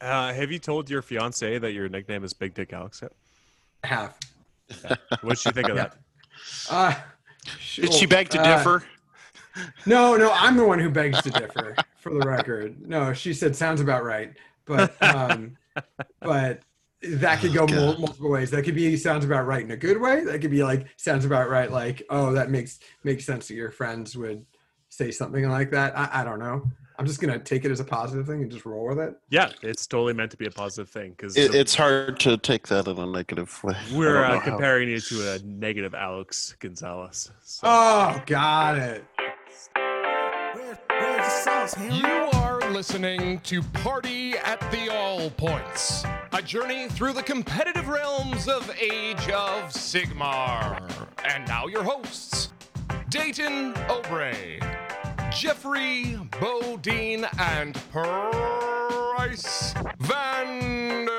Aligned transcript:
Uh, 0.00 0.32
have 0.32 0.52
you 0.52 0.58
told 0.58 0.90
your 0.90 1.02
fiance 1.02 1.58
that 1.58 1.72
your 1.72 1.88
nickname 1.88 2.22
is 2.24 2.32
Big 2.32 2.54
Dick 2.54 2.72
Alex 2.72 3.00
yet? 3.02 3.12
I 3.84 3.86
have. 3.88 4.18
What 5.22 5.44
you 5.44 5.52
think 5.52 5.68
of 5.68 5.76
that? 5.76 5.96
Uh, 6.68 6.94
Did 7.76 7.92
she 7.92 8.04
beg 8.06 8.28
to 8.30 8.40
uh, 8.40 8.56
differ? 8.58 8.82
No, 9.86 10.16
no, 10.16 10.30
I'm 10.32 10.56
the 10.56 10.66
one 10.66 10.78
who 10.78 10.90
begs 10.90 11.22
to 11.22 11.30
differ. 11.30 11.74
For 12.00 12.12
the 12.12 12.26
record, 12.26 12.86
no, 12.86 13.12
she 13.12 13.32
said 13.32 13.56
sounds 13.56 13.80
about 13.80 14.04
right, 14.04 14.32
but 14.64 14.94
um, 15.02 15.56
but 16.20 16.60
that 17.02 17.40
could 17.40 17.54
go 17.54 17.62
Oh, 17.62 17.74
mul- 17.74 17.98
multiple 17.98 18.30
ways. 18.30 18.50
That 18.50 18.64
could 18.64 18.74
be 18.74 18.96
sounds 18.96 19.24
about 19.24 19.46
right 19.46 19.64
in 19.64 19.70
a 19.70 19.76
good 19.76 20.00
way. 20.00 20.24
That 20.24 20.40
could 20.40 20.50
be 20.50 20.62
like 20.62 20.86
sounds 20.96 21.24
about 21.24 21.48
right, 21.48 21.70
like 21.70 22.02
oh, 22.10 22.32
that 22.32 22.50
makes 22.50 22.80
makes 23.04 23.24
sense 23.24 23.48
that 23.48 23.54
your 23.54 23.70
friends 23.70 24.16
would 24.16 24.44
say 24.88 25.10
something 25.10 25.48
like 25.48 25.70
that. 25.70 25.96
I, 25.96 26.20
I 26.20 26.24
don't 26.24 26.38
know. 26.38 26.70
I'm 26.98 27.06
just 27.06 27.20
gonna 27.20 27.38
take 27.38 27.64
it 27.64 27.70
as 27.70 27.80
a 27.80 27.84
positive 27.84 28.26
thing 28.26 28.42
and 28.42 28.50
just 28.50 28.64
roll 28.64 28.86
with 28.86 28.98
it. 28.98 29.16
Yeah, 29.28 29.50
it's 29.62 29.86
totally 29.86 30.14
meant 30.14 30.30
to 30.30 30.36
be 30.36 30.46
a 30.46 30.50
positive 30.50 30.88
thing 30.88 31.10
because 31.10 31.36
It, 31.36 31.54
it's 31.54 31.74
hard 31.74 32.18
to 32.20 32.38
take 32.38 32.68
that 32.68 32.88
in 32.88 32.98
a 32.98 33.06
negative 33.06 33.62
way. 33.62 33.76
We're 33.92 34.14
don't 34.14 34.24
uh, 34.24 34.38
how. 34.38 34.44
comparing 34.44 34.88
you 34.88 35.00
to 35.00 35.32
a 35.32 35.38
negative 35.40 35.94
Alex 35.94 36.56
Gonzalez. 36.58 37.30
So. 37.42 37.60
Oh, 37.64 38.22
got 38.26 38.78
it. 38.78 39.04
You 41.78 42.30
are 42.32 42.60
listening 42.70 43.40
to 43.40 43.62
Party 43.62 44.38
at 44.38 44.60
the 44.70 44.90
All 44.90 45.30
Points, 45.30 46.04
a 46.32 46.40
journey 46.40 46.88
through 46.88 47.12
the 47.12 47.22
competitive 47.22 47.88
realms 47.88 48.48
of 48.48 48.70
Age 48.80 49.28
of 49.28 49.70
Sigmar. 49.70 50.80
And 51.28 51.46
now 51.46 51.66
your 51.66 51.82
hosts, 51.82 52.52
Dayton 53.10 53.74
Obrey, 53.88 54.60
Jeffrey 55.38 56.18
Bodine, 56.40 57.26
and 57.38 57.74
Price 57.92 59.74
Vander. 59.98 61.12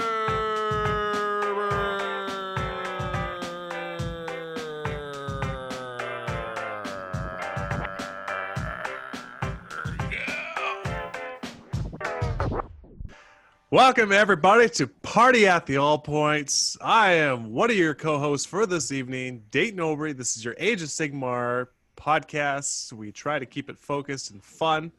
Welcome 13.70 14.12
everybody 14.12 14.68
to 14.70 14.88
Party 14.88 15.46
at 15.46 15.68
the 15.68 15.78
All 15.78 16.00
Points. 16.00 16.76
I 16.82 17.12
am 17.14 17.54
one 17.54 17.70
of 17.70 17.78
your 17.78 17.94
co-hosts 17.94 18.48
for 18.48 18.66
this 18.66 18.92
evening, 18.92 19.44
Dayton 19.52 19.80
Obrey. 19.80 20.18
This 20.18 20.36
is 20.36 20.44
your 20.44 20.56
Age 20.58 20.82
of 20.82 20.88
Sigmar 20.90 21.68
podcast. 21.98 22.94
We 22.94 23.12
try 23.12 23.40
to 23.40 23.46
keep 23.46 23.70
it 23.70 23.78
focused 23.78 24.32
and 24.32 24.42
fun. 24.42 24.92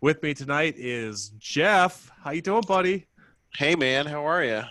With 0.00 0.22
me 0.22 0.32
tonight 0.34 0.74
is 0.76 1.30
Jeff. 1.38 2.10
How 2.22 2.30
you 2.30 2.40
doing, 2.42 2.62
buddy? 2.66 3.06
Hey 3.54 3.74
man, 3.74 4.06
how 4.06 4.26
are 4.26 4.44
you? 4.44 4.62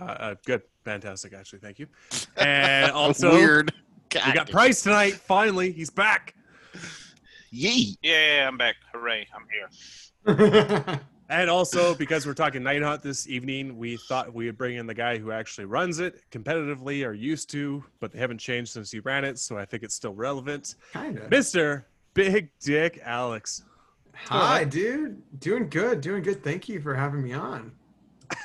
Uh, 0.00 0.04
uh, 0.04 0.34
good, 0.44 0.62
fantastic, 0.84 1.32
actually. 1.32 1.58
Thank 1.60 1.78
you. 1.78 1.86
And 2.36 2.92
also, 2.92 3.32
Weird. 3.32 3.72
we 4.14 4.32
got 4.32 4.50
Price 4.50 4.82
tonight. 4.82 5.14
Finally, 5.14 5.72
he's 5.72 5.90
back. 5.90 6.34
Yeet. 7.52 7.96
Yeah, 8.02 8.46
I'm 8.46 8.58
back. 8.58 8.76
Hooray, 8.92 9.26
I'm 9.34 9.46
here. 9.50 11.00
And 11.28 11.50
also, 11.50 11.94
because 11.94 12.24
we're 12.24 12.34
talking 12.34 12.62
Night 12.62 12.82
Haunt 12.82 13.02
this 13.02 13.28
evening, 13.28 13.76
we 13.76 13.96
thought 13.96 14.32
we 14.32 14.46
would 14.46 14.56
bring 14.56 14.76
in 14.76 14.86
the 14.86 14.94
guy 14.94 15.18
who 15.18 15.32
actually 15.32 15.64
runs 15.64 15.98
it 15.98 16.22
competitively 16.30 17.04
or 17.04 17.12
used 17.14 17.50
to, 17.50 17.82
but 17.98 18.12
they 18.12 18.18
haven't 18.20 18.38
changed 18.38 18.70
since 18.72 18.92
he 18.92 19.00
ran 19.00 19.24
it. 19.24 19.36
So 19.38 19.58
I 19.58 19.64
think 19.64 19.82
it's 19.82 19.94
still 19.96 20.14
relevant. 20.14 20.76
kind 20.92 21.18
of. 21.18 21.28
Mr. 21.28 21.84
Big 22.14 22.50
Dick 22.60 23.00
Alex. 23.04 23.64
Hi, 24.14 24.62
dude. 24.64 25.20
Doing 25.40 25.68
good. 25.68 26.00
Doing 26.00 26.22
good. 26.22 26.44
Thank 26.44 26.68
you 26.68 26.80
for 26.80 26.94
having 26.94 27.22
me 27.22 27.32
on. 27.32 27.72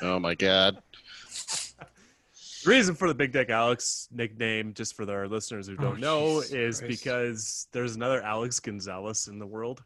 Oh 0.02 0.20
my 0.20 0.34
god. 0.36 0.82
Reason 2.66 2.94
for 2.94 3.08
the 3.08 3.16
Big 3.16 3.32
Dick 3.32 3.50
Alex 3.50 4.08
nickname, 4.12 4.74
just 4.74 4.96
for 4.96 5.10
our 5.12 5.28
listeners 5.28 5.68
who 5.68 5.76
don't 5.76 6.04
Oh, 6.04 6.36
know, 6.36 6.42
Jesus 6.42 6.52
is 6.54 6.80
Christ. 6.80 6.90
because 7.04 7.68
there's 7.72 7.96
another 7.96 8.22
Alex 8.22 8.60
Gonzalez 8.60 9.28
in 9.28 9.40
the 9.40 9.48
world. 9.48 9.84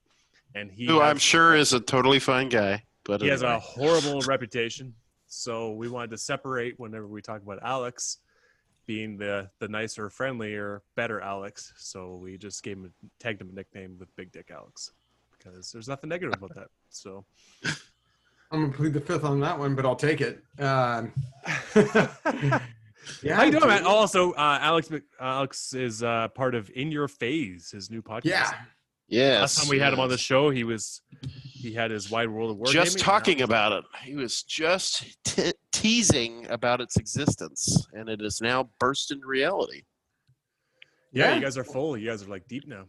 And 0.56 0.72
he 0.72 0.88
Who 0.88 1.00
has- 1.00 1.12
I'm 1.12 1.18
sure 1.20 1.56
is 1.56 1.74
a 1.74 1.80
totally 1.80 2.20
fine 2.20 2.50
guy, 2.50 2.84
but 3.04 3.22
he 3.22 3.28
has 3.28 3.44
a 3.44 3.60
horrible 3.60 4.22
reputation. 4.22 4.96
So 5.28 5.74
we 5.74 5.90
wanted 5.90 6.12
to 6.12 6.18
separate 6.18 6.80
whenever 6.80 7.08
we 7.08 7.22
talk 7.22 7.42
about 7.44 7.60
Alex 7.62 8.20
being 8.88 9.18
the 9.18 9.50
the 9.60 9.68
nicer, 9.68 10.10
friendlier, 10.10 10.82
better 10.96 11.20
Alex. 11.20 11.74
So 11.78 12.16
we 12.16 12.38
just 12.38 12.64
gave 12.64 12.78
him 12.78 12.94
tagged 13.20 13.42
him 13.42 13.50
a 13.50 13.54
nickname 13.54 13.98
with 14.00 14.16
Big 14.16 14.32
Dick 14.32 14.50
Alex 14.52 14.92
because 15.38 15.72
there's 15.72 15.88
nothing 15.88 16.10
negative 16.10 16.36
about 16.36 16.56
that. 16.56 16.68
So 16.90 17.26
I'm 18.52 18.62
gonna 18.62 18.72
plead 18.74 18.94
the 18.94 19.02
fifth 19.02 19.26
on 19.26 19.40
that 19.42 19.58
one, 19.60 19.76
but 19.76 19.86
I'll 19.86 19.96
take 19.96 20.22
it. 20.22 20.42
Um, 20.60 21.12
yeah, 21.76 23.36
how 23.36 23.44
you 23.44 23.52
doing, 23.52 23.62
dude. 23.62 23.64
man? 23.68 23.86
Also, 23.86 24.32
uh, 24.34 24.60
Alex 24.62 24.90
Mc- 24.90 25.04
Alex 25.20 25.74
is 25.74 26.04
uh, 26.04 26.28
part 26.30 26.56
of 26.56 26.72
In 26.76 26.92
Your 26.92 27.08
Phase, 27.08 27.72
his 27.72 27.90
new 27.90 28.02
podcast. 28.02 28.26
Yeah, 28.26 28.52
yes. 29.08 29.40
Last 29.42 29.60
time 29.60 29.70
we 29.70 29.80
had 29.80 29.94
him 29.94 30.00
on 30.00 30.10
the 30.10 30.18
show, 30.18 30.50
he 30.50 30.64
was 30.64 31.02
he 31.54 31.74
had 31.74 31.92
his 31.92 32.10
Wide 32.12 32.30
World 32.30 32.52
of 32.52 32.58
Wargaming. 32.58 32.72
just 32.74 32.96
and 32.96 33.04
talking 33.04 33.38
now- 33.40 33.46
about 33.46 33.72
it. 33.74 33.86
He 34.04 34.16
was 34.16 34.44
just 34.44 35.06
t- 35.24 35.52
teasing 35.72 36.46
about 36.50 36.82
its 36.82 36.98
existence, 36.98 37.88
and 37.94 38.08
it 38.10 38.22
is 38.22 38.42
now 38.42 38.70
burst 38.80 39.12
into 39.12 39.26
reality. 39.28 39.84
Yeah, 41.12 41.30
Yeah. 41.30 41.36
you 41.36 41.42
guys 41.42 41.58
are 41.58 41.64
full. 41.64 41.98
You 41.98 42.10
guys 42.10 42.24
are 42.24 42.28
like 42.28 42.48
deep 42.48 42.68
now. 42.68 42.86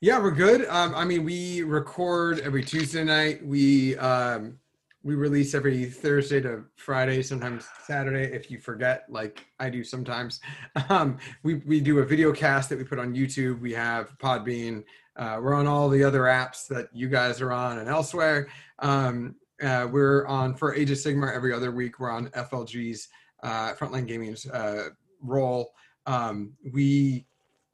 yeah, 0.00 0.18
we're 0.18 0.30
good. 0.32 0.66
Um, 0.68 0.94
I 0.94 1.04
mean, 1.04 1.24
we 1.24 1.62
record 1.62 2.40
every 2.40 2.64
Tuesday 2.64 3.04
night. 3.04 3.44
We 3.44 3.96
um, 3.98 4.58
we 5.04 5.14
release 5.14 5.54
every 5.54 5.84
Thursday 5.86 6.40
to 6.40 6.64
Friday, 6.76 7.22
sometimes 7.22 7.66
Saturday 7.86 8.34
if 8.34 8.50
you 8.50 8.58
forget, 8.58 9.04
like 9.08 9.44
I 9.58 9.70
do 9.70 9.84
sometimes. 9.84 10.40
Um, 10.88 11.18
we 11.42 11.56
we 11.66 11.80
do 11.80 12.00
a 12.00 12.04
video 12.04 12.32
cast 12.32 12.68
that 12.68 12.78
we 12.78 12.84
put 12.84 12.98
on 12.98 13.14
YouTube. 13.14 13.60
We 13.60 13.72
have 13.72 14.16
Podbean. 14.18 14.84
Uh, 15.16 15.38
we're 15.40 15.54
on 15.54 15.66
all 15.66 15.88
the 15.88 16.02
other 16.02 16.22
apps 16.22 16.66
that 16.68 16.88
you 16.92 17.08
guys 17.08 17.40
are 17.40 17.52
on 17.52 17.78
and 17.78 17.88
elsewhere. 17.88 18.48
Um, 18.80 19.36
uh, 19.62 19.88
we're 19.90 20.26
on 20.26 20.54
for 20.54 20.74
Age 20.74 20.90
of 20.90 20.98
Sigmar 20.98 21.34
every 21.34 21.52
other 21.52 21.70
week. 21.70 21.98
We're 21.98 22.10
on 22.10 22.28
FLG's 22.28 23.08
uh, 23.42 23.72
Frontline 23.74 24.06
Gaming's 24.06 24.46
uh, 24.46 24.88
role. 25.20 25.72
Um, 26.06 26.54
we 26.72 27.26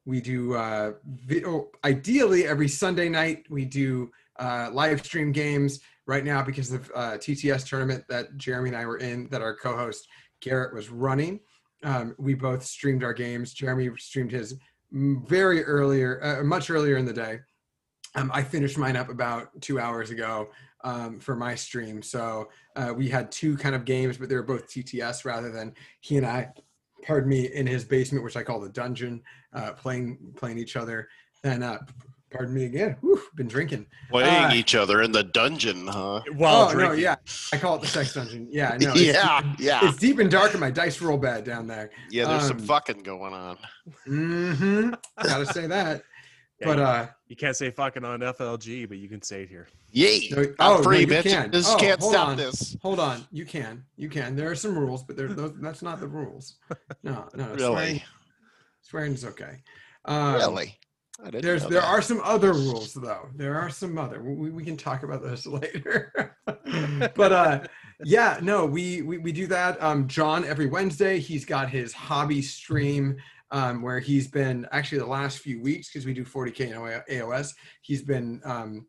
we 0.04 0.20
do 0.20 0.54
uh, 0.54 0.92
video. 1.06 1.68
Ideally, 1.84 2.46
every 2.46 2.68
Sunday 2.68 3.08
night 3.08 3.46
we 3.48 3.64
do 3.64 4.10
uh, 4.38 4.70
live 4.72 5.04
stream 5.04 5.32
games. 5.32 5.80
Right 6.08 6.24
now, 6.24 6.42
because 6.42 6.72
of 6.72 6.91
uh, 6.94 7.19
TTS 7.19 7.69
tournament 7.69 8.02
that 8.08 8.34
Jeremy 8.38 8.70
and 8.70 8.78
I 8.78 8.86
were 8.86 8.96
in, 8.96 9.28
that 9.28 9.42
our 9.42 9.54
co-host 9.54 10.08
Garrett 10.41 10.74
was 10.74 10.88
running, 10.88 11.38
um, 11.84 12.14
we 12.19 12.32
both 12.32 12.64
streamed 12.64 13.04
our 13.04 13.12
games. 13.12 13.52
Jeremy 13.52 13.91
streamed 13.98 14.32
his 14.32 14.54
very 14.91 15.62
earlier, 15.64 16.19
uh, 16.24 16.42
much 16.44 16.70
earlier 16.70 16.96
in 16.96 17.04
the 17.04 17.12
day. 17.12 17.41
Um, 18.14 18.30
I 18.32 18.42
finished 18.42 18.78
mine 18.78 18.96
up 18.96 19.10
about 19.10 19.48
two 19.60 19.78
hours 19.78 20.10
ago 20.10 20.48
um, 20.82 21.19
for 21.19 21.36
my 21.36 21.54
stream. 21.54 22.02
So 22.02 22.48
uh, 22.75 22.94
we 22.96 23.08
had 23.08 23.30
two 23.30 23.56
kind 23.56 23.75
of 23.75 23.84
games, 23.84 24.16
but 24.16 24.30
they 24.30 24.34
were 24.34 24.42
both 24.42 24.66
TTS 24.66 25.26
rather 25.26 25.50
than 25.50 25.75
he 26.00 26.16
and 26.16 26.26
I, 26.26 26.48
pardon 27.02 27.28
me, 27.28 27.52
in 27.52 27.66
his 27.66 27.84
basement, 27.84 28.25
which 28.25 28.36
I 28.36 28.42
call 28.42 28.60
the 28.60 28.70
dungeon, 28.70 29.22
uh, 29.52 29.72
playing 29.72 30.19
playing 30.36 30.58
each 30.58 30.75
other. 30.75 31.08
And 31.44 31.62
uh, 31.62 31.78
pardon 32.30 32.54
me 32.54 32.64
again. 32.64 32.96
Whew, 33.00 33.20
been 33.36 33.48
drinking. 33.48 33.86
Playing 34.10 34.28
Uh, 34.44 34.50
each 34.54 34.74
other 34.74 35.02
in 35.02 35.12
the 35.12 35.22
dungeon, 35.24 35.86
huh? 35.86 36.20
While 36.34 36.68
oh 36.68 36.72
drinking. 36.72 36.96
no, 36.96 37.02
yeah, 37.02 37.16
I 37.52 37.56
call 37.58 37.76
it 37.76 37.80
the 37.82 37.86
sex 37.88 38.14
dungeon. 38.14 38.48
Yeah, 38.50 38.76
no, 38.80 38.90
it's 38.92 39.00
yeah, 39.02 39.42
deep, 39.42 39.60
yeah, 39.60 39.88
it's 39.88 39.98
deep 39.98 40.18
and 40.18 40.30
dark 40.30 40.54
in 40.54 40.60
my 40.60 40.70
dice 40.70 41.00
roll 41.00 41.18
bed 41.18 41.44
down 41.44 41.66
there. 41.66 41.90
yeah. 42.10 42.26
There's 42.26 42.46
some 42.46 42.58
um, 42.58 42.64
fucking 42.66 43.02
going 43.02 43.32
on. 43.34 43.56
Mm-hmm. 44.06 44.90
Gotta 45.22 45.46
say 45.46 45.66
that. 45.66 46.02
Yeah, 46.60 46.66
But 46.66 46.78
you- 46.78 46.82
uh, 46.82 47.06
You 47.28 47.36
can't 47.36 47.54
say 47.54 47.70
fucking 47.70 48.04
on 48.04 48.18
FLG, 48.18 48.88
but 48.88 48.98
you 48.98 49.08
can 49.08 49.22
say 49.22 49.42
it 49.42 49.48
here. 49.48 49.68
Yay! 49.92 50.28
No, 50.32 50.38
I'm 50.42 50.54
oh, 50.58 50.76
no, 50.78 50.82
free, 50.82 51.00
you 51.02 51.06
bitch. 51.06 51.22
can. 51.22 51.52
Just 51.52 51.72
Oh, 51.72 51.78
can't 51.78 52.00
hold 52.00 52.12
stop 52.12 52.28
on. 52.30 52.36
this. 52.36 52.76
hold 52.82 52.98
on, 52.98 53.24
you 53.31 53.44
can, 53.44 53.84
you 53.96 54.08
can. 54.08 54.34
There 54.34 54.50
are 54.50 54.56
some 54.56 54.76
rules, 54.76 55.04
but 55.04 55.16
there, 55.16 55.28
those, 55.28 55.52
that's 55.60 55.82
not 55.82 56.00
the 56.00 56.08
rules. 56.08 56.56
No, 57.04 57.28
no, 57.36 57.56
swearing, 57.56 57.58
Really, 57.60 58.04
swearing 58.82 59.12
is 59.12 59.24
okay. 59.24 59.62
Um, 60.04 60.34
really. 60.34 60.76
There's 61.19 61.62
there 61.62 61.81
that. 61.81 61.85
are 61.85 62.00
some 62.00 62.20
other 62.23 62.53
rules 62.53 62.94
though. 62.94 63.29
There 63.35 63.59
are 63.59 63.70
some 63.70 63.99
other. 63.99 64.23
We, 64.23 64.50
we 64.50 64.65
can 64.65 64.76
talk 64.76 65.03
about 65.03 65.23
those 65.23 65.47
later. 65.47 66.37
but 67.15 67.32
uh 67.32 67.61
yeah, 68.05 68.38
no, 68.41 68.65
we 68.65 69.03
we, 69.03 69.19
we 69.19 69.32
do 69.32 69.47
that. 69.49 69.82
Um 69.82 70.06
John 70.06 70.44
every 70.44 70.67
Wednesday, 70.67 71.19
he's 71.19 71.44
got 71.44 71.69
his 71.70 71.93
hobby 71.93 72.41
stream 72.43 73.17
um 73.50 73.82
where 73.82 73.99
he's 73.99 74.29
been 74.29 74.67
actually 74.70 74.99
the 74.99 75.06
last 75.06 75.38
few 75.38 75.61
weeks 75.61 75.88
because 75.88 76.06
we 76.06 76.15
do 76.15 76.25
40k 76.25 76.61
in 76.61 77.17
AOS, 77.17 77.55
he's 77.82 78.03
been 78.03 78.41
um 78.44 78.87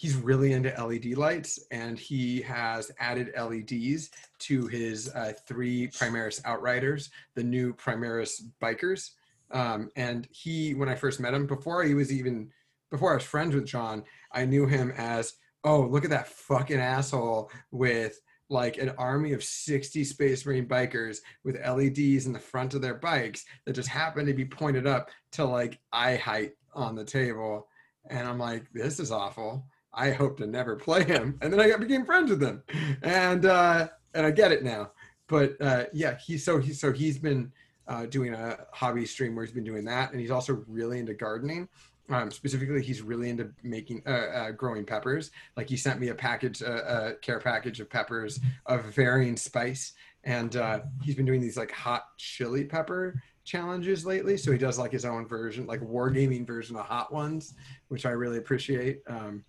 he's 0.00 0.16
really 0.16 0.54
into 0.54 0.70
LED 0.82 1.18
lights 1.18 1.58
and 1.70 1.98
he 1.98 2.40
has 2.40 2.90
added 2.98 3.32
LEDs 3.38 4.08
to 4.38 4.66
his 4.66 5.10
uh, 5.14 5.34
three 5.46 5.88
Primaris 5.88 6.40
Outriders, 6.46 7.10
the 7.34 7.44
new 7.44 7.74
Primaris 7.74 8.40
bikers. 8.62 9.10
Um, 9.52 9.90
and 9.96 10.28
he, 10.30 10.74
when 10.74 10.88
I 10.88 10.94
first 10.94 11.20
met 11.20 11.34
him, 11.34 11.46
before 11.46 11.82
he 11.82 11.94
was 11.94 12.12
even, 12.12 12.50
before 12.90 13.12
I 13.12 13.14
was 13.14 13.24
friends 13.24 13.54
with 13.54 13.66
John, 13.66 14.04
I 14.32 14.44
knew 14.44 14.66
him 14.66 14.92
as 14.96 15.34
oh, 15.64 15.82
look 15.82 16.04
at 16.04 16.10
that 16.10 16.28
fucking 16.28 16.80
asshole 16.80 17.50
with 17.70 18.20
like 18.48 18.78
an 18.78 18.90
army 18.98 19.32
of 19.32 19.44
60 19.44 20.02
Space 20.04 20.44
Marine 20.44 20.66
bikers 20.66 21.18
with 21.44 21.60
LEDs 21.64 22.26
in 22.26 22.32
the 22.32 22.38
front 22.38 22.74
of 22.74 22.82
their 22.82 22.94
bikes 22.94 23.44
that 23.64 23.74
just 23.74 23.88
happen 23.88 24.26
to 24.26 24.34
be 24.34 24.44
pointed 24.44 24.86
up 24.86 25.10
to 25.32 25.44
like 25.44 25.78
eye 25.92 26.16
height 26.16 26.52
on 26.74 26.96
the 26.96 27.04
table. 27.04 27.68
And 28.08 28.26
I'm 28.26 28.38
like, 28.38 28.64
this 28.72 28.98
is 28.98 29.12
awful. 29.12 29.64
I 29.94 30.10
hope 30.10 30.38
to 30.38 30.46
never 30.46 30.76
play 30.76 31.04
him. 31.04 31.38
And 31.42 31.52
then 31.52 31.60
I 31.60 31.76
became 31.76 32.04
friends 32.04 32.30
with 32.30 32.42
him. 32.42 32.62
And 33.02 33.46
uh 33.46 33.88
and 34.14 34.26
I 34.26 34.32
get 34.32 34.52
it 34.52 34.64
now. 34.64 34.90
But 35.28 35.54
uh 35.60 35.84
yeah, 35.92 36.16
he's 36.18 36.44
so 36.44 36.58
he's 36.58 36.80
so 36.80 36.92
he's 36.92 37.18
been 37.18 37.52
uh 37.90 38.06
doing 38.06 38.32
a 38.32 38.56
hobby 38.72 39.04
stream 39.04 39.36
where 39.36 39.44
he's 39.44 39.54
been 39.54 39.64
doing 39.64 39.84
that 39.84 40.12
and 40.12 40.20
he's 40.20 40.30
also 40.30 40.64
really 40.66 40.98
into 40.98 41.12
gardening. 41.12 41.68
Um, 42.08 42.30
specifically, 42.30 42.82
he's 42.82 43.02
really 43.02 43.30
into 43.30 43.50
making 43.62 44.02
uh, 44.04 44.10
uh, 44.10 44.50
growing 44.50 44.84
peppers. 44.84 45.30
Like 45.56 45.68
he 45.68 45.76
sent 45.76 46.00
me 46.00 46.08
a 46.08 46.14
package, 46.14 46.60
a 46.60 47.16
care 47.22 47.38
package 47.38 47.78
of 47.78 47.88
peppers 47.88 48.40
of 48.66 48.84
varying 48.86 49.36
spice, 49.36 49.92
and 50.24 50.56
uh, 50.56 50.80
he's 51.02 51.14
been 51.14 51.24
doing 51.24 51.40
these 51.40 51.56
like 51.56 51.70
hot 51.70 52.06
chili 52.18 52.64
pepper 52.64 53.22
challenges 53.44 54.04
lately. 54.04 54.36
So 54.36 54.50
he 54.50 54.58
does 54.58 54.78
like 54.78 54.92
his 54.92 55.04
own 55.04 55.26
version, 55.26 55.66
like 55.66 55.80
wargaming 55.80 56.46
version 56.46 56.76
of 56.76 56.84
hot 56.84 57.12
ones, 57.12 57.54
which 57.88 58.04
I 58.06 58.10
really 58.10 58.38
appreciate. 58.38 59.02
Um, 59.06 59.44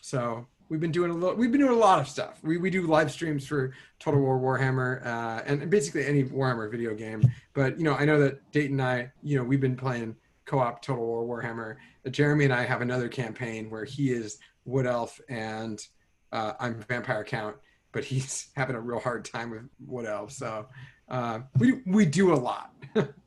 so 0.00 0.46
we've 0.70 0.80
been 0.80 0.92
doing 0.92 1.10
a 1.10 1.14
lot. 1.14 1.36
We've 1.36 1.52
been 1.52 1.60
doing 1.60 1.74
a 1.74 1.78
lot 1.78 1.98
of 1.98 2.08
stuff. 2.08 2.38
We 2.42 2.56
we 2.56 2.70
do 2.70 2.86
live 2.86 3.10
streams 3.10 3.46
for 3.46 3.74
Total 3.98 4.20
War 4.20 4.38
Warhammer 4.40 5.04
uh, 5.04 5.42
and 5.44 5.68
basically 5.68 6.06
any 6.06 6.24
Warhammer 6.24 6.70
video 6.70 6.94
game. 6.94 7.30
But 7.52 7.76
you 7.76 7.84
know, 7.84 7.94
I 7.94 8.06
know 8.06 8.18
that 8.20 8.50
Dayton 8.52 8.80
and 8.80 8.88
I, 8.88 9.12
you 9.22 9.36
know, 9.36 9.44
we've 9.44 9.60
been 9.60 9.76
playing 9.76 10.16
co-op 10.46 10.80
Total 10.80 11.04
War 11.04 11.42
Warhammer. 11.42 11.76
Jeremy 12.10 12.46
and 12.46 12.54
I 12.54 12.64
have 12.64 12.80
another 12.80 13.08
campaign 13.08 13.68
where 13.68 13.84
he 13.84 14.10
is 14.10 14.38
Wood 14.64 14.86
Elf 14.86 15.20
and 15.28 15.84
uh, 16.32 16.52
I'm 16.58 16.82
Vampire 16.88 17.24
Count, 17.24 17.56
but 17.92 18.04
he's 18.04 18.48
having 18.56 18.76
a 18.76 18.80
real 18.80 19.00
hard 19.00 19.24
time 19.24 19.50
with 19.50 19.68
Wood 19.84 20.06
Elf. 20.06 20.32
So 20.32 20.66
uh, 21.08 21.40
we 21.58 21.82
we 21.84 22.06
do 22.06 22.32
a 22.32 22.36
lot. 22.36 22.72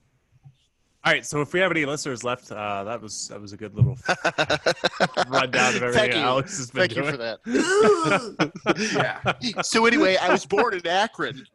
All 1.05 1.11
right, 1.11 1.25
so 1.25 1.41
if 1.41 1.51
we 1.51 1.59
have 1.59 1.69
any 1.69 1.85
listeners 1.85 2.23
left, 2.23 2.49
uh, 2.51 2.85
that 2.85 3.01
was 3.01 3.27
that 3.27 3.41
was 3.41 3.51
a 3.51 3.57
good 3.57 3.75
little 3.75 3.97
rundown 5.29 5.75
of 5.75 5.83
everything 5.83 5.93
Thank 5.93 6.13
you. 6.13 6.19
Alex 6.21 6.57
has 6.57 6.71
been 6.71 6.79
Thank 6.89 6.93
doing. 6.93 7.05
you 7.07 7.11
for 7.11 7.17
that. 7.17 8.93
yeah, 9.53 9.61
so 9.63 9.85
anyway, 9.85 10.15
I 10.15 10.31
was 10.31 10.45
born 10.45 10.75
in 10.75 10.87
Akron. 10.87 11.45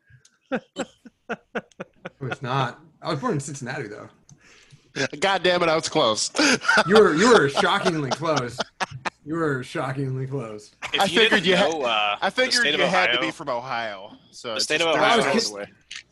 it 0.50 0.62
was 2.20 2.42
not. 2.42 2.80
I 3.00 3.10
was 3.10 3.20
born 3.20 3.34
in 3.34 3.40
Cincinnati 3.40 3.88
though. 3.88 4.08
God 5.20 5.42
damn 5.42 5.62
it, 5.62 5.68
I 5.70 5.76
was 5.76 5.88
close. 5.88 6.30
You 6.86 6.96
were 6.96 7.14
you 7.14 7.32
were 7.32 7.48
shockingly 7.48 8.10
close. 8.10 8.58
You 9.24 9.34
were 9.36 9.62
shockingly 9.62 10.26
close. 10.26 10.72
If 10.92 11.00
I 11.00 11.04
you 11.04 11.20
figured 11.20 11.42
didn't 11.42 11.46
you 11.46 11.56
had- 11.56 11.72
uh, 11.72 12.16
I 12.20 12.30
figured 12.30 12.64
you 12.66 12.74
of 12.74 12.80
had 12.90 13.12
to 13.12 13.20
be 13.20 13.30
from 13.30 13.48
Ohio. 13.48 14.12
So 14.30 14.54
The 14.54 14.60
state 14.60 14.80
just 14.80 14.88
of 14.88 14.94
30 14.96 15.04
Ohio 15.06 15.20
miles 15.24 15.36
is- 15.44 15.50
away. 15.50 15.66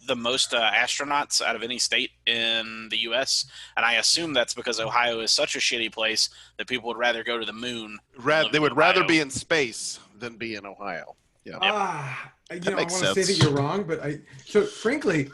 The 0.06 0.16
most 0.16 0.54
uh, 0.54 0.70
astronauts 0.72 1.42
out 1.42 1.56
of 1.56 1.62
any 1.62 1.78
state 1.78 2.10
in 2.26 2.88
the 2.90 2.98
U.S. 3.02 3.46
And 3.76 3.84
I 3.84 3.94
assume 3.94 4.32
that's 4.32 4.54
because 4.54 4.80
Ohio 4.80 5.20
is 5.20 5.32
such 5.32 5.56
a 5.56 5.58
shitty 5.58 5.92
place 5.92 6.28
that 6.58 6.66
people 6.66 6.88
would 6.88 6.98
rather 6.98 7.24
go 7.24 7.38
to 7.38 7.44
the 7.44 7.52
moon. 7.52 7.98
Ra- 8.18 8.48
they 8.50 8.58
in 8.58 8.62
would 8.62 8.76
rather 8.76 9.04
be 9.04 9.20
in 9.20 9.30
space 9.30 9.98
than 10.18 10.36
be 10.36 10.54
in 10.54 10.66
Ohio. 10.66 11.16
Yeah. 11.44 11.58
Ah, 11.60 12.32
you 12.50 12.58
know, 12.58 12.72
I 12.72 12.74
want 12.76 12.90
to 12.90 13.14
say 13.14 13.22
that 13.22 13.38
you're 13.42 13.52
wrong, 13.52 13.84
but 13.84 14.02
I 14.04 14.20
so 14.44 14.64
frankly, 14.64 15.30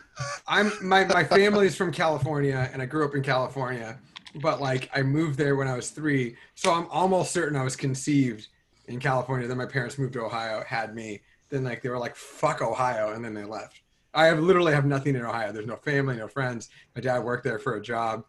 I'm 0.46 0.72
my 0.82 1.04
my 1.06 1.24
family 1.24 1.66
is 1.66 1.76
from 1.76 1.92
California 1.92 2.69
and 2.72 2.82
I 2.82 2.86
grew 2.86 3.04
up 3.04 3.14
in 3.14 3.22
California, 3.22 3.98
but 4.36 4.60
like 4.60 4.90
I 4.94 5.02
moved 5.02 5.38
there 5.38 5.56
when 5.56 5.69
I 5.69 5.76
was 5.76 5.90
three, 5.90 6.36
so 6.54 6.72
I'm 6.72 6.86
almost 6.88 7.32
certain 7.32 7.56
I 7.56 7.64
was 7.64 7.76
conceived 7.76 8.48
in 8.88 8.98
California. 8.98 9.46
Then 9.46 9.56
my 9.56 9.66
parents 9.66 9.98
moved 9.98 10.14
to 10.14 10.20
Ohio, 10.22 10.62
had 10.66 10.94
me. 10.94 11.20
Then 11.48 11.64
like 11.64 11.82
they 11.82 11.88
were 11.88 11.98
like 11.98 12.16
fuck 12.16 12.60
Ohio, 12.60 13.12
and 13.12 13.24
then 13.24 13.34
they 13.34 13.44
left. 13.44 13.81
I 14.14 14.26
have 14.26 14.38
literally 14.40 14.72
have 14.72 14.84
nothing 14.84 15.16
in 15.16 15.22
Ohio. 15.24 15.52
There's 15.52 15.66
no 15.66 15.76
family, 15.76 16.16
no 16.16 16.28
friends. 16.28 16.68
My 16.94 17.00
dad 17.00 17.20
worked 17.20 17.44
there 17.44 17.58
for 17.58 17.76
a 17.76 17.82
job, 17.82 18.24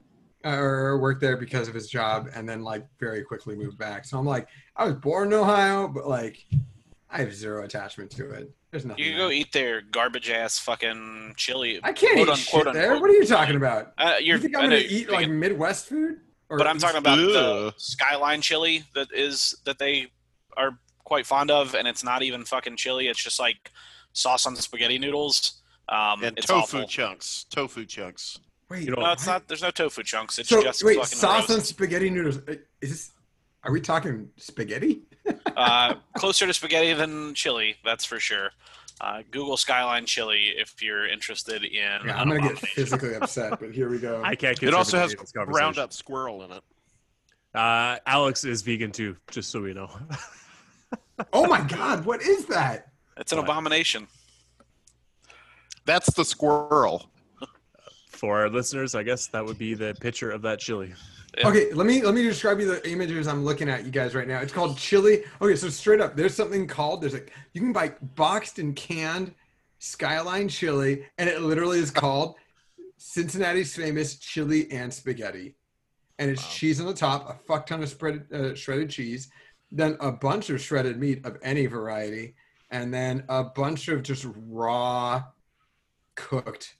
or 0.45 0.97
worked 0.97 1.21
there 1.21 1.37
because 1.37 1.67
of 1.67 1.73
his 1.73 1.89
job, 1.89 2.29
and 2.33 2.47
then 2.47 2.63
like 2.63 2.85
very 2.99 3.23
quickly 3.23 3.55
moved 3.55 3.77
back. 3.77 4.05
So 4.05 4.17
I'm 4.17 4.25
like, 4.25 4.47
I 4.75 4.85
was 4.85 4.95
born 4.95 5.27
in 5.27 5.33
Ohio, 5.33 5.87
but 5.87 6.07
like 6.07 6.45
I 7.09 7.17
have 7.19 7.33
zero 7.33 7.63
attachment 7.63 8.11
to 8.11 8.29
it. 8.31 8.51
There's 8.71 8.85
nothing. 8.85 9.03
You 9.03 9.11
can 9.11 9.19
there. 9.19 9.27
go 9.27 9.31
eat 9.31 9.51
their 9.51 9.81
garbage 9.81 10.29
ass 10.29 10.57
fucking 10.57 11.33
chili. 11.37 11.79
I 11.83 11.93
can't 11.93 12.15
quote 12.15 12.27
eat 12.27 12.31
unquote, 12.31 12.63
shit 12.65 12.73
there. 12.73 12.83
unquote. 12.93 13.01
What 13.01 13.09
are 13.11 13.13
you 13.13 13.25
talking 13.25 13.55
about? 13.55 13.93
Uh, 13.97 14.15
you're, 14.19 14.37
you 14.37 14.41
think 14.41 14.55
I 14.55 14.59
I'm 14.61 14.65
gonna 14.69 14.81
eat 14.81 15.09
like 15.09 15.19
thinking- 15.19 15.39
Midwest 15.39 15.87
food? 15.89 16.19
Or 16.49 16.57
but 16.57 16.67
I'm 16.67 16.77
talking 16.77 16.97
about 16.97 17.17
Ugh. 17.19 17.27
the 17.29 17.73
skyline 17.77 18.41
chili 18.41 18.83
that 18.95 19.07
is 19.13 19.55
that 19.65 19.79
they 19.79 20.07
are 20.57 20.77
quite 21.03 21.25
fond 21.25 21.49
of, 21.51 21.73
and 21.75 21.87
it's 21.87 22.03
not 22.03 22.21
even 22.23 22.45
fucking 22.45 22.77
chili. 22.77 23.07
It's 23.07 23.21
just 23.23 23.39
like 23.39 23.71
sauce 24.13 24.45
on 24.45 24.55
spaghetti 24.55 24.97
noodles. 24.99 25.61
Um, 25.89 26.23
And 26.23 26.37
it's 26.37 26.47
tofu 26.47 26.77
awful. 26.77 26.87
chunks. 26.87 27.45
Tofu 27.49 27.85
chunks. 27.85 28.39
Wait, 28.69 28.83
You 28.83 28.91
know, 28.95 29.01
No, 29.01 29.11
it's 29.11 29.25
what? 29.27 29.33
not. 29.33 29.47
There's 29.47 29.61
no 29.61 29.71
tofu 29.71 30.03
chunks. 30.03 30.39
It's 30.39 30.49
So 30.49 30.61
just 30.63 30.83
wait, 30.83 30.95
fucking 30.97 31.17
sauce 31.17 31.49
on 31.49 31.57
roast. 31.57 31.67
spaghetti 31.69 32.09
noodles. 32.09 32.37
Uh, 32.47 32.55
Is 32.81 32.89
this? 32.89 33.11
Are 33.63 33.71
we 33.71 33.79
talking 33.81 34.29
spaghetti? 34.37 35.01
uh, 35.57 35.95
closer 36.17 36.45
to 36.47 36.53
spaghetti 36.53 36.93
than 36.93 37.33
chili, 37.33 37.77
that's 37.85 38.03
for 38.03 38.19
sure. 38.19 38.51
Uh, 39.01 39.23
Google 39.31 39.57
Skyline 39.57 40.05
chili 40.05 40.53
if 40.57 40.81
you're 40.83 41.07
interested 41.07 41.63
in. 41.63 41.71
Yeah, 41.73 41.99
I'm 42.15 42.27
gonna 42.27 42.41
get 42.41 42.59
physically 42.59 43.15
upset, 43.15 43.59
but 43.59 43.73
here 43.73 43.89
we 43.89 43.99
go. 43.99 44.21
I 44.23 44.35
can't. 44.35 44.61
It 44.61 44.73
also 44.73 44.97
has 44.97 45.11
contribute 45.11 45.17
to 45.17 45.23
this 45.23 45.31
conversation. 45.31 45.53
ground 45.53 45.77
up 45.79 45.93
squirrel 45.93 46.43
in 46.43 46.51
it. 46.51 46.61
Uh, 47.55 47.99
Alex 48.05 48.43
is 48.45 48.61
vegan 48.61 48.91
too, 48.91 49.15
just 49.31 49.49
so 49.49 49.61
we 49.61 49.73
know. 49.73 49.89
Oh 51.31 51.45
my 51.47 51.61
god, 51.61 52.05
what 52.05 52.21
is 52.21 52.45
that? 52.47 52.89
It's 53.17 53.31
an 53.31 53.37
What? 53.37 53.45
abomination. 53.45 54.07
That's 55.85 56.13
the 56.13 56.25
squirrel. 56.25 57.09
For 58.07 58.39
our 58.39 58.49
listeners, 58.49 58.95
I 58.95 59.03
guess 59.03 59.27
that 59.27 59.43
would 59.43 59.57
be 59.57 59.73
the 59.73 59.95
picture 59.99 60.31
of 60.31 60.41
that 60.43 60.59
chili. 60.59 60.93
Yeah. 61.37 61.47
Okay, 61.47 61.73
let 61.73 61.87
me 61.87 62.01
let 62.03 62.13
me 62.13 62.21
describe 62.23 62.59
you 62.59 62.67
the 62.67 62.87
images 62.89 63.27
I'm 63.27 63.43
looking 63.43 63.67
at 63.67 63.85
you 63.85 63.91
guys 63.91 64.13
right 64.13 64.27
now. 64.27 64.39
It's 64.39 64.53
called 64.53 64.77
chili. 64.77 65.23
Okay, 65.41 65.55
so 65.55 65.67
straight 65.69 65.99
up, 65.99 66.15
there's 66.15 66.35
something 66.35 66.67
called 66.67 67.01
there's 67.01 67.13
like 67.13 67.33
you 67.53 67.61
can 67.61 67.73
buy 67.73 67.93
boxed 68.15 68.59
and 68.59 68.75
canned 68.75 69.33
skyline 69.79 70.47
chili, 70.47 71.05
and 71.17 71.27
it 71.27 71.41
literally 71.41 71.79
is 71.79 71.91
called 71.91 72.35
Cincinnati's 72.97 73.75
famous 73.75 74.15
chili 74.15 74.71
and 74.71 74.93
spaghetti. 74.93 75.55
And 76.19 76.29
it's 76.29 76.43
Wow. 76.43 76.49
cheese 76.51 76.79
on 76.79 76.85
the 76.85 76.93
top, 76.93 77.29
a 77.29 77.33
fuck 77.45 77.65
ton 77.65 77.81
of 77.83 77.89
spread, 77.89 78.25
uh, 78.31 78.53
shredded 78.53 78.89
cheese, 78.89 79.29
then 79.71 79.97
a 79.99 80.11
bunch 80.11 80.49
of 80.51 80.61
shredded 80.61 80.99
meat 80.99 81.25
of 81.25 81.37
any 81.41 81.65
variety, 81.65 82.35
and 82.69 82.93
then 82.93 83.23
a 83.27 83.43
bunch 83.43 83.87
of 83.87 84.03
just 84.03 84.25
raw 84.47 85.23
cooked 86.15 86.75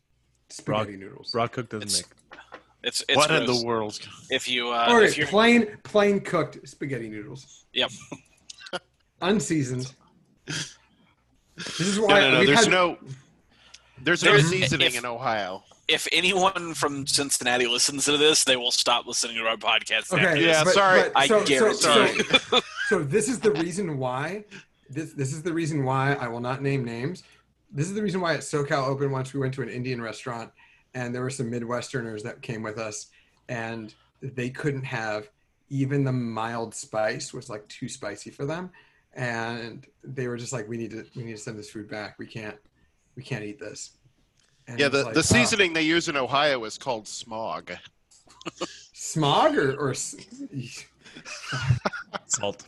spaghetti 0.50 0.96
noodles. 0.98 1.34
Raw 1.34 1.48
cook 1.48 1.70
doesn't 1.70 1.88
It's- 1.88 2.04
make. 2.04 2.40
It's 2.86 3.02
it's 3.08 3.16
what 3.16 3.32
in 3.32 3.46
gross. 3.46 3.60
the 3.62 3.66
world? 3.66 4.00
if 4.30 4.50
you 4.50 4.70
uh, 4.70 4.88
Or 4.92 5.02
if 5.04 5.18
you're 5.18 5.26
plain 5.28 5.78
plain 5.84 6.20
cooked 6.20 6.68
spaghetti 6.68 7.08
noodles. 7.10 7.66
Yep. 7.74 7.92
Unseasoned. 9.22 9.94
This 10.46 11.80
is 11.80 12.00
why 12.00 12.20
no, 12.20 12.32
no. 12.32 12.40
we've 12.40 12.48
There's 12.48 12.60
had- 12.66 12.72
no. 12.72 12.98
There's 14.02 14.24
no 14.24 14.32
There's- 14.32 14.50
seasoning 14.50 14.88
if- 14.88 14.98
in 14.98 15.06
Ohio. 15.06 15.64
if 15.88 16.08
anyone 16.12 16.74
from 16.74 17.08
Cincinnati 17.08 17.68
listens 17.68 18.04
to 18.06 18.18
this, 18.18 18.44
they 18.44 18.58
will 18.58 18.72
stop 18.72 19.06
listening 19.06 19.38
to 19.38 19.44
our 19.48 19.56
podcast. 19.56 20.12
Okay, 20.12 20.26
after 20.26 20.42
Yeah, 20.42 20.64
this. 20.66 20.74
sorry. 20.74 21.10
I 21.16 21.28
guarantee 21.28 21.58
So, 21.60 21.72
so, 21.74 22.60
so 22.90 23.00
this 23.04 23.30
is 23.30 23.40
the 23.40 23.52
reason 23.52 23.98
why. 23.98 24.44
This 24.90 25.14
this 25.14 25.32
is 25.32 25.42
the 25.42 25.54
reason 25.54 25.86
why 25.86 26.14
I 26.16 26.28
will 26.28 26.42
not 26.42 26.62
name 26.62 26.84
names. 26.84 27.24
This 27.74 27.88
is 27.88 27.96
the 27.96 28.04
reason 28.04 28.22
why 28.22 28.36
at 28.36 28.42
SoCal 28.42 28.88
Open 28.88 29.12
once 29.12 29.34
we 29.34 29.40
went 29.40 29.54
to 29.56 29.64
an 29.64 29.70
Indian 29.70 30.00
restaurant 30.02 30.52
and 30.94 31.14
there 31.14 31.24
were 31.24 31.32
some 31.32 31.52
Midwesterners 31.52 32.22
that 32.22 32.42
came 32.42 32.62
with 32.62 32.78
us 32.78 33.08
and 33.50 33.94
they 34.22 34.50
couldn't 34.52 34.84
have 34.84 35.30
even 35.70 36.04
the 36.04 36.12
mild 36.12 36.76
spice 36.76 37.34
was 37.34 37.50
like 37.50 37.68
too 37.68 37.90
spicy 37.90 38.30
for 38.30 38.46
them. 38.46 38.70
And 39.16 39.88
they 40.04 40.28
were 40.28 40.38
just 40.38 40.54
like 40.54 40.68
we 40.68 40.78
need 40.78 40.92
to 40.92 41.06
we 41.16 41.24
need 41.24 41.32
to 41.36 41.42
send 41.42 41.58
this 41.58 41.72
food 41.72 41.90
back. 41.90 42.20
We 42.20 42.28
can't 42.28 42.58
we 43.16 43.24
can't 43.24 43.44
eat 43.44 43.60
this. 43.60 43.98
And 44.68 44.80
Yeah, 44.80 44.90
the, 44.90 45.06
like, 45.06 45.14
the 45.14 45.20
oh, 45.20 45.24
seasoning 45.24 45.74
they 45.74 45.82
use 45.82 46.10
in 46.10 46.16
Ohio 46.16 46.64
is 46.64 46.78
called 46.78 47.08
smog. 47.08 47.72
smog 48.94 49.58
or, 49.58 49.76
or 49.76 49.94
Salt. 52.26 52.68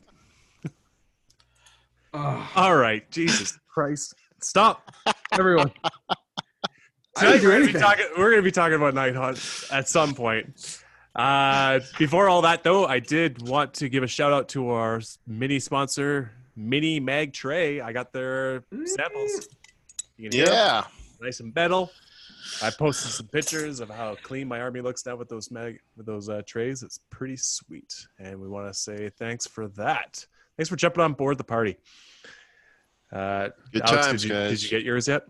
oh, 2.13 2.51
All 2.55 2.75
right, 2.75 3.09
Jesus 3.11 3.57
Christ, 3.67 4.15
stop, 4.45 4.91
everyone. 5.31 5.71
I 7.17 7.39
we're, 7.41 7.59
gonna 7.59 7.71
be 7.71 7.79
talking, 7.79 8.05
we're 8.17 8.29
gonna 8.31 8.41
be 8.41 8.51
talking 8.51 8.75
about 8.75 8.93
Night 8.93 9.15
Haunt 9.15 9.39
at 9.71 9.87
some 9.87 10.13
point. 10.13 10.81
Uh, 11.15 11.79
before 11.97 12.27
all 12.27 12.41
that, 12.41 12.63
though, 12.63 12.85
I 12.85 12.99
did 12.99 13.47
want 13.47 13.73
to 13.75 13.87
give 13.87 14.03
a 14.03 14.07
shout 14.07 14.33
out 14.33 14.49
to 14.49 14.69
our 14.71 15.01
mini 15.25 15.59
sponsor, 15.59 16.31
Mini 16.57 16.99
Mag 16.99 17.31
Tray. 17.31 17.79
I 17.79 17.93
got 17.93 18.11
their 18.11 18.63
samples. 18.85 19.47
You 20.17 20.29
can. 20.29 20.41
Yeah. 20.41 20.83
nice 21.21 21.39
and 21.39 21.55
metal. 21.55 21.89
I 22.61 22.69
posted 22.69 23.11
some 23.11 23.27
pictures 23.27 23.79
of 23.79 23.89
how 23.89 24.15
clean 24.21 24.47
my 24.47 24.59
army 24.59 24.81
looks 24.81 25.05
now 25.05 25.15
with 25.15 25.29
those 25.29 25.49
mag 25.51 25.79
with 25.95 26.05
those 26.05 26.29
uh, 26.29 26.41
trays. 26.45 26.83
It's 26.83 26.99
pretty 27.09 27.37
sweet, 27.37 27.93
and 28.19 28.39
we 28.39 28.49
want 28.49 28.67
to 28.67 28.73
say 28.73 29.09
thanks 29.17 29.47
for 29.47 29.69
that. 29.69 30.25
Thanks 30.57 30.69
for 30.69 30.75
jumping 30.75 31.01
on 31.03 31.13
board 31.13 31.37
the 31.37 31.43
party. 31.43 31.77
Uh, 33.15 33.49
Good 33.71 33.83
Alex, 33.83 34.07
times, 34.07 34.21
did 34.21 34.27
you, 34.27 34.35
guys. 34.35 34.49
Did 34.49 34.63
you 34.63 34.69
get 34.77 34.83
yours 34.83 35.07
yet? 35.07 35.25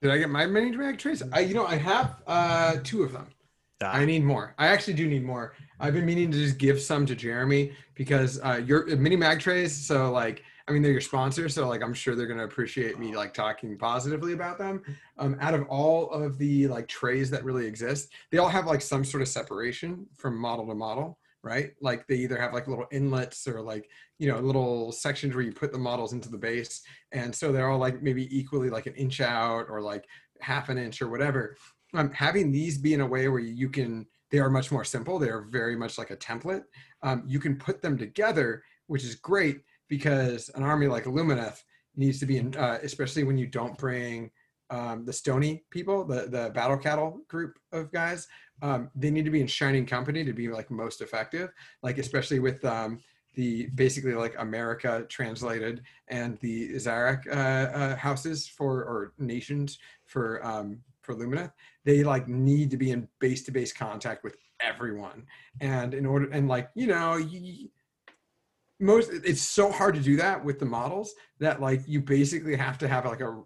Did 0.00 0.10
I 0.10 0.18
get 0.18 0.30
my 0.30 0.46
mini 0.46 0.74
mag 0.74 0.98
trays? 0.98 1.22
I, 1.32 1.40
you 1.40 1.54
know, 1.54 1.66
I 1.66 1.76
have 1.76 2.22
uh, 2.26 2.76
two 2.82 3.02
of 3.02 3.12
them. 3.12 3.26
Ah, 3.82 3.92
I 3.92 4.06
need 4.06 4.24
more. 4.24 4.54
I 4.56 4.68
actually 4.68 4.94
do 4.94 5.06
need 5.06 5.24
more. 5.24 5.54
I've 5.78 5.92
been 5.92 6.06
meaning 6.06 6.30
to 6.30 6.38
just 6.38 6.56
give 6.56 6.80
some 6.80 7.04
to 7.06 7.14
Jeremy 7.14 7.72
because 7.94 8.40
uh, 8.42 8.62
your 8.64 8.86
mini 8.96 9.16
mag 9.16 9.40
trays. 9.40 9.76
So 9.76 10.10
like, 10.10 10.42
I 10.66 10.72
mean, 10.72 10.80
they're 10.80 10.92
your 10.92 11.02
sponsor, 11.02 11.50
so 11.50 11.68
like, 11.68 11.82
I'm 11.82 11.92
sure 11.92 12.14
they're 12.14 12.26
gonna 12.26 12.44
appreciate 12.44 12.98
me 12.98 13.14
like 13.14 13.34
talking 13.34 13.76
positively 13.76 14.32
about 14.32 14.56
them. 14.56 14.82
Um, 15.18 15.36
out 15.40 15.52
of 15.52 15.66
all 15.68 16.10
of 16.10 16.38
the 16.38 16.66
like 16.68 16.88
trays 16.88 17.28
that 17.30 17.44
really 17.44 17.66
exist, 17.66 18.10
they 18.30 18.38
all 18.38 18.48
have 18.48 18.66
like 18.66 18.80
some 18.80 19.04
sort 19.04 19.20
of 19.22 19.28
separation 19.28 20.06
from 20.16 20.38
model 20.38 20.66
to 20.68 20.74
model, 20.74 21.18
right? 21.44 21.70
Like 21.80 22.06
they 22.06 22.16
either 22.16 22.40
have 22.40 22.52
like 22.52 22.66
little 22.66 22.86
inlets 22.90 23.46
or 23.46 23.60
like 23.60 23.88
you 24.18 24.28
know 24.28 24.38
little 24.38 24.90
sections 24.90 25.34
where 25.34 25.44
you 25.44 25.52
put 25.52 25.72
the 25.72 25.78
models 25.78 26.12
into 26.12 26.28
the 26.28 26.38
base, 26.38 26.82
and 27.12 27.34
so 27.34 27.52
they're 27.52 27.70
all 27.70 27.78
like 27.78 28.02
maybe 28.02 28.26
equally 28.36 28.70
like 28.70 28.86
an 28.86 28.94
inch 28.94 29.20
out 29.20 29.66
or 29.68 29.80
like 29.80 30.04
half 30.40 30.68
an 30.68 30.78
inch 30.78 31.00
or 31.00 31.08
whatever 31.08 31.56
um, 31.94 32.10
having 32.12 32.50
these 32.50 32.78
be 32.78 32.94
in 32.94 33.00
a 33.00 33.06
way 33.06 33.28
where 33.28 33.40
you 33.40 33.68
can 33.68 34.06
they 34.30 34.38
are 34.38 34.50
much 34.50 34.72
more 34.72 34.84
simple 34.84 35.18
they 35.18 35.28
are 35.28 35.46
very 35.50 35.76
much 35.76 35.96
like 35.98 36.10
a 36.10 36.16
template 36.16 36.64
um, 37.02 37.22
you 37.26 37.38
can 37.38 37.56
put 37.56 37.80
them 37.80 37.96
together 37.96 38.62
which 38.86 39.04
is 39.04 39.14
great 39.14 39.60
because 39.88 40.50
an 40.54 40.62
army 40.62 40.86
like 40.86 41.04
Illumineth 41.04 41.62
needs 41.96 42.18
to 42.20 42.26
be 42.26 42.38
in 42.38 42.54
uh, 42.56 42.78
especially 42.82 43.24
when 43.24 43.38
you 43.38 43.46
don't 43.46 43.78
bring 43.78 44.30
um, 44.74 45.04
the 45.04 45.12
stony 45.12 45.64
people 45.70 46.04
the 46.04 46.20
the 46.28 46.50
battle 46.54 46.76
cattle 46.76 47.20
group 47.28 47.58
of 47.72 47.92
guys 47.92 48.26
um, 48.62 48.90
they 48.94 49.10
need 49.10 49.24
to 49.24 49.30
be 49.30 49.40
in 49.40 49.46
shining 49.46 49.86
company 49.86 50.24
to 50.24 50.32
be 50.32 50.48
like 50.48 50.70
most 50.70 51.00
effective 51.00 51.50
like 51.82 51.98
especially 51.98 52.38
with 52.38 52.64
um, 52.64 53.00
the 53.34 53.66
basically 53.74 54.14
like 54.14 54.34
Ymetrica 54.34 55.08
translated 55.08 55.82
and 56.08 56.38
the 56.38 56.74
Zaitrec 56.74 57.26
uh, 57.26 57.30
uh, 57.30 57.96
houses 57.96 58.46
for 58.46 58.84
or 58.84 59.12
nations 59.18 59.78
for 60.04 60.44
um, 60.46 60.80
for 61.02 61.14
Lumina, 61.14 61.52
they 61.84 62.02
like 62.02 62.28
need 62.28 62.70
to 62.70 62.76
be 62.76 62.90
in 62.90 63.08
base 63.20 63.42
to 63.44 63.52
base 63.52 63.72
contact 63.72 64.24
with 64.24 64.36
everyone. 64.60 65.26
And 65.60 65.94
in 65.94 66.06
order 66.06 66.28
and 66.30 66.48
like 66.48 66.70
you 66.74 66.86
know, 66.86 67.16
you, 67.16 67.68
most 68.80 69.10
it's 69.12 69.42
so 69.42 69.70
hard 69.70 69.94
to 69.94 70.00
do 70.00 70.16
that 70.16 70.44
with 70.44 70.58
the 70.58 70.66
models 70.66 71.14
that 71.38 71.60
like 71.60 71.82
you 71.86 72.00
basically 72.00 72.56
have 72.56 72.78
to 72.78 72.88
have 72.88 73.04
like 73.04 73.20
a 73.20 73.42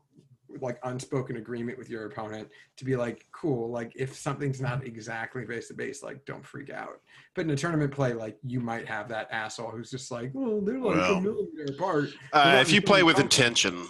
like 0.60 0.78
unspoken 0.84 1.36
agreement 1.36 1.78
with 1.78 1.90
your 1.90 2.06
opponent 2.06 2.48
to 2.76 2.84
be 2.84 2.96
like 2.96 3.26
cool 3.32 3.70
like 3.70 3.92
if 3.94 4.16
something's 4.16 4.60
not 4.60 4.84
exactly 4.84 5.44
base 5.44 5.68
to 5.68 5.74
base 5.74 6.02
like 6.02 6.24
don't 6.24 6.44
freak 6.44 6.70
out. 6.70 7.00
But 7.34 7.44
in 7.44 7.50
a 7.50 7.56
tournament 7.56 7.92
play 7.92 8.14
like 8.14 8.38
you 8.42 8.60
might 8.60 8.86
have 8.86 9.08
that 9.08 9.28
asshole 9.30 9.70
who's 9.70 9.90
just 9.90 10.10
like 10.10 10.30
well 10.32 10.60
they're 10.60 10.78
like 10.78 10.96
Well, 10.96 11.14
a 11.16 11.20
millimeter 11.20 11.72
apart. 11.72 12.10
Uh, 12.32 12.58
if 12.60 12.72
you 12.72 12.82
play 12.82 13.02
with 13.02 13.18
intention, 13.18 13.86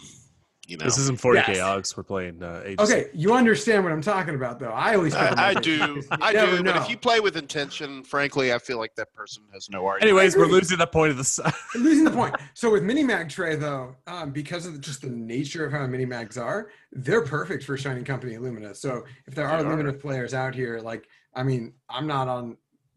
you 0.69 0.77
know. 0.77 0.85
This 0.85 0.99
isn't 0.99 1.19
40k, 1.19 1.49
Yes. 1.49 1.59
Alex. 1.59 1.97
We're 1.97 2.03
playing 2.05 2.43
uh, 2.43 2.63
Age. 2.65 2.79
okay 2.79 3.07
you 3.15 3.33
understand 3.33 3.83
what 3.83 3.93
i'm 3.93 4.03
talking 4.03 4.35
about 4.35 4.61
though 4.61 4.71
i 4.71 4.95
always 4.95 5.15
I, 5.15 5.49
I 5.49 5.55
do, 5.55 6.03
I 6.11 6.33
never 6.33 6.59
do. 6.59 6.63
But 6.63 6.77
if 6.77 6.91
you 6.91 6.97
play 6.97 7.21
with 7.21 7.37
intention, 7.37 8.05
frankly, 8.05 8.53
I 8.53 8.59
feel 8.59 8.79
like 8.79 8.95
that 8.97 9.13
person 9.15 9.43
has 9.53 9.69
no 9.71 9.87
argument. 9.87 10.13
Anyways, 10.13 10.37
we're 10.37 10.47
losing 10.47 10.79
the 10.79 10.87
point 10.87 11.11
of 11.11 11.17
this. 11.17 11.41
I'm 11.75 11.83
losing 11.83 12.05
the 12.05 12.11
point. 12.11 12.35
So 12.55 12.71
with 12.71 12.83
mini 12.83 13.03
mag 13.03 13.29
tray 13.29 13.57
though, 13.57 13.97
um, 14.07 14.31
because 14.31 14.67
of 14.67 14.81
just 14.81 15.01
the 15.03 15.09
nature 15.11 15.65
of 15.65 15.73
how 15.73 15.87
mini 15.87 16.05
mags 16.05 16.37
are, 16.37 16.71
they're 16.93 17.25
perfect 17.25 17.65
for 17.65 17.77
Shining 17.77 18.05
Company 18.05 18.35
Illumina. 18.35 18.77
So 18.77 19.05
if 19.27 19.35
there 19.35 19.49
are 19.49 19.63
They 19.63 19.69
are. 19.69 19.77
Illumina 19.77 19.99
players 19.99 20.35
out 20.35 20.55
here, 20.55 20.81
like 20.81 21.09
I 21.35 21.43
mean, 21.43 21.73
I'm 21.89 22.07
not 22.07 22.29
on 22.29 22.57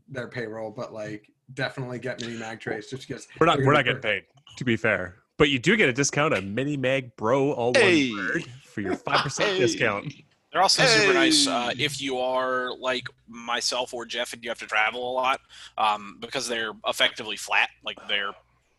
their 0.10 0.28
payroll, 0.28 0.72
but 0.72 0.94
like 0.94 1.32
definitely 1.54 2.00
get 2.00 2.22
mini 2.22 2.38
mag 2.38 2.60
trays 2.60 2.90
just 2.90 3.08
because 3.08 3.28
we're 3.40 3.46
not. 3.48 3.60
We're 3.60 3.74
not 3.74 3.86
be 3.86 3.92
getting 3.92 4.02
paid. 4.02 4.24
To 4.58 4.66
be 4.66 4.76
fair, 4.76 5.21
but 5.42 5.50
you 5.50 5.58
do 5.58 5.76
get 5.76 5.90
a 5.90 5.94
discount 5.94 6.36
on 6.36 6.54
Mini 6.54 6.78
Mag 6.78 7.16
Bro 7.16 7.54
all 7.54 7.72
one 7.72 7.82
Hey. 7.82 8.12
word 8.16 8.44
for 8.64 8.82
your 8.82 8.94
five 9.08 9.24
percent 9.24 9.50
Hey. 9.50 9.58
discount. 9.58 10.14
They're 10.52 10.62
also 10.62 10.86
super 10.86 11.14
nice 11.14 11.48
uh, 11.48 11.72
if 11.80 12.00
you 12.00 12.20
are 12.20 12.78
like 12.78 13.08
myself 13.28 13.92
or 13.92 14.06
Jeff 14.06 14.34
and 14.34 14.44
you 14.44 14.52
have 14.52 14.60
to 14.60 14.68
travel 14.68 15.12
a 15.12 15.14
lot 15.14 15.40
um, 15.80 16.18
because 16.20 16.48
they're 16.48 16.74
effectively 16.86 17.38
flat. 17.38 17.70
Like 17.84 17.98
they're 18.08 18.34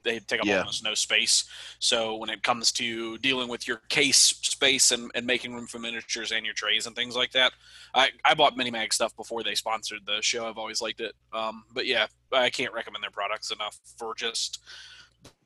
they 0.04 0.20
take 0.20 0.40
up 0.40 0.46
Yeah. 0.46 0.60
almost 0.60 0.84
no 0.84 0.94
space. 0.94 1.44
So 1.80 2.14
when 2.14 2.30
it 2.30 2.44
comes 2.44 2.70
to 2.72 3.18
dealing 3.18 3.48
with 3.48 3.66
your 3.66 3.82
case 3.88 4.18
space 4.18 4.92
and, 4.92 5.10
and 5.16 5.26
making 5.26 5.54
room 5.54 5.66
for 5.66 5.80
miniatures 5.80 6.30
and 6.30 6.44
your 6.44 6.54
trays 6.54 6.86
and 6.86 6.94
things 6.94 7.16
like 7.16 7.32
that, 7.32 7.52
I, 7.92 8.10
I 8.24 8.34
bought 8.34 8.56
Minimag 8.56 8.92
stuff 8.92 9.16
before 9.16 9.42
they 9.42 9.56
sponsored 9.56 10.00
the 10.06 10.20
show. 10.20 10.48
I've 10.48 10.58
always 10.58 10.80
liked 10.80 11.00
it. 11.00 11.14
Um, 11.32 11.64
but 11.72 11.86
yeah, 11.86 12.06
I 12.32 12.50
can't 12.50 12.72
recommend 12.72 13.02
their 13.02 13.10
products 13.10 13.50
enough 13.50 13.78
for 13.98 14.14
just 14.14 14.60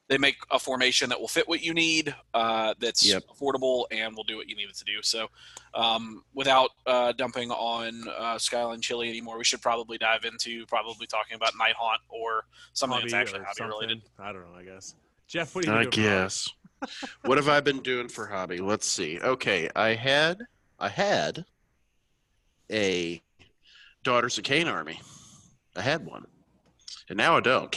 they 0.08 0.18
make 0.18 0.36
a 0.52 0.58
formation 0.58 1.08
that 1.08 1.20
will 1.20 1.26
fit 1.28 1.48
what 1.48 1.62
you 1.62 1.74
need 1.74 2.14
uh, 2.34 2.74
that's 2.78 3.04
Yep. 3.06 3.24
affordable 3.28 3.84
and 3.90 4.14
will 4.16 4.24
do 4.24 4.36
what 4.36 4.48
you 4.48 4.54
need 4.56 4.68
it 4.68 4.76
to 4.76 4.84
do 4.84 5.02
so 5.02 5.28
um, 5.74 6.22
without 6.34 6.70
uh, 6.86 7.12
dumping 7.12 7.50
on 7.50 8.02
uh, 8.16 8.38
Skyline 8.38 8.80
Chili 8.80 9.08
anymore, 9.10 9.36
we 9.36 9.44
should 9.44 9.60
probably 9.60 9.98
dive 9.98 10.24
into 10.24 10.64
probably 10.66 11.06
talking 11.06 11.34
about 11.34 11.52
Night 11.58 11.74
Haunt 11.78 12.00
or 12.08 12.46
something 12.72 12.98
Hobby 12.98 13.10
that's 13.10 13.14
actually 13.20 13.40
hobby 13.44 13.54
something. 13.58 13.78
related. 13.80 14.02
I 14.18 14.32
don't 14.32 14.40
know. 14.50 14.58
I 14.58 14.62
guess. 14.64 14.94
Jeff, 15.28 15.54
what 15.54 15.64
do 15.64 15.70
you 15.70 15.76
I 15.76 15.84
do? 15.84 15.90
for 15.90 16.00
hobby? 16.00 16.02
guess. 16.08 16.48
what 17.26 17.36
have 17.36 17.48
I 17.50 17.60
been 17.60 17.80
doing 17.80 18.08
for 18.08 18.26
hobby? 18.26 18.58
Let's 18.58 18.86
see. 18.86 19.18
Okay, 19.20 19.68
I 19.76 19.90
had 19.94 20.40
I 20.80 20.88
had 20.88 21.44
a 22.72 23.20
Daughters 24.02 24.38
of 24.38 24.44
Khaine 24.44 24.70
army. 24.72 25.00
I 25.76 25.82
had 25.82 26.06
one, 26.06 26.24
and 27.10 27.16
now 27.18 27.36
I 27.36 27.40
don't. 27.40 27.76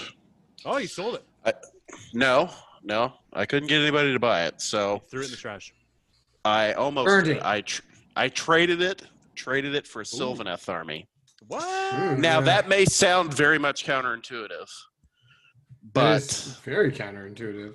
Oh, 0.65 0.77
you 0.77 0.87
sold 0.87 1.15
it. 1.15 1.55
No, 2.13 2.49
no, 2.83 3.13
I 3.33 3.45
couldn't 3.45 3.67
get 3.69 3.81
anybody 3.81 4.13
to 4.13 4.19
buy 4.19 4.45
it, 4.45 4.61
so 4.61 4.95
You 4.95 5.01
threw 5.09 5.21
it 5.21 5.25
in 5.25 5.31
the 5.31 5.37
trash. 5.37 5.73
I 6.45 6.73
almost 6.73 7.05
Burned 7.05 7.25
did. 7.27 7.37
it. 7.37 7.43
I 7.43 7.61
tr- 7.61 7.81
I 8.15 8.29
traded 8.29 8.81
it 8.81 9.03
traded 9.35 9.73
it 9.75 9.87
for 9.87 10.01
a 10.01 10.05
Sylvaneth 10.05 10.67
army. 10.67 11.07
What? 11.47 11.63
Mm, 11.93 12.17
Now 12.19 12.39
yeah. 12.39 12.45
that 12.45 12.67
may 12.69 12.83
sound 12.85 13.33
very 13.33 13.57
much 13.57 13.85
counterintuitive, 13.85 14.69
but 15.93 16.57
very 16.63 16.91
counterintuitive. 16.91 17.73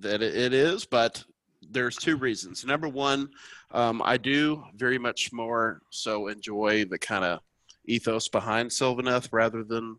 that 0.00 0.22
it 0.22 0.36
it 0.36 0.52
is 0.52 0.84
but 0.84 1.24
there's 1.70 1.96
two 1.96 2.16
reasons 2.16 2.64
number 2.64 2.88
one 2.88 3.28
um, 3.72 4.00
i 4.04 4.16
do 4.16 4.62
very 4.76 4.98
much 4.98 5.32
more 5.32 5.80
so 5.90 6.28
enjoy 6.28 6.84
the 6.84 6.98
kind 6.98 7.24
of 7.24 7.40
ethos 7.86 8.28
behind 8.28 8.70
sylvaneth 8.70 9.28
rather 9.32 9.64
than 9.64 9.96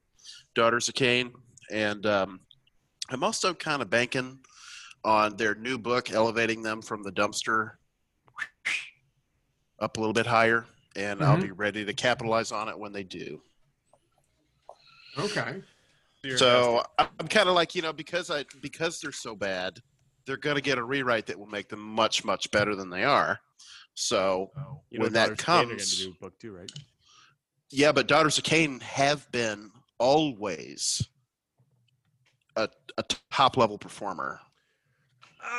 daughters 0.55 0.87
of 0.89 0.95
khaine 0.95 1.31
and 1.71 2.05
um, 2.05 2.39
i'm 3.11 3.23
also 3.23 3.53
kind 3.53 3.81
of 3.81 3.89
banking 3.89 4.39
on 5.03 5.35
their 5.37 5.55
new 5.55 5.77
book 5.77 6.11
elevating 6.11 6.61
them 6.61 6.81
from 6.81 7.03
the 7.03 7.11
dumpster 7.11 7.71
up 9.79 9.97
a 9.97 9.99
little 9.99 10.13
bit 10.13 10.25
higher 10.25 10.65
and 10.95 11.21
i'll 11.23 11.37
Mhm. 11.37 11.41
be 11.43 11.51
ready 11.51 11.85
to 11.85 11.93
capitalize 11.93 12.51
on 12.51 12.67
it 12.69 12.77
when 12.77 12.91
they 12.93 13.03
do 13.03 13.41
Okay. 15.17 15.61
You're 16.23 16.37
so 16.37 16.83
I'm 16.97 17.27
kind 17.27 17.49
of 17.49 17.55
like 17.55 17.75
you 17.75 17.81
know 17.81 17.91
because 17.91 18.29
I 18.29 18.45
because 18.61 19.01
they're 19.01 19.11
so 19.11 19.35
bad, 19.35 19.81
they're 20.25 20.37
gonna 20.37 20.61
get 20.61 20.77
a 20.77 20.83
rewrite 20.83 21.25
that 21.25 21.37
will 21.37 21.47
make 21.47 21.67
them 21.67 21.81
much 21.81 22.23
much 22.23 22.49
better 22.51 22.73
than 22.75 22.89
they 22.89 23.03
are. 23.03 23.39
So. 23.95 24.51
You 24.91 25.01
when 25.01 25.11
that 25.13 25.35
Daughters 25.37 25.39
of 25.39 25.45
Khaine 25.45 25.65
are 25.65 25.69
comes- 25.77 26.07
book 26.21 26.39
too, 26.39 26.51
right? 26.53 26.71
yeah, 27.69 27.91
but 27.91 28.07
Daughters 28.07 28.37
of 28.37 28.43
Khaine 28.45 28.81
have 28.81 29.29
been 29.31 29.71
always 29.97 31.05
a, 32.63 32.69
a 32.97 33.03
top 33.31 33.57
level 33.57 33.77
performer. 33.77 34.39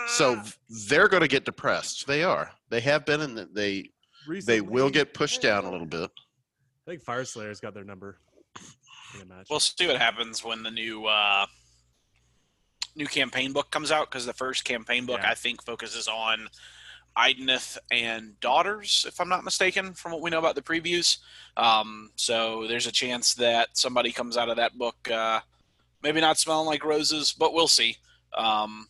So 0.06 0.36
Ah, 0.36 0.52
they're 0.88 1.08
gonna 1.08 1.28
get 1.28 1.44
depressed. 1.44 2.06
They 2.06 2.22
are. 2.22 2.50
They 2.68 2.80
have 2.80 3.06
been, 3.06 3.20
and 3.22 3.48
they 3.54 3.90
they 4.44 4.60
will 4.60 4.90
get 4.90 5.14
pushed 5.14 5.42
down 5.42 5.64
a 5.64 5.70
little 5.70 5.86
bit. 5.86 6.10
I 6.86 6.90
think 6.90 7.02
Fire 7.02 7.24
Slayer's 7.24 7.60
got 7.60 7.74
their 7.74 7.84
number 7.84 8.18
in 9.14 9.22
a 9.22 9.24
match. 9.24 9.46
We'll 9.48 9.60
see 9.60 9.86
what 9.86 9.96
happens 9.96 10.44
when 10.44 10.62
the 10.62 10.70
new 10.70 11.06
uh, 11.06 11.46
new 12.94 13.06
campaign 13.06 13.52
book 13.52 13.70
comes 13.70 13.90
out 13.90 14.10
because 14.10 14.26
the 14.26 14.32
first 14.32 14.64
campaign 14.64 15.06
book 15.06 15.20
Yeah. 15.22 15.30
I 15.30 15.34
think 15.34 15.64
focuses 15.64 16.08
on 16.08 16.48
Idoneth 17.16 17.78
and 17.90 18.38
daughters, 18.40 19.04
if 19.08 19.20
I'm 19.20 19.28
not 19.28 19.44
mistaken, 19.44 19.94
from 19.94 20.12
what 20.12 20.20
we 20.20 20.30
know 20.30 20.38
about 20.38 20.54
the 20.54 20.62
previews. 20.62 21.18
Um, 21.56 22.10
so 22.16 22.66
there's 22.68 22.86
a 22.86 22.92
chance 22.92 23.34
that 23.34 23.70
somebody 23.76 24.12
comes 24.12 24.36
out 24.36 24.48
of 24.48 24.56
that 24.56 24.78
book, 24.78 25.10
uh, 25.10 25.40
maybe 26.02 26.20
not 26.20 26.38
smelling 26.38 26.66
like 26.66 26.84
roses, 26.84 27.32
but 27.38 27.52
we'll 27.52 27.68
see. 27.68 27.96
Um, 28.36 28.86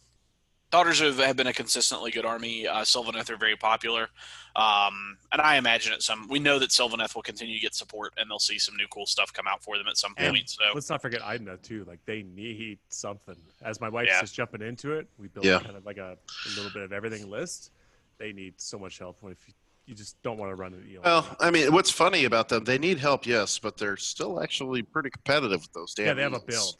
daughters 0.70 1.00
have, 1.00 1.18
have 1.18 1.36
been 1.36 1.46
a 1.46 1.52
consistently 1.52 2.10
good 2.10 2.24
army. 2.24 2.66
Uh, 2.66 2.82
Sylvaneth 2.82 3.30
are 3.30 3.36
very 3.36 3.56
popular, 3.56 4.08
um, 4.56 5.16
and 5.32 5.40
I 5.40 5.56
imagine 5.56 5.92
at 5.92 6.02
some. 6.02 6.28
We 6.28 6.38
know 6.38 6.58
that 6.58 6.70
Sylvaneth 6.70 7.14
will 7.14 7.22
continue 7.22 7.54
to 7.54 7.60
get 7.60 7.74
support, 7.74 8.12
and 8.16 8.30
they'll 8.30 8.38
see 8.38 8.58
some 8.58 8.76
new 8.76 8.86
cool 8.88 9.06
stuff 9.06 9.32
come 9.32 9.46
out 9.48 9.62
for 9.62 9.76
them 9.78 9.86
at 9.88 9.96
some 9.96 10.14
And 10.16 10.34
point. 10.34 10.50
So 10.50 10.62
Let's 10.74 10.90
not 10.90 11.02
forget 11.02 11.20
Idna 11.22 11.56
too. 11.62 11.84
Like 11.84 12.00
they 12.06 12.22
need 12.22 12.78
something. 12.88 13.36
As 13.62 13.80
my 13.80 13.88
wife's 13.88 14.10
Yeah. 14.12 14.20
just 14.20 14.34
jumping 14.34 14.62
into 14.62 14.92
it, 14.92 15.08
we 15.18 15.28
built 15.28 15.46
Yeah. 15.46 15.60
kind 15.60 15.76
of 15.76 15.84
like 15.86 15.98
a, 15.98 16.16
a 16.46 16.48
little 16.56 16.70
bit 16.72 16.82
of 16.82 16.92
everything 16.92 17.28
list. 17.30 17.72
They 18.18 18.32
need 18.32 18.54
so 18.60 18.78
much 18.78 18.98
help. 18.98 19.16
If 19.24 19.38
you, 19.48 19.54
you 19.86 19.94
just 19.94 20.20
don't 20.22 20.36
want 20.36 20.50
to 20.50 20.54
run 20.54 20.74
it. 20.74 20.86
You 20.86 20.96
know, 20.96 21.00
Well, 21.04 21.36
I 21.40 21.50
mean, 21.50 21.72
what's 21.72 21.90
funny 21.90 22.24
about 22.26 22.48
them? 22.50 22.64
They 22.64 22.76
need 22.78 22.98
help, 22.98 23.24
yes, 23.26 23.58
but 23.58 23.78
they're 23.78 23.96
still 23.96 24.42
actually 24.42 24.82
pretty 24.82 25.08
competitive 25.10 25.62
with 25.62 25.72
those 25.72 25.94
damn. 25.94 26.06
yeah, 26.06 26.14
they 26.14 26.22
have 26.22 26.34
a 26.34 26.40
build. 26.40 26.76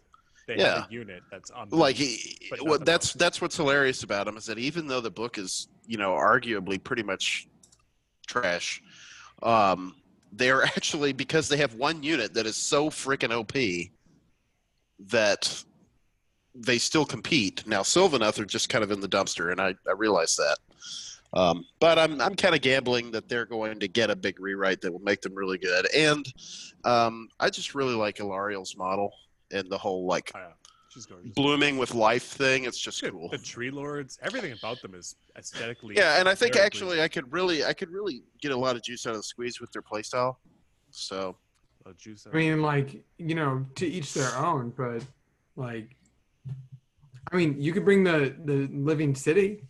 They 0.50 0.57
Yeah. 0.57 0.80
have 0.80 0.90
a 0.90 0.92
unit 0.92 1.23
that's 1.30 1.52
on 1.52 1.69
like 1.71 1.97
the- 1.97 2.04
he, 2.07 2.49
but 2.50 2.62
what 2.62 2.85
that's 2.85 3.11
else. 3.11 3.12
that's 3.14 3.40
what's 3.40 3.57
hilarious 3.57 4.02
about 4.02 4.26
him 4.26 4.37
is 4.37 4.47
that 4.47 4.59
even 4.59 4.88
though 4.88 5.00
the 5.00 5.11
book 5.11 5.38
is 5.38 5.69
you 5.87 5.97
know 5.97 6.11
arguably 6.11 6.83
pretty 6.83 7.04
much 7.04 7.47
trash 8.26 8.83
um 9.45 9.95
they're 10.33 10.64
actually 10.76 11.12
because 11.12 11.49
they 11.49 11.57
have 11.57 11.75
one 11.75 12.02
unit 12.02 12.35
that 12.35 12.47
is 12.47 12.57
so 12.57 12.90
freaking 12.90 13.30
op 13.33 13.52
that 15.09 15.62
they 16.57 16.78
still 16.78 17.04
compete 17.04 17.64
now 17.69 17.83
sylvaneth 17.83 18.40
are 18.40 18.45
just 18.45 18.69
kind 18.69 18.83
of 18.83 18.90
in 18.90 18.99
the 19.00 19.09
dumpster 19.09 19.52
and 19.52 19.61
i, 19.61 19.73
I 19.88 19.92
realize 19.97 20.35
that 20.35 20.59
um, 21.33 21.64
but 21.78 21.97
i'm, 21.97 22.21
I'm 22.21 22.35
kind 22.35 22.57
of 22.57 22.61
gambling 22.61 23.12
that 23.12 23.28
they're 23.28 23.47
going 23.47 23.78
to 23.78 23.87
get 23.87 24.11
a 24.11 24.16
big 24.16 24.40
rewrite 24.40 24.80
that 24.80 24.92
will 24.92 24.99
make 24.99 25.21
them 25.21 25.35
really 25.37 25.59
good 25.59 25.87
and 25.95 26.26
um, 26.85 27.28
i 27.38 27.49
just 27.50 27.76
really 27.76 27.95
like 27.95 28.16
Alarielle's 28.16 28.76
model 28.76 29.12
and 29.52 29.71
the 29.71 29.78
whole 29.78 30.07
like 30.07 30.30
Oh, 30.35 30.38
yeah. 30.38 30.52
She's 30.92 31.07
gorgeous. 31.07 31.30
blooming 31.37 31.78
with 31.78 31.95
life 31.95 32.25
thing. 32.25 32.64
It's 32.64 32.76
just 32.78 33.00
Dude, 33.00 33.12
cool. 33.12 33.28
The 33.28 33.38
tree 33.38 33.71
lords, 33.71 34.19
everything 34.23 34.52
about 34.52 34.83
them 34.83 34.95
is 34.97 35.14
aesthetically. 35.38 35.95
Yeah, 35.97 36.19
and 36.19 36.28
I 36.28 36.35
think 36.35 36.57
actually 36.57 37.00
I 37.00 37.07
could 37.07 37.33
really 37.33 37.64
I 37.64 37.73
could 37.73 37.90
really 37.90 38.25
get 38.42 38.50
a 38.50 38.57
lot 38.57 38.75
of 38.75 38.83
juice 38.83 39.07
out 39.07 39.11
of 39.12 39.19
the 39.19 39.23
squeeze 39.23 39.61
with 39.61 39.71
their 39.71 39.83
playstyle. 39.83 40.37
So 40.90 41.37
pleasing. 41.85 41.97
Juice 41.99 42.26
I 42.33 42.37
mean, 42.37 42.61
like 42.61 43.04
you 43.19 43.37
know, 43.37 43.64
to 43.76 43.87
each 43.87 44.14
their 44.14 44.37
own. 44.37 44.73
But 44.76 45.04
like, 45.54 45.97
I 47.33 47.37
mean, 47.37 47.61
you 47.61 47.73
could 47.73 47.85
bring 47.85 48.02
the 48.02 48.35
the 48.45 48.69
living 48.73 49.14
city. 49.14 49.62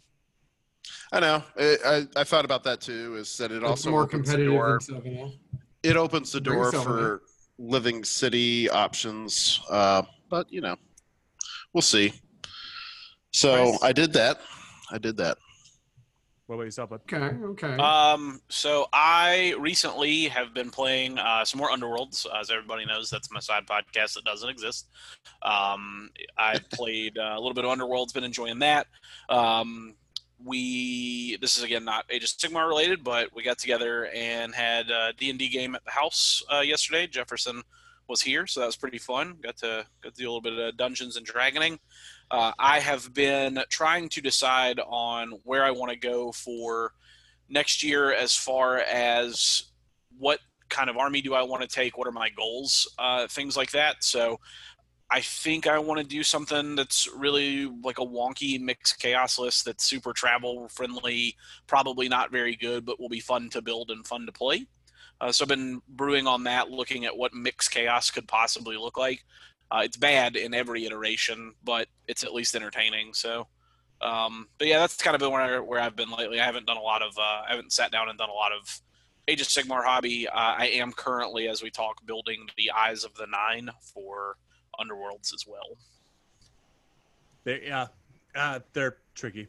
I 1.12 1.20
know 1.20 1.42
I, 1.58 1.76
I, 1.84 2.20
I 2.20 2.24
thought 2.24 2.46
about 2.46 2.64
that 2.64 2.80
too. 2.80 3.16
Is 3.16 3.36
that 3.36 3.52
it 3.52 3.56
It's 3.56 3.64
also 3.64 3.90
more 3.90 4.04
opens 4.04 4.30
the 4.30 4.36
competitive 4.38 5.04
door? 5.04 5.30
It 5.82 5.96
opens 5.96 6.32
the 6.32 6.40
door 6.40 6.72
for 6.72 7.22
living 7.60 8.02
city 8.04 8.68
options. 8.70 9.60
Uh, 9.70 10.02
but 10.30 10.50
you 10.50 10.60
know, 10.62 10.76
we'll 11.72 11.82
see. 11.82 12.12
So 13.32 13.64
Nice. 13.72 13.82
I 13.82 13.92
did 13.92 14.12
that. 14.14 14.40
I 14.90 14.98
did 14.98 15.16
that. 15.18 15.36
what 16.46 16.56
about 16.56 16.64
yourself? 16.64 16.90
Bud? 16.90 17.02
Okay, 17.12 17.36
okay. 17.44 17.76
Um, 17.76 18.40
so 18.48 18.86
I 18.92 19.54
recently 19.60 20.24
have 20.28 20.52
been 20.52 20.70
playing 20.70 21.16
uh, 21.18 21.44
some 21.44 21.58
more 21.58 21.70
Underworlds. 21.70 22.26
As 22.34 22.50
everybody 22.50 22.84
knows, 22.86 23.08
that's 23.08 23.30
my 23.30 23.38
side 23.38 23.66
podcast 23.66 24.14
that 24.14 24.24
doesn't 24.24 24.48
exist. 24.48 24.88
Um, 25.42 26.10
I've 26.36 26.68
played 26.72 27.16
uh, 27.18 27.34
a 27.36 27.40
little 27.40 27.54
bit 27.54 27.64
of 27.64 27.78
Underworlds, 27.78 28.12
been 28.12 28.24
enjoying 28.24 28.58
that. 28.60 28.88
Um, 29.28 29.94
we 30.44 31.36
this 31.40 31.56
is 31.56 31.64
again 31.64 31.84
not 31.84 32.06
Age 32.10 32.24
of 32.24 32.30
Sigmar 32.30 32.68
related, 32.68 33.04
but 33.04 33.28
we 33.34 33.42
got 33.42 33.58
together 33.58 34.06
and 34.14 34.54
had 34.54 34.90
a 34.90 35.12
D 35.16 35.30
and 35.30 35.38
D 35.38 35.48
game 35.48 35.74
at 35.74 35.84
the 35.84 35.90
house 35.90 36.42
uh, 36.52 36.60
yesterday. 36.60 37.06
Jefferson 37.06 37.62
was 38.08 38.20
here, 38.20 38.46
so 38.46 38.60
that 38.60 38.66
was 38.66 38.76
pretty 38.76 38.98
fun. 38.98 39.36
Got 39.42 39.56
to 39.58 39.86
got 40.02 40.14
to 40.14 40.20
do 40.20 40.24
a 40.24 40.30
little 40.30 40.40
bit 40.40 40.58
of 40.58 40.76
Dungeons 40.76 41.16
and 41.16 41.26
Dragoning. 41.26 41.78
Uh, 42.30 42.52
I 42.58 42.80
have 42.80 43.12
been 43.12 43.60
trying 43.68 44.08
to 44.10 44.20
decide 44.20 44.80
on 44.80 45.32
where 45.44 45.64
I 45.64 45.70
want 45.72 45.92
to 45.92 45.98
go 45.98 46.32
for 46.32 46.92
next 47.48 47.82
year 47.82 48.12
as 48.12 48.34
far 48.34 48.78
as 48.78 49.64
what 50.18 50.38
kind 50.68 50.88
of 50.88 50.96
army 50.96 51.20
do 51.20 51.34
I 51.34 51.42
want 51.42 51.62
to 51.62 51.68
take, 51.68 51.98
what 51.98 52.06
are 52.06 52.12
my 52.12 52.30
goals, 52.30 52.88
uh, 52.98 53.26
things 53.26 53.56
like 53.56 53.72
that. 53.72 54.04
So 54.04 54.38
I 55.12 55.20
think 55.20 55.66
I 55.66 55.78
want 55.78 55.98
to 55.98 56.06
do 56.06 56.22
something 56.22 56.76
that's 56.76 57.08
really 57.08 57.66
like 57.82 57.98
a 57.98 58.06
wonky 58.06 58.60
mixed 58.60 59.00
chaos 59.00 59.38
list 59.38 59.64
that's 59.64 59.84
super 59.84 60.12
travel 60.12 60.68
friendly, 60.68 61.36
probably 61.66 62.08
not 62.08 62.30
very 62.30 62.54
good, 62.54 62.84
but 62.84 63.00
will 63.00 63.08
be 63.08 63.18
fun 63.18 63.50
to 63.50 63.60
build 63.60 63.90
and 63.90 64.06
fun 64.06 64.24
to 64.26 64.32
play. 64.32 64.66
Uh, 65.20 65.32
so 65.32 65.44
I've 65.44 65.48
been 65.48 65.82
brewing 65.88 66.26
on 66.26 66.44
that, 66.44 66.70
looking 66.70 67.04
at 67.06 67.16
what 67.16 67.34
mixed 67.34 67.72
chaos 67.72 68.10
could 68.10 68.28
possibly 68.28 68.76
look 68.76 68.96
like. 68.96 69.24
Uh, 69.70 69.82
it's 69.84 69.96
bad 69.96 70.36
in 70.36 70.54
every 70.54 70.86
iteration, 70.86 71.54
but 71.64 71.88
it's 72.06 72.22
at 72.22 72.32
least 72.32 72.54
entertaining. 72.54 73.12
So, 73.12 73.48
um, 74.00 74.48
but 74.58 74.68
yeah, 74.68 74.78
that's 74.78 74.96
kind 74.96 75.14
of 75.14 75.20
been 75.20 75.32
where, 75.32 75.62
where 75.62 75.80
I've 75.80 75.96
been 75.96 76.10
lately. 76.10 76.40
I 76.40 76.46
haven't 76.46 76.66
done 76.66 76.76
a 76.76 76.82
lot 76.82 77.02
of, 77.02 77.18
uh, 77.18 77.42
I 77.46 77.50
haven't 77.50 77.72
sat 77.72 77.90
down 77.90 78.08
and 78.08 78.16
done 78.16 78.30
a 78.30 78.32
lot 78.32 78.52
of 78.52 78.80
Age 79.28 79.40
of 79.40 79.48
Sigmar 79.48 79.84
hobby. 79.84 80.26
Uh, 80.28 80.54
I 80.58 80.66
am 80.74 80.92
currently, 80.92 81.48
as 81.48 81.62
we 81.62 81.70
talk, 81.70 82.04
building 82.06 82.48
the 82.56 82.70
Eyes 82.70 83.04
of 83.04 83.14
the 83.14 83.26
Nine 83.26 83.70
for 83.92 84.36
Underworlds 84.80 85.34
as 85.34 85.44
well. 85.46 85.76
They, 87.44 87.62
yeah, 87.66 87.86
uh, 88.34 88.60
they're 88.72 88.98
tricky. 89.14 89.48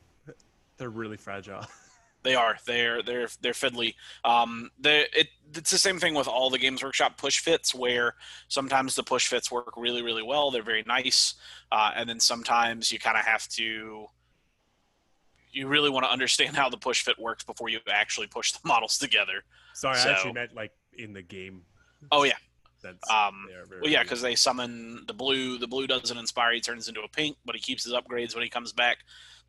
They're 0.77 0.89
really 0.89 1.17
fragile. 1.17 1.65
They 2.23 2.35
are. 2.35 2.55
They're 2.67 3.01
they're 3.01 3.27
they're 3.41 3.51
fiddly. 3.51 3.95
Um, 4.23 4.69
they 4.79 5.07
it 5.11 5.29
it's 5.55 5.71
the 5.71 5.79
same 5.79 5.97
thing 5.97 6.13
with 6.13 6.27
all 6.27 6.51
the 6.51 6.59
Games 6.59 6.83
Workshop 6.83 7.17
push 7.17 7.39
fits, 7.39 7.73
where 7.73 8.13
sometimes 8.47 8.93
the 8.93 9.01
push 9.01 9.27
fits 9.27 9.51
work 9.51 9.73
really 9.75 10.03
really 10.03 10.21
well. 10.21 10.51
They're 10.51 10.61
very 10.61 10.83
nice, 10.85 11.33
uh, 11.71 11.89
and 11.95 12.07
then 12.07 12.19
sometimes 12.19 12.91
you 12.91 12.99
kind 12.99 13.17
of 13.17 13.25
have 13.25 13.47
to. 13.49 14.05
You 15.51 15.67
really 15.67 15.89
want 15.89 16.05
to 16.05 16.11
understand 16.11 16.55
how 16.61 16.69
the 16.69 16.77
push 16.77 17.01
fit 17.03 17.17
works 17.17 17.43
before 17.43 17.69
you 17.69 17.79
actually 17.91 18.27
push 18.27 18.51
the 18.51 18.59
models 18.67 18.99
together. 18.99 19.43
Sorry, 19.73 19.97
So- 19.97 20.09
I 20.09 20.11
actually 20.13 20.33
meant 20.33 20.53
like 20.53 20.73
in 20.93 21.13
the 21.13 21.23
game. 21.23 21.63
Oh 22.11 22.21
yeah, 22.21 22.37
That's 22.83 23.09
um, 23.09 23.47
very 23.47 23.81
well 23.81 23.91
yeah, 23.91 24.03
because 24.03 24.21
they 24.21 24.35
summon 24.35 25.03
the 25.07 25.13
blue. 25.13 25.57
The 25.57 25.67
blue 25.67 25.87
doesn't 25.87 26.17
inspire. 26.17 26.53
He 26.53 26.61
turns 26.61 26.87
into 26.87 27.01
a 27.01 27.07
pink, 27.07 27.37
but 27.45 27.55
he 27.55 27.61
keeps 27.61 27.83
his 27.83 27.93
upgrades 27.93 28.33
when 28.33 28.43
he 28.43 28.49
comes 28.49 28.73
back. 28.73 28.97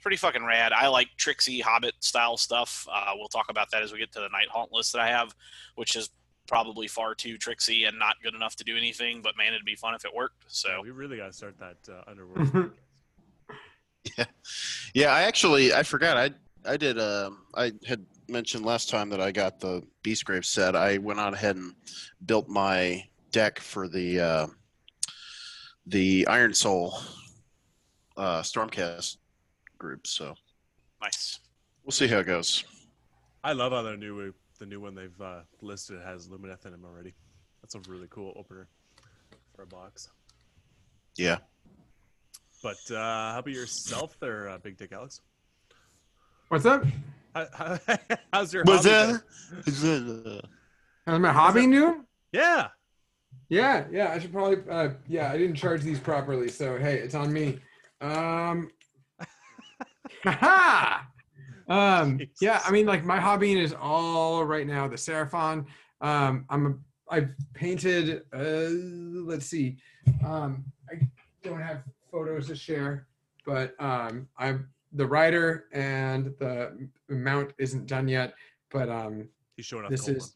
Pretty 0.02 0.16
fucking 0.16 0.44
rad. 0.44 0.72
I 0.72 0.88
like 0.88 1.08
tricksy 1.16 1.60
Hobbit 1.60 1.94
style 2.00 2.36
stuff. 2.36 2.86
Uh, 2.92 3.12
we'll 3.14 3.28
talk 3.28 3.46
about 3.48 3.70
that 3.70 3.82
as 3.82 3.92
we 3.92 3.98
get 3.98 4.12
to 4.12 4.20
the 4.20 4.28
Night 4.28 4.48
Haunt 4.50 4.72
list 4.72 4.92
that 4.92 5.00
I 5.00 5.08
have, 5.08 5.34
which 5.76 5.94
is 5.94 6.10
probably 6.48 6.88
far 6.88 7.14
too 7.14 7.38
tricksy 7.38 7.84
and 7.84 7.98
not 7.98 8.16
good 8.22 8.34
enough 8.34 8.56
to 8.56 8.64
do 8.64 8.76
anything. 8.76 9.22
But 9.22 9.36
man, 9.36 9.54
it'd 9.54 9.64
be 9.64 9.76
fun 9.76 9.94
if 9.94 10.04
it 10.04 10.12
worked. 10.14 10.42
Yeah, 10.44 10.48
So 10.48 10.82
we 10.82 10.90
really 10.90 11.16
got 11.16 11.26
to 11.28 11.32
start 11.32 11.56
that 11.58 11.76
uh, 11.88 12.10
underworld. 12.10 12.72
podcast. 14.06 14.26
Yeah, 14.94 15.12
I 15.12 15.22
actually 15.22 15.72
I 15.72 15.82
forgot 15.82 16.16
I 16.16 16.30
I 16.70 16.76
did 16.76 16.98
um 16.98 17.38
I 17.54 17.72
had 17.86 18.04
mentioned 18.28 18.64
last 18.64 18.88
time 18.88 19.08
that 19.10 19.20
I 19.20 19.32
got 19.32 19.60
the 19.60 19.82
Beastgrave 20.04 20.44
set. 20.44 20.76
I 20.76 20.98
went 20.98 21.20
on 21.20 21.34
ahead 21.34 21.56
and 21.56 21.74
built 22.24 22.48
my 22.48 23.04
deck 23.32 23.58
for 23.58 23.88
the 23.88 24.20
uh, 24.20 24.46
the 25.86 26.26
Iron 26.28 26.54
Soul 26.54 26.94
uh, 28.16 28.42
Stormcast 28.42 29.16
group. 29.78 30.06
So 30.06 30.34
nice. 31.00 31.40
we'll 31.84 31.92
see 31.92 32.06
how 32.06 32.18
it 32.18 32.26
goes. 32.26 32.64
I 33.42 33.52
love 33.52 33.72
how 33.72 33.82
the 33.82 33.96
new 33.96 34.32
the 34.58 34.66
new 34.66 34.80
one 34.80 34.94
they've 34.94 35.20
uh, 35.20 35.40
listed 35.60 36.00
has 36.02 36.28
Lumineth 36.28 36.66
in 36.66 36.74
him 36.74 36.84
already. 36.84 37.14
That's 37.62 37.74
a 37.74 37.80
really 37.90 38.06
cool 38.10 38.32
opener 38.36 38.68
for 39.56 39.62
a 39.62 39.66
box. 39.66 40.08
Yeah. 41.16 41.38
But 42.62 42.78
uh, 42.90 43.32
how 43.32 43.38
about 43.40 43.52
yourself, 43.52 44.16
there, 44.20 44.48
uh, 44.48 44.58
Big 44.58 44.76
Dick 44.76 44.92
Alex? 44.92 45.20
What's 46.48 46.64
up? 46.64 46.84
How, 47.34 47.46
how, 47.52 47.78
how's 48.32 48.54
your 48.54 48.62
Was 48.64 48.86
hobby 48.86 49.18
that? 49.64 49.80
been? 49.82 50.40
How's 51.06 51.20
my 51.20 51.32
hobby 51.32 51.66
new? 51.66 52.04
Yeah. 52.30 52.68
Yeah, 53.52 53.84
yeah. 53.92 54.10
I 54.12 54.18
should 54.18 54.32
probably. 54.32 54.62
Uh, 54.66 54.90
yeah, 55.08 55.30
I 55.30 55.36
didn't 55.36 55.56
charge 55.56 55.82
these 55.82 56.00
properly, 56.00 56.48
so 56.48 56.78
hey, 56.78 56.94
it's 56.94 57.14
on 57.14 57.30
me. 57.30 57.58
Um. 58.00 58.70
haha! 60.24 61.02
um. 61.68 62.18
Yeah, 62.40 62.62
I 62.64 62.70
mean, 62.70 62.86
like 62.86 63.04
my 63.04 63.18
hobbying 63.18 63.62
is 63.62 63.74
all 63.74 64.46
right 64.46 64.66
now 64.66 64.88
the 64.88 64.96
Seraphon. 64.96 65.66
Um. 66.00 66.46
I'm. 66.48 66.82
A, 67.10 67.14
I 67.14 67.28
painted. 67.52 68.22
Uh. 68.32 68.70
Let's 69.30 69.44
see. 69.44 69.76
Um. 70.24 70.64
I 70.90 71.06
don't 71.42 71.60
have 71.60 71.82
photos 72.10 72.46
to 72.46 72.56
share, 72.56 73.06
but 73.44 73.74
um. 73.78 74.28
I'm 74.38 74.70
the 74.94 75.04
rider 75.06 75.66
and 75.72 76.34
the 76.38 76.88
mount 77.10 77.52
isn't 77.58 77.84
done 77.84 78.08
yet, 78.08 78.32
but 78.70 78.88
um. 78.88 79.28
He's 79.56 79.66
showing 79.66 79.84
off 79.84 79.90
This 79.90 80.08
is 80.08 80.22
one. 80.22 80.30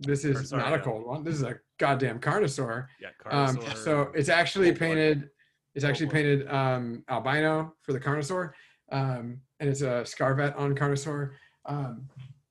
This 0.00 0.24
is 0.24 0.48
sorry, 0.48 0.62
not 0.62 0.74
a 0.74 0.78
cold 0.80 1.04
one. 1.06 1.24
This 1.24 1.34
is 1.34 1.42
a 1.42 1.58
goddamn 1.78 2.18
Carnosaur. 2.20 2.86
Yeah, 3.00 3.08
Um, 3.26 3.56
Carnosaur. 3.56 3.76
so 3.76 4.00
it's 4.14 4.28
actually 4.28 4.72
painted. 4.72 5.30
It's 5.74 5.84
actually 5.84 6.08
painted 6.08 6.48
um, 6.48 7.04
albino 7.08 7.74
for 7.82 7.92
the 7.92 8.00
Carnosaur, 8.00 8.52
um, 8.90 9.40
and 9.60 9.68
it's 9.68 9.82
a 9.82 10.02
Scarvet 10.04 10.56
on 10.58 10.74
Carnosaur. 10.74 11.32
Um, 11.66 12.08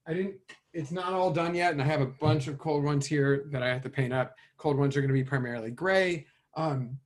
I 0.07 0.13
didn't. 0.13 0.35
It's 0.73 0.91
not 0.91 1.13
all 1.13 1.31
done 1.31 1.55
yet, 1.55 1.71
and 1.71 1.81
I 1.81 1.85
have 1.85 2.01
a 2.01 2.05
bunch 2.05 2.47
of 2.47 2.57
cold 2.59 2.83
ones 2.83 3.05
here 3.07 3.45
that 3.51 3.63
I 3.63 3.67
have 3.69 3.81
to 3.83 3.89
paint 3.89 4.13
up. 4.13 4.35
Cold 4.57 4.77
ones 4.77 4.95
are 4.95 5.01
going 5.01 5.09
to 5.09 5.13
be 5.13 5.23
primarily 5.23 5.71
gray. 5.71 6.25
Um, 6.55 6.99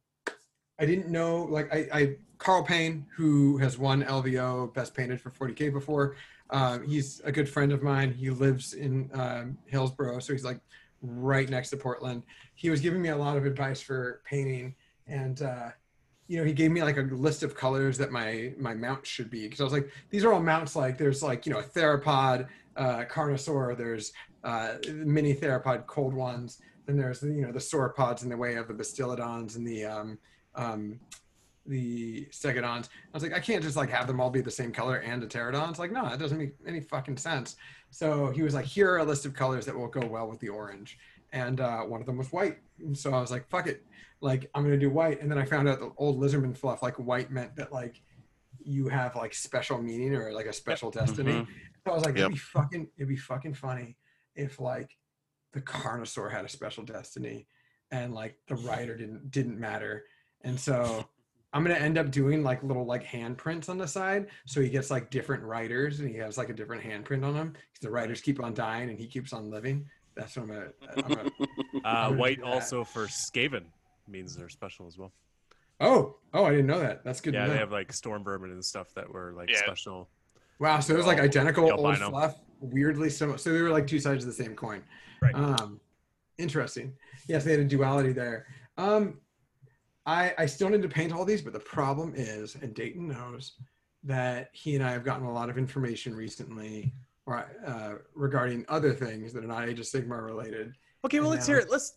I 0.80 0.86
didn't 0.86 1.10
know, 1.10 1.44
like 1.44 1.74
I, 1.74 1.88
I 1.94 2.16
Carl 2.38 2.64
Payne, 2.64 3.06
who 3.16 3.58
has 3.58 3.78
won 3.78 4.04
LVO 4.04 4.74
Best 4.74 4.94
Painted 4.96 5.22
for 5.22 5.30
40k 5.30 5.72
before. 5.72 6.16
Um, 6.52 6.86
he's 6.88 7.22
a 7.24 7.32
good 7.32 7.48
friend 7.48 7.72
of 7.72 7.82
mine. 7.82 8.14
He 8.14 8.30
lives 8.30 8.74
in 8.74 9.10
um, 9.14 9.58
Hillsboro, 9.68 10.20
so 10.20 10.34
he's 10.34 10.44
like 10.44 10.60
right 11.02 11.50
next 11.50 11.70
to 11.70 11.78
Portland. 11.78 12.24
He 12.56 12.70
was 12.70 12.82
giving 12.82 13.02
me 13.02 13.10
a 13.10 13.18
lot 13.18 13.38
of 13.38 13.46
advice 13.46 13.82
for 13.82 14.22
painting, 14.26 14.76
and 15.08 15.42
uh, 15.42 15.70
you 16.28 16.38
know, 16.38 16.44
he 16.44 16.54
gave 16.54 16.72
me 16.72 16.84
like 16.84 16.98
a 16.98 17.02
list 17.02 17.44
of 17.44 17.56
colors 17.56 17.98
that 17.98 18.12
my 18.12 18.54
my 18.58 18.74
mount 18.74 19.06
should 19.06 19.30
be 19.30 19.44
because 19.44 19.62
I 19.62 19.64
was 19.64 19.74
like, 19.74 19.90
these 20.10 20.24
are 20.24 20.34
all 20.34 20.42
mounts. 20.42 20.76
Like, 20.76 20.98
there's 20.98 21.24
like 21.24 21.46
you 21.46 21.54
know, 21.54 21.60
a 21.60 21.64
theropod, 21.64 22.48
uh, 22.76 23.04
carnosaur. 23.10 23.78
There's 23.78 24.14
uh, 24.44 24.76
mini 24.90 25.34
theropod, 25.34 25.88
cold 25.88 26.14
ones. 26.14 26.60
Then 26.86 26.98
there's 26.98 27.24
you 27.24 27.42
know 27.42 27.52
the 27.52 27.60
sauropods 27.60 28.24
in 28.24 28.30
the 28.30 28.38
way 28.38 28.56
of 28.56 28.68
the 28.68 28.74
bastiladons 28.74 29.56
and 29.56 29.68
the 29.68 29.86
um, 29.86 30.18
um, 30.56 31.00
the 31.72 32.26
Stegadons. 32.32 32.90
I 32.90 33.14
was 33.14 33.24
like, 33.24 33.34
I 33.34 33.40
can't 33.40 33.64
just 33.64 33.78
like 33.78 33.90
have 33.90 34.06
them 34.06 34.20
all 34.20 34.30
be 34.30 34.42
the 34.42 34.52
same 34.52 34.72
color 34.74 34.98
and 34.98 35.24
a 35.24 35.28
Terradon. 35.28 35.70
It's 35.70 35.80
like, 35.80 35.92
no, 35.92 36.08
that 36.10 36.20
doesn't 36.20 36.38
make 36.38 36.54
any 36.68 36.82
fucking 36.82 37.16
sense. 37.18 37.56
So 37.90 38.30
he 38.32 38.42
was 38.44 38.54
like, 38.54 38.66
here 38.66 38.92
are 38.92 38.98
a 39.00 39.04
list 39.06 39.26
of 39.26 39.34
colors 39.34 39.66
that 39.66 39.76
will 39.76 39.88
go 39.88 40.06
well 40.06 40.28
with 40.30 40.40
the 40.40 40.50
orange, 40.50 40.98
and 41.32 41.62
uh, 41.62 41.82
one 41.84 42.02
of 42.02 42.06
them 42.06 42.18
was 42.18 42.32
white. 42.32 42.58
And 42.80 42.96
so 42.98 43.14
I 43.14 43.22
was 43.22 43.32
like, 43.32 43.50
fuck 43.50 43.68
it, 43.68 43.86
like 44.20 44.50
I'm 44.54 44.64
gonna 44.64 44.78
do 44.78 44.90
white. 44.90 45.22
And 45.22 45.32
then 45.32 45.38
I 45.38 45.46
found 45.46 45.70
out 45.70 45.80
the 45.80 45.92
old 45.98 46.20
Lizardman 46.20 46.56
fluff, 46.58 46.84
like 46.84 46.98
white 47.00 47.32
meant 47.32 47.56
that 47.56 47.72
like 47.72 48.02
you 48.64 48.90
have 48.90 49.16
like 49.16 49.34
special 49.34 49.82
meaning 49.82 50.14
or 50.14 50.32
like 50.34 50.46
a 50.46 50.54
special 50.54 50.92
destiny. 50.92 51.32
Mhm. 51.34 51.48
So 51.86 51.92
I 51.92 51.96
was 51.96 52.04
like, 52.06 52.16
Yep. 52.16 52.20
it'd 52.26 52.32
be 52.34 52.38
fucking, 52.38 52.88
it'd 52.98 53.08
be 53.08 53.16
fucking 53.16 53.54
funny 53.56 53.98
if 54.36 54.60
like 54.60 54.98
the 55.54 55.62
Carnosaur 55.62 56.32
had 56.32 56.44
a 56.46 56.50
special 56.50 56.84
destiny, 56.84 57.48
and 57.92 58.14
like 58.14 58.36
the 58.48 58.56
rider 58.56 58.96
didn't 58.98 59.32
didn't 59.32 59.58
matter. 59.60 60.04
And 60.44 60.60
so 60.60 61.06
I'm 61.54 61.64
gonna 61.64 61.76
end 61.76 61.98
up 61.98 62.12
doing 62.12 62.44
like 62.44 62.64
little 62.64 62.86
like 62.86 63.04
handprints 63.04 63.68
on 63.70 63.78
the 63.78 63.88
side, 63.88 64.28
so 64.46 64.62
he 64.62 64.70
gets 64.70 64.90
like 64.90 65.10
different 65.10 65.44
writers 65.44 66.00
and 66.00 66.10
he 66.10 66.16
has 66.18 66.38
like 66.38 66.50
a 66.50 66.54
different 66.54 66.84
handprint 66.84 67.26
on 67.26 67.36
him. 67.36 67.52
'cause 67.54 67.82
the 67.82 67.92
writers 67.92 68.22
keep 68.22 68.42
on 68.42 68.54
dying, 68.54 68.90
and 68.90 68.98
he 68.98 69.08
keeps 69.08 69.34
on 69.34 69.50
living. 69.50 69.86
That's 70.16 70.36
what 70.38 70.44
I'm 70.44 70.50
gonna. 70.50 70.70
I'm 70.98 71.02
gonna 71.16 71.30
Uh, 71.86 72.08
gonna 72.10 72.18
white 72.18 72.42
also 72.44 72.84
for 72.84 73.08
Skaven 73.08 73.64
means 74.08 74.36
they're 74.36 74.50
special 74.50 74.88
as 74.88 74.98
well. 74.98 75.12
oh, 75.80 76.18
oh, 76.34 76.46
I 76.46 76.52
didn't 76.52 76.68
know 76.68 76.80
that. 76.80 77.04
That's 77.04 77.22
good. 77.22 77.34
yeah, 77.34 77.42
to 77.42 77.48
know. 77.48 77.54
they 77.54 77.60
have 77.60 77.72
like 77.72 77.92
storm 77.92 78.24
vermin 78.24 78.52
and 78.52 78.64
stuff 78.64 78.94
that 78.96 79.12
were 79.12 79.34
like 79.36 79.50
Yeah. 79.50 79.58
special. 79.58 80.10
Wow, 80.60 80.80
so 80.80 80.94
it 80.94 80.98
was 80.98 81.08
like 81.08 81.20
identical 81.20 81.64
old 81.72 81.86
albino. 81.86 82.10
fluff, 82.12 82.36
weirdly 82.60 83.10
similar. 83.10 83.38
So 83.40 83.52
they 83.52 83.62
were 83.62 83.70
like 83.72 83.88
two 83.88 84.00
sides 84.00 84.24
of 84.24 84.30
the 84.36 84.44
same 84.44 84.56
coin. 84.56 84.84
Right. 85.22 85.34
Um, 85.34 85.80
interesting. 86.38 86.94
Yes, 87.28 87.44
they 87.44 87.52
had 87.52 87.60
a 87.62 87.66
duality 87.66 88.12
there. 88.14 88.46
Um, 88.78 89.20
I 90.12 90.34
I 90.38 90.46
still 90.46 90.70
need 90.70 90.82
to 90.82 90.90
paint 90.90 91.14
all 91.14 91.26
these, 91.26 91.42
but 91.42 91.54
the 91.54 91.60
problem 91.60 92.14
is, 92.16 92.56
and 92.62 92.74
Dayton 92.74 93.08
knows 93.08 93.54
that 94.04 94.50
he 94.52 94.76
and 94.76 94.84
I 94.84 94.92
have 94.92 95.04
gotten 95.04 95.26
a 95.26 95.32
lot 95.32 95.50
of 95.50 95.58
information 95.58 96.16
recently, 96.16 96.94
or 97.26 97.46
uh, 97.66 97.94
regarding 98.16 98.66
other 98.68 98.94
things 98.94 99.32
that 99.34 99.44
are 99.44 99.48
not 99.48 99.68
Age 99.70 99.80
of 99.80 99.86
Sigmar 99.86 100.26
related. 100.26 100.74
Okay, 101.06 101.20
well 101.20 101.30
And 101.32 101.38
let's 101.38 101.48
now- 101.48 101.54
hear 101.56 101.64
it. 101.64 101.70
Let's. 101.72 101.94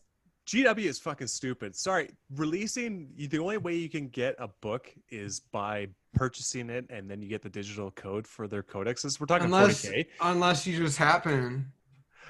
GW 0.47 0.85
is 0.85 0.99
fucking 0.99 1.27
stupid. 1.29 1.75
Sorry, 1.75 2.11
releasing 2.37 3.09
the 3.17 3.39
only 3.39 3.57
way 3.57 3.75
you 3.77 3.89
can 3.89 4.09
get 4.09 4.37
a 4.39 4.49
book 4.61 4.93
is 5.11 5.41
by 5.41 5.89
purchasing 6.13 6.69
it, 6.69 6.85
and 6.91 7.11
then 7.11 7.23
you 7.23 7.29
get 7.29 7.41
the 7.41 7.49
digital 7.49 7.91
code 7.93 8.27
for 8.27 8.47
their 8.47 8.63
codexes. 8.63 9.19
We're 9.19 9.25
talking 9.27 9.47
Unless 9.47 9.87
40k. 9.87 10.07
unless 10.21 10.67
you 10.67 10.77
just 10.77 10.99
happen. 10.99 11.73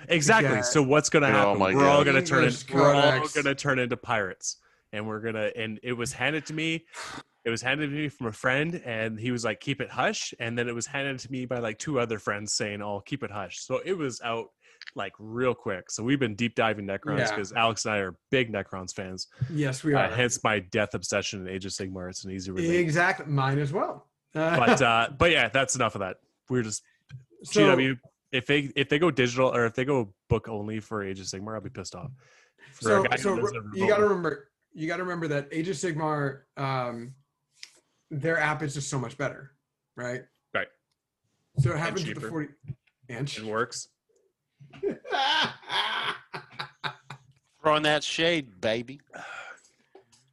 Exactly. 0.08 0.54
get 0.54 0.64
So 0.66 0.80
what's 0.80 1.08
going 1.10 1.24
to 1.24 1.28
Oh 1.28 1.32
happen? 1.32 1.58
my 1.58 1.74
we're 1.74 1.88
all 1.88 2.04
going 2.04 2.14
to 2.16 2.22
turn 2.22 2.44
in, 2.44 2.52
we're 2.72 2.94
all 2.94 3.26
going 3.34 3.46
to 3.46 3.54
turn 3.56 3.80
into 3.80 3.96
pirates, 3.96 4.58
and 4.94 5.06
we're 5.06 5.20
gonna. 5.20 5.50
And 5.56 5.78
it 5.82 5.92
was 5.92 6.12
handed 6.12 6.46
to 6.46 6.54
me. 6.54 6.84
It 7.44 7.50
was 7.50 7.60
handed 7.60 7.90
to 7.90 7.92
me 7.96 8.08
from 8.08 8.28
a 8.28 8.32
friend, 8.32 8.80
and 8.86 9.18
he 9.20 9.30
was 9.30 9.44
like, 9.44 9.60
"Keep 9.60 9.80
it 9.80 9.90
hush." 9.90 10.32
And 10.38 10.56
then 10.58 10.68
it 10.68 10.74
was 10.74 10.86
handed 10.86 11.18
to 11.20 11.30
me 11.32 11.44
by 11.46 11.58
like 11.58 11.78
two 11.78 11.98
other 12.00 12.18
friends 12.18 12.54
saying, 12.54 12.80
"Oh, 12.80 13.00
keep 13.04 13.22
it 13.22 13.30
hush." 13.30 13.58
So 13.60 13.80
it 13.84 13.92
was 13.98 14.20
out 14.22 14.46
like 14.96 15.12
real 15.18 15.54
quick. 15.54 15.90
So 15.90 16.02
we've 16.02 16.18
been 16.20 16.34
deep 16.34 16.54
diving 16.54 16.86
Necrons 16.86 17.18
Yeah. 17.18 17.30
because 17.30 17.52
Alex 17.52 17.84
and 17.84 17.94
I 17.94 17.98
are 17.98 18.16
big 18.30 18.52
Necrons 18.52 18.94
fans. 18.94 19.28
Yes, 19.50 19.82
we 19.84 19.94
are. 19.94 20.04
Uh, 20.06 20.14
hence 20.14 20.42
my 20.44 20.58
death 20.60 20.94
obsession 20.94 21.40
in 21.42 21.48
Age 21.48 21.64
of 21.66 21.72
Sigmar. 21.72 22.08
It's 22.10 22.24
an 22.24 22.30
easy 22.30 22.50
relate. 22.50 22.80
exactly. 22.80 23.26
Mine 23.26 23.58
as 23.58 23.72
well. 23.72 24.08
Uh, 24.34 24.56
But 24.58 24.82
uh, 24.90 25.08
but 25.18 25.30
yeah, 25.30 25.48
that's 25.48 25.74
enough 25.74 25.94
of 25.96 26.00
that. 26.00 26.16
We're 26.48 26.62
just 26.62 26.82
so- 27.42 27.76
GW. 27.76 27.98
If 28.32 28.46
they 28.46 28.70
if 28.74 28.88
they 28.88 28.98
go 28.98 29.10
digital 29.12 29.54
or 29.54 29.64
if 29.66 29.74
they 29.74 29.84
go 29.84 30.12
book 30.28 30.48
only 30.48 30.80
for 30.80 31.04
Age 31.04 31.20
of 31.20 31.26
Sigmar, 31.26 31.54
I'll 31.54 31.60
be 31.60 31.70
pissed 31.70 31.94
off. 31.94 32.10
For 32.72 32.82
so, 32.84 33.04
so 33.16 33.34
re- 33.36 33.60
you 33.74 33.86
got 33.86 33.98
to 33.98 34.02
remember 34.02 34.48
you 34.74 34.86
got 34.88 34.96
to 34.96 35.02
remember 35.04 35.28
that 35.28 35.48
age 35.52 35.68
of 35.68 35.76
sigmar 35.76 36.40
um 36.56 37.14
their 38.10 38.38
app 38.38 38.62
is 38.62 38.74
just 38.74 38.88
so 38.90 38.98
much 38.98 39.16
better 39.16 39.52
right 39.96 40.22
Right. 40.54 40.68
so 41.58 41.70
it 41.72 41.78
happens 41.78 42.06
with 42.06 42.20
the 42.20 42.28
40 42.28 42.48
and 43.08 43.28
it 43.28 43.44
works. 43.44 43.88
Throwing 47.62 47.82
that 47.84 48.04
shade, 48.04 48.60
baby. 48.60 49.00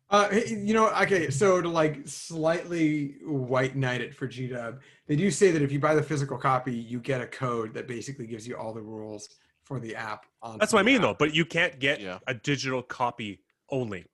uh 0.10 0.28
you 0.48 0.74
know 0.74 0.90
okay 1.02 1.30
so 1.30 1.62
to 1.62 1.70
like 1.70 2.02
slightly 2.06 3.16
white 3.26 3.76
knight 3.78 4.02
it 4.02 4.14
for 4.14 4.28
gdub 4.28 4.80
they 5.08 5.16
do 5.16 5.32
say 5.32 5.52
that 5.52 5.62
if 5.62 5.72
you 5.72 5.80
buy 5.80 5.96
the 5.96 6.04
physical 6.04 6.38
copy 6.38 6.74
you 6.74 7.00
get 7.00 7.22
a 7.22 7.28
code 7.28 7.74
that 7.74 7.88
basically 7.88 8.28
gives 8.28 8.46
you 8.46 8.58
all 8.58 8.74
the 8.74 8.82
rules 8.82 9.30
for 9.64 9.80
the 9.80 9.96
app 9.96 10.26
on 10.42 10.58
That's 10.58 10.74
what 10.74 10.80
I 10.80 10.84
mean 10.84 11.02
though. 11.02 11.14
But 11.18 11.34
you 11.34 11.46
can't 11.46 11.80
get 11.80 12.02
Yeah. 12.02 12.20
a 12.28 12.34
digital 12.34 12.82
copy 12.84 13.40
only. 13.70 14.06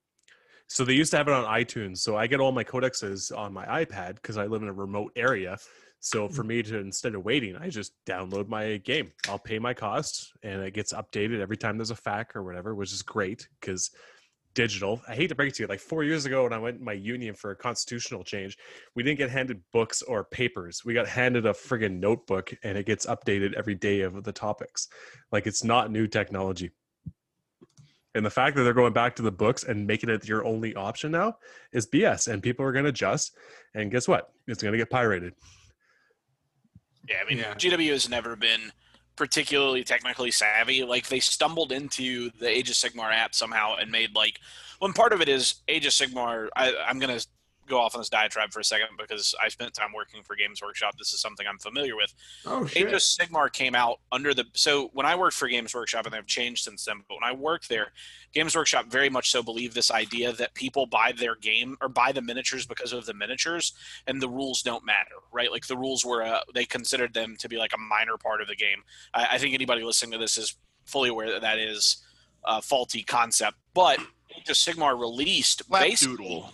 So 0.68 0.84
they 0.84 0.92
used 0.92 1.10
to 1.12 1.16
have 1.16 1.28
it 1.28 1.34
on 1.34 1.44
iTunes. 1.44 1.98
So 1.98 2.16
I 2.16 2.26
get 2.26 2.40
all 2.40 2.52
my 2.52 2.64
codexes 2.64 3.36
on 3.36 3.52
my 3.52 3.64
iPad 3.66 4.16
because 4.16 4.36
I 4.36 4.46
live 4.46 4.62
in 4.62 4.68
a 4.68 4.72
remote 4.72 5.12
area. 5.16 5.56
So 6.00 6.28
for 6.28 6.42
mm-hmm. 6.42 6.48
me 6.48 6.62
to 6.64 6.78
instead 6.78 7.14
of 7.14 7.24
waiting, 7.24 7.56
I 7.56 7.70
just 7.70 7.92
download 8.06 8.48
my 8.48 8.76
game. 8.78 9.10
I'll 9.28 9.38
pay 9.38 9.58
my 9.58 9.74
costs 9.74 10.32
and 10.42 10.62
it 10.62 10.74
gets 10.74 10.92
updated 10.92 11.40
every 11.40 11.56
time 11.56 11.78
there's 11.78 11.90
a 11.90 11.96
FAQ 11.96 12.36
or 12.36 12.44
whatever, 12.44 12.74
which 12.74 12.92
is 12.92 13.02
great 13.02 13.48
because 13.60 13.90
digital. 14.54 15.00
I 15.08 15.14
hate 15.14 15.28
to 15.28 15.34
break 15.34 15.50
it 15.50 15.54
to 15.56 15.62
you. 15.62 15.66
Like 15.68 15.80
four 15.80 16.04
years 16.04 16.26
ago 16.26 16.42
when 16.44 16.52
I 16.52 16.58
went 16.58 16.78
in 16.78 16.84
my 16.84 16.92
union 16.92 17.34
for 17.34 17.50
a 17.50 17.56
constitutional 17.56 18.24
change, 18.24 18.58
we 18.94 19.02
didn't 19.02 19.18
get 19.18 19.30
handed 19.30 19.62
books 19.72 20.02
or 20.02 20.24
papers. 20.24 20.84
We 20.84 20.94
got 20.94 21.06
handed 21.06 21.46
a 21.46 21.52
friggin' 21.52 22.00
notebook 22.00 22.52
and 22.62 22.76
it 22.76 22.84
gets 22.84 23.06
updated 23.06 23.54
every 23.54 23.74
day 23.74 24.00
of 24.00 24.22
the 24.24 24.32
topics. 24.32 24.88
Like 25.32 25.46
it's 25.46 25.64
not 25.64 25.90
new 25.90 26.06
technology. 26.06 26.70
And 28.18 28.26
the 28.26 28.30
fact 28.30 28.56
that 28.56 28.64
they're 28.64 28.74
going 28.74 28.92
back 28.92 29.14
to 29.16 29.22
the 29.22 29.30
books 29.30 29.62
and 29.62 29.86
making 29.86 30.10
it 30.10 30.26
your 30.26 30.44
only 30.44 30.74
option 30.74 31.12
now 31.12 31.36
is 31.72 31.86
BS. 31.86 32.26
And 32.26 32.42
people 32.42 32.66
are 32.66 32.72
going 32.72 32.82
to 32.82 32.88
adjust. 32.90 33.36
And 33.74 33.92
guess 33.92 34.08
what? 34.08 34.32
It's 34.48 34.60
going 34.60 34.72
to 34.72 34.78
get 34.78 34.90
pirated. 34.90 35.34
Yeah, 37.08 37.18
I 37.24 37.28
mean, 37.28 37.38
Yeah. 37.38 37.54
GW 37.54 37.90
has 37.90 38.08
never 38.08 38.34
been 38.34 38.72
particularly 39.14 39.84
technically 39.84 40.32
savvy. 40.32 40.82
Like 40.82 41.06
they 41.06 41.20
stumbled 41.20 41.70
into 41.70 42.30
the 42.40 42.48
Age 42.48 42.70
of 42.70 42.74
Sigmar 42.74 43.12
app 43.12 43.36
somehow 43.36 43.76
and 43.76 43.90
made 43.90 44.16
like, 44.16 44.40
well, 44.80 44.92
part 44.92 45.12
of 45.12 45.20
it 45.20 45.28
is 45.28 45.62
Age 45.68 45.86
of 45.86 45.92
Sigmar. 45.92 46.48
I, 46.56 46.74
I'm 46.88 46.98
gonna 46.98 47.20
go 47.68 47.80
off 47.80 47.94
on 47.94 48.00
this 48.00 48.08
diatribe 48.08 48.52
for 48.52 48.60
a 48.60 48.64
second 48.64 48.88
because 48.98 49.34
I 49.42 49.48
spent 49.48 49.74
time 49.74 49.92
working 49.94 50.22
for 50.22 50.36
Games 50.36 50.62
Workshop. 50.62 50.96
This 50.98 51.12
is 51.12 51.20
something 51.20 51.46
I'm 51.46 51.58
familiar 51.58 51.96
with. 51.96 52.12
oh 52.46 52.64
Age 52.64 52.70
shit 52.70 52.92
of 52.92 53.00
Sigmar 53.00 53.52
came 53.52 53.74
out 53.74 54.00
under 54.10 54.34
the 54.34 54.44
so 54.54 54.90
when 54.92 55.06
I 55.06 55.14
worked 55.14 55.36
for 55.36 55.48
Games 55.48 55.74
Workshop 55.74 56.06
and 56.06 56.14
they've 56.14 56.26
changed 56.26 56.64
since 56.64 56.84
then, 56.84 57.02
but 57.08 57.16
when 57.20 57.30
I 57.30 57.32
worked 57.32 57.68
there, 57.68 57.92
Games 58.32 58.56
Workshop 58.56 58.86
very 58.86 59.08
much 59.08 59.30
so 59.30 59.42
believed 59.42 59.74
this 59.74 59.90
idea 59.90 60.32
that 60.32 60.54
people 60.54 60.86
buy 60.86 61.12
their 61.16 61.36
game 61.36 61.76
or 61.80 61.88
buy 61.88 62.12
the 62.12 62.22
miniatures 62.22 62.66
because 62.66 62.92
of 62.92 63.06
the 63.06 63.14
miniatures 63.14 63.72
and 64.06 64.20
the 64.20 64.28
rules 64.28 64.62
don't 64.62 64.84
matter, 64.84 65.16
right? 65.32 65.50
Like 65.50 65.66
the 65.66 65.76
rules 65.76 66.04
were 66.04 66.22
uh, 66.22 66.40
they 66.54 66.64
considered 66.64 67.14
them 67.14 67.36
to 67.38 67.48
be 67.48 67.56
like 67.56 67.72
a 67.74 67.78
minor 67.78 68.16
part 68.16 68.40
of 68.40 68.48
the 68.48 68.56
game. 68.56 68.82
I, 69.14 69.28
I 69.32 69.38
think 69.38 69.54
anybody 69.54 69.82
listening 69.82 70.12
to 70.12 70.18
this 70.18 70.36
is 70.36 70.56
fully 70.84 71.10
aware 71.10 71.30
that 71.30 71.42
that 71.42 71.58
is 71.58 71.98
a 72.44 72.62
faulty 72.62 73.02
concept, 73.02 73.56
but 73.74 73.98
Age 74.36 74.48
of 74.48 74.56
Sigmar 74.56 74.98
released 74.98 75.68
basically 75.70 76.16
Doodle. 76.16 76.52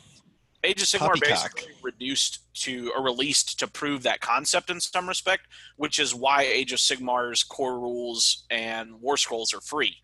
Age 0.65 0.83
of 0.83 0.89
Sigmar 0.89 1.21
basically 1.21 1.73
reduced 1.83 2.41
to 2.63 2.93
or 2.97 3.03
released 3.03 3.59
to 3.59 3.67
prove 3.67 4.03
that 4.03 4.21
concept 4.21 4.71
in 4.71 4.81
some 4.81 5.09
respect, 5.09 5.47
which 5.77 5.99
is 5.99 6.15
why 6.15 6.43
Age 6.43 6.73
of 6.73 6.79
Sigmar's 6.79 7.43
core 7.43 7.79
rules 7.79 8.45
and 8.51 9.01
War 9.01 9.17
Scrolls 9.17 9.53
are 9.53 9.61
free. 9.61 9.97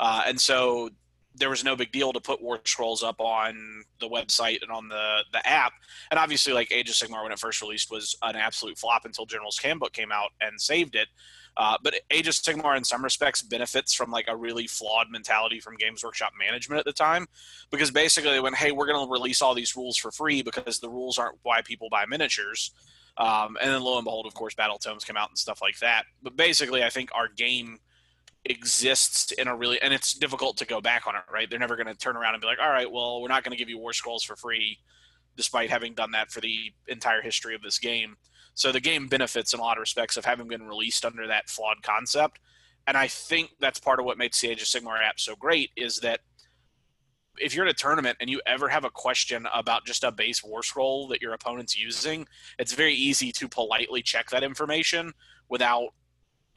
Uh, 0.00 0.22
and 0.26 0.40
so 0.40 0.90
there 1.34 1.50
was 1.50 1.64
no 1.64 1.76
big 1.76 1.92
deal 1.92 2.12
to 2.12 2.20
put 2.20 2.42
War 2.42 2.60
Scrolls 2.64 3.02
up 3.02 3.20
on 3.20 3.84
the 4.00 4.08
website 4.08 4.62
and 4.62 4.70
on 4.70 4.88
the 4.88 5.24
the 5.32 5.46
app. 5.46 5.72
And 6.10 6.18
obviously, 6.18 6.52
like 6.52 6.72
Age 6.72 6.90
of 6.90 6.96
Sigmar 6.96 7.22
when 7.22 7.32
it 7.32 7.38
first 7.38 7.62
released 7.62 7.90
was 7.90 8.16
an 8.22 8.36
absolute 8.36 8.78
flop 8.78 9.04
until 9.04 9.26
General's 9.26 9.58
Handbook 9.58 9.92
came 9.92 10.12
out 10.12 10.30
and 10.40 10.60
saved 10.60 10.94
it. 10.94 11.08
Uh, 11.58 11.76
but 11.82 11.94
Age 12.12 12.28
of 12.28 12.34
Sigmar, 12.34 12.76
in 12.76 12.84
some 12.84 13.02
respects, 13.02 13.42
benefits 13.42 13.92
from 13.92 14.12
like 14.12 14.26
a 14.28 14.36
really 14.36 14.68
flawed 14.68 15.10
mentality 15.10 15.58
from 15.58 15.76
Games 15.76 16.04
Workshop 16.04 16.32
management 16.38 16.78
at 16.78 16.84
the 16.84 16.92
time 16.92 17.26
because 17.70 17.90
basically 17.90 18.30
they 18.30 18.40
went, 18.40 18.54
"Hey, 18.54 18.70
we're 18.70 18.86
going 18.86 19.04
to 19.04 19.10
release 19.10 19.42
all 19.42 19.54
these 19.54 19.74
rules 19.74 19.96
for 19.96 20.12
free 20.12 20.40
because 20.40 20.78
the 20.78 20.88
rules 20.88 21.18
aren't 21.18 21.38
why 21.42 21.60
people 21.62 21.88
buy 21.90 22.06
miniatures." 22.06 22.70
Um, 23.16 23.58
and 23.60 23.72
then 23.72 23.82
lo 23.82 23.96
and 23.96 24.04
behold, 24.04 24.26
of 24.26 24.34
course, 24.34 24.54
Battle 24.54 24.78
Tomes 24.78 25.04
come 25.04 25.16
out 25.16 25.30
and 25.30 25.36
stuff 25.36 25.60
like 25.60 25.80
that. 25.80 26.04
But 26.22 26.36
basically, 26.36 26.84
I 26.84 26.90
think 26.90 27.10
our 27.12 27.26
game 27.26 27.80
exists 28.44 29.32
in 29.32 29.48
a 29.48 29.56
really, 29.56 29.82
and 29.82 29.92
it's 29.92 30.14
difficult 30.14 30.56
to 30.58 30.64
go 30.64 30.80
back 30.80 31.08
on 31.08 31.16
it, 31.16 31.22
right? 31.30 31.50
They're 31.50 31.58
never 31.58 31.74
going 31.74 31.88
to 31.88 31.96
turn 31.96 32.16
around 32.16 32.34
and 32.34 32.40
be 32.40 32.46
like, 32.46 32.60
"All 32.60 32.70
right, 32.70 32.90
well, 32.90 33.20
we're 33.20 33.26
not 33.26 33.42
going 33.42 33.50
to 33.50 33.58
give 33.58 33.68
you 33.68 33.78
War 33.78 33.92
Scrolls 33.92 34.22
for 34.22 34.36
free," 34.36 34.78
despite 35.36 35.70
having 35.70 35.94
done 35.94 36.12
that 36.12 36.30
for 36.30 36.40
the 36.40 36.72
entire 36.86 37.20
history 37.20 37.56
of 37.56 37.62
this 37.62 37.80
game. 37.80 38.16
So 38.58 38.72
the 38.72 38.80
game 38.80 39.06
benefits 39.06 39.54
in 39.54 39.60
a 39.60 39.62
lot 39.62 39.76
of 39.76 39.80
respects 39.80 40.16
of 40.16 40.24
having 40.24 40.48
been 40.48 40.66
released 40.66 41.04
under 41.04 41.28
that 41.28 41.48
flawed 41.48 41.80
concept. 41.84 42.40
And 42.88 42.96
I 42.96 43.06
think 43.06 43.50
that's 43.60 43.78
part 43.78 44.00
of 44.00 44.04
what 44.04 44.18
makes 44.18 44.40
the 44.40 44.48
Age 44.48 44.60
of 44.60 44.66
Sigmar 44.66 45.00
app 45.00 45.20
so 45.20 45.36
great 45.36 45.70
is 45.76 46.00
that 46.00 46.18
if 47.36 47.54
you're 47.54 47.64
in 47.64 47.70
a 47.70 47.74
tournament 47.74 48.16
and 48.20 48.28
you 48.28 48.40
ever 48.46 48.68
have 48.68 48.82
a 48.84 48.90
question 48.90 49.46
about 49.54 49.86
just 49.86 50.02
a 50.02 50.10
base 50.10 50.42
war 50.42 50.64
scroll 50.64 51.06
that 51.06 51.22
your 51.22 51.34
opponent's 51.34 51.78
using, 51.78 52.26
it's 52.58 52.72
very 52.72 52.94
easy 52.94 53.30
to 53.30 53.46
politely 53.48 54.02
check 54.02 54.28
that 54.30 54.42
information 54.42 55.12
without 55.48 55.90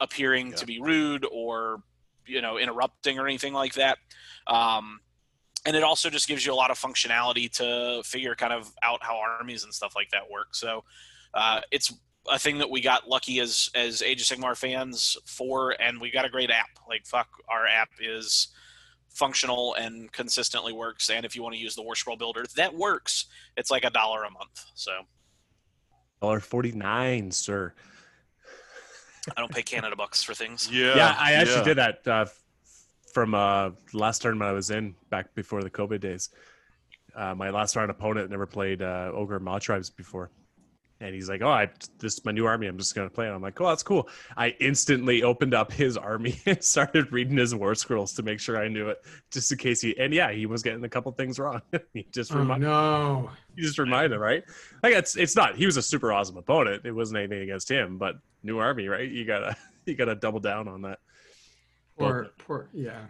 appearing 0.00 0.48
Yeah. 0.48 0.56
to 0.56 0.66
be 0.66 0.80
rude 0.80 1.24
or 1.30 1.84
you 2.26 2.42
know 2.42 2.58
interrupting 2.58 3.20
or 3.20 3.28
anything 3.28 3.52
like 3.52 3.74
that. 3.74 3.98
Um, 4.48 4.98
and 5.64 5.76
it 5.76 5.84
also 5.84 6.10
just 6.10 6.26
gives 6.26 6.44
you 6.44 6.52
a 6.52 6.56
lot 6.56 6.72
of 6.72 6.78
functionality 6.80 7.48
to 7.58 8.02
figure 8.04 8.34
kind 8.34 8.52
of 8.52 8.72
out 8.82 9.04
how 9.04 9.18
armies 9.20 9.62
and 9.62 9.72
stuff 9.72 9.92
like 9.94 10.10
that 10.10 10.28
work. 10.28 10.56
So 10.56 10.82
uh, 11.34 11.60
it's 11.70 11.92
a 12.30 12.38
thing 12.38 12.58
that 12.58 12.70
we 12.70 12.80
got 12.80 13.08
lucky 13.08 13.40
as 13.40 13.70
as 13.74 14.02
Age 14.02 14.20
of 14.20 14.26
Sigmar 14.38 14.56
fans 14.56 15.16
for, 15.26 15.74
and 15.80 16.00
we 16.00 16.10
got 16.10 16.24
a 16.24 16.28
great 16.28 16.50
app. 16.50 16.70
Like 16.88 17.06
fuck, 17.06 17.28
our 17.48 17.66
app 17.66 17.90
is 18.00 18.48
functional 19.08 19.74
and 19.74 20.10
consistently 20.12 20.72
works. 20.72 21.10
And 21.10 21.24
if 21.26 21.36
you 21.36 21.42
want 21.42 21.54
to 21.54 21.60
use 21.60 21.74
the 21.74 21.82
War 21.82 21.94
Scroll 21.94 22.16
Builder, 22.16 22.44
that 22.56 22.74
works. 22.74 23.26
It's 23.56 23.70
like 23.70 23.84
a 23.84 23.90
dollar 23.90 24.24
a 24.24 24.30
month. 24.30 24.64
So 24.74 24.92
Dollar 26.20 26.40
forty 26.40 26.72
nine, 26.72 27.30
sir. 27.30 27.74
I 29.36 29.40
don't 29.40 29.52
pay 29.52 29.62
Canada 29.62 29.94
bucks 29.94 30.22
for 30.22 30.34
things. 30.34 30.68
Yeah, 30.70 30.96
Yeah, 30.96 31.16
I 31.18 31.34
actually 31.34 31.58
yeah. 31.58 31.64
did 31.64 31.78
that 31.78 32.08
uh, 32.08 32.26
from 33.12 33.34
uh, 33.34 33.70
last 33.92 34.22
tournament 34.22 34.48
I 34.48 34.52
was 34.52 34.70
in 34.70 34.94
back 35.10 35.34
before 35.34 35.62
the 35.62 35.70
COVID 35.70 36.00
days. 36.00 36.30
Uh, 37.14 37.34
my 37.34 37.50
last 37.50 37.76
round 37.76 37.90
opponent 37.90 38.30
never 38.30 38.46
played 38.46 38.82
uh, 38.82 39.10
Ogre 39.14 39.38
Maw 39.38 39.58
Tribes 39.58 39.90
before. 39.90 40.30
And 41.02 41.14
he's 41.14 41.28
like, 41.28 41.42
"Oh, 41.42 41.50
I 41.50 41.68
this 41.98 42.14
is 42.14 42.24
my 42.24 42.30
new 42.32 42.46
army. 42.46 42.68
I'm 42.68 42.78
just 42.78 42.94
gonna 42.94 43.10
play 43.10 43.26
it." 43.26 43.30
I'm 43.30 43.42
like, 43.42 43.60
"Oh, 43.60 43.68
that's 43.68 43.82
cool." 43.82 44.08
I 44.36 44.50
instantly 44.60 45.22
opened 45.22 45.52
up 45.52 45.72
his 45.72 45.96
army 45.96 46.40
and 46.46 46.62
started 46.62 47.12
reading 47.12 47.36
his 47.36 47.54
war 47.54 47.74
scrolls 47.74 48.12
to 48.14 48.22
make 48.22 48.38
sure 48.40 48.56
I 48.62 48.68
knew 48.68 48.88
it, 48.88 48.98
just 49.30 49.50
in 49.50 49.58
case 49.58 49.80
he. 49.80 49.98
And 49.98 50.14
yeah, 50.14 50.30
he 50.30 50.46
was 50.46 50.62
getting 50.62 50.84
a 50.84 50.88
couple 50.88 51.10
things 51.12 51.38
wrong. 51.38 51.60
he 51.92 52.06
just 52.12 52.32
Oh 52.32 52.38
reminded, 52.38 52.66
no. 52.66 53.30
he 53.56 53.62
just 53.62 53.78
reminded, 53.78 54.18
right? 54.18 54.44
Like 54.82 54.94
it's 54.94 55.16
it's 55.16 55.34
not. 55.34 55.56
He 55.56 55.66
was 55.66 55.76
a 55.76 55.82
super 55.82 56.12
awesome 56.12 56.36
opponent. 56.36 56.86
It 56.86 56.92
wasn't 56.92 57.18
anything 57.18 57.40
against 57.42 57.68
him, 57.70 57.98
but 57.98 58.16
new 58.44 58.58
army, 58.58 58.86
right? 58.88 59.10
You 59.10 59.24
gotta 59.24 59.56
you 59.86 59.96
gotta 59.96 60.14
double 60.14 60.40
down 60.40 60.68
on 60.68 60.82
that. 60.82 61.00
Poor, 61.98 62.30
poor, 62.38 62.68
yeah. 62.72 63.00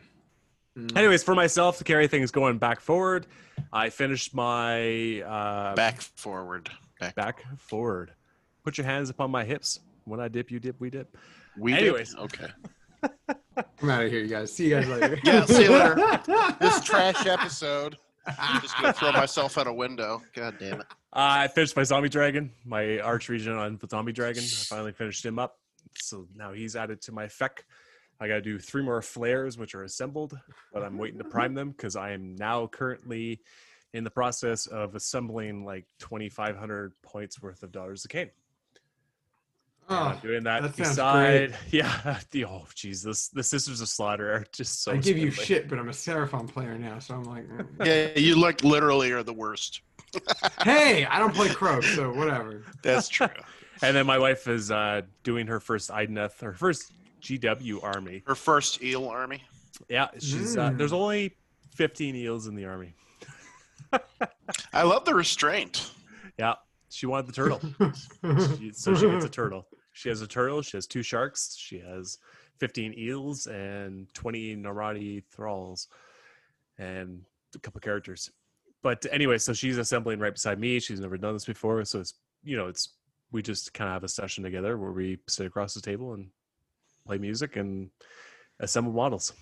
Mm. 0.79 0.97
Anyways, 0.97 1.23
for 1.23 1.35
myself 1.35 1.79
to 1.79 1.85
carry 1.85 2.09
things 2.09 2.31
going 2.31 2.59
back 2.59 2.81
forward, 2.81 3.27
I 3.73 3.91
finished 3.91 4.35
my 4.35 5.21
uh, 5.21 5.75
back 5.75 6.01
forward. 6.01 6.71
Back. 7.03 7.15
back 7.15 7.59
forward. 7.59 8.13
Put 8.65 8.79
your 8.79 8.87
hands 8.87 9.11
upon 9.11 9.31
my 9.31 9.45
hips. 9.45 9.81
When 10.05 10.21
I 10.21 10.29
dip, 10.29 10.51
you 10.51 10.61
dip, 10.61 10.81
we 10.81 10.91
dip. 10.91 11.17
We 11.59 11.73
did? 11.73 11.83
Anyways. 11.83 12.15
okay. 12.17 12.49
I'm 13.57 13.91
out 13.91 14.05
of 14.05 14.11
here, 14.11 14.21
you 14.21 14.29
guys. 14.29 14.53
See 14.53 14.69
you 14.69 14.77
guys 14.77 14.89
later. 14.89 15.19
Yeah, 15.25 15.45
see 15.45 15.65
you 15.65 15.71
later. 15.71 15.97
This 16.61 16.81
trash 16.83 17.27
episode. 17.27 17.97
I'm 18.39 18.61
just 18.61 18.77
gonna 18.77 18.93
throw 18.93 19.13
myself 19.13 19.59
out 19.59 19.67
a 19.67 19.73
window. 19.73 20.23
God 20.35 20.57
damn 20.59 20.81
it. 20.81 20.87
I 21.13 21.49
finished 21.49 21.77
my 21.77 21.83
zombie 21.83 22.09
dragon, 22.09 22.53
my 22.65 22.83
Archregent 22.83 23.59
on 23.59 23.79
the 23.79 23.89
zombie 23.89 24.13
dragon. 24.13 24.43
I 24.43 24.65
finally 24.69 24.93
finished 24.93 25.27
him 25.27 25.39
up. 25.39 25.59
So 25.95 26.27
now 26.35 26.53
he's 26.53 26.77
added 26.77 27.03
to 27.03 27.13
my 27.13 27.27
FEC. 27.27 27.51
I 28.21 28.29
got 28.29 28.35
to 28.35 28.41
do 28.41 28.59
three 28.59 28.85
more 28.85 29.03
Flayers, 29.03 29.59
which 29.59 29.75
are 29.75 29.83
assembled, 29.83 30.39
but 30.73 30.85
I'm 30.85 30.97
waiting 30.97 31.19
to 31.19 31.25
prime 31.25 31.55
them 31.55 31.71
because 31.71 31.97
I 31.97 32.13
am 32.13 32.37
now 32.37 32.69
currently 32.69 33.41
in 33.93 34.05
the 34.05 34.11
process 34.11 34.67
of 34.67 34.95
assembling 34.95 35.65
like 35.65 35.85
2,500 35.99 36.93
points 37.03 37.43
worth 37.43 37.63
of 37.63 37.73
daughters 37.73 38.05
of 38.05 38.11
Khaine. 38.11 38.31
And 39.89 39.99
I'm 39.99 40.17
Oh, 40.17 40.21
doing 40.23 40.45
that, 40.45 40.63
that 40.63 40.77
beside, 40.77 41.57
yeah. 41.71 42.21
The 42.31 42.45
oh, 42.47 42.65
jeez, 42.75 43.03
this 43.05 43.29
the 43.29 43.43
Sisters 43.43 43.81
of 43.81 43.89
Slaughter 43.89 44.33
are 44.33 44.47
just 44.53 44.83
so. 44.83 44.93
I 44.93 44.97
give 44.97 45.19
you 45.19 45.31
shit, 45.31 45.69
but 45.69 45.79
I'm 45.79 45.89
a 45.89 45.93
Seraphon 45.93 46.49
player 46.49 46.79
now, 46.79 46.99
so 47.01 47.15
I'm 47.15 47.25
like, 47.25 47.47
mm. 47.49 47.67
Yeah, 47.85 48.19
you 48.19 48.37
like 48.41 48.63
literally 48.65 49.11
are 49.11 49.23
the 49.25 49.33
worst. 49.35 49.83
hey, 50.63 51.05
I 51.05 51.19
don't 51.19 51.35
play 51.35 51.49
Kroak, 51.49 51.83
so 51.83 52.13
whatever. 52.13 52.65
That's 52.83 53.09
true. 53.09 53.29
And 53.85 53.97
then 53.97 54.07
my 54.07 54.19
wife 54.19 54.47
is 54.47 54.71
uh, 54.71 55.03
doing 55.25 55.49
her 55.49 55.59
first 55.59 55.91
Idoneth, 55.91 56.41
her 56.43 56.53
first 56.53 56.93
GW 57.21 57.83
army. 57.83 58.23
Her 58.25 58.37
first 58.37 58.81
eel 58.81 59.09
army. 59.09 59.43
Yeah, 59.89 60.07
she's 60.21 60.57
uh, 60.57 60.71
Mm. 60.71 60.79
there's 60.79 60.93
only 60.93 61.35
15 61.75 62.15
eels 62.15 62.47
in 62.47 62.55
the 62.55 62.67
army. 62.67 62.95
I 64.73 64.83
love 64.83 65.05
the 65.05 65.15
restraint. 65.15 65.91
Yeah, 66.39 66.55
she 66.89 67.07
wanted 67.07 67.27
the 67.27 67.33
turtle, 67.33 67.61
she, 68.59 68.73
so 68.73 68.95
she 68.95 69.07
gets 69.09 69.25
a 69.25 69.29
turtle. 69.31 69.67
She 69.93 70.09
has 70.09 70.23
a 70.23 70.27
turtle. 70.27 70.63
She 70.63 70.77
has 70.77 70.87
two 70.87 71.03
sharks. 71.03 71.55
She 71.57 71.79
has 71.79 72.19
15 72.59 72.95
eels 72.97 73.47
and 73.47 74.13
20 74.15 74.57
Namarti 74.57 75.23
thralls, 75.31 75.89
and 76.79 77.23
a 77.55 77.59
couple 77.59 77.81
characters. 77.81 78.31
But 78.83 79.07
anyway, 79.13 79.39
so 79.39 79.53
she's 79.53 79.79
assembling 79.79 80.19
right 80.19 80.33
beside 80.33 80.59
me. 80.59 80.81
She's 80.81 81.01
never 81.01 81.17
done 81.17 81.35
this 81.35 81.45
before, 81.45 81.85
so 81.85 82.01
it's 82.01 82.15
you 82.43 82.57
know 82.57 82.67
it's 82.67 82.91
we 83.31 83.43
just 83.43 83.73
kind 83.73 83.89
of 83.89 83.95
have 83.95 84.05
a 84.05 84.09
session 84.09 84.45
together 84.45 84.77
where 84.77 84.93
we 84.93 85.19
sit 85.29 85.47
across 85.47 85.75
the 85.75 85.81
table 85.81 86.15
and 86.15 86.29
play 87.07 87.19
music 87.19 87.57
and 87.57 87.91
assemble 88.61 88.93
models. 88.93 89.33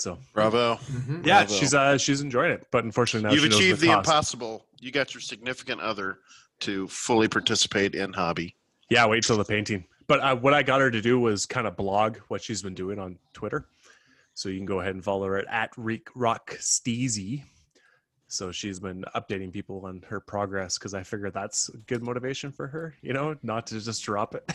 So 0.00 0.18
Bravo. 0.32 0.76
Mhm. 0.76 1.26
yeah, 1.26 1.40
Bravo. 1.44 1.54
she's 1.54 1.74
uh 1.74 1.98
she's 1.98 2.20
enjoying 2.22 2.52
it, 2.52 2.66
but 2.70 2.84
unfortunately 2.84 3.28
now 3.28 3.34
You've 3.34 3.42
she 3.44 3.48
knows 3.50 3.58
achieved 3.58 3.80
the, 3.80 3.86
the 3.88 3.92
cost. 3.94 4.08
impossible. 4.08 4.66
You 4.80 4.90
got 4.90 5.12
your 5.14 5.20
significant 5.20 5.80
other 5.80 6.18
to 6.60 6.88
fully 6.88 7.28
participate 7.28 7.94
in 7.94 8.12
hobby. 8.12 8.54
Yeah, 8.88 9.06
wait 9.06 9.24
till 9.24 9.36
the 9.36 9.44
painting. 9.44 9.84
But 10.06 10.20
uh, 10.20 10.36
what 10.36 10.54
I 10.54 10.62
got 10.62 10.80
her 10.80 10.90
to 10.90 11.00
do 11.00 11.20
was 11.20 11.46
kind 11.46 11.66
of 11.66 11.76
blog 11.76 12.16
what 12.28 12.42
she's 12.42 12.62
been 12.62 12.74
doing 12.74 12.98
on 12.98 13.18
Twitter. 13.32 13.66
So 14.34 14.48
you 14.48 14.56
can 14.58 14.66
go 14.66 14.80
ahead 14.80 14.94
and 14.94 15.04
follow 15.04 15.26
her 15.26 15.46
at 15.48 15.70
Reek 15.76 16.08
Rock 16.14 16.56
Steezy. 16.58 17.44
So 18.26 18.50
she's 18.52 18.80
been 18.80 19.04
updating 19.14 19.52
people 19.52 19.84
on 19.84 20.02
her 20.08 20.18
progress 20.18 20.78
because 20.78 20.94
I 20.94 21.02
figured 21.02 21.34
that's 21.34 21.68
good 21.86 22.02
motivation 22.02 22.52
for 22.52 22.66
her, 22.68 22.94
you 23.02 23.12
know, 23.12 23.36
not 23.42 23.66
to 23.68 23.80
just 23.80 24.02
drop 24.02 24.34
it. 24.34 24.50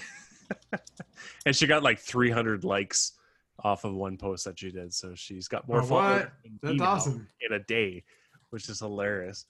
and 1.46 1.56
she 1.56 1.68
got 1.68 1.84
like 1.84 2.00
300 2.00 2.64
likes 2.64 3.14
off 3.63 3.84
of 3.86 3.94
one 3.94 4.18
post 4.18 4.46
that 4.46 4.60
she 4.60 4.72
did. 4.72 4.94
So 4.94 5.13
she's 5.15 5.48
got 5.48 5.68
more 5.68 5.82
Oh, 5.82 5.86
followers 5.86 6.28
That's 6.62 6.82
awesome. 6.82 7.28
in 7.41 7.54
a 7.54 7.60
day, 7.60 8.04
which 8.50 8.68
is 8.70 8.80
hilarious. 8.80 9.46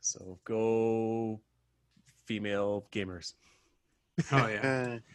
So 0.00 0.38
go 0.44 1.40
female 2.26 2.86
gamers. 2.92 3.34
Oh 4.32 4.46
yeah. 4.46 4.98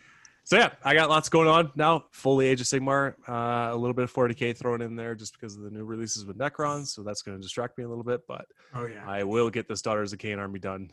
So 0.48 0.58
yeah, 0.58 0.74
I 0.84 0.94
got 0.94 1.10
lots 1.10 1.28
going 1.28 1.48
on 1.48 1.72
now. 1.76 2.06
Fully 2.12 2.46
Age 2.46 2.62
of 2.62 2.68
Sigmar, 2.68 3.16
uh, 3.28 3.74
a 3.74 3.76
little 3.76 3.96
bit 3.96 4.04
of 4.04 4.14
40k 4.14 4.56
thrown 4.56 4.80
in 4.84 4.96
there 4.96 5.16
just 5.16 5.34
because 5.34 5.56
of 5.58 5.64
the 5.64 5.72
new 5.72 5.84
releases 5.84 6.24
with 6.24 6.38
Necrons. 6.38 6.90
So 6.90 7.02
that's 7.02 7.24
going 7.24 7.36
to 7.36 7.42
distract 7.42 7.80
me 7.80 7.84
a 7.84 7.90
little 7.90 8.04
bit, 8.04 8.22
but 8.28 8.46
Oh 8.76 8.86
yeah. 8.86 9.04
I 9.08 9.24
will 9.24 9.50
get 9.50 9.68
this 9.68 9.82
Daughters 9.82 10.14
of 10.14 10.20
Khaine 10.20 10.38
army 10.38 10.60
done. 10.60 10.92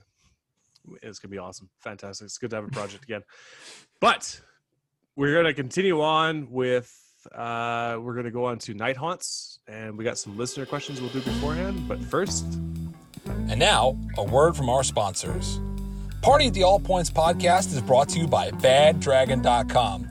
It's 1.02 1.18
going 1.18 1.28
to 1.28 1.34
be 1.34 1.36
awesome, 1.36 1.68
fantastic. 1.80 2.24
It's 2.24 2.38
good 2.38 2.48
to 2.48 2.56
have 2.56 2.64
a 2.64 2.68
project 2.68 3.04
again. 3.04 3.24
But 4.00 4.40
we're 5.16 5.32
going 5.32 5.44
to 5.46 5.54
continue 5.54 6.00
on 6.00 6.50
with. 6.50 6.98
Uh, 7.32 7.98
we're 8.00 8.14
going 8.14 8.24
to 8.24 8.32
go 8.32 8.46
on 8.46 8.58
to 8.58 8.74
night 8.74 8.96
haunts, 8.96 9.60
and 9.68 9.96
we 9.96 10.04
got 10.04 10.18
some 10.18 10.36
listener 10.36 10.66
questions 10.66 11.00
we'll 11.00 11.10
do 11.10 11.20
beforehand. 11.20 11.86
But 11.86 12.02
first, 12.02 12.44
And 13.26 13.58
now, 13.58 13.96
a 14.16 14.24
word 14.24 14.56
from 14.56 14.68
our 14.68 14.82
sponsors. 14.82 15.60
Party 16.20 16.48
at 16.48 16.54
the 16.54 16.62
All 16.64 16.80
Points 16.80 17.10
podcast 17.10 17.72
is 17.72 17.80
brought 17.80 18.08
to 18.10 18.18
you 18.18 18.26
by 18.26 18.50
BadDragon.com. 18.50 20.10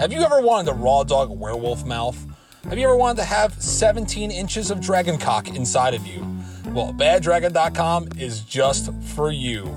Have 0.00 0.12
you 0.12 0.20
ever 0.20 0.40
wanted 0.40 0.70
a 0.70 0.74
raw 0.74 1.02
dog 1.04 1.30
werewolf 1.30 1.84
mouth? 1.86 2.18
Have 2.64 2.78
you 2.78 2.84
ever 2.84 2.96
wanted 2.96 3.18
to 3.18 3.24
have 3.24 3.54
17 3.54 4.30
inches 4.30 4.70
of 4.70 4.80
dragon 4.80 5.18
cock 5.18 5.48
inside 5.48 5.94
of 5.94 6.06
you? 6.06 6.20
Well, 6.72 6.92
BadDragon.com 6.92 8.08
is 8.18 8.40
just 8.40 8.92
for 9.14 9.30
you. 9.30 9.74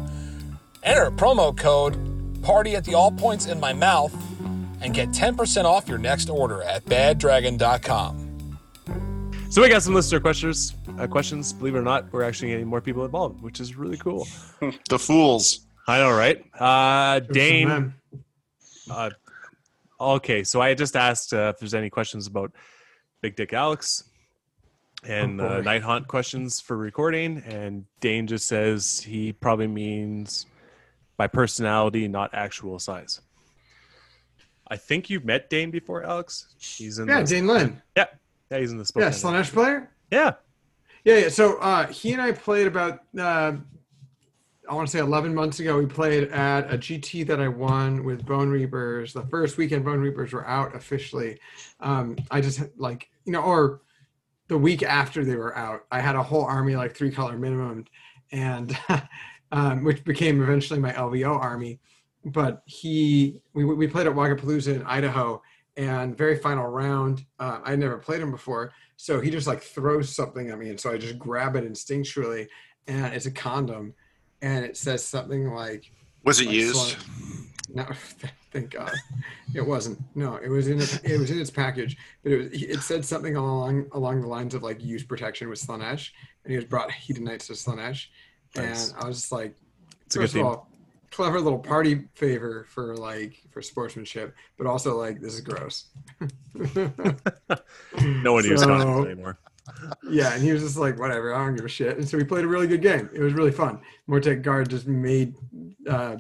Enter 0.84 1.12
promo 1.12 1.56
code 1.58 1.98
Party 2.44 2.76
at 2.76 2.84
the 2.84 2.94
All 2.94 3.12
Points 3.12 3.46
in 3.46 3.60
my 3.60 3.72
mouth 3.72 4.14
and 4.84 4.94
get 4.94 5.10
10% 5.10 5.66
off 5.66 5.88
your 5.88 5.98
next 5.98 6.30
order 6.30 6.62
at 6.64 6.86
BadDragon.com. 6.86 8.60
so 9.50 9.62
we 9.62 9.70
got 9.70 9.82
some 9.82 9.94
listener 9.94 10.20
questions. 10.20 10.76
Uh, 11.00 11.08
questions, 11.08 11.52
believe 11.54 11.76
it 11.76 11.80
or 11.80 11.84
not, 11.84 12.12
we're 12.14 12.24
actually 12.24 12.50
getting 12.50 12.68
more 12.68 12.82
people 12.82 13.04
involved, 13.06 13.42
which 13.42 13.60
is 13.60 13.76
really 13.76 13.98
cool. 13.98 14.28
the 14.90 15.00
fools. 15.00 15.62
I 15.88 15.98
know, 15.98 16.12
right? 16.12 16.44
Uh, 16.60 17.20
Dane. 17.20 17.94
Uh, 18.90 19.10
okay, 20.00 20.44
so 20.44 20.62
I 20.62 20.74
just 20.76 20.96
asked 20.96 21.34
uh, 21.34 21.52
if 21.54 21.60
there's 21.60 21.74
any 21.74 21.90
questions 21.90 22.28
about 22.28 22.52
Big 23.22 23.36
Dick 23.36 23.54
Alex 23.54 24.04
and 25.04 25.42
Oh, 25.42 25.58
uh. 25.58 25.62
Night 25.62 25.82
Haunt 25.82 26.08
questions 26.08 26.60
for 26.62 26.78
recording, 26.78 27.40
and 27.46 27.86
Dane 28.02 28.28
just 28.28 28.48
says 28.48 29.00
he 29.02 29.34
probably 29.34 29.68
means 29.68 30.46
by 31.18 31.28
personality, 31.28 32.08
not 32.08 32.30
actual 32.34 32.80
size. 32.80 33.20
I 34.68 34.78
think 34.78 35.10
you've 35.10 35.26
met 35.26 35.50
Dane 35.50 35.72
before, 35.72 36.04
Alex. 36.04 36.56
He's 36.58 37.00
in 37.00 37.08
Yeah, 37.08 37.22
the, 37.22 37.28
Dane 37.28 37.48
Lynn. 37.48 37.82
yeah, 37.98 38.06
yeah, 38.50 38.60
he's 38.60 38.72
in 38.72 38.78
the 38.78 38.86
spot. 38.86 39.04
Yeah, 39.04 39.10
Slaanesh 39.10 39.52
player. 39.52 39.92
yeah, 40.12 40.34
Yeah, 41.04 41.18
yeah. 41.18 41.30
So 41.30 41.58
uh, 41.60 41.88
he 41.88 42.14
and 42.14 42.22
I 42.22 42.32
played 42.32 42.68
about 42.68 43.02
uh, 43.18 43.54
I 44.70 44.74
want 44.74 44.88
to 44.88 44.92
say 44.92 45.00
11 45.00 45.36
months 45.36 45.60
ago. 45.60 45.78
We 45.78 45.86
played 45.86 46.30
at 46.32 46.74
a 46.74 46.78
GT 46.78 47.28
that 47.28 47.42
I 47.42 47.50
won 47.50 48.06
with 48.06 48.26
Bone 48.26 48.50
Reapers. 48.50 49.12
The 49.12 49.24
first 49.24 49.58
weekend 49.58 49.84
Bone 49.84 50.00
Reapers 50.00 50.32
were 50.32 50.48
out 50.48 50.74
officially. 50.76 51.38
Um, 51.82 52.16
I 52.32 52.40
just 52.40 52.62
like 52.78 53.10
you 53.26 53.34
know, 53.34 53.42
or 53.42 53.82
the 54.48 54.58
week 54.58 54.82
after 54.84 55.26
they 55.26 55.36
were 55.36 55.56
out, 55.58 55.82
I 55.92 56.00
had 56.00 56.16
a 56.16 56.24
whole 56.24 56.46
army 56.46 56.76
like 56.76 56.96
three 56.96 57.12
color 57.12 57.38
minimum, 57.38 57.86
and 58.32 58.78
um, 59.52 59.84
which 59.84 60.04
became 60.06 60.42
eventually 60.42 60.80
my 60.80 60.94
LVO 60.94 61.38
army. 61.38 61.80
But 62.26 62.64
he, 62.66 63.42
we 63.54 63.66
we 63.66 63.88
played 63.88 64.08
at 64.08 64.14
Wagapalooza 64.14 64.76
in 64.76 64.84
Idaho, 64.84 65.42
and 65.76 66.18
very 66.18 66.38
final 66.38 66.68
round, 66.68 67.26
uh, 67.40 67.60
I 67.64 67.76
never 67.76 67.98
played 67.98 68.22
him 68.22 68.32
before, 68.32 68.72
so 68.96 69.20
he 69.20 69.30
just 69.30 69.48
like 69.48 69.62
throws 69.62 70.14
something 70.16 70.50
at 70.50 70.58
me, 70.58 70.70
and 70.70 70.80
so 70.80 70.92
I 70.92 70.98
just 70.98 71.20
grab 71.20 71.56
it 71.56 71.70
instinctually, 71.70 72.48
and 72.88 73.14
it's 73.14 73.26
a 73.26 73.32
condom, 73.32 73.94
and 74.42 74.64
it 74.64 74.78
says 74.78 75.04
something 75.04 75.54
like 75.54 75.92
Was 76.24 76.40
it 76.40 76.48
like 76.48 76.56
used? 76.56 76.98
No, 77.76 77.88
thank 78.52 78.70
God, 78.70 78.92
it 79.56 79.66
wasn't. 79.66 79.98
No, 80.14 80.36
it 80.36 80.48
was 80.50 80.68
in 80.68 80.80
it. 80.80 81.02
It 81.04 81.18
was 81.18 81.32
in 81.32 81.40
its 81.40 81.50
package, 81.50 81.98
but 82.22 82.32
it 82.32 82.38
was. 82.38 82.48
It 82.52 82.82
said 82.82 83.04
something 83.04 83.36
along 83.36 83.88
along 83.94 84.22
the 84.22 84.28
lines 84.28 84.54
of 84.54 84.62
like 84.62 84.84
use 84.84 85.04
protection 85.04 85.50
with 85.50 85.60
Slaanesh, 85.60 86.12
and 86.44 86.52
he 86.52 86.56
was 86.56 86.66
brought 86.66 86.90
Hedonites 86.92 87.48
to 87.48 87.54
Slaanesh, 87.54 88.08
Nice. 88.56 88.92
and 88.92 89.02
I 89.04 89.08
was 89.08 89.22
just 89.22 89.32
like, 89.32 89.56
It's 90.06 90.16
a 90.16 90.20
good 90.20 90.24
first 90.26 90.36
of 90.36 90.46
all, 90.46 90.70
clever 91.14 91.40
little 91.40 91.60
party 91.60 92.06
favor 92.16 92.66
for 92.70 92.96
like 92.98 93.42
for 93.52 93.62
sportsmanship, 93.62 94.36
but 94.58 94.66
also 94.68 94.98
like 94.98 95.20
this 95.22 95.34
is 95.36 95.42
gross. 95.42 95.86
No 98.02 98.34
one 98.34 98.44
uses 98.44 98.62
So- 98.62 98.68
condoms 98.70 99.06
anymore. 99.06 99.38
Yeah, 100.10 100.34
and 100.34 100.44
he 100.44 100.52
was 100.52 100.62
just 100.62 100.76
like, 100.78 101.00
whatever, 101.00 101.34
I 101.34 101.46
don't 101.46 101.56
give 101.56 101.64
a 101.64 101.70
shit. 101.70 101.98
And 101.98 102.08
so 102.08 102.18
we 102.18 102.26
played 102.26 102.44
a 102.44 102.48
really 102.48 102.68
good 102.68 102.82
game. 102.82 103.10
It 103.14 103.22
was 103.22 103.32
really 103.34 103.52
fun. 103.52 103.80
Mortek 104.10 104.42
guard 104.42 104.70
just 104.70 104.88
made 104.88 105.36
uh 105.90 106.18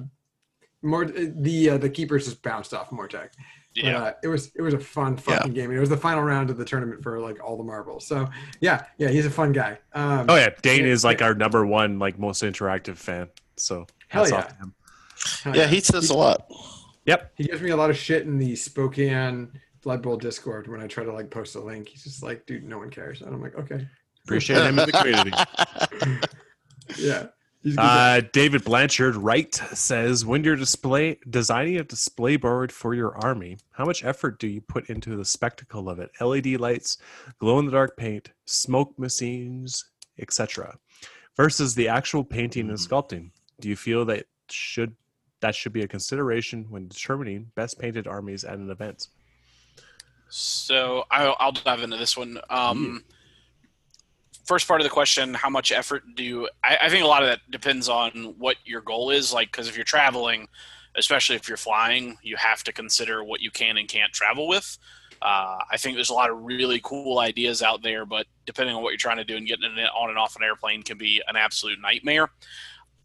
more 0.81 1.05
the 1.05 1.71
uh, 1.71 1.77
the 1.77 1.89
keepers 1.89 2.25
just 2.25 2.41
bounced 2.41 2.73
off 2.73 2.89
Mortek. 2.91 3.29
But, 3.75 3.83
Yeah. 3.83 3.97
uh, 4.03 4.11
it 4.23 4.27
was 4.29 4.51
it 4.55 4.61
was 4.61 4.73
a 4.73 4.79
fun 4.79 5.17
fucking 5.17 5.53
game. 5.53 5.69
And 5.71 5.77
it 5.77 5.81
was 5.81 5.89
the 5.89 5.97
final 5.97 6.23
round 6.23 6.51
of 6.51 6.57
the 6.57 6.63
tournament 6.65 7.03
for 7.03 7.19
like 7.19 7.43
all 7.43 7.57
the 7.57 7.63
marbles. 7.63 8.07
So 8.07 8.29
yeah, 8.61 8.85
yeah, 8.97 9.09
he's 9.09 9.25
a 9.25 9.29
fun 9.31 9.51
guy. 9.51 9.77
Um, 9.93 10.27
Oh 10.29 10.35
yeah, 10.35 10.49
Dane 10.61 10.85
Yeah, 10.85 10.91
is 10.93 11.03
like 11.03 11.19
yeah. 11.19 11.27
our 11.27 11.35
number 11.35 11.65
one 11.65 11.99
like 11.99 12.17
most 12.17 12.43
interactive 12.43 12.95
fan. 12.97 13.27
So 13.57 13.87
Hell 14.07 14.25
hats 14.25 14.53
yeah. 15.23 15.29
off 15.29 15.43
to 15.43 15.49
him. 15.49 15.53
hell 15.53 15.55
Yeah, 15.55 15.67
he 15.67 15.79
says 15.81 16.09
a 16.09 16.17
lot. 16.17 16.51
Yep. 17.05 17.33
he 17.35 17.43
gives 17.43 17.61
me 17.61 17.71
a 17.71 17.75
lot 17.75 17.89
of 17.89 17.97
shit 17.97 18.23
in 18.23 18.37
the 18.37 18.55
Spokane 18.55 19.51
Blood 19.81 20.01
Bowl 20.01 20.15
Discord 20.15 20.67
when 20.67 20.79
I 20.79 20.87
try 20.87 21.03
to 21.03 21.11
like 21.11 21.29
post 21.29 21.55
a 21.55 21.59
link. 21.59 21.89
He's 21.89 22.03
just 22.03 22.23
like, 22.23 22.45
dude, 22.45 22.63
no 22.63 22.77
one 22.77 22.89
cares. 22.89 23.21
And 23.21 23.33
I'm 23.33 23.41
like, 23.41 23.55
okay, 23.55 23.85
Appreciate 24.25 24.63
him 24.63 24.79
in 24.79 24.85
the 24.85 24.91
community. 24.91 25.31
yeah. 26.97 27.27
He's 27.61 27.73
a 27.73 27.77
good 27.77 27.81
guy. 27.81 28.17
Uh, 28.17 28.21
David 28.31 28.63
Blanchard 28.63 29.15
Wright 29.15 29.53
says, 29.53 30.25
when 30.25 30.43
you're 30.43 30.55
display 30.55 31.19
designing 31.29 31.77
a 31.77 31.83
display 31.83 32.37
board 32.37 32.71
for 32.71 32.93
your 32.93 33.17
army, 33.17 33.57
how 33.71 33.85
much 33.85 34.03
effort 34.03 34.39
do 34.39 34.47
you 34.47 34.61
put 34.61 34.89
into 34.89 35.15
the 35.15 35.25
spectacle 35.25 35.89
of 35.89 35.99
it? 35.99 36.11
LED 36.21 36.59
lights, 36.59 36.97
glow 37.39 37.59
in 37.59 37.65
the 37.65 37.71
dark 37.71 37.97
paint, 37.97 38.31
smoke 38.45 38.97
machines, 38.97 39.85
etc. 40.19 40.77
Versus 41.35 41.75
the 41.75 41.89
actual 41.89 42.23
painting 42.23 42.69
and 42.69 42.77
sculpting. 42.77 43.31
Do 43.59 43.67
you 43.67 43.75
feel 43.75 44.05
that 44.05 44.25
should 44.49 44.95
that 45.43 45.53
should 45.53 45.73
be 45.73 45.83
a 45.83 45.87
consideration 45.87 46.65
when 46.69 46.87
determining 46.87 47.51
best 47.55 47.77
painted 47.77 48.07
armies 48.07 48.45
at 48.45 48.57
an 48.57 48.71
event? 48.71 49.09
So 50.29 51.03
I'll, 51.11 51.35
I'll 51.39 51.51
dive 51.51 51.83
into 51.83 51.97
this 51.97 52.17
one. 52.17 52.39
Um, 52.49 53.03
First 54.45 54.67
part 54.67 54.81
of 54.81 54.83
the 54.83 54.89
question: 54.89 55.33
How 55.33 55.49
much 55.49 55.71
effort 55.71 56.03
do 56.15 56.23
you? 56.23 56.49
I, 56.63 56.77
I 56.81 56.89
think 56.89 57.03
a 57.03 57.07
lot 57.07 57.23
of 57.23 57.29
that 57.29 57.39
depends 57.49 57.87
on 57.87 58.35
what 58.37 58.57
your 58.65 58.81
goal 58.81 59.09
is. 59.09 59.31
Like, 59.31 59.49
because 59.49 59.69
if 59.69 59.77
you're 59.77 59.85
traveling, 59.85 60.49
especially 60.95 61.37
if 61.37 61.47
you're 61.47 61.55
flying, 61.55 62.17
you 62.21 62.35
have 62.35 62.61
to 62.65 62.73
consider 62.73 63.23
what 63.23 63.39
you 63.39 63.51
can 63.51 63.77
and 63.77 63.87
can't 63.87 64.11
travel 64.11 64.49
with. 64.49 64.77
Uh, 65.21 65.59
I 65.71 65.77
think 65.77 65.95
there's 65.95 66.09
a 66.09 66.13
lot 66.13 66.29
of 66.29 66.41
really 66.41 66.81
cool 66.83 67.19
ideas 67.19 67.63
out 67.63 67.81
there, 67.83 68.05
but 68.05 68.25
depending 68.45 68.75
on 68.75 68.83
what 68.83 68.89
you're 68.89 68.97
trying 68.97 69.17
to 69.17 69.23
do 69.23 69.37
and 69.37 69.47
getting 69.47 69.77
it 69.77 69.89
on 69.97 70.09
and 70.09 70.19
off 70.19 70.35
an 70.35 70.43
airplane 70.43 70.83
can 70.83 70.97
be 70.97 71.21
an 71.29 71.37
absolute 71.37 71.79
nightmare. 71.79 72.29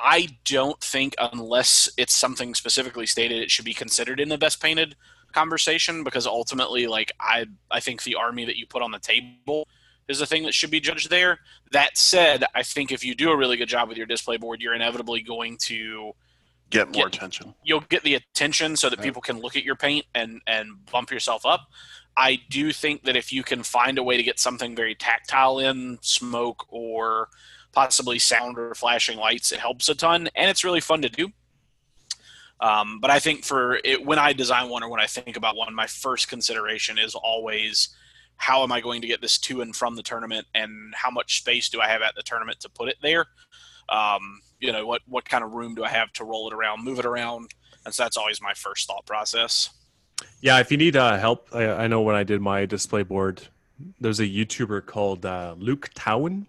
I 0.00 0.28
don't 0.44 0.80
think, 0.80 1.14
unless 1.18 1.88
it's 1.96 2.14
something 2.14 2.54
specifically 2.54 3.06
stated, 3.06 3.42
it 3.42 3.50
should 3.50 3.64
be 3.64 3.74
considered 3.74 4.20
in 4.20 4.28
the 4.28 4.38
best 4.38 4.60
painted 4.62 4.96
conversation 5.32 6.04
because 6.04 6.26
ultimately, 6.26 6.86
like 6.86 7.12
I, 7.20 7.46
I 7.70 7.80
think 7.80 8.02
the 8.02 8.14
army 8.14 8.44
that 8.44 8.56
you 8.56 8.66
put 8.66 8.82
on 8.82 8.92
the 8.92 8.98
table 8.98 9.66
is 10.08 10.18
the 10.20 10.26
thing 10.26 10.44
that 10.44 10.54
should 10.54 10.70
be 10.70 10.80
judged 10.80 11.10
there. 11.10 11.38
That 11.72 11.98
said, 11.98 12.44
I 12.54 12.62
think 12.62 12.92
if 12.92 13.04
you 13.04 13.14
do 13.14 13.30
a 13.30 13.36
really 13.36 13.56
good 13.56 13.68
job 13.68 13.88
with 13.88 13.98
your 13.98 14.06
display 14.06 14.36
board, 14.36 14.60
you're 14.60 14.74
inevitably 14.74 15.20
going 15.22 15.56
to 15.62 16.12
Get 16.70 16.88
more 16.92 17.06
Get- 17.08 17.16
attention. 17.16 17.54
you'll 17.64 17.80
get 17.80 18.02
the 18.02 18.14
attention 18.14 18.76
so 18.76 18.90
that 18.90 19.00
people 19.00 19.22
can 19.22 19.40
look 19.40 19.56
at 19.56 19.64
your 19.64 19.74
paint 19.74 20.04
and 20.14 20.42
and 20.46 20.84
bump 20.92 21.10
yourself 21.10 21.46
up. 21.46 21.62
I 22.14 22.40
do 22.50 22.72
think 22.72 23.04
that 23.04 23.16
if 23.16 23.32
you 23.32 23.42
can 23.42 23.62
find 23.62 23.96
a 23.96 24.02
way 24.02 24.18
to 24.18 24.22
get 24.22 24.38
something 24.38 24.76
very 24.76 24.94
tactile 24.94 25.58
in 25.60 25.98
smoke 26.02 26.66
or 26.68 27.28
possibly 27.78 28.18
sound 28.18 28.58
or 28.58 28.74
flashing 28.74 29.16
lights, 29.16 29.52
it 29.52 29.60
helps 29.60 29.88
a 29.88 29.94
ton, 29.94 30.28
and 30.34 30.50
it's 30.50 30.64
really 30.64 30.80
fun 30.80 31.00
to 31.00 31.08
do. 31.08 31.28
Um, 32.60 32.98
but 33.00 33.08
I 33.08 33.20
think 33.20 33.44
for 33.44 33.78
it, 33.84 34.04
when 34.04 34.18
I 34.18 34.32
design 34.32 34.68
one 34.68 34.82
or 34.82 34.88
when 34.88 35.00
I 35.00 35.06
think 35.06 35.36
about 35.36 35.54
one, 35.54 35.72
my 35.72 35.86
first 35.86 36.26
consideration 36.28 36.98
is 36.98 37.14
always 37.14 37.90
how 38.36 38.64
am 38.64 38.72
I 38.72 38.80
going 38.80 39.00
to 39.02 39.06
get 39.06 39.20
this 39.20 39.38
to 39.46 39.60
and 39.60 39.76
from 39.76 39.94
the 39.94 40.02
tournament, 40.02 40.48
and 40.56 40.92
how 40.92 41.10
much 41.12 41.38
space 41.38 41.68
do 41.68 41.80
I 41.80 41.86
have 41.86 42.02
at 42.02 42.16
the 42.16 42.22
tournament 42.22 42.58
to 42.60 42.68
put 42.68 42.88
it 42.88 42.96
there? 43.00 43.26
Um, 43.88 44.40
you 44.58 44.72
know, 44.72 44.84
what 44.84 45.02
what 45.06 45.24
kind 45.24 45.44
of 45.44 45.52
room 45.52 45.76
do 45.76 45.84
I 45.84 45.88
have 45.88 46.12
to 46.14 46.24
roll 46.24 46.48
it 46.50 46.54
around, 46.54 46.82
move 46.82 46.98
it 46.98 47.06
around? 47.06 47.54
And 47.84 47.94
so 47.94 48.02
that's 48.02 48.16
always 48.16 48.42
my 48.42 48.54
first 48.54 48.88
thought 48.88 49.06
process. 49.06 49.70
Yeah, 50.40 50.58
if 50.58 50.72
you 50.72 50.78
need 50.78 50.96
uh, 50.96 51.16
help, 51.16 51.48
I, 51.52 51.84
I 51.84 51.86
know 51.86 52.02
when 52.02 52.16
I 52.16 52.24
did 52.24 52.40
my 52.40 52.66
display 52.66 53.04
board, 53.04 53.46
there's 54.00 54.18
a 54.18 54.26
YouTuber 54.26 54.84
called 54.86 55.24
uh, 55.24 55.54
Luke 55.56 55.90
Towan. 55.94 56.46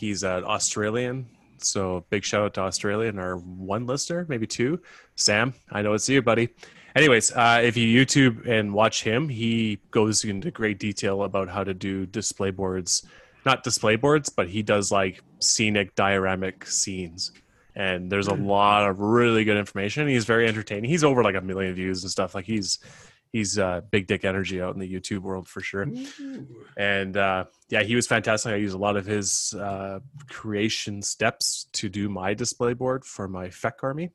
He's 0.00 0.22
an 0.22 0.44
Australian, 0.44 1.26
so 1.58 2.06
big 2.08 2.24
shout 2.24 2.42
out 2.42 2.54
to 2.54 2.62
Australia 2.62 3.10
and 3.10 3.20
our 3.20 3.36
one 3.36 3.84
listener, 3.84 4.24
maybe 4.30 4.46
two. 4.46 4.80
Sam, 5.14 5.52
I 5.70 5.82
know 5.82 5.92
it's 5.92 6.08
you, 6.08 6.22
buddy. 6.22 6.48
Anyways, 6.96 7.32
uh, 7.32 7.60
if 7.62 7.76
you 7.76 7.86
YouTube 7.86 8.48
and 8.48 8.72
watch 8.72 9.02
him, 9.02 9.28
he 9.28 9.78
goes 9.90 10.24
into 10.24 10.50
great 10.50 10.78
detail 10.78 11.24
about 11.24 11.50
how 11.50 11.64
to 11.64 11.74
do 11.74 12.06
display 12.06 12.50
boards, 12.50 13.06
not 13.44 13.62
display 13.62 13.96
boards, 13.96 14.30
but 14.30 14.48
he 14.48 14.62
does 14.62 14.90
like 14.90 15.22
scenic 15.40 15.94
dioramic 15.94 16.66
scenes. 16.66 17.32
And 17.76 18.10
there's 18.10 18.28
a 18.28 18.34
lot 18.34 18.88
of 18.88 19.00
really 19.00 19.44
good 19.44 19.58
information. 19.58 20.08
He's 20.08 20.24
very 20.24 20.48
entertaining. 20.48 20.88
He's 20.88 21.04
over 21.04 21.22
like 21.22 21.34
a 21.34 21.42
million 21.42 21.74
views 21.74 22.02
and 22.04 22.10
stuff. 22.10 22.34
Like 22.34 22.46
he's 22.46 22.78
he's 23.32 23.58
uh, 23.58 23.80
big 23.90 24.06
dick 24.06 24.24
energy 24.24 24.60
out 24.60 24.74
in 24.74 24.80
the 24.80 24.92
YouTube 24.92 25.20
world 25.20 25.48
for 25.48 25.60
sure. 25.60 25.86
And 26.76 27.16
uh, 27.16 27.44
yeah, 27.68 27.82
he 27.82 27.94
was 27.94 28.06
fantastic. 28.06 28.52
I 28.52 28.56
use 28.56 28.74
a 28.74 28.78
lot 28.78 28.96
of 28.96 29.06
his 29.06 29.54
uh, 29.54 30.00
creation 30.28 31.02
steps 31.02 31.66
to 31.72 31.88
do 31.88 32.08
my 32.08 32.34
display 32.34 32.74
board 32.74 33.04
for 33.04 33.28
my 33.28 33.48
FEC 33.48 33.72
army. 33.82 34.10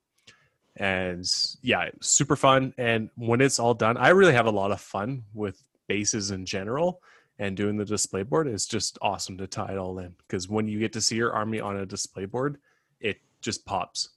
And 0.78 1.25
yeah, 1.62 1.89
super 2.01 2.36
fun. 2.36 2.73
And 2.78 3.10
when 3.15 3.39
it's 3.39 3.60
all 3.60 3.73
done, 3.73 3.97
I 3.97 4.10
really 4.10 4.34
have 4.34 4.47
a 4.47 4.51
lot 4.51 4.71
of 4.71 4.82
fun 4.82 5.23
with 5.34 5.63
bases 5.88 6.32
in 6.32 6.45
general. 6.45 7.01
And 7.38 7.58
doing 7.58 7.75
the 7.75 7.84
display 7.84 8.23
board 8.23 8.47
is 8.47 8.65
just 8.65 8.97
awesome 9.01 9.38
to 9.39 9.47
tie 9.47 9.73
it 9.73 9.78
all 9.78 9.99
in. 9.99 10.15
Because 10.19 10.47
when 10.47 10.69
you 10.69 10.80
get 10.80 10.93
to 10.93 11.01
see 11.01 11.15
your 11.17 11.34
army 11.34 11.60
on 11.60 11.75
a 11.75 11.86
display 11.86 12.25
board, 12.25 12.58
it 13.01 13.17
just 13.41 13.65
pops. 13.65 14.10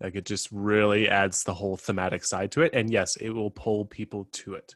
Like 0.00 0.16
it 0.16 0.24
just 0.24 0.48
really 0.50 1.08
adds 1.08 1.44
the 1.44 1.54
whole 1.54 1.76
thematic 1.76 2.24
side 2.24 2.50
to 2.52 2.62
it. 2.62 2.72
And 2.74 2.90
yes, 2.90 3.16
it 3.16 3.30
will 3.30 3.50
pull 3.50 3.84
people 3.84 4.28
to 4.32 4.54
it 4.54 4.74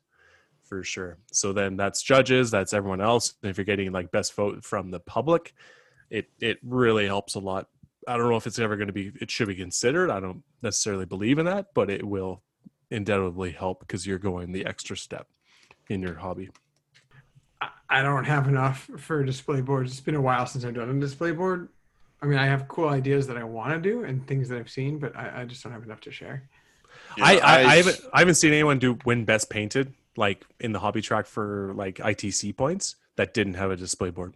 for 0.63 0.85
sure. 0.85 1.19
So 1.33 1.53
then 1.53 1.77
that's 1.77 2.03
judges, 2.03 2.51
that's 2.51 2.73
everyone 2.73 3.01
else. 3.01 3.35
And 3.43 3.51
if 3.51 3.59
you're 3.59 3.65
getting 3.65 3.91
like 3.93 4.11
best 4.11 4.35
vote 4.35 4.65
from 4.65 4.91
the 4.91 5.01
public, 5.01 5.55
it 6.11 6.31
it 6.41 6.59
really 6.63 7.07
helps 7.07 7.35
a 7.35 7.41
lot. 7.41 7.69
I 8.07 8.17
don't 8.17 8.31
know 8.31 8.37
if 8.37 8.47
it's 8.47 8.59
ever 8.59 8.77
going 8.77 8.87
to 8.87 8.93
be 8.93 9.13
it 9.21 9.31
should 9.31 9.49
be 9.49 9.55
considered. 9.55 10.11
I 10.11 10.21
don't 10.21 10.43
necessarily 10.63 11.05
believe 11.05 11.39
in 11.39 11.47
that, 11.47 11.69
but 11.75 11.91
it 11.91 12.05
will 12.05 12.43
undoubtedly 12.91 13.53
help 13.53 13.81
because 13.81 14.07
you're 14.07 14.19
going 14.19 14.53
the 14.53 14.65
extra 14.67 14.97
step 14.97 15.27
in 15.91 16.01
your 16.01 16.15
hobby. 16.15 16.49
I- 17.61 17.71
I 17.91 18.03
don't 18.03 18.25
have 18.25 18.49
enough 18.49 18.89
for 18.99 19.25
display 19.25 19.63
boards. 19.63 19.93
It's 19.93 20.01
been 20.01 20.15
a 20.15 20.21
while 20.21 20.47
since 20.47 20.65
I've 20.65 20.75
done 20.75 20.91
a 20.91 21.01
display 21.01 21.33
board. 21.33 21.71
I 22.21 22.27
mean, 22.27 22.39
I 22.39 22.47
have 22.47 22.67
cool 22.69 22.89
ideas 22.89 23.27
that 23.29 23.37
I 23.37 23.45
want 23.45 23.71
to 23.73 23.81
do 23.81 24.05
and 24.05 24.27
things 24.27 24.49
that 24.49 24.59
I've 24.59 24.71
seen, 24.71 24.99
but 24.99 25.17
I, 25.17 25.43
I 25.43 25.45
just 25.45 25.63
don't 25.63 25.73
have 25.73 25.85
enough 25.85 26.01
to 26.03 26.11
share. 26.11 26.49
I, 27.21 27.39
I, 27.39 27.65
I 27.65 27.77
haven't 27.77 28.01
I 28.13 28.19
haven't 28.21 28.35
seen 28.35 28.53
anyone 28.53 28.79
do 28.79 28.99
win 29.05 29.25
best 29.25 29.51
painted 29.51 29.95
like 30.17 30.45
in 30.61 30.73
the 30.73 30.79
hobby 30.79 31.01
track 31.01 31.27
for 31.27 31.73
like 31.75 31.97
ITC 31.97 32.57
points 32.57 32.97
that 33.17 33.35
didn't 33.35 33.55
have 33.55 33.71
a 33.71 33.77
display 33.77 34.11
board. 34.11 34.35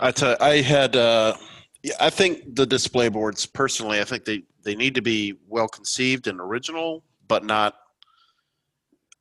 I 0.00 0.10
tell 0.10 0.36
I 0.40 0.60
had. 0.60 0.96
Uh, 0.96 1.34
yeah, 1.82 1.94
I 2.00 2.10
think 2.10 2.54
the 2.54 2.66
display 2.66 3.08
boards 3.08 3.46
personally. 3.46 4.00
I 4.00 4.04
think 4.04 4.24
they 4.24 4.42
they 4.62 4.74
need 4.74 4.94
to 4.96 5.02
be 5.02 5.34
well 5.48 5.68
conceived 5.68 6.26
and 6.26 6.40
original, 6.40 7.04
but 7.28 7.44
not 7.44 7.74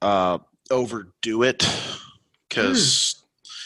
uh, 0.01 0.39
overdo 0.70 1.43
it. 1.43 1.68
Because 2.49 3.11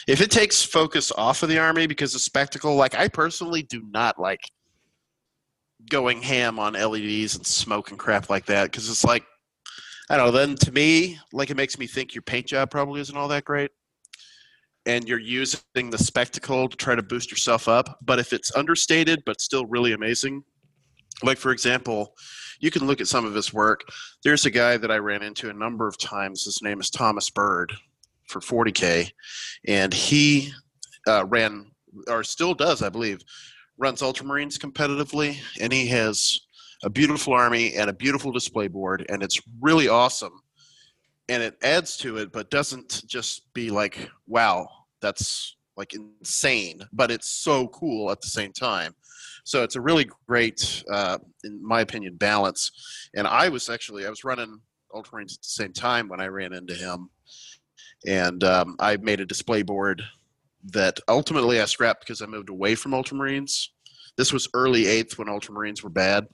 if 0.06 0.20
it 0.20 0.30
takes 0.30 0.62
focus 0.62 1.12
off 1.16 1.42
of 1.42 1.48
the 1.48 1.58
army, 1.58 1.86
because 1.86 2.12
the 2.12 2.18
spectacle, 2.18 2.74
like 2.76 2.94
I 2.94 3.08
personally 3.08 3.62
do 3.62 3.82
not 3.90 4.18
like 4.18 4.40
going 5.90 6.22
ham 6.22 6.58
on 6.58 6.74
LEDs 6.74 7.36
and 7.36 7.46
smoke 7.46 7.90
and 7.90 7.98
crap 7.98 8.30
like 8.30 8.46
that. 8.46 8.64
Because 8.64 8.88
it's 8.88 9.04
like 9.04 9.24
I 10.08 10.16
don't 10.16 10.26
know. 10.26 10.32
Then 10.32 10.56
to 10.56 10.72
me, 10.72 11.18
like 11.32 11.50
it 11.50 11.56
makes 11.56 11.78
me 11.78 11.86
think 11.86 12.14
your 12.14 12.22
paint 12.22 12.46
job 12.46 12.70
probably 12.70 13.00
isn't 13.00 13.16
all 13.16 13.28
that 13.28 13.44
great 13.44 13.70
and 14.86 15.08
you're 15.08 15.18
using 15.18 15.90
the 15.90 15.98
spectacle 15.98 16.68
to 16.68 16.76
try 16.76 16.94
to 16.94 17.02
boost 17.02 17.30
yourself 17.30 17.68
up. 17.68 17.98
But 18.02 18.18
if 18.18 18.32
it's 18.32 18.54
understated 18.54 19.22
but 19.26 19.40
still 19.40 19.66
really 19.66 19.92
amazing, 19.92 20.44
like 21.22 21.38
for 21.38 21.50
example, 21.50 22.14
you 22.60 22.70
can 22.70 22.86
look 22.86 23.00
at 23.00 23.08
some 23.08 23.26
of 23.26 23.34
his 23.34 23.52
work. 23.52 23.82
There's 24.22 24.46
a 24.46 24.50
guy 24.50 24.76
that 24.76 24.90
I 24.90 24.98
ran 24.98 25.22
into 25.22 25.50
a 25.50 25.54
number 25.54 25.88
of 25.88 25.98
times. 25.98 26.44
His 26.44 26.62
name 26.62 26.80
is 26.80 26.88
Thomas 26.88 27.28
Bird 27.28 27.72
for 28.26 28.40
40k, 28.40 29.10
and 29.66 29.92
he 29.92 30.52
uh, 31.06 31.24
ran 31.26 31.70
or 32.08 32.24
still 32.24 32.54
does, 32.54 32.82
I 32.82 32.88
believe, 32.88 33.20
runs 33.78 34.02
Ultramarines 34.02 34.58
competitively, 34.58 35.38
and 35.60 35.72
he 35.72 35.86
has 35.88 36.40
a 36.82 36.90
beautiful 36.90 37.32
army 37.32 37.74
and 37.74 37.90
a 37.90 37.94
beautiful 37.94 38.32
display 38.32 38.68
board, 38.68 39.06
and 39.08 39.22
it's 39.22 39.40
really 39.60 39.88
awesome. 39.88 40.40
And 41.28 41.42
it 41.42 41.56
adds 41.62 41.96
to 41.98 42.18
it, 42.18 42.30
but 42.32 42.50
doesn't 42.50 43.02
just 43.06 43.52
be 43.52 43.70
like, 43.70 44.08
wow, 44.26 44.68
that's 45.00 45.56
like 45.76 45.92
insane, 45.94 46.80
but 46.92 47.10
it's 47.10 47.28
so 47.28 47.68
cool 47.68 48.10
at 48.10 48.20
the 48.20 48.28
same 48.28 48.52
time. 48.52 48.94
So 49.44 49.62
it's 49.62 49.76
a 49.76 49.80
really 49.80 50.08
great, 50.26 50.84
uh, 50.90 51.18
in 51.44 51.64
my 51.64 51.80
opinion, 51.80 52.16
balance. 52.16 52.70
And 53.14 53.26
I 53.26 53.48
was 53.48 53.68
actually 53.68 54.06
I 54.06 54.10
was 54.10 54.24
running 54.24 54.60
Ultramarines 54.92 55.34
at 55.34 55.42
the 55.42 55.48
same 55.48 55.72
time 55.72 56.08
when 56.08 56.20
I 56.20 56.26
ran 56.26 56.52
into 56.52 56.74
him, 56.74 57.10
and 58.06 58.42
um, 58.44 58.76
I 58.78 58.96
made 58.98 59.20
a 59.20 59.26
display 59.26 59.62
board 59.62 60.02
that 60.72 60.98
ultimately 61.08 61.60
I 61.60 61.64
scrapped 61.64 62.00
because 62.00 62.22
I 62.22 62.26
moved 62.26 62.48
away 62.48 62.74
from 62.74 62.92
Ultramarines. 62.92 63.68
This 64.16 64.32
was 64.32 64.48
early 64.54 64.86
eighth 64.86 65.18
when 65.18 65.28
Ultramarines 65.28 65.82
were 65.82 65.90
bad. 65.90 66.26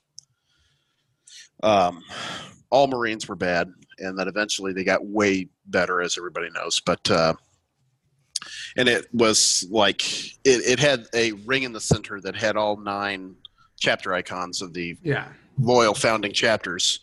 Um, 1.61 2.01
all 2.69 2.87
Marines 2.87 3.27
were 3.27 3.35
bad, 3.35 3.71
and 3.99 4.17
then 4.17 4.27
eventually 4.27 4.73
they 4.73 4.83
got 4.83 5.05
way 5.05 5.47
better, 5.67 6.01
as 6.01 6.17
everybody 6.17 6.49
knows. 6.49 6.81
But 6.85 7.09
uh, 7.11 7.33
and 8.75 8.89
it 8.89 9.05
was 9.13 9.65
like 9.69 10.03
it, 10.45 10.61
it 10.65 10.79
had 10.79 11.05
a 11.13 11.33
ring 11.45 11.63
in 11.63 11.71
the 11.73 11.79
center 11.79 12.19
that 12.21 12.35
had 12.35 12.57
all 12.57 12.77
nine 12.77 13.35
chapter 13.79 14.13
icons 14.13 14.61
of 14.61 14.73
the 14.73 14.97
Yeah. 15.03 15.27
loyal 15.59 15.93
founding 15.93 16.33
chapters 16.33 16.99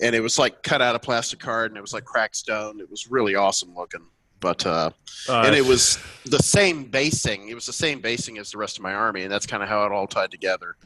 and 0.00 0.14
it 0.14 0.20
was 0.20 0.38
like 0.38 0.62
cut 0.62 0.82
out 0.82 0.94
of 0.94 1.02
plastic 1.02 1.38
card 1.38 1.70
and 1.70 1.78
it 1.78 1.80
was 1.80 1.92
like 1.92 2.04
cracked 2.04 2.36
stone 2.36 2.80
it 2.80 2.90
was 2.90 3.10
really 3.10 3.34
awesome 3.34 3.74
looking 3.74 4.06
but 4.40 4.64
uh 4.66 4.90
Uh, 5.28 5.42
and 5.46 5.54
it 5.54 5.64
was 5.64 5.98
the 6.26 6.38
same 6.38 6.84
basing 6.84 7.48
it 7.48 7.54
was 7.54 7.66
the 7.66 7.72
same 7.72 8.00
basing 8.00 8.38
as 8.38 8.50
the 8.50 8.58
rest 8.58 8.76
of 8.76 8.82
my 8.82 8.92
army 8.94 9.22
and 9.22 9.32
that's 9.32 9.46
kind 9.46 9.62
of 9.62 9.68
how 9.68 9.84
it 9.86 9.92
all 9.92 10.06
tied 10.06 10.30
together 10.30 10.76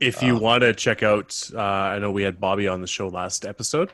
If 0.00 0.22
you 0.22 0.36
Uh, 0.36 0.40
want 0.40 0.62
to 0.62 0.72
check 0.72 1.02
out, 1.02 1.36
uh, 1.54 1.60
I 1.60 1.98
know 1.98 2.10
we 2.12 2.22
had 2.22 2.38
Bobby 2.38 2.68
on 2.68 2.80
the 2.80 2.86
show 2.86 3.08
last 3.08 3.44
episode. 3.44 3.90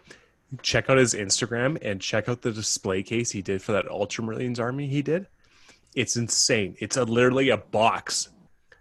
Check 0.63 0.91
out 0.91 0.99
his 0.99 1.15
Instagram 1.15 1.79
and 1.83 1.99
check 2.01 2.29
out 2.29 2.43
the 2.43 2.53
display 2.53 3.03
case 3.03 3.31
he 3.31 3.41
did 3.43 3.63
for 3.63 3.73
that 3.73 3.87
Ultramarines 3.87 4.61
army 4.61 4.87
he 4.87 5.01
did. 5.03 5.27
It's 5.95 6.17
insane. 6.17 6.77
It's 6.79 6.97
a, 6.99 7.05
literally 7.05 7.49
a 7.49 7.57
box, 7.57 8.29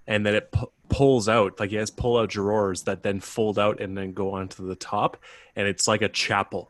and 0.06 0.26
then 0.26 0.36
it 0.36 0.54
pulls 0.94 1.28
out 1.28 1.60
like 1.60 1.72
he 1.72 1.76
has 1.78 1.90
pull 1.90 2.18
out 2.18 2.30
drawers 2.30 2.84
that 2.84 3.02
then 3.02 3.20
fold 3.20 3.58
out 3.58 3.82
and 3.82 3.98
then 3.98 4.14
go 4.14 4.32
onto 4.32 4.66
the 4.68 4.76
top, 4.76 5.18
and 5.56 5.68
it's 5.68 5.88
like 5.88 6.02
a 6.02 6.10
chapel. 6.10 6.70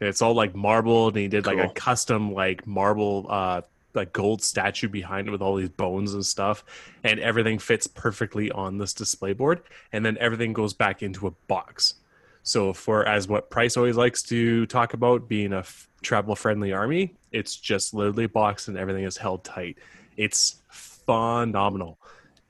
And 0.00 0.08
it's 0.08 0.22
all 0.22 0.34
like 0.34 0.54
marble, 0.54 1.08
and 1.08 1.16
he 1.16 1.28
did 1.28 1.46
like 1.46 1.58
a 1.58 1.70
custom 1.70 2.32
like 2.32 2.66
marble 2.66 3.26
uh 3.28 3.62
like 3.94 4.12
gold 4.12 4.42
statue 4.42 4.86
behind 4.88 5.26
it 5.28 5.30
with 5.30 5.40
all 5.40 5.56
these 5.56 5.70
bones 5.70 6.12
and 6.12 6.24
stuff 6.24 6.62
and 7.02 7.18
everything 7.20 7.58
fits 7.58 7.86
perfectly 7.86 8.50
on 8.50 8.76
this 8.76 8.92
display 8.92 9.32
board 9.32 9.62
and 9.92 10.04
then 10.04 10.16
everything 10.20 10.52
goes 10.52 10.74
back 10.74 11.02
into 11.02 11.26
a 11.26 11.30
box. 11.48 11.94
So 12.42 12.74
for 12.74 13.08
as 13.08 13.26
what 13.28 13.50
price 13.50 13.76
always 13.78 13.96
likes 13.96 14.22
to 14.24 14.66
talk 14.66 14.92
about 14.92 15.26
being 15.26 15.54
a 15.54 15.60
f- 15.60 15.88
travel 16.02 16.36
friendly 16.36 16.72
army 16.72 17.14
it's 17.32 17.56
just 17.56 17.94
literally 17.94 18.26
boxed 18.26 18.68
and 18.68 18.76
everything 18.76 19.04
is 19.04 19.16
held 19.16 19.42
tight. 19.42 19.78
It's 20.16 20.60
phenomenal 20.70 21.98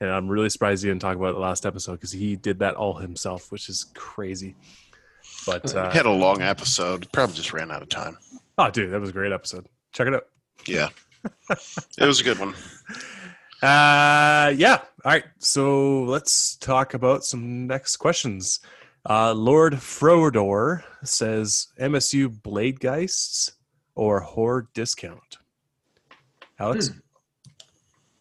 and 0.01 0.11
i'm 0.11 0.29
really 0.29 0.49
surprised 0.49 0.83
he 0.83 0.89
didn't 0.89 1.01
talk 1.01 1.17
about 1.17 1.35
it 1.35 1.39
last 1.39 1.67
episode 1.67 1.93
because 1.93 2.13
he 2.13 2.37
did 2.37 2.59
that 2.59 2.75
all 2.75 2.95
himself 2.95 3.51
which 3.53 3.69
is 3.69 3.87
crazy. 3.95 4.55
But 5.47 5.75
uh, 5.75 5.91
had 5.91 6.05
a 6.05 6.11
long 6.11 6.43
episode. 6.43 7.11
Probably 7.13 7.35
just 7.35 7.53
ran 7.53 7.71
out 7.71 7.83
of 7.83 7.89
time. 7.89 8.19
Oh 8.59 8.71
dude 8.71 8.93
that 8.93 9.01
was 9.01 9.11
a 9.11 9.13
great 9.13 9.33
episode. 9.33 9.67
Check 9.93 10.09
it 10.09 10.15
out. 10.15 10.27
Yeah. 10.67 10.89
It 11.99 12.05
was 12.07 12.21
a 12.21 12.25
good 12.25 12.39
one. 12.39 12.55
Uh, 13.61 14.55
yeah. 14.57 14.83
All 15.05 15.13
right. 15.13 15.25
So 15.39 16.05
let's 16.05 16.55
talk 16.57 16.95
about 16.95 17.25
some 17.25 17.67
next 17.67 17.97
questions. 17.97 18.61
Uh, 19.09 19.33
Lord 19.33 19.75
Frodor 19.75 20.85
says 21.03 21.69
MSU 21.81 22.43
Blade 22.43 22.79
Geists 22.79 23.53
or 23.95 24.21
Horde 24.21 24.73
Discount. 24.75 25.39
Alex, 26.61 26.93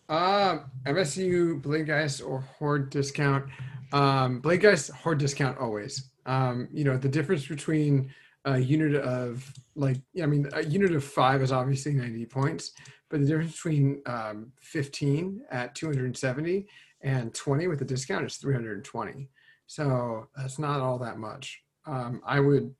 Um, 0.10 0.72
MSU 0.86 1.86
Geist 1.86 2.22
or 2.22 2.40
Horde 2.40 2.90
discount. 2.90 3.46
Um, 3.92 4.42
Geist 4.42 4.92
Horde 4.92 5.20
discount 5.20 5.58
always. 5.58 6.10
Um, 6.26 6.68
you 6.72 6.84
know 6.84 6.98
the 6.98 7.10
difference 7.10 7.48
between 7.48 8.14
a 8.46 8.58
unit 8.58 8.96
of 9.02 9.52
like 9.76 9.98
I 10.22 10.26
mean 10.26 10.50
a 10.54 10.64
unit 10.64 10.94
of 10.94 11.04
five 11.04 11.42
is 11.42 11.52
obviously 11.52 11.94
90 11.94 12.26
points, 12.26 12.72
but 13.10 13.20
the 13.20 13.26
difference 13.26 13.54
between 13.54 14.02
um, 14.06 14.52
15 14.62 15.42
at 15.52 15.76
270 15.76 16.66
and 17.02 17.34
20 17.34 17.68
with 17.68 17.80
the 17.80 17.86
discount 17.86 18.26
is 18.26 18.38
320. 18.38 19.30
So 19.68 20.28
that's 20.36 20.60
not 20.60 20.80
all 20.80 20.98
that 21.00 21.18
much. 21.18 21.62
Um, 21.86 22.22
I 22.26 22.40
would 22.40 22.74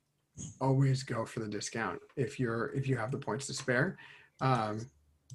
always 0.62 1.04
go 1.04 1.26
for 1.26 1.40
the 1.40 1.48
discount 1.48 2.00
if 2.16 2.40
you're 2.40 2.68
if 2.74 2.88
you 2.88 2.96
have 2.98 3.12
the 3.12 3.18
points 3.18 3.48
to 3.48 3.54
spare. 3.54 3.98
Um, 4.40 4.86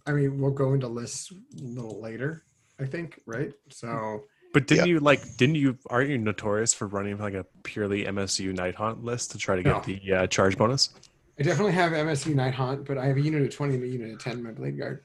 I 0.07 0.13
mean, 0.13 0.41
we'll 0.41 0.51
go 0.51 0.73
into 0.75 0.89
lists 0.89 1.31
a 1.33 1.63
little 1.63 2.01
later, 2.01 2.45
I 2.81 2.87
think, 2.87 3.21
right? 3.27 3.53
So, 3.71 4.25
but 4.53 4.67
didn't 4.67 4.87
yeah. 4.87 4.95
you 4.95 5.01
like? 5.01 5.37
Didn't 5.37 5.55
you? 5.57 5.79
Aren't 5.91 6.11
you 6.11 6.19
notorious 6.19 6.75
for 6.75 6.87
running 6.87 7.19
like 7.19 7.35
a 7.35 7.45
purely 7.63 8.05
MSU 8.05 8.55
Night 8.55 8.75
Haunt 8.75 9.05
list 9.05 9.31
to 9.33 9.39
try 9.39 9.57
to 9.57 9.63
get 9.63 9.87
No. 9.87 9.95
the 9.95 10.13
uh, 10.13 10.27
charge 10.27 10.57
bonus? 10.57 10.91
I 11.39 11.43
definitely 11.43 11.73
have 11.73 11.93
MSU 11.93 12.35
Night 12.35 12.55
Haunt, 12.55 12.85
but 12.85 12.99
I 12.99 13.07
have 13.07 13.17
a 13.17 13.21
unit 13.21 13.43
of 13.43 13.55
20 13.55 13.75
and 13.75 13.85
a 13.85 13.87
unit 13.87 14.13
of 14.13 14.23
10 14.23 14.35
in 14.35 14.43
my 14.43 14.51
Blade 14.53 14.79
Guard. 14.79 15.03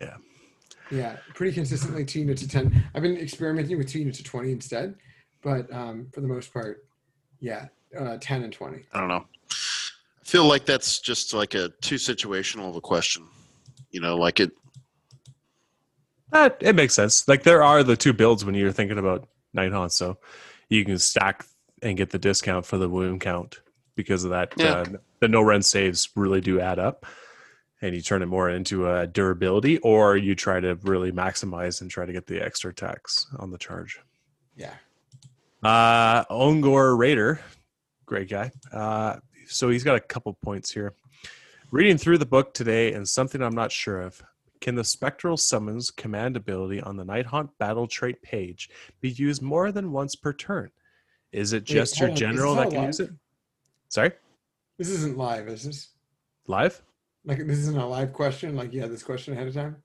Yeah. 0.00 0.16
Yeah, 0.90 1.16
pretty 1.34 1.52
consistently 1.52 2.06
two 2.06 2.20
units 2.20 2.42
of 2.42 2.50
10. 2.50 2.84
I've 2.94 3.02
been 3.02 3.18
experimenting 3.18 3.76
with 3.76 3.88
two 3.88 3.98
units 3.98 4.18
of 4.18 4.24
20 4.24 4.50
instead, 4.50 4.94
but 5.42 5.70
um, 5.70 6.08
for 6.14 6.22
the 6.22 6.26
most 6.26 6.50
part, 6.50 6.86
yeah, 7.40 7.66
uh, 7.96 8.18
10 8.20 8.44
and 8.44 8.52
20. 8.52 8.84
i 8.92 9.00
don't 9.00 9.08
know 9.08 9.24
i 9.50 10.24
feel 10.24 10.44
like 10.44 10.66
that's 10.66 10.98
just 11.00 11.32
like 11.32 11.54
a 11.54 11.70
too 11.80 11.94
situational 11.94 12.68
of 12.68 12.76
a 12.76 12.80
question 12.80 13.24
you 13.90 14.00
know 14.00 14.16
like 14.16 14.40
it 14.40 14.50
Uh, 16.32 16.50
it 16.60 16.74
makes 16.74 16.94
sense. 16.94 17.26
Like 17.26 17.42
there 17.42 17.62
are 17.62 17.82
the 17.82 17.96
two 17.96 18.12
builds 18.12 18.44
when 18.44 18.54
you're 18.54 18.72
thinking 18.72 18.98
about 18.98 19.28
Night 19.54 19.72
Haunt, 19.72 19.92
so 19.92 20.18
you 20.68 20.84
can 20.84 20.98
stack 20.98 21.46
and 21.82 21.96
get 21.96 22.10
the 22.10 22.18
discount 22.18 22.66
for 22.66 22.76
the 22.76 22.88
wound 22.88 23.20
count 23.20 23.60
because 23.94 24.24
of 24.24 24.30
that. 24.30 24.52
Yeah. 24.56 24.72
Uh, 24.72 24.84
the 25.20 25.28
no 25.28 25.40
run 25.42 25.62
saves 25.62 26.10
really 26.14 26.40
do 26.40 26.60
add 26.60 26.78
up, 26.78 27.06
and 27.80 27.94
you 27.94 28.02
turn 28.02 28.22
it 28.22 28.26
more 28.26 28.50
into 28.50 28.88
a 28.88 29.06
durability, 29.06 29.78
or 29.78 30.16
you 30.16 30.34
try 30.34 30.60
to 30.60 30.74
really 30.82 31.12
maximize 31.12 31.80
and 31.80 31.90
try 31.90 32.04
to 32.04 32.12
get 32.12 32.26
the 32.26 32.44
extra 32.44 32.74
tax 32.74 33.26
on 33.38 33.50
the 33.50 33.58
charge. 33.58 34.00
Yeah. 34.54 34.74
Uh, 35.62 36.24
Ongor 36.26 36.96
Raider, 36.96 37.40
great 38.06 38.28
guy. 38.28 38.52
Uh, 38.72 39.16
so 39.46 39.70
he's 39.70 39.82
got 39.82 39.96
a 39.96 40.00
couple 40.00 40.34
points 40.34 40.70
here. 40.70 40.94
Reading 41.70 41.98
through 41.98 42.18
the 42.18 42.26
book 42.26 42.54
today, 42.54 42.94
and 42.94 43.06
something 43.06 43.42
I'm 43.42 43.54
not 43.54 43.70
sure 43.72 44.00
of. 44.00 44.22
Can 44.60 44.74
the 44.74 44.84
spectral 44.84 45.36
summons 45.36 45.90
command 45.90 46.36
ability 46.36 46.80
on 46.80 46.96
the 46.96 47.04
Night 47.04 47.26
Haunt 47.26 47.50
battle 47.58 47.86
trait 47.86 48.20
page 48.22 48.70
be 49.00 49.10
used 49.10 49.42
more 49.42 49.70
than 49.70 49.92
once 49.92 50.16
per 50.16 50.32
turn? 50.32 50.70
Is 51.30 51.52
it 51.52 51.62
Wait, 51.62 51.66
just 51.66 52.00
your 52.00 52.08
on, 52.10 52.16
general 52.16 52.54
that 52.54 52.64
all 52.66 52.70
can 52.70 52.80
live? 52.80 52.86
use 52.88 53.00
it? 53.00 53.10
Sorry, 53.90 54.12
This 54.78 54.88
isn't 54.88 55.16
live, 55.16 55.46
is 55.48 55.64
this? 55.64 55.88
live? 56.46 56.82
Like, 57.24 57.38
this 57.38 57.58
isn't 57.58 57.76
a 57.76 57.86
live 57.86 58.12
question? 58.12 58.56
Like, 58.56 58.72
you 58.72 58.80
had 58.80 58.90
this 58.90 59.02
question 59.02 59.34
ahead 59.34 59.46
of 59.48 59.54
time? 59.54 59.76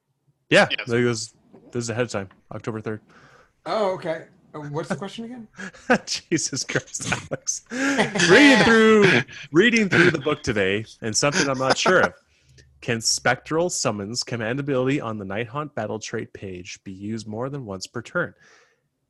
Yeah, 0.50 0.68
Yes. 0.72 0.88
this 0.88 1.34
this 1.72 1.84
is 1.84 1.90
ahead 1.90 2.04
of 2.06 2.10
time, 2.12 2.30
October 2.52 2.80
third. 2.80 3.02
Oh, 3.66 3.92
okay. 3.96 4.26
Uh, 4.54 4.60
What's 4.60 4.90
the 4.90 4.96
question 4.96 5.26
again? 5.26 5.48
Jesus 6.06 6.64
Christ, 6.64 7.12
Alex. 7.12 7.66
reading 8.30 8.64
through 8.64 9.22
reading 9.52 9.90
through 9.90 10.12
the 10.12 10.20
book 10.20 10.44
today, 10.44 10.86
and 11.02 11.16
something 11.16 11.50
I'm 11.50 11.58
not 11.58 11.78
sure 11.78 12.02
of. 12.02 12.14
Can 12.82 13.00
spectral 13.00 13.70
summons 13.70 14.24
command 14.24 14.60
ability 14.60 15.00
on 15.00 15.18
the 15.18 15.26
Night 15.26 15.48
Haunt 15.48 15.74
battle 15.74 16.00
trait 16.00 16.34
page 16.34 16.80
be 16.84 16.92
used 16.92 17.28
more 17.28 17.50
than 17.50 17.66
once 17.66 17.88
per 17.88 18.02
turn? 18.02 18.34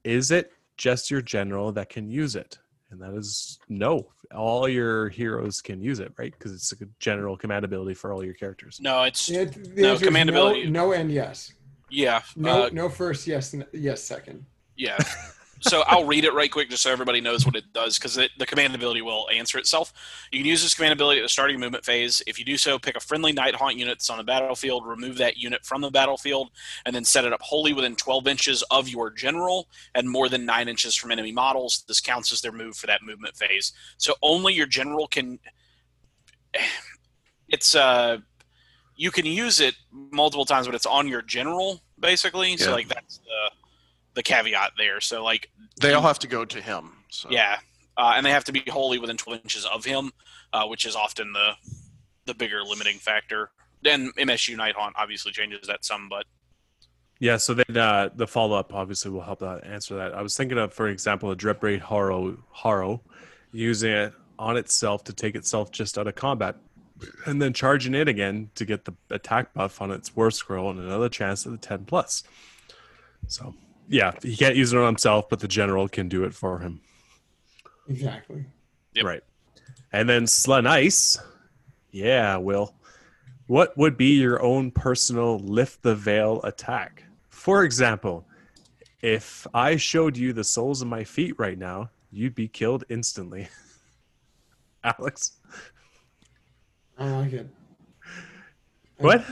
Is 0.04 0.32
it 0.32 0.52
just 0.78 1.10
your 1.10 1.22
general 1.22 1.72
that 1.74 1.90
can 1.90 2.10
use 2.10 2.36
it? 2.36 2.60
And 2.92 3.02
that 3.02 3.14
is 3.16 3.58
no. 3.70 4.12
All 4.34 4.70
your 4.70 5.10
heroes 5.10 5.60
can 5.60 5.82
use 5.82 6.00
it, 6.00 6.14
right? 6.18 6.32
Because 6.32 6.54
it's 6.54 6.72
a 6.72 6.86
general 7.00 7.36
command 7.36 7.66
ability 7.66 7.96
for 7.96 8.14
all 8.14 8.24
your 8.24 8.36
characters. 8.36 8.80
No, 8.80 9.02
it's 9.04 9.28
Yeah, 9.28 9.46
the 9.46 9.82
No, 9.82 9.92
answer 9.94 10.04
is 10.04 10.08
command 10.08 10.30
ability. 10.30 10.70
No, 10.70 10.88
no 10.88 10.94
and 10.94 11.12
yes. 11.12 11.54
yeah, 11.90 12.22
No, 12.36 12.66
uh, 12.66 12.70
no 12.72 12.90
first, 12.90 13.26
yes, 13.26 13.56
yes 13.74 14.04
second. 14.04 14.46
Yeah. 14.76 14.98
so 15.64 15.84
I'll 15.88 16.06
read 16.06 16.26
it 16.26 16.34
right 16.34 16.52
quick 16.52 16.70
just 16.70 16.84
so 16.84 16.92
everybody 16.92 17.22
knows 17.22 17.46
what 17.46 17.56
it 17.56 17.72
does 17.74 17.98
because 17.98 18.16
the 18.16 18.46
command 18.46 18.76
ability 18.76 19.02
will 19.02 19.28
answer 19.34 19.58
itself. 19.58 19.94
You 20.32 20.40
can 20.40 20.46
use 20.46 20.62
this 20.62 20.74
command 20.74 20.94
ability 20.94 21.22
at 21.22 21.24
the 21.24 21.30
starting 21.30 21.60
movement 21.60 21.86
phase. 21.86 22.22
If 22.28 22.38
you 22.38 22.46
do 22.46 22.58
so, 22.58 22.78
pick 22.78 22.98
a 22.98 23.00
friendly 23.00 23.32
Night 23.32 23.56
Haunt 23.56 23.78
unit 23.78 23.96
that's 24.00 24.10
on 24.10 24.18
the 24.18 24.24
battlefield, 24.24 24.86
remove 24.86 25.18
that 25.18 25.38
unit 25.38 25.66
from 25.66 25.82
the 25.82 25.90
battlefield, 25.90 26.52
and 26.86 26.96
then 26.96 27.06
set 27.06 27.24
it 27.24 27.34
up 27.34 27.42
wholly 27.42 27.74
within 27.74 27.96
12 27.96 28.28
inches 28.28 28.62
of 28.72 28.90
your 28.90 29.10
general 29.10 29.68
and 29.96 30.10
more 30.10 30.28
than 30.28 30.46
9 30.46 30.68
inches 30.68 30.96
from 30.96 31.12
enemy 31.12 31.32
models. 31.32 31.86
This 31.88 32.02
counts 32.02 32.32
as 32.34 32.42
their 32.42 32.52
move 32.52 32.76
for 32.76 32.88
that 32.88 33.02
movement 33.02 33.36
phase. 33.36 33.72
So 33.98 34.16
only 34.22 34.54
your 34.54 34.68
general 34.68 35.08
can. 35.08 35.40
It's 37.50 37.76
uh, 37.76 38.18
you 38.96 39.12
can 39.12 39.28
use 39.28 39.60
it 39.60 39.76
multiple 39.92 40.46
times, 40.46 40.66
but 40.66 40.74
it's 40.74 40.88
on 40.88 41.08
your 41.08 41.22
general 41.22 41.82
basically. 42.00 42.58
So 42.58 42.72
like 42.72 42.88
that's 42.88 43.20
the 43.20 43.52
the 44.16 44.24
caveat 44.24 44.72
there. 44.78 45.02
So 45.02 45.24
like 45.24 45.50
They 45.82 45.94
all 45.94 46.02
have 46.02 46.20
to 46.20 46.28
go 46.28 46.46
to 46.46 46.62
him. 46.62 46.92
So. 47.10 47.30
yeah, 47.32 47.58
uh, 47.98 48.14
and 48.16 48.26
they 48.26 48.32
have 48.32 48.44
to 48.46 48.52
be 48.52 48.64
wholly 48.68 49.00
within 49.00 49.18
12 49.18 49.42
inches 49.44 49.66
of 49.66 49.86
him, 49.86 50.12
uh, 50.52 50.66
which 50.66 50.86
is 50.86 50.96
often 50.96 51.34
the 51.34 51.54
the 52.26 52.34
bigger 52.34 52.62
limiting 52.64 52.98
factor. 52.98 53.52
Then 53.82 54.12
MSU 54.18 54.56
Night 54.56 54.76
Haunt 54.76 54.96
obviously 54.98 55.32
changes 55.32 55.68
that 55.68 55.84
some, 55.84 56.08
but 56.10 56.26
Yeah, 57.20 57.38
so 57.38 57.54
then 57.54 57.78
uh, 57.78 58.10
the 58.16 58.28
follow 58.28 58.58
up 58.58 58.74
obviously 58.74 59.12
will 59.12 59.22
help 59.22 59.40
that 59.40 59.66
answer 59.66 59.96
that. 59.96 60.14
I 60.14 60.22
was 60.22 60.38
thinking 60.38 60.58
of, 60.58 60.74
for 60.74 60.88
example, 60.88 61.32
a 61.32 61.36
Drip 61.36 61.62
Rate 61.62 61.82
Haro, 61.82 62.38
Harrow 62.54 63.02
using 63.52 63.92
it 63.92 64.14
on 64.40 64.58
itself 64.58 65.04
to 65.06 65.14
take 65.14 65.36
itself 65.36 65.72
just 65.72 65.98
out 65.98 66.08
of 66.08 66.16
combat, 66.16 66.56
and 67.26 67.42
then 67.42 67.54
charging 67.54 67.94
it 67.94 68.08
again 68.08 68.50
to 68.56 68.66
get 68.66 68.86
the 68.86 68.94
attack 69.10 69.54
buff 69.54 69.82
on 69.82 69.92
its 69.92 70.16
war 70.16 70.32
scroll 70.32 70.70
and 70.70 70.80
another 70.80 71.10
chance 71.10 71.46
at 71.46 71.52
the 71.52 71.58
10 71.58 71.86
plus. 71.86 72.24
So, 73.28 73.54
yeah, 73.88 74.12
he 74.22 74.36
can't 74.36 74.56
use 74.56 74.74
it 74.74 74.78
on 74.78 74.86
himself, 74.86 75.30
but 75.30 75.40
the 75.40 75.48
general 75.48 75.88
can 75.88 76.10
do 76.10 76.24
it 76.24 76.34
for 76.34 76.60
him. 76.60 76.82
Exactly. 77.90 78.46
Yep. 78.94 79.06
Right. 79.06 79.22
And 79.92 80.08
then 80.10 80.26
Slen 80.26 80.66
Ice. 80.68 81.18
Yeah, 81.92 82.38
Will. 82.38 82.74
What 83.48 83.78
would 83.78 83.98
be 83.98 84.20
your 84.20 84.42
own 84.42 84.72
personal 84.72 85.38
lift 85.40 85.84
the 85.84 85.96
veil 85.96 86.42
attack? 86.44 87.04
For 87.30 87.64
example, 87.64 88.26
if 89.02 89.46
I 89.54 89.76
showed 89.76 90.16
you 90.18 90.32
the 90.34 90.44
soles 90.44 90.82
of 90.82 90.88
my 90.88 91.04
feet 91.04 91.36
right 91.38 91.58
now, 91.58 91.90
you'd 92.12 92.36
be 92.36 92.48
killed 92.48 92.86
instantly. 92.90 93.50
Alex. 94.84 95.34
I 96.98 97.06
don't 97.06 97.20
like 97.20 97.34
it. 97.34 97.48
What? 98.98 99.24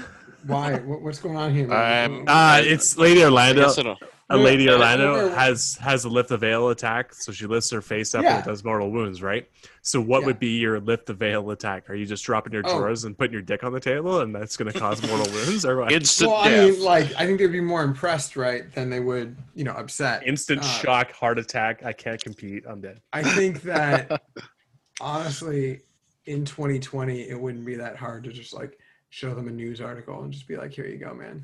Why? 0.45 0.76
What's 0.80 1.20
going 1.20 1.38
on 1.38 1.54
here? 1.54 1.72
I'm- 1.72 2.26
Uh, 2.28 2.62
it's 2.64 2.97
Lady 2.97 3.24
I 3.24 3.28
Olynder. 3.30 3.95
Guess 4.32 4.39
it'll- 4.39 4.45
A 4.45 4.49
Lady 4.49 4.63
Yeah, 4.65 4.71
Olynder 4.71 5.29
yeah. 5.29 5.36
has 5.43 5.75
has 5.82 6.05
a 6.05 6.09
lift 6.09 6.29
the 6.29 6.38
veil 6.38 6.69
attack, 6.69 7.13
so 7.13 7.32
she 7.32 7.45
lifts 7.45 7.69
her 7.71 7.82
face 7.82 8.15
up 8.15 8.23
Yeah. 8.23 8.38
and 8.38 8.45
does 8.45 8.63
mortal 8.63 8.91
wounds, 8.91 9.21
right? 9.21 9.47
So 9.82 9.99
what 9.99 10.21
Yeah. 10.21 10.25
would 10.27 10.39
be 10.39 10.57
your 10.59 10.79
lift 10.79 11.05
the 11.07 11.13
veil 11.13 11.49
attack? 11.51 11.89
Are 11.89 11.95
you 11.95 12.05
just 12.05 12.23
dropping 12.25 12.53
your 12.53 12.63
Oh. 12.65 12.77
drawers 12.79 13.03
and 13.03 13.17
putting 13.17 13.34
your 13.34 13.41
dick 13.41 13.63
on 13.63 13.73
the 13.73 13.79
table, 13.79 14.21
and 14.21 14.34
that's 14.34 14.55
going 14.57 14.71
to 14.71 14.79
cause 14.79 15.01
mortal 15.07 15.32
wounds, 15.34 15.65
or 15.65 15.77
what? 15.77 15.91
Instant 15.91 16.32
well, 16.32 16.39
I 16.41 16.49
mean, 16.69 16.82
like, 16.82 17.07
I 17.17 17.25
think 17.25 17.39
they'd 17.39 17.47
be 17.47 17.61
more 17.61 17.84
impressed, 17.84 18.36
right, 18.36 18.71
than 18.73 18.89
they 18.89 18.99
would, 18.99 19.36
you 19.55 19.63
know, 19.63 19.71
upset. 19.73 20.25
Instant 20.27 20.61
Uh, 20.61 20.65
shock, 20.65 21.11
heart 21.11 21.38
attack. 21.39 21.84
I 21.84 21.93
can't 21.93 22.21
compete. 22.23 22.63
I'm 22.67 22.82
dead. 22.82 23.01
I 23.13 23.23
think 23.23 23.61
that 23.63 24.21
honestly, 25.01 25.82
in 26.25 26.45
2020, 26.45 27.27
it 27.29 27.39
wouldn't 27.39 27.65
be 27.65 27.75
that 27.75 27.95
hard 27.95 28.23
to 28.25 28.32
just 28.32 28.53
like 28.53 28.77
show 29.09 29.34
them 29.34 29.47
a 29.47 29.51
news 29.51 29.82
article 29.82 30.21
and 30.23 30.32
just 30.32 30.47
be 30.47 30.55
like, 30.55 30.71
"Here 30.71 30.86
you 30.86 30.97
go, 30.97 31.13
man." 31.13 31.43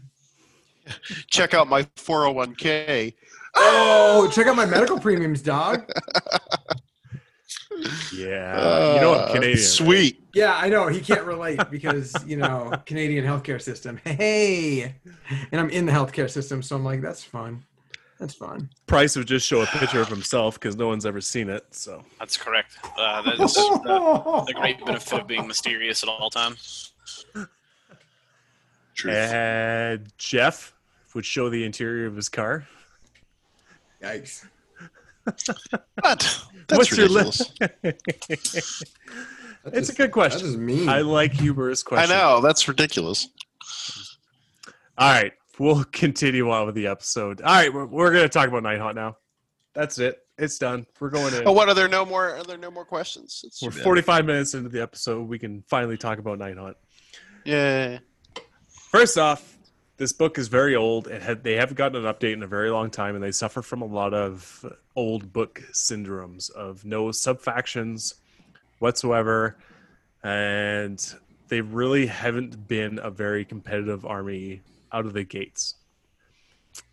Check 1.27 1.53
out 1.53 1.67
my 1.67 1.83
401k. 1.83 3.13
Oh, 3.55 4.29
check 4.33 4.45
out 4.47 4.55
my 4.55 4.65
medical 4.67 4.99
premiums, 4.99 5.41
dog. 5.41 5.89
Yeah, 8.13 8.95
you 8.95 9.01
know 9.01 9.13
I'm 9.15 9.19
Uh, 9.21 9.27
Canadian. 9.27 9.53
right? 9.53 9.59
Sweet. 9.63 10.23
Yeah, 10.33 10.55
I 10.55 10.69
know 10.69 10.87
he 10.87 10.99
can't 10.99 11.23
relate 11.25 11.59
because 11.69 12.13
you 12.25 12.37
know 12.37 12.71
Canadian 12.85 13.25
healthcare 13.25 13.61
system. 13.61 13.99
Hey, 14.03 14.95
and 15.51 15.59
I'm 15.61 15.69
in 15.69 15.85
the 15.85 15.91
healthcare 15.91 16.29
system, 16.29 16.61
so 16.61 16.75
I'm 16.75 16.83
like, 16.83 17.01
that's 17.01 17.23
fun. 17.23 17.63
That's 18.19 18.33
fun. 18.33 18.69
Price 18.87 19.15
would 19.15 19.27
just 19.27 19.45
show 19.47 19.61
a 19.61 19.65
picture 19.67 20.01
of 20.01 20.07
himself 20.07 20.55
because 20.59 20.75
no 20.75 20.87
one's 20.87 21.05
ever 21.05 21.21
seen 21.21 21.49
it. 21.49 21.65
So 21.71 22.03
that's 22.19 22.35
correct. 22.35 22.77
Uh, 22.97 23.21
that's 23.37 23.53
the, 23.53 24.43
the 24.47 24.53
great 24.53 24.83
benefit 24.85 25.19
of 25.21 25.27
being 25.27 25.45
mysterious 25.47 26.01
at 26.01 26.09
all 26.09 26.29
times. 26.31 26.93
Truth. 28.95 29.13
and 29.13 30.07
Jeff 30.17 30.73
would 31.17 31.25
show 31.25 31.49
the 31.49 31.65
interior 31.65 32.05
of 32.05 32.15
his 32.15 32.29
car. 32.29 32.67
Yikes. 34.01 34.45
What? 35.25 36.45
That's 36.69 36.77
What's 36.77 36.97
your 36.97 37.07
ridiculous. 37.07 37.39
list? 37.59 38.83
That's 39.65 39.77
it's 39.77 39.89
a 39.89 39.93
good 39.93 40.13
question. 40.13 40.43
That 40.43 40.47
is 40.47 40.57
mean. 40.57 40.87
I 40.87 41.01
like 41.01 41.33
humorous 41.33 41.83
questions. 41.83 42.09
I 42.09 42.15
know. 42.15 42.39
That's 42.39 42.65
ridiculous. 42.69 43.27
All 44.97 45.11
right, 45.11 45.33
we'll 45.59 45.83
continue 45.91 46.49
on 46.49 46.65
with 46.67 46.75
the 46.75 46.87
episode. 46.87 47.41
All 47.41 47.53
right, 47.53 47.73
we're, 47.73 47.87
we're 47.87 48.11
going 48.11 48.23
to 48.23 48.29
talk 48.29 48.47
about 48.47 48.63
Night 48.63 48.79
Haunt 48.79 48.95
now. 48.95 49.17
That's 49.73 49.99
it. 49.99 50.19
It's 50.37 50.57
done. 50.57 50.85
We're 51.01 51.09
going 51.09 51.33
in. 51.33 51.43
Oh, 51.45 51.51
what? 51.51 51.67
Are 51.67 51.73
there 51.73 51.89
no 51.89 52.05
more? 52.05 52.37
Are 52.37 52.43
there 52.43 52.57
no 52.57 52.71
more 52.71 52.85
questions? 52.85 53.41
It's 53.43 53.61
we're 53.61 53.71
too 53.71 53.79
bad. 53.79 53.83
45 53.83 54.25
minutes 54.25 54.53
into 54.53 54.69
the 54.69 54.81
episode. 54.81 55.27
We 55.27 55.39
can 55.39 55.61
finally 55.67 55.97
talk 55.97 56.19
about 56.19 56.39
Night 56.39 56.57
Haunt. 56.57 56.77
Yeah. 57.43 57.99
First 58.69 59.17
off, 59.17 59.56
this 59.97 60.13
book 60.13 60.37
is 60.37 60.47
very 60.47 60.75
old. 60.75 61.07
It 61.07 61.21
had 61.21 61.43
they 61.43 61.55
haven't 61.55 61.75
gotten 61.75 62.05
an 62.05 62.13
update 62.13 62.33
in 62.33 62.43
a 62.43 62.47
very 62.47 62.69
long 62.69 62.89
time, 62.89 63.15
and 63.15 63.23
they 63.23 63.31
suffer 63.31 63.61
from 63.61 63.81
a 63.81 63.85
lot 63.85 64.13
of 64.13 64.65
old 64.95 65.33
book 65.33 65.61
syndromes 65.73 66.51
of 66.51 66.85
no 66.85 67.07
subfactions 67.07 68.15
whatsoever, 68.79 69.57
and 70.23 71.13
they 71.47 71.61
really 71.61 72.05
haven't 72.05 72.67
been 72.67 72.99
a 73.01 73.09
very 73.09 73.43
competitive 73.43 74.05
army 74.05 74.61
out 74.91 75.05
of 75.05 75.13
the 75.13 75.23
gates. 75.23 75.75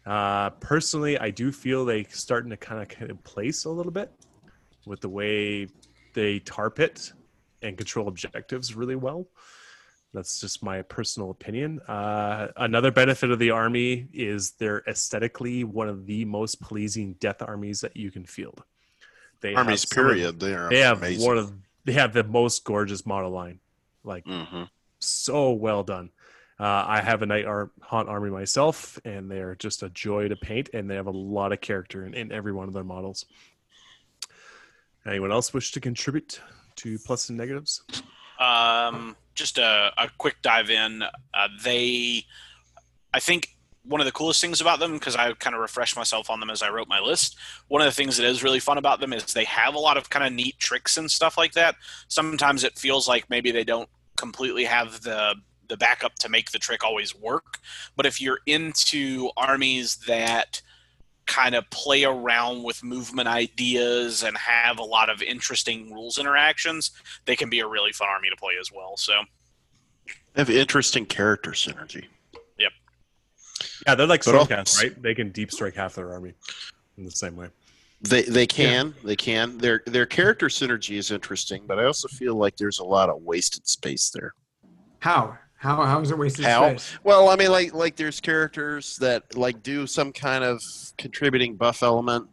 Uh, 0.06 0.50
personally, 0.50 1.18
I 1.18 1.30
do 1.30 1.52
feel 1.52 1.84
they 1.84 2.04
starting 2.04 2.50
to 2.50 2.56
kind 2.56 2.80
of 2.80 2.88
kind 2.88 3.10
of 3.10 3.22
place 3.22 3.66
a 3.66 3.70
little 3.70 3.92
bit 3.92 4.10
with 4.86 5.00
the 5.00 5.08
way 5.08 5.68
they 6.14 6.38
tar 6.38 6.70
pit 6.70 7.12
and 7.60 7.76
control 7.76 8.08
objectives 8.08 8.74
really 8.74 8.96
well. 8.96 9.26
That's 10.14 10.40
just 10.40 10.62
my 10.62 10.80
personal 10.82 11.30
opinion. 11.32 11.80
Uh, 11.80 12.48
another 12.56 12.90
benefit 12.92 13.30
of 13.32 13.38
the 13.40 13.50
army 13.50 14.06
is 14.12 14.52
they're 14.52 14.82
aesthetically 14.86 15.64
one 15.64 15.88
of 15.88 16.06
the 16.06 16.24
most 16.24 16.60
pleasing 16.62 17.14
death 17.14 17.42
armies 17.42 17.80
that 17.80 17.96
you 17.96 18.10
can 18.12 18.24
field. 18.24 18.62
They 19.40 19.50
have 19.50 19.66
Armies, 19.66 19.86
some 19.88 19.98
of- 20.04 20.10
period. 20.12 20.40
They 20.40 20.54
are 20.54 20.70
they 20.70 20.78
have 20.78 20.98
amazing. 20.98 21.26
one 21.26 21.36
of 21.38 21.52
they 21.84 21.92
have 21.94 22.12
the 22.14 22.22
most 22.24 22.64
gorgeous 22.64 23.04
model 23.04 23.30
line, 23.32 23.58
like 24.04 24.24
hmm 24.26 24.62
so 25.00 25.50
well 25.52 25.82
done. 25.82 26.10
Uh, 26.58 26.84
I 26.86 27.00
have 27.02 27.20
a 27.22 27.26
night 27.26 27.44
ar- 27.44 27.72
haunt 27.82 28.08
army 28.08 28.30
myself, 28.30 28.98
and 29.04 29.28
they're 29.30 29.56
just 29.56 29.82
a 29.82 29.90
joy 29.90 30.28
to 30.28 30.36
paint, 30.36 30.70
and 30.72 30.88
they 30.88 30.94
have 30.94 31.08
a 31.08 31.10
lot 31.10 31.52
of 31.52 31.60
character 31.60 32.06
in, 32.06 32.14
in 32.14 32.30
every 32.32 32.52
one 32.52 32.68
of 32.68 32.74
their 32.74 32.84
models. 32.84 33.26
Anyone 35.04 35.32
else 35.32 35.52
wish 35.52 35.72
to 35.72 35.80
contribute 35.80 36.40
to 36.76 36.98
plus 37.00 37.28
and 37.28 37.36
negatives? 37.36 37.82
Um, 38.38 39.16
just 39.34 39.58
a, 39.58 39.92
a 39.96 40.08
quick 40.18 40.36
dive 40.42 40.70
in. 40.70 41.02
Uh, 41.02 41.48
they, 41.62 42.24
I 43.12 43.20
think 43.20 43.48
one 43.84 44.00
of 44.00 44.06
the 44.06 44.12
coolest 44.12 44.40
things 44.40 44.60
about 44.60 44.78
them, 44.78 44.94
because 44.94 45.14
I 45.14 45.32
kind 45.34 45.54
of 45.54 45.60
refreshed 45.60 45.96
myself 45.96 46.30
on 46.30 46.40
them 46.40 46.50
as 46.50 46.62
I 46.62 46.70
wrote 46.70 46.88
my 46.88 47.00
list. 47.00 47.36
One 47.68 47.82
of 47.82 47.86
the 47.86 47.92
things 47.92 48.16
that 48.16 48.26
is 48.26 48.42
really 48.42 48.60
fun 48.60 48.78
about 48.78 49.00
them 49.00 49.12
is 49.12 49.24
they 49.24 49.44
have 49.44 49.74
a 49.74 49.78
lot 49.78 49.96
of 49.96 50.08
kind 50.08 50.26
of 50.26 50.32
neat 50.32 50.58
tricks 50.58 50.96
and 50.96 51.10
stuff 51.10 51.36
like 51.36 51.52
that. 51.52 51.76
Sometimes 52.08 52.64
it 52.64 52.78
feels 52.78 53.06
like 53.06 53.28
maybe 53.28 53.50
they 53.50 53.64
don't 53.64 53.88
completely 54.16 54.64
have 54.64 55.02
the 55.02 55.34
the 55.66 55.76
backup 55.78 56.14
to 56.16 56.28
make 56.28 56.50
the 56.50 56.58
trick 56.58 56.84
always 56.84 57.14
work. 57.14 57.58
But 57.96 58.04
if 58.04 58.20
you're 58.20 58.40
into 58.46 59.30
armies 59.36 59.96
that 60.06 60.60
kind 61.26 61.54
of 61.54 61.68
play 61.70 62.04
around 62.04 62.62
with 62.62 62.82
movement 62.82 63.28
ideas 63.28 64.22
and 64.22 64.36
have 64.36 64.78
a 64.78 64.82
lot 64.82 65.08
of 65.08 65.22
interesting 65.22 65.92
rules 65.92 66.18
interactions, 66.18 66.90
they 67.24 67.36
can 67.36 67.48
be 67.48 67.60
a 67.60 67.66
really 67.66 67.92
fun 67.92 68.08
army 68.08 68.28
to 68.30 68.36
play 68.36 68.54
as 68.60 68.70
well. 68.72 68.96
So 68.96 69.12
They 70.06 70.42
have 70.42 70.50
interesting 70.50 71.06
character 71.06 71.52
synergy. 71.52 72.06
Yep. 72.58 72.72
Yeah, 73.86 73.94
they're 73.94 74.06
like 74.06 74.24
But 74.24 74.48
Stormcast, 74.48 74.82
right? 74.82 75.02
They 75.02 75.14
can 75.14 75.30
deep 75.30 75.50
strike 75.50 75.74
half 75.74 75.94
their 75.94 76.12
army 76.12 76.34
in 76.98 77.04
the 77.04 77.10
same 77.10 77.36
way. 77.36 77.48
They 78.02 78.22
they 78.22 78.46
can 78.46 78.94
they 79.02 79.16
can 79.16 79.56
their 79.56 79.82
their 79.86 80.04
character 80.04 80.48
synergy 80.48 80.98
is 80.98 81.10
interesting, 81.10 81.64
but 81.66 81.78
I 81.78 81.84
also 81.84 82.06
feel 82.08 82.34
like 82.34 82.56
there's 82.56 82.78
a 82.78 82.84
lot 82.84 83.08
of 83.08 83.22
wasted 83.22 83.66
space 83.66 84.10
there. 84.10 84.34
How? 84.98 85.38
How? 85.64 85.82
How 85.82 86.00
is 86.00 86.10
it 86.10 86.18
wasted 86.18 86.44
How? 86.44 86.68
space? 86.68 86.98
Well, 87.04 87.30
I 87.30 87.36
mean, 87.36 87.50
like 87.50 87.72
like 87.72 87.96
there's 87.96 88.20
characters 88.20 88.98
that 88.98 89.34
like 89.34 89.62
do 89.62 89.86
some 89.86 90.12
kind 90.12 90.44
of 90.44 90.62
contributing 90.98 91.56
buff 91.56 91.82
element. 91.82 92.28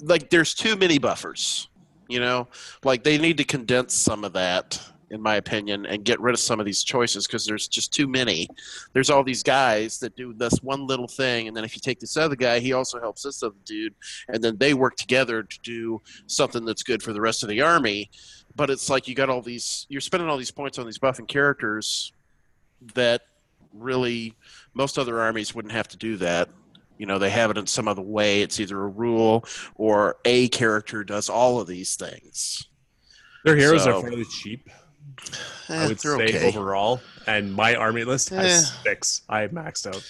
Like 0.00 0.30
there's 0.30 0.54
too 0.54 0.76
many 0.76 0.98
buffers, 0.98 1.68
you 2.08 2.20
know. 2.20 2.46
Like 2.84 3.02
they 3.02 3.18
need 3.18 3.36
to 3.38 3.44
condense 3.44 3.94
some 3.94 4.22
of 4.22 4.32
that 4.34 4.80
in 5.10 5.20
my 5.20 5.34
opinion, 5.34 5.84
and 5.84 6.04
get 6.04 6.18
rid 6.20 6.34
of 6.34 6.40
some 6.40 6.58
of 6.58 6.64
these 6.64 6.82
choices 6.82 7.26
because 7.26 7.44
there's 7.44 7.68
just 7.68 7.92
too 7.92 8.06
many. 8.06 8.48
There's 8.94 9.10
all 9.10 9.22
these 9.22 9.42
guys 9.42 9.98
that 9.98 10.16
do 10.16 10.32
this 10.32 10.54
one 10.62 10.86
little 10.86 11.08
thing, 11.08 11.48
and 11.48 11.56
then 11.56 11.64
if 11.64 11.74
you 11.74 11.80
take 11.82 12.00
this 12.00 12.16
other 12.16 12.36
guy, 12.36 12.60
he 12.60 12.72
also 12.72 12.98
helps 12.98 13.24
this 13.24 13.42
other 13.42 13.56
dude, 13.66 13.94
and 14.28 14.42
then 14.42 14.56
they 14.56 14.72
work 14.72 14.96
together 14.96 15.42
to 15.42 15.58
do 15.64 16.00
something 16.28 16.64
that's 16.64 16.82
good 16.82 17.02
for 17.02 17.12
the 17.12 17.20
rest 17.20 17.42
of 17.42 17.50
the 17.50 17.60
army. 17.60 18.08
But 18.54 18.70
it's 18.70 18.88
like 18.88 19.06
you 19.06 19.14
got 19.14 19.28
all 19.28 19.42
these, 19.42 19.86
you're 19.90 20.00
spending 20.00 20.30
all 20.30 20.38
these 20.38 20.50
points 20.50 20.78
on 20.78 20.86
these 20.86 20.98
buffing 20.98 21.28
characters 21.28 22.12
that 22.94 23.22
really 23.72 24.34
most 24.74 24.98
other 24.98 25.20
armies 25.20 25.54
wouldn't 25.54 25.72
have 25.72 25.88
to 25.88 25.96
do 25.96 26.16
that. 26.18 26.48
You 26.98 27.06
know, 27.06 27.18
they 27.18 27.30
have 27.30 27.50
it 27.50 27.58
in 27.58 27.66
some 27.66 27.88
other 27.88 28.02
way. 28.02 28.42
It's 28.42 28.60
either 28.60 28.80
a 28.80 28.86
rule 28.88 29.44
or 29.74 30.16
a 30.24 30.48
character 30.48 31.02
does 31.04 31.28
all 31.28 31.60
of 31.60 31.66
these 31.66 31.96
things. 31.96 32.68
Their 33.44 33.56
heroes 33.56 33.84
So- 33.84 33.98
are 33.98 34.02
fairly 34.02 34.24
cheap, 34.24 34.68
Eh, 35.68 35.84
I 35.84 35.86
would 35.88 36.00
say 36.00 36.08
okay. 36.10 36.48
overall. 36.48 37.00
And 37.26 37.52
my 37.52 37.74
army 37.74 38.04
list 38.04 38.28
has 38.30 38.64
Eh. 38.70 38.82
six. 38.84 39.22
I 39.28 39.46
maxed 39.48 39.86
out. 39.86 40.02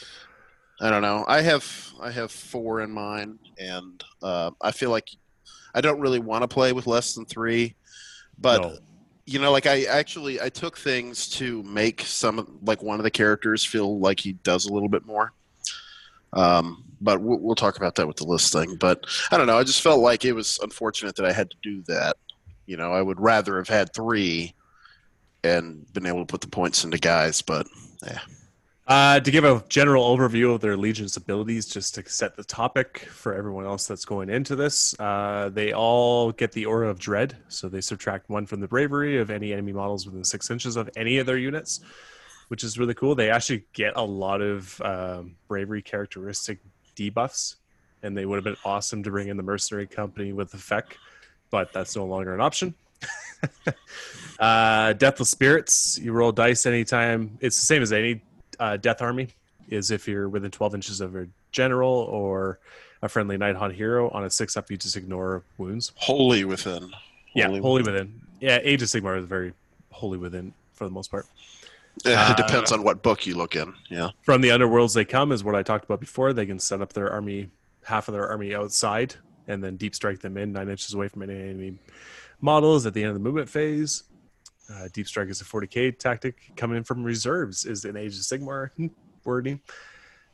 I 0.80 0.90
don't 0.90 1.02
know. 1.02 1.24
I 1.28 1.40
have 1.42 1.64
I 2.00 2.10
have 2.10 2.30
four 2.32 2.80
in 2.80 2.90
mind, 2.90 3.38
and 3.58 4.02
uh, 4.22 4.50
I 4.60 4.72
feel 4.72 4.90
like 4.90 5.08
I 5.74 5.80
don't 5.80 6.00
really 6.00 6.18
want 6.18 6.42
to 6.42 6.48
play 6.48 6.72
with 6.72 6.86
less 6.86 7.14
than 7.14 7.24
three. 7.24 7.76
But 8.38 8.60
No. 8.62 8.78
You 9.24 9.38
know, 9.38 9.52
like 9.52 9.66
I 9.66 9.84
actually 9.84 10.40
I 10.40 10.48
took 10.48 10.76
things 10.76 11.28
to 11.30 11.62
make 11.62 12.02
some 12.02 12.58
like 12.62 12.82
one 12.82 12.98
of 12.98 13.04
the 13.04 13.10
characters 13.10 13.64
feel 13.64 13.98
like 13.98 14.20
he 14.20 14.32
does 14.32 14.66
a 14.66 14.72
little 14.72 14.88
bit 14.88 15.06
more. 15.06 15.32
Um, 16.32 16.84
but 17.00 17.20
we'll, 17.20 17.38
we'll 17.38 17.54
talk 17.54 17.76
about 17.76 17.96
that 17.96 18.06
with 18.06 18.16
the 18.16 18.24
list 18.24 18.52
thing. 18.52 18.76
But 18.76 19.06
I 19.30 19.36
don't 19.36 19.46
know. 19.46 19.58
I 19.58 19.64
just 19.64 19.82
felt 19.82 20.00
like 20.00 20.24
it 20.24 20.32
was 20.32 20.58
unfortunate 20.62 21.16
that 21.16 21.26
I 21.26 21.32
had 21.32 21.50
to 21.50 21.56
do 21.62 21.82
that. 21.88 22.16
You 22.66 22.76
know, 22.76 22.92
I 22.92 23.02
would 23.02 23.20
rather 23.20 23.58
have 23.58 23.68
had 23.68 23.92
three 23.92 24.54
and 25.44 25.92
been 25.92 26.06
able 26.06 26.20
to 26.20 26.26
put 26.26 26.40
the 26.40 26.48
points 26.48 26.84
into 26.84 26.98
guys. 26.98 27.42
But 27.42 27.66
Uh, 28.92 29.18
to 29.18 29.30
give 29.30 29.42
a 29.42 29.64
general 29.70 30.04
overview 30.04 30.54
of 30.54 30.60
their 30.60 30.76
Legion's 30.76 31.16
abilities, 31.16 31.64
just 31.64 31.94
to 31.94 32.06
set 32.06 32.36
the 32.36 32.44
topic 32.44 33.08
for 33.10 33.32
everyone 33.32 33.64
else 33.64 33.86
that's 33.86 34.04
going 34.04 34.28
into 34.28 34.54
this, 34.54 34.94
uh, 35.00 35.48
they 35.50 35.72
all 35.72 36.30
get 36.30 36.52
the 36.52 36.66
Aura 36.66 36.90
of 36.90 36.98
Dread. 36.98 37.34
So 37.48 37.70
they 37.70 37.80
subtract 37.80 38.28
one 38.28 38.44
from 38.44 38.60
the 38.60 38.68
bravery 38.68 39.16
of 39.16 39.30
any 39.30 39.54
enemy 39.54 39.72
models 39.72 40.04
within 40.04 40.24
six 40.24 40.50
inches 40.50 40.76
of 40.76 40.90
any 40.94 41.16
of 41.16 41.24
their 41.24 41.38
units, 41.38 41.80
which 42.48 42.62
is 42.62 42.78
really 42.78 42.92
cool. 42.92 43.14
They 43.14 43.30
actually 43.30 43.64
get 43.72 43.94
a 43.96 44.04
lot 44.04 44.42
of 44.42 44.78
um, 44.82 45.36
bravery 45.48 45.80
characteristic 45.80 46.58
debuffs, 46.94 47.54
and 48.02 48.14
they 48.14 48.26
would 48.26 48.36
have 48.36 48.44
been 48.44 48.58
awesome 48.62 49.02
to 49.04 49.10
bring 49.10 49.28
in 49.28 49.38
the 49.38 49.42
Mercenary 49.42 49.86
Company 49.86 50.34
with 50.34 50.50
the 50.50 50.58
FEC, 50.58 50.82
but 51.48 51.72
that's 51.72 51.96
no 51.96 52.04
longer 52.04 52.34
an 52.34 52.42
option. 52.42 52.74
uh, 54.38 54.92
Deathless 54.92 55.30
Spirits, 55.30 55.98
you 55.98 56.12
roll 56.12 56.30
dice 56.30 56.66
anytime. 56.66 57.38
It's 57.40 57.58
the 57.58 57.64
same 57.64 57.80
as 57.80 57.90
any 57.90 58.20
uh, 58.60 58.76
Death 58.76 59.02
Army, 59.02 59.28
is 59.68 59.90
if 59.90 60.06
you're 60.08 60.28
within 60.28 60.50
12 60.50 60.74
inches 60.74 61.00
of 61.00 61.16
a 61.16 61.26
general 61.52 61.92
or 61.92 62.58
a 63.02 63.08
friendly 63.08 63.36
Night 63.36 63.56
Haunt 63.56 63.74
hero 63.74 64.10
on 64.10 64.24
a 64.24 64.30
six 64.30 64.56
up, 64.56 64.70
you 64.70 64.76
just 64.76 64.96
ignore 64.96 65.42
wounds. 65.58 65.92
Wholly 65.96 66.44
within. 66.44 66.90
Yeah, 67.34 67.46
Wholly 67.46 67.60
wholly 67.60 67.82
within. 67.82 68.20
Yeah, 68.40 68.58
Age 68.62 68.82
of 68.82 68.88
Sigmar 68.88 69.18
is 69.18 69.24
very 69.24 69.52
wholly 69.90 70.18
within 70.18 70.52
for 70.74 70.84
the 70.84 70.90
most 70.90 71.10
part. 71.10 71.26
it 72.04 72.36
depends 72.36 72.72
on 72.72 72.82
what 72.82 73.02
book 73.02 73.26
you 73.26 73.36
look 73.36 73.56
in. 73.56 73.72
Yeah. 73.90 74.10
From 74.22 74.40
the 74.40 74.48
underworlds 74.50 74.94
they 74.94 75.04
come 75.04 75.32
is 75.32 75.44
what 75.44 75.54
I 75.54 75.62
talked 75.62 75.84
about 75.84 76.00
before. 76.00 76.32
They 76.32 76.46
can 76.46 76.58
set 76.58 76.80
up 76.80 76.92
their 76.92 77.10
army, 77.10 77.50
half 77.84 78.08
of 78.08 78.14
their 78.14 78.28
army 78.28 78.54
outside, 78.54 79.14
and 79.48 79.62
then 79.62 79.76
deep 79.76 79.94
strike 79.94 80.20
them 80.20 80.36
in 80.36 80.52
nine 80.52 80.68
inches 80.68 80.94
away 80.94 81.08
from 81.08 81.22
any 81.22 81.34
enemy 81.34 81.74
models 82.40 82.86
at 82.86 82.94
the 82.94 83.02
end 83.02 83.08
of 83.08 83.14
the 83.14 83.20
movement 83.20 83.48
phase. 83.48 84.02
Uh, 84.72 84.88
deep 84.92 85.06
strike 85.06 85.28
is 85.28 85.40
a 85.40 85.44
40k 85.44 85.98
tactic. 85.98 86.52
Coming 86.56 86.78
in 86.78 86.84
from 86.84 87.02
reserves 87.02 87.64
is 87.64 87.84
an 87.84 87.96
Age 87.96 88.14
of 88.14 88.22
Sigmar 88.22 88.70
wording. 89.24 89.60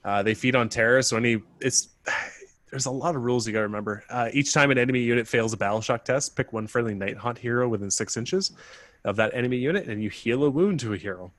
Uh, 0.05 0.23
they 0.23 0.35
feed 0.35 0.55
on 0.55 0.69
terror, 0.69 1.03
so 1.03 1.17
any 1.17 1.43
it's 1.61 1.89
there's 2.71 2.87
a 2.87 2.91
lot 2.91 3.17
of 3.17 3.23
rules 3.23 3.47
you 3.47 3.53
got 3.53 3.61
to 3.61 3.65
remember. 3.65 4.05
Uh, 4.11 4.29
each 4.33 4.53
time 4.53 4.71
an 4.71 4.79
enemy 4.79 5.01
unit 5.01 5.27
fails 5.27 5.53
a 5.53 5.57
battle 5.57 5.81
shock 5.81 6.05
test, 6.05 6.37
pick 6.37 6.53
one 6.53 6.67
friendly 6.67 6.95
Night 6.95 7.17
Haunt 7.17 7.39
hero 7.39 7.69
within 7.69 7.91
six 7.91 8.17
inches 8.17 8.53
of 9.05 9.17
that 9.17 9.33
enemy 9.35 9.57
unit, 9.57 9.89
and 9.89 10.03
you 10.03 10.11
heal 10.11 10.45
a 10.45 10.51
wound 10.51 10.81
to 10.81 10.93
a 10.93 10.97
hero. 10.97 11.33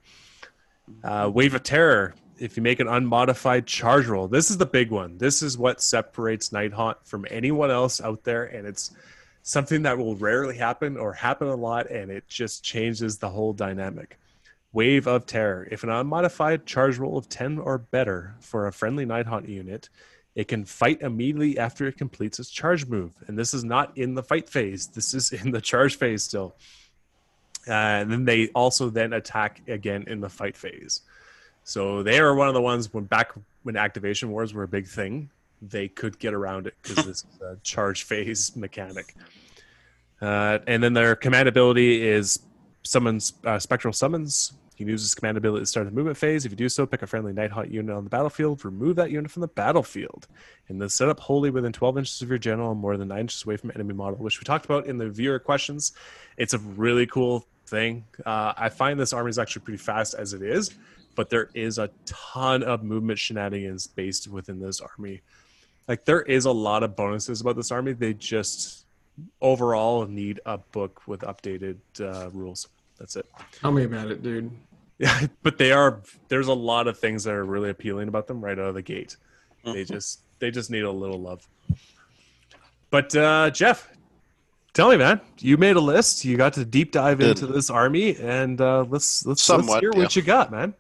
Uh, 1.03 1.29
Wave 1.33 1.53
of 1.53 1.63
Terror. 1.63 2.15
If 2.39 2.55
you 2.55 2.63
make 2.63 2.79
an 2.79 2.87
unmodified 2.87 3.67
charge 3.67 4.07
roll, 4.07 4.29
this 4.29 4.49
is 4.49 4.57
the 4.57 4.65
big 4.65 4.91
one. 4.91 5.17
This 5.17 5.41
is 5.43 5.57
what 5.57 5.81
separates 5.81 6.53
Night 6.53 6.71
Haunt 6.71 6.97
from 7.05 7.25
anyone 7.29 7.69
else 7.69 7.99
out 7.99 8.23
there, 8.23 8.45
and 8.45 8.65
it's 8.65 8.91
something 9.49 9.81
that 9.81 9.97
will 9.97 10.15
rarely 10.15 10.55
happen 10.55 10.95
or 10.95 11.11
happen 11.11 11.47
a 11.47 11.55
lot, 11.55 11.89
and 11.89 12.11
it 12.11 12.27
just 12.27 12.63
changes 12.63 13.17
the 13.17 13.27
whole 13.27 13.51
dynamic. 13.51 14.19
Wave 14.73 15.07
of 15.07 15.25
Terror. 15.25 15.67
If 15.71 15.83
an 15.83 15.89
unmodified 15.89 16.67
charge 16.67 16.99
roll 16.99 17.17
of 17.17 17.29
10 17.29 17.57
or 17.57 17.79
better 17.79 18.35
for 18.41 18.67
a 18.67 18.71
friendly 18.71 19.05
Night 19.05 19.25
Haunt 19.25 19.49
unit, 19.49 19.89
it 20.35 20.47
can 20.47 20.65
fight 20.65 21.01
immediately 21.01 21.57
after 21.57 21.87
it 21.87 21.97
completes 21.97 22.37
its 22.37 22.51
charge 22.51 22.85
move. 22.85 23.15
And 23.25 23.39
this 23.39 23.55
is 23.55 23.63
not 23.63 23.97
in 23.97 24.13
the 24.13 24.21
fight 24.21 24.47
phase, 24.47 24.85
this 24.93 25.15
is 25.15 25.31
in 25.31 25.49
the 25.49 25.61
charge 25.61 25.95
phase 25.95 26.21
still. 26.21 26.55
Uh, 27.67 27.71
and 27.71 28.11
then 28.11 28.25
they 28.25 28.49
also 28.49 28.91
then 28.91 29.13
attack 29.13 29.63
again 29.67 30.03
in 30.05 30.21
the 30.21 30.29
fight 30.29 30.55
phase. 30.55 31.01
So 31.63 32.03
they 32.03 32.19
are 32.19 32.35
one 32.35 32.47
of 32.47 32.53
the 32.53 32.61
ones 32.61 32.93
when 32.93 33.05
back 33.05 33.31
when 33.63 33.75
activation 33.75 34.29
wars 34.29 34.53
were 34.53 34.63
a 34.63 34.67
big 34.67 34.85
thing, 34.85 35.31
they 35.61 35.87
could 35.87 36.19
get 36.19 36.33
around 36.33 36.67
it 36.67 36.75
because 36.81 37.05
this 37.05 37.23
is 37.23 37.25
a 37.41 37.57
charge 37.63 38.03
phase 38.03 38.55
mechanic. 38.55 39.15
Uh, 40.21 40.59
and 40.67 40.83
then 40.83 40.93
their 40.93 41.15
command 41.15 41.47
ability 41.47 42.05
is 42.05 42.39
summons 42.83 43.33
uh, 43.45 43.59
spectral 43.59 43.93
summons. 43.93 44.53
You 44.79 44.85
can 44.85 44.91
use 44.91 45.03
this 45.03 45.13
command 45.13 45.37
ability 45.37 45.63
to 45.63 45.65
start 45.65 45.85
the 45.87 45.91
movement 45.91 46.15
phase. 46.15 46.45
If 46.45 46.53
you 46.53 46.55
do 46.55 46.69
so, 46.69 46.85
pick 46.85 47.01
a 47.01 47.07
friendly 47.07 47.33
Night 47.33 47.51
Haunt 47.51 47.69
unit 47.69 47.93
on 47.93 48.05
the 48.05 48.09
battlefield. 48.09 48.63
Remove 48.63 48.95
that 48.95 49.11
unit 49.11 49.29
from 49.29 49.41
the 49.41 49.49
battlefield, 49.49 50.25
and 50.69 50.81
then 50.81 50.87
set 50.87 51.09
up 51.09 51.19
wholly 51.19 51.49
within 51.49 51.73
12 51.73 51.97
inches 51.97 52.21
of 52.21 52.29
your 52.29 52.37
general 52.37 52.71
and 52.71 52.79
more 52.79 52.95
than 52.95 53.09
nine 53.09 53.21
inches 53.21 53.43
away 53.43 53.57
from 53.57 53.71
enemy 53.75 53.93
model, 53.93 54.17
which 54.19 54.39
we 54.39 54.45
talked 54.45 54.63
about 54.63 54.85
in 54.85 54.97
the 54.97 55.09
viewer 55.09 55.37
questions. 55.37 55.91
It's 56.37 56.53
a 56.53 56.59
really 56.59 57.05
cool 57.05 57.45
thing. 57.67 58.05
Uh, 58.25 58.53
I 58.55 58.69
find 58.69 58.97
this 58.97 59.11
army 59.11 59.29
is 59.29 59.37
actually 59.37 59.63
pretty 59.63 59.79
fast 59.79 60.13
as 60.13 60.33
it 60.33 60.41
is, 60.41 60.71
but 61.15 61.29
there 61.29 61.49
is 61.53 61.77
a 61.77 61.89
ton 62.05 62.63
of 62.63 62.81
movement 62.81 63.19
shenanigans 63.19 63.85
based 63.87 64.29
within 64.29 64.61
this 64.61 64.79
army. 64.79 65.21
Like 65.89 66.05
there 66.05 66.21
is 66.21 66.45
a 66.45 66.51
lot 66.51 66.83
of 66.83 66.95
bonuses 66.95 67.41
about 67.41 67.55
this 67.55 67.71
army. 67.71 67.93
They 67.93 68.13
just 68.13 68.85
overall 69.41 70.05
need 70.05 70.39
a 70.45 70.59
book 70.59 71.01
with 71.07 71.21
updated 71.21 71.77
uh, 71.99 72.29
rules. 72.29 72.69
That's 72.99 73.15
it. 73.15 73.25
Tell 73.59 73.71
me 73.71 73.85
about 73.85 74.11
it, 74.11 74.21
dude. 74.21 74.51
Yeah, 74.99 75.25
but 75.43 75.57
they 75.57 75.71
are. 75.71 75.99
There's 76.27 76.47
a 76.47 76.53
lot 76.53 76.87
of 76.87 76.99
things 76.99 77.23
that 77.23 77.33
are 77.33 77.43
really 77.43 77.71
appealing 77.71 78.07
about 78.07 78.27
them 78.27 78.39
right 78.39 78.57
out 78.57 78.67
of 78.67 78.75
the 78.75 78.83
gate. 78.83 79.17
They 79.65 79.83
just 79.83 80.21
they 80.37 80.51
just 80.51 80.69
need 80.69 80.83
a 80.83 80.91
little 80.91 81.19
love. 81.19 81.47
But 82.91 83.15
uh, 83.15 83.49
Jeff, 83.49 83.89
tell 84.73 84.89
me, 84.89 84.97
man, 84.97 85.21
you 85.39 85.57
made 85.57 85.75
a 85.75 85.81
list. 85.81 86.23
You 86.23 86.37
got 86.37 86.53
to 86.53 86.65
deep 86.65 86.91
dive 86.91 87.17
Did. 87.17 87.29
into 87.29 87.47
this 87.47 87.71
army, 87.71 88.15
and 88.15 88.61
uh, 88.61 88.81
let's 88.81 89.25
let's, 89.25 89.25
let's 89.25 89.41
Somewhat, 89.41 89.81
hear 89.81 89.91
what 89.91 90.15
you 90.15 90.21
got, 90.21 90.51
man. 90.51 90.75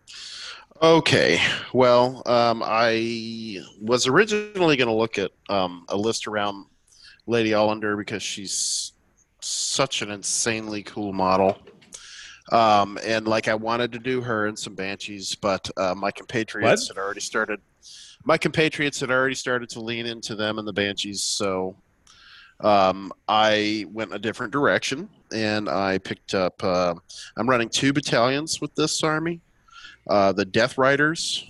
Okay. 0.81 1.41
Well, 1.73 2.21
um, 2.25 2.63
I 2.65 3.59
was 3.81 4.07
originally 4.07 4.77
going 4.77 4.87
to 4.87 4.93
look 4.93 5.17
at 5.17 5.31
um, 5.49 5.85
a 5.89 5.97
list 5.97 6.25
around 6.25 6.67
Lady 7.27 7.51
Olynder 7.51 7.97
because 7.97 8.23
she's 8.23 8.93
such 9.41 10.01
an 10.01 10.09
insanely 10.09 10.83
cool 10.83 11.11
model. 11.11 11.57
Um, 12.53 12.97
and 13.03 13.27
like 13.27 13.49
I 13.49 13.55
wanted 13.55 13.91
to 13.91 13.99
do 13.99 14.21
her 14.21 14.47
and 14.47 14.57
some 14.57 14.73
banshees, 14.73 15.35
but 15.35 15.69
uh, 15.77 15.93
my 15.95 16.11
compatriots 16.11 16.87
had 16.87 16.97
already 16.97 17.19
started. 17.19 17.59
My 18.23 18.37
compatriots 18.37 19.01
had 19.01 19.11
already 19.11 19.35
started 19.35 19.69
to 19.69 19.81
lean 19.81 20.05
into 20.05 20.33
them 20.35 20.59
and 20.59 20.67
the 20.67 20.73
banshees, 20.73 21.21
so 21.21 21.75
um, 22.61 23.13
I 23.27 23.85
went 23.91 24.13
a 24.13 24.19
different 24.19 24.51
direction 24.51 25.09
and 25.31 25.69
I 25.69 25.99
picked 25.99 26.33
up. 26.33 26.63
Uh, 26.63 26.95
I'm 27.37 27.49
running 27.49 27.69
two 27.69 27.93
battalions 27.93 28.59
with 28.59 28.73
this 28.75 29.03
army 29.03 29.41
uh, 30.07 30.31
the 30.31 30.45
Death 30.45 30.77
Riders, 30.77 31.45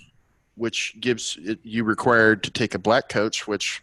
which 0.56 0.96
gives 1.00 1.38
it, 1.42 1.60
you 1.64 1.84
required 1.84 2.44
to 2.44 2.52
take 2.52 2.76
a 2.76 2.80
black 2.80 3.10
coach, 3.10 3.48
which 3.48 3.82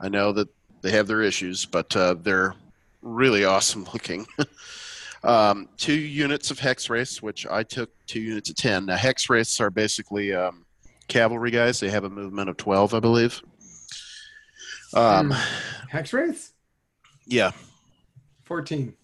I 0.00 0.08
know 0.08 0.32
that 0.32 0.48
they 0.82 0.90
have 0.92 1.06
their 1.06 1.22
issues, 1.22 1.64
but 1.64 1.94
uh, 1.96 2.14
they're 2.14 2.54
really 3.02 3.44
awesome 3.44 3.86
looking. 3.92 4.26
um, 5.24 5.68
two 5.76 5.94
units 5.94 6.50
of 6.50 6.58
Hex 6.58 6.88
Wraiths, 6.88 7.22
which 7.22 7.46
I 7.46 7.62
took 7.62 7.90
two 8.06 8.20
units 8.20 8.50
of 8.50 8.56
10. 8.56 8.86
Now, 8.86 8.96
Hex 8.96 9.28
Wraiths 9.28 9.60
are 9.60 9.70
basically 9.70 10.34
um, 10.34 10.64
cavalry 11.08 11.50
guys. 11.50 11.80
They 11.80 11.90
have 11.90 12.04
a 12.04 12.10
movement 12.10 12.48
of 12.48 12.56
12, 12.56 12.94
I 12.94 13.00
believe. 13.00 13.42
Um, 14.94 15.34
Hex 15.90 16.12
Wraiths? 16.12 16.52
yeah, 17.26 17.50
14. 18.44 18.94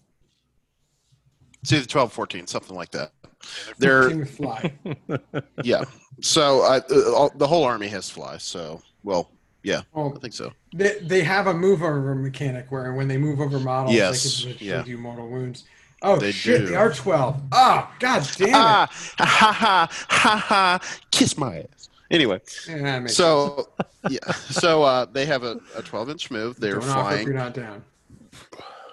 it's 1.61 1.73
either 1.73 1.85
12, 1.85 2.13
14, 2.13 2.47
something 2.47 2.75
like 2.75 2.91
that. 2.91 3.11
They're 3.77 4.03
14 4.03 4.19
with 4.19 4.37
fly. 4.37 4.73
yeah. 5.63 5.83
So 6.21 6.61
I, 6.61 6.77
uh, 6.89 7.13
all, 7.13 7.31
the 7.35 7.47
whole 7.47 7.63
army 7.63 7.87
has 7.89 8.09
fly. 8.09 8.37
So 8.37 8.81
well, 9.03 9.29
yeah, 9.63 9.81
Well, 9.93 10.13
I 10.15 10.19
think 10.19 10.33
so. 10.33 10.51
they, 10.73 10.99
they 11.01 11.23
have 11.23 11.47
a 11.47 11.53
move 11.53 11.81
over 11.83 12.13
mechanic 12.15 12.71
where 12.71 12.91
when 12.93 13.07
they 13.07 13.17
move 13.17 13.39
over 13.39 13.59
models, 13.59 13.95
Yes, 13.95 14.43
they 14.43 14.53
can 14.53 14.67
yeah. 14.67 14.81
do 14.83 14.97
mortal 14.97 15.27
wounds. 15.29 15.63
Oh 16.01 16.17
They 16.17 16.31
shit, 16.33 16.61
do. 16.61 16.65
they 16.67 16.75
are 16.75 16.91
twelve. 16.91 17.41
Oh 17.53 17.89
god 17.99 18.27
damn 18.37 18.49
it. 18.49 18.53
Ah, 18.55 18.89
ha 19.19 19.25
ha 19.25 19.87
ha 20.09 20.37
ha! 20.37 20.79
Kiss 21.11 21.37
my 21.37 21.59
ass. 21.59 21.89
Anyway, 22.11 22.41
Yeah, 22.67 23.07
so 23.07 23.69
yeah, 24.09 24.19
so 24.33 24.83
uh, 24.83 25.05
they 25.05 25.25
have 25.25 25.43
a, 25.43 25.59
a 25.75 25.81
12 25.81 26.09
inch 26.11 26.29
move. 26.29 26.59
They're 26.59 26.73
Don't 26.79 26.89
offer 26.89 27.15
if 27.15 27.25
you're 27.25 27.33
flying. 27.33 27.35
not 27.37 27.53
down. 27.53 27.83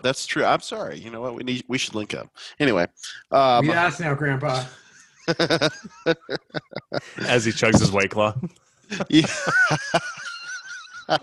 That's 0.03 0.27
true. 0.27 0.45
I'm 0.45 0.61
sorry. 0.61 0.99
You 0.99 1.11
know 1.11 1.21
what? 1.21 1.35
We 1.35 1.43
need 1.43 1.65
we 1.69 1.79
should 1.79 1.95
link 1.95 2.15
up. 2.15 2.29
Anyway, 2.59 2.87
um, 3.31 3.67
We 3.67 3.73
asked 3.73 4.01
now, 4.01 4.15
Grandpa. 4.15 4.65
As 7.27 7.45
he 7.45 7.53
chugs 7.53 7.79
his 7.81 7.93
white 7.93 8.11
claw. 8.11 8.35
Yeah. 9.09 9.27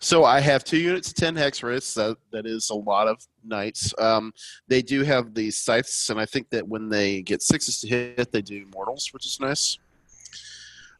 so 0.00 0.24
I 0.24 0.40
have 0.40 0.64
two 0.64 0.78
units 0.78 1.08
of 1.08 1.14
10 1.16 1.36
hex 1.36 1.62
wraiths. 1.62 1.94
That, 1.94 2.16
that 2.32 2.46
is 2.46 2.70
a 2.70 2.74
lot 2.74 3.08
of 3.08 3.26
knights. 3.44 3.92
Um, 3.98 4.32
they 4.68 4.82
do 4.82 5.02
have 5.02 5.34
the 5.34 5.50
scythes, 5.50 6.08
and 6.10 6.20
I 6.20 6.26
think 6.26 6.50
that 6.50 6.66
when 6.66 6.88
they 6.88 7.22
get 7.22 7.42
sixes 7.42 7.80
to 7.80 7.88
hit, 7.88 8.30
they 8.30 8.42
do 8.42 8.66
mortals, 8.72 9.12
which 9.12 9.26
is 9.26 9.40
nice. 9.40 9.78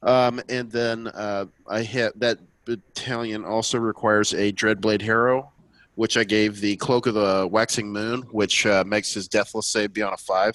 Um, 0.03 0.41
and 0.49 0.71
then 0.71 1.09
uh, 1.09 1.47
I 1.69 1.83
hit 1.83 2.19
that 2.21 2.39
battalion 2.65 3.45
also 3.45 3.79
requires 3.79 4.33
a 4.35 4.53
Dreadblade 4.53 5.01
Hero, 5.03 5.53
which 5.99 6.17
I 6.17 6.23
gave 6.23 6.61
the 6.61 6.77
Cloak 6.77 7.09
of 7.09 7.15
the 7.15 7.49
Waxing 7.51 7.91
Moon, 7.91 8.23
which 8.31 8.65
uh, 8.67 8.85
makes 8.87 9.13
his 9.13 9.27
Deathless 9.27 9.67
save 9.67 9.93
beyond 9.93 10.15
a 10.15 10.17
five. 10.17 10.55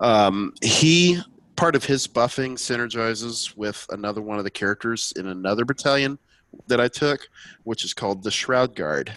Um, 0.00 0.52
he 0.64 1.20
part 1.54 1.76
of 1.76 1.84
his 1.84 2.08
buffing 2.08 2.54
synergizes 2.54 3.56
with 3.56 3.86
another 3.90 4.20
one 4.20 4.38
of 4.38 4.42
the 4.42 4.50
characters 4.50 5.12
in 5.14 5.28
another 5.28 5.64
battalion 5.64 6.18
that 6.66 6.80
I 6.80 6.88
took, 6.88 7.28
which 7.62 7.84
is 7.84 7.94
called 7.94 8.24
the 8.24 8.32
Shroud 8.32 8.74
Guard. 8.74 9.16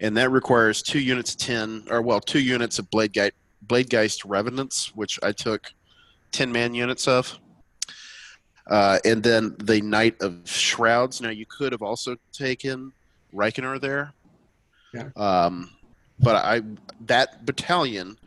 And 0.00 0.16
that 0.16 0.32
requires 0.32 0.82
two 0.82 0.98
units 0.98 1.32
of 1.32 1.38
10, 1.38 1.84
or 1.88 2.02
well, 2.02 2.20
two 2.20 2.40
units 2.40 2.80
of 2.80 2.90
Blade, 2.90 3.12
Ge- 3.12 3.30
Bladegeist 3.64 4.22
Revenants, 4.26 4.96
which 4.96 5.20
I 5.22 5.30
took 5.30 5.72
10 6.32 6.50
man 6.50 6.74
units 6.74 7.06
of. 7.06 7.38
Uh, 8.66 8.98
and 9.04 9.22
then 9.22 9.54
the 9.60 9.80
Knight 9.82 10.20
of 10.20 10.40
Shrouds. 10.50 11.20
Now, 11.20 11.30
you 11.30 11.46
could 11.46 11.70
have 11.70 11.82
also 11.82 12.16
taken 12.32 12.92
Reikenor 13.34 13.80
there. 13.80 14.12
Yeah. 14.92 15.08
Um, 15.16 15.70
but 16.18 16.36
I 16.36 16.62
that 17.06 17.46
battalion. 17.46 18.18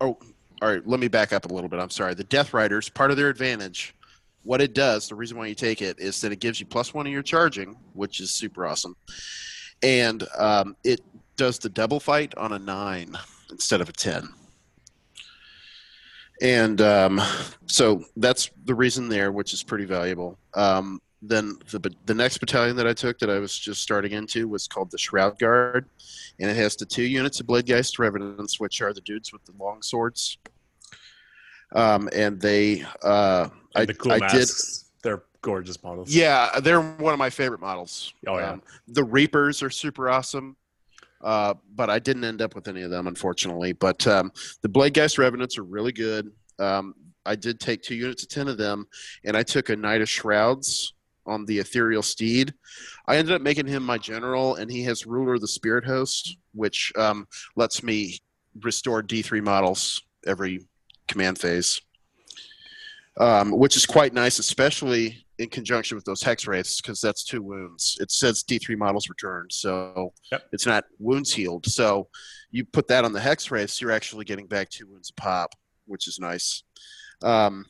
Oh, 0.00 0.18
all 0.60 0.68
right, 0.68 0.86
let 0.86 0.98
me 0.98 1.08
back 1.08 1.32
up 1.32 1.50
a 1.50 1.54
little 1.54 1.68
bit. 1.68 1.78
I'm 1.78 1.90
sorry. 1.90 2.14
The 2.14 2.24
Death 2.24 2.52
Riders, 2.52 2.88
part 2.88 3.10
of 3.10 3.16
their 3.16 3.28
advantage, 3.28 3.94
what 4.42 4.60
it 4.60 4.74
does, 4.74 5.08
the 5.08 5.14
reason 5.14 5.38
why 5.38 5.46
you 5.46 5.54
take 5.54 5.82
it 5.82 6.00
is 6.00 6.20
that 6.20 6.32
it 6.32 6.40
gives 6.40 6.58
you 6.58 6.66
plus 6.66 6.92
one 6.92 7.06
of 7.06 7.12
your 7.12 7.22
charging, 7.22 7.76
which 7.92 8.18
is 8.20 8.32
super 8.32 8.66
awesome. 8.66 8.96
And 9.82 10.26
um, 10.36 10.76
it 10.84 11.00
does 11.36 11.58
the 11.58 11.68
double 11.68 12.00
fight 12.00 12.34
on 12.36 12.52
a 12.52 12.58
nine 12.58 13.16
instead 13.50 13.80
of 13.80 13.88
a 13.88 13.92
10. 13.92 14.28
And 16.40 16.80
um, 16.80 17.20
so 17.66 18.04
that's 18.16 18.50
the 18.64 18.74
reason 18.74 19.08
there, 19.08 19.32
which 19.32 19.52
is 19.52 19.62
pretty 19.62 19.84
valuable. 19.84 20.38
Um, 20.54 21.00
then 21.20 21.58
the, 21.70 21.92
the 22.06 22.14
next 22.14 22.38
battalion 22.38 22.76
that 22.76 22.86
I 22.86 22.92
took 22.92 23.18
that 23.18 23.30
I 23.30 23.38
was 23.38 23.56
just 23.56 23.82
starting 23.82 24.12
into 24.12 24.48
was 24.48 24.68
called 24.68 24.90
the 24.90 24.98
Shroud 24.98 25.38
Guard, 25.38 25.86
and 26.38 26.50
it 26.50 26.56
has 26.56 26.76
the 26.76 26.86
two 26.86 27.02
units 27.02 27.40
of 27.40 27.46
Bladegeist 27.46 27.98
Revenants, 27.98 28.60
which 28.60 28.80
are 28.80 28.92
the 28.92 29.00
dudes 29.00 29.32
with 29.32 29.44
the 29.44 29.52
long 29.58 29.82
swords. 29.82 30.38
Um, 31.74 32.08
and 32.14 32.40
they, 32.40 32.84
uh, 33.02 33.48
I, 33.74 33.84
the 33.84 33.94
cool 33.94 34.12
I 34.12 34.28
did. 34.28 34.48
They're 35.02 35.22
gorgeous 35.42 35.82
models. 35.82 36.14
yeah, 36.14 36.60
they're 36.60 36.80
one 36.80 37.12
of 37.12 37.18
my 37.18 37.30
favorite 37.30 37.60
models. 37.60 38.12
Oh, 38.26 38.38
yeah. 38.38 38.52
Um, 38.52 38.62
the 38.86 39.04
Reapers 39.04 39.62
are 39.62 39.70
super 39.70 40.08
awesome, 40.08 40.56
uh, 41.20 41.54
but 41.74 41.90
I 41.90 41.98
didn't 41.98 42.24
end 42.24 42.42
up 42.42 42.54
with 42.54 42.68
any 42.68 42.82
of 42.82 42.90
them, 42.90 43.08
unfortunately. 43.08 43.72
But 43.72 44.06
um, 44.06 44.32
the 44.62 44.68
Bladegeist 44.68 45.18
Revenants 45.18 45.58
are 45.58 45.64
really 45.64 45.92
good. 45.92 46.30
Um, 46.60 46.94
I 47.26 47.34
did 47.34 47.60
take 47.60 47.82
two 47.82 47.94
units 47.94 48.22
of 48.22 48.28
10 48.30 48.48
of 48.48 48.56
them, 48.56 48.86
and 49.24 49.36
I 49.36 49.42
took 49.42 49.68
a 49.68 49.76
Knight 49.76 50.00
of 50.00 50.08
Shrouds 50.08 50.94
on 51.28 51.44
the 51.44 51.58
Ethereal 51.58 52.02
Steed. 52.02 52.54
I 53.06 53.16
ended 53.16 53.34
up 53.34 53.42
making 53.42 53.66
him 53.66 53.84
my 53.84 53.98
general, 53.98 54.56
and 54.56 54.70
he 54.70 54.82
has 54.84 55.06
Ruler 55.06 55.34
of 55.34 55.40
the 55.40 55.48
Spirit 55.48 55.84
Host, 55.84 56.36
which 56.54 56.92
um, 56.96 57.26
lets 57.56 57.82
me 57.82 58.18
restore 58.62 59.02
D3 59.02 59.42
models 59.42 60.02
every 60.26 60.66
command 61.06 61.38
phase. 61.38 61.80
Um, 63.20 63.50
which 63.50 63.76
is 63.76 63.84
quite 63.84 64.14
nice, 64.14 64.38
especially 64.38 65.24
in 65.40 65.48
conjunction 65.48 65.96
with 65.96 66.04
those 66.04 66.22
hex 66.22 66.46
wraiths, 66.46 66.80
because 66.80 67.00
that's 67.00 67.24
two 67.24 67.42
wounds. 67.42 67.96
It 68.00 68.12
says 68.12 68.44
D3 68.44 68.76
models 68.76 69.08
returned, 69.08 69.52
so 69.52 70.12
Yep. 70.30 70.42
it's 70.52 70.66
not 70.66 70.84
wounds 71.00 71.34
healed. 71.34 71.66
So 71.66 72.08
you 72.52 72.64
put 72.64 72.86
that 72.88 73.04
on 73.04 73.12
the 73.12 73.20
hex 73.20 73.50
wraiths, 73.50 73.80
you're 73.80 73.90
actually 73.90 74.24
getting 74.24 74.46
back 74.46 74.70
two 74.70 74.86
wounds 74.86 75.10
a 75.10 75.20
pop, 75.20 75.50
which 75.86 76.06
is 76.06 76.20
nice. 76.20 76.62
Um, 77.22 77.66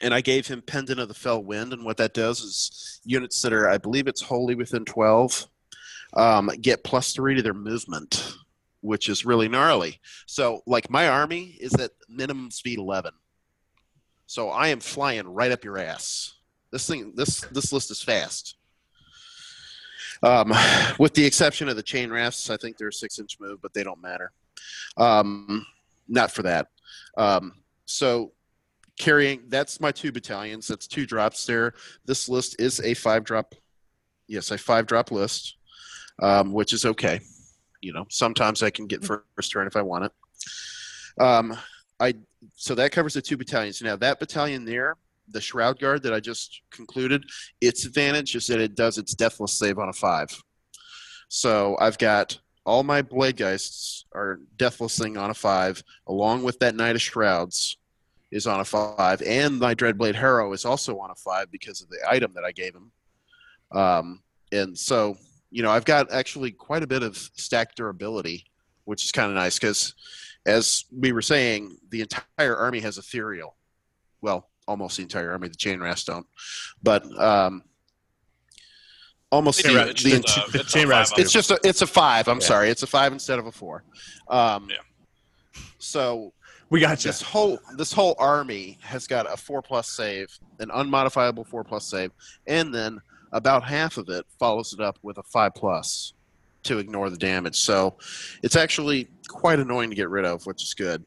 and 0.00 0.14
I 0.14 0.20
gave 0.20 0.46
him 0.46 0.62
Pendant 0.62 1.00
of 1.00 1.08
the 1.08 1.14
Fell 1.14 1.42
Wind, 1.42 1.72
and 1.72 1.84
what 1.84 1.96
that 1.98 2.14
does 2.14 2.40
is 2.40 3.00
units 3.04 3.40
that 3.42 3.52
are, 3.52 3.68
I 3.68 3.78
believe 3.78 4.06
it's 4.06 4.22
wholly 4.22 4.54
within 4.54 4.84
12, 4.84 5.46
um, 6.14 6.50
get 6.60 6.84
plus 6.84 7.12
three 7.12 7.34
to 7.34 7.42
their 7.42 7.54
movement, 7.54 8.34
which 8.80 9.08
is 9.08 9.24
really 9.24 9.48
gnarly. 9.48 10.00
So, 10.26 10.62
like, 10.66 10.90
my 10.90 11.08
army 11.08 11.56
is 11.60 11.74
at 11.74 11.92
minimum 12.08 12.50
speed 12.50 12.78
11. 12.78 13.12
So 14.30 14.50
I 14.50 14.68
am 14.68 14.78
flying 14.78 15.26
right 15.26 15.50
up 15.50 15.64
your 15.64 15.76
ass. 15.76 16.34
This 16.70 16.86
thing, 16.86 17.14
this 17.16 17.40
this 17.50 17.72
list 17.72 17.90
is 17.90 18.00
fast. 18.00 18.56
Um, 20.22 20.54
with 21.00 21.14
the 21.14 21.24
exception 21.24 21.68
of 21.68 21.74
the 21.74 21.82
chainrasps, 21.82 22.48
I 22.48 22.56
think 22.56 22.76
they're 22.76 22.88
a 22.88 22.92
six-inch 22.92 23.38
move, 23.40 23.60
but 23.60 23.74
they 23.74 23.82
don't 23.82 24.00
matter. 24.00 24.30
Um, 24.96 25.66
not 26.08 26.30
for 26.30 26.42
that. 26.42 26.68
Um, 27.16 27.54
so 27.86 28.30
carrying 29.00 29.40
that's 29.48 29.80
my 29.80 29.90
two 29.90 30.12
battalions. 30.12 30.68
That's 30.68 30.86
two 30.86 31.06
drops 31.06 31.46
there. 31.46 31.72
This 32.04 32.28
list 32.28 32.60
is 32.60 32.80
a 32.80 32.94
five-drop. 32.94 33.54
Yes, 34.28 34.50
a 34.50 34.58
five-drop 34.58 35.10
list, 35.10 35.56
um, 36.22 36.52
which 36.52 36.72
is 36.72 36.84
okay. 36.84 37.20
You 37.80 37.94
know, 37.94 38.04
sometimes 38.10 38.62
I 38.62 38.70
can 38.70 38.86
get 38.86 39.04
first 39.04 39.50
turn 39.50 39.66
if 39.66 39.74
I 39.74 39.82
want 39.82 40.04
it. 40.04 40.12
Um, 41.18 41.56
I 41.98 42.14
so 42.54 42.74
that 42.74 42.92
covers 42.92 43.14
the 43.14 43.22
two 43.22 43.38
battalions. 43.38 43.82
Now 43.82 43.96
that 43.96 44.20
battalion 44.20 44.64
there, 44.64 44.96
the 45.28 45.40
Shroud 45.40 45.80
Guard 45.80 46.02
that 46.02 46.12
I 46.12 46.20
just 46.20 46.60
concluded, 46.70 47.24
its 47.60 47.86
advantage 47.86 48.36
is 48.36 48.46
that 48.48 48.60
it 48.60 48.74
does 48.74 48.98
its 48.98 49.14
Deathless 49.14 49.58
save 49.58 49.78
on 49.78 49.88
a 49.88 49.94
five. 49.94 50.28
So 51.28 51.76
I've 51.80 51.98
got 51.98 52.38
all 52.66 52.82
my 52.82 53.00
Blade 53.00 53.36
Geists 53.36 54.04
are 54.14 54.40
Deathless 54.56 54.98
thing 54.98 55.16
on 55.16 55.30
a 55.30 55.34
five, 55.34 55.82
along 56.06 56.42
with 56.42 56.58
that 56.58 56.74
Knight 56.74 56.96
of 56.96 57.02
Shrouds 57.02 57.78
is 58.30 58.46
on 58.46 58.60
a 58.60 58.64
five, 58.64 59.20
and 59.22 59.58
my 59.58 59.74
Dreadblade 59.74 60.14
Harrow 60.14 60.52
is 60.52 60.64
also 60.64 60.98
on 60.98 61.10
a 61.10 61.14
five 61.16 61.50
because 61.50 61.80
of 61.80 61.88
the 61.88 61.98
item 62.08 62.32
that 62.34 62.44
I 62.44 62.52
gave 62.52 62.74
him. 62.74 62.90
Um, 63.72 64.22
and 64.52 64.76
so 64.76 65.16
you 65.50 65.62
know 65.62 65.70
I've 65.70 65.84
got 65.84 66.12
actually 66.12 66.52
quite 66.52 66.82
a 66.82 66.86
bit 66.86 67.02
of 67.02 67.16
stack 67.16 67.74
durability, 67.74 68.44
which 68.84 69.04
is 69.04 69.12
kind 69.12 69.28
of 69.30 69.34
nice 69.36 69.58
because 69.58 69.94
as 70.46 70.84
we 70.96 71.12
were 71.12 71.22
saying, 71.22 71.76
the 71.90 72.00
entire 72.02 72.56
army 72.56 72.80
has 72.80 72.98
ethereal. 72.98 73.56
Well, 74.22 74.48
almost 74.66 74.96
the 74.96 75.02
entire 75.02 75.32
army. 75.32 75.48
The 75.48 75.54
chainrasps 75.56 76.06
don't, 76.06 76.26
but 76.82 77.04
um, 77.20 77.62
almost 79.30 79.62
They 79.62 79.72
the, 79.74 79.84
do, 79.84 79.90
it's 79.90 80.02
the, 80.02 80.10
just 80.20 80.48
a- 80.48 80.50
the 80.52 80.60
it's 80.60 80.72
chain 80.72 80.86
a 80.86 80.90
five 80.90 81.08
it's 81.18 81.32
just 81.32 81.50
a, 81.50 81.60
it's 81.64 81.82
a 81.82 81.86
five. 81.86 82.28
I'm 82.28 82.38
Yeah. 82.40 82.46
sorry, 82.46 82.70
it's 82.70 82.82
a 82.82 82.86
five 82.86 83.12
instead 83.12 83.38
of 83.38 83.46
a 83.46 83.52
four. 83.52 83.84
Um, 84.28 84.68
Yeah. 84.70 84.76
So 85.78 86.32
We 86.70 86.80
got 86.80 87.04
you. 87.04 87.08
this 87.08 87.20
whole 87.20 87.58
this 87.76 87.92
whole 87.92 88.14
army 88.18 88.78
has 88.80 89.08
got 89.08 89.30
a 89.30 89.36
four 89.36 89.60
plus 89.60 89.88
save, 89.90 90.38
an 90.60 90.68
unmodifiable 90.68 91.46
four 91.46 91.64
plus 91.64 91.84
save, 91.84 92.12
and 92.46 92.72
then 92.72 93.00
about 93.32 93.64
half 93.64 93.96
of 93.96 94.08
it 94.08 94.24
follows 94.38 94.72
it 94.72 94.80
up 94.80 94.96
with 95.02 95.18
a 95.18 95.22
five 95.24 95.54
plus 95.54 96.14
to 96.62 96.78
ignore 96.78 97.10
the 97.10 97.16
damage. 97.16 97.56
So 97.56 97.96
it's 98.42 98.54
actually 98.54 99.08
quite 99.28 99.58
annoying 99.58 99.90
to 99.90 99.96
get 99.96 100.08
rid 100.08 100.24
of, 100.24 100.46
which 100.46 100.62
is 100.62 100.74
good. 100.74 101.04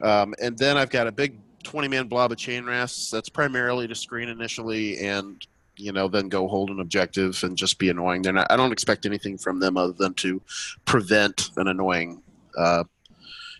Um, 0.00 0.34
and 0.40 0.56
then 0.56 0.78
I've 0.78 0.90
got 0.90 1.06
a 1.06 1.12
big 1.12 1.38
twenty 1.64 1.88
man 1.88 2.08
blob 2.08 2.32
of 2.32 2.38
chainrasps 2.38 3.10
that's 3.10 3.28
primarily 3.28 3.88
to 3.88 3.94
screen 3.94 4.30
initially 4.30 4.98
and 5.00 5.46
you 5.76 5.92
know 5.92 6.08
then 6.08 6.28
go 6.28 6.48
hold 6.48 6.70
an 6.70 6.80
objective 6.80 7.38
and 7.44 7.58
just 7.58 7.78
be 7.78 7.90
annoying. 7.90 8.22
Not, 8.22 8.50
I 8.50 8.56
don't 8.56 8.72
expect 8.72 9.04
anything 9.04 9.36
from 9.36 9.60
them 9.60 9.76
other 9.76 9.92
than 9.92 10.14
to 10.14 10.40
prevent 10.86 11.50
an 11.58 11.68
annoying 11.68 12.22
uh, 12.56 12.84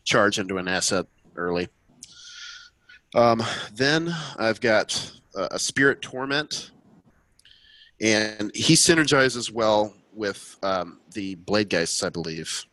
charge 0.05 0.39
into 0.39 0.57
an 0.57 0.69
asset 0.69 1.07
early. 1.39 1.69
Um, 3.15 3.43
then 3.75 4.15
I've 4.39 4.61
got 4.61 5.13
uh, 5.35 5.49
a 5.53 5.59
Spirit 5.59 6.03
Torment, 6.03 6.73
and 8.01 8.51
he 8.55 8.75
synergizes 8.75 9.51
well 9.51 9.95
with 10.13 10.57
um, 10.63 11.01
the 11.15 11.37
Blade 11.37 11.69
Geists, 11.71 12.03
I 12.03 12.11
believe. 12.11 12.67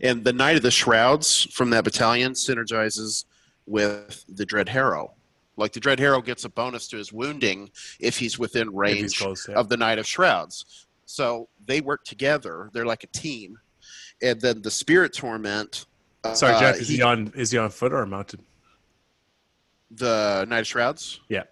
And 0.00 0.24
the 0.24 0.32
Knight 0.32 0.56
of 0.56 0.62
the 0.62 0.70
Shrouds 0.70 1.44
from 1.52 1.70
that 1.70 1.84
battalion 1.84 2.32
synergizes 2.32 3.24
with 3.66 4.24
the 4.28 4.46
Dread 4.46 4.68
Harrow. 4.68 5.12
Like 5.56 5.72
the 5.72 5.80
Dread 5.80 5.98
Harrow 6.00 6.22
gets 6.22 6.44
a 6.44 6.48
bonus 6.48 6.88
to 6.88 6.96
his 6.96 7.12
wounding 7.12 7.70
if 7.98 8.16
he's 8.18 8.38
within 8.38 8.68
If 8.68 8.72
he's 8.72 8.78
range 8.78 9.18
close, 9.18 9.46
yeah. 9.48 9.56
of 9.56 9.68
the 9.68 9.76
Knight 9.76 9.98
of 9.98 10.06
Shrouds. 10.06 10.86
So 11.04 11.48
they 11.66 11.80
work 11.82 12.04
together. 12.04 12.70
They're 12.72 12.86
like 12.86 13.04
a 13.04 13.08
team. 13.08 13.58
and 14.22 14.40
then 14.40 14.62
the 14.62 14.70
spirit 14.70 15.12
torment. 15.14 15.86
Sorry, 16.34 16.54
uh, 16.54 16.60
Jeff. 16.60 16.76
Is 16.80 16.88
he, 16.88 17.02
on? 17.02 17.32
Is 17.34 17.50
he 17.50 17.58
on 17.58 17.70
foot 17.70 17.92
or 17.92 18.04
mounted? 18.06 18.40
the 19.90 20.44
Knight 20.48 20.60
of 20.60 20.66
Shrouds? 20.66 21.20
Yeah. 21.28 21.44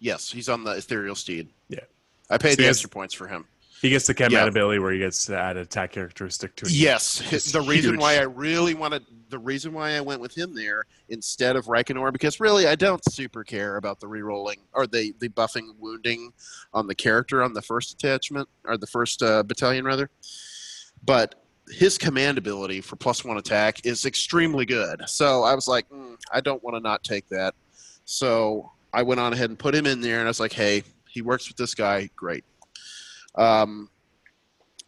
Yes, 0.00 0.30
he's 0.32 0.48
on 0.48 0.64
the 0.64 0.72
ethereal 0.72 1.14
steed. 1.14 1.48
Yeah. 1.68 1.78
I 2.28 2.38
paid 2.38 2.50
So 2.52 2.56
the 2.56 2.62
he 2.62 2.66
has- 2.66 2.76
extra 2.78 2.90
points 2.90 3.14
for 3.14 3.28
him. 3.28 3.44
He 3.80 3.90
gets 3.90 4.06
the 4.06 4.14
command 4.14 4.32
Yeah. 4.32 4.46
ability 4.46 4.78
where 4.78 4.92
he 4.92 4.98
gets 5.00 5.26
to 5.26 5.36
add 5.36 5.56
attack 5.56 5.90
characteristic 5.92 6.54
to 6.56 6.66
it. 6.66 6.70
Yes, 6.72 7.20
It's 7.32 7.50
the 7.50 7.60
reason 7.60 7.98
why 7.98 8.16
I 8.18 8.22
really 8.22 8.74
wanted 8.74 9.04
the 9.28 9.38
reason 9.40 9.72
why 9.72 9.92
I 9.96 10.00
went 10.00 10.20
with 10.20 10.36
him 10.38 10.54
there 10.54 10.84
instead 11.08 11.56
of 11.56 11.66
Reikenor 11.66 12.12
because 12.12 12.38
really 12.38 12.66
I 12.68 12.74
don't 12.76 13.02
super 13.12 13.42
care 13.42 13.76
about 13.78 13.98
the 13.98 14.06
rerolling 14.06 14.58
or 14.72 14.86
the 14.86 15.14
the 15.18 15.28
buffing 15.30 15.74
wounding 15.80 16.32
on 16.72 16.86
the 16.86 16.94
character 16.94 17.42
on 17.42 17.54
the 17.54 17.62
first 17.62 17.92
attachment 17.92 18.48
or 18.64 18.76
the 18.76 18.86
first 18.86 19.20
uh, 19.22 19.42
battalion 19.42 19.84
rather, 19.84 20.10
but 21.04 21.41
his 21.70 21.96
command 21.96 22.38
ability 22.38 22.80
for 22.80 22.96
plus 22.96 23.24
one 23.24 23.38
attack 23.38 23.84
is 23.86 24.04
extremely 24.04 24.66
good. 24.66 25.02
So 25.06 25.42
I 25.44 25.54
was 25.54 25.68
like, 25.68 25.88
mm, 25.88 26.16
I 26.32 26.40
don't 26.40 26.62
want 26.62 26.76
to 26.76 26.80
not 26.80 27.02
take 27.04 27.28
that. 27.28 27.54
So 28.04 28.72
I 28.92 29.02
went 29.02 29.20
on 29.20 29.32
ahead 29.32 29.50
and 29.50 29.58
put 29.58 29.74
him 29.74 29.86
in 29.86 30.00
there, 30.00 30.18
and 30.18 30.26
I 30.26 30.30
was 30.30 30.40
like, 30.40 30.52
hey, 30.52 30.82
he 31.08 31.22
works 31.22 31.48
with 31.48 31.56
this 31.56 31.74
guy, 31.74 32.10
great. 32.16 32.44
Um, 33.36 33.88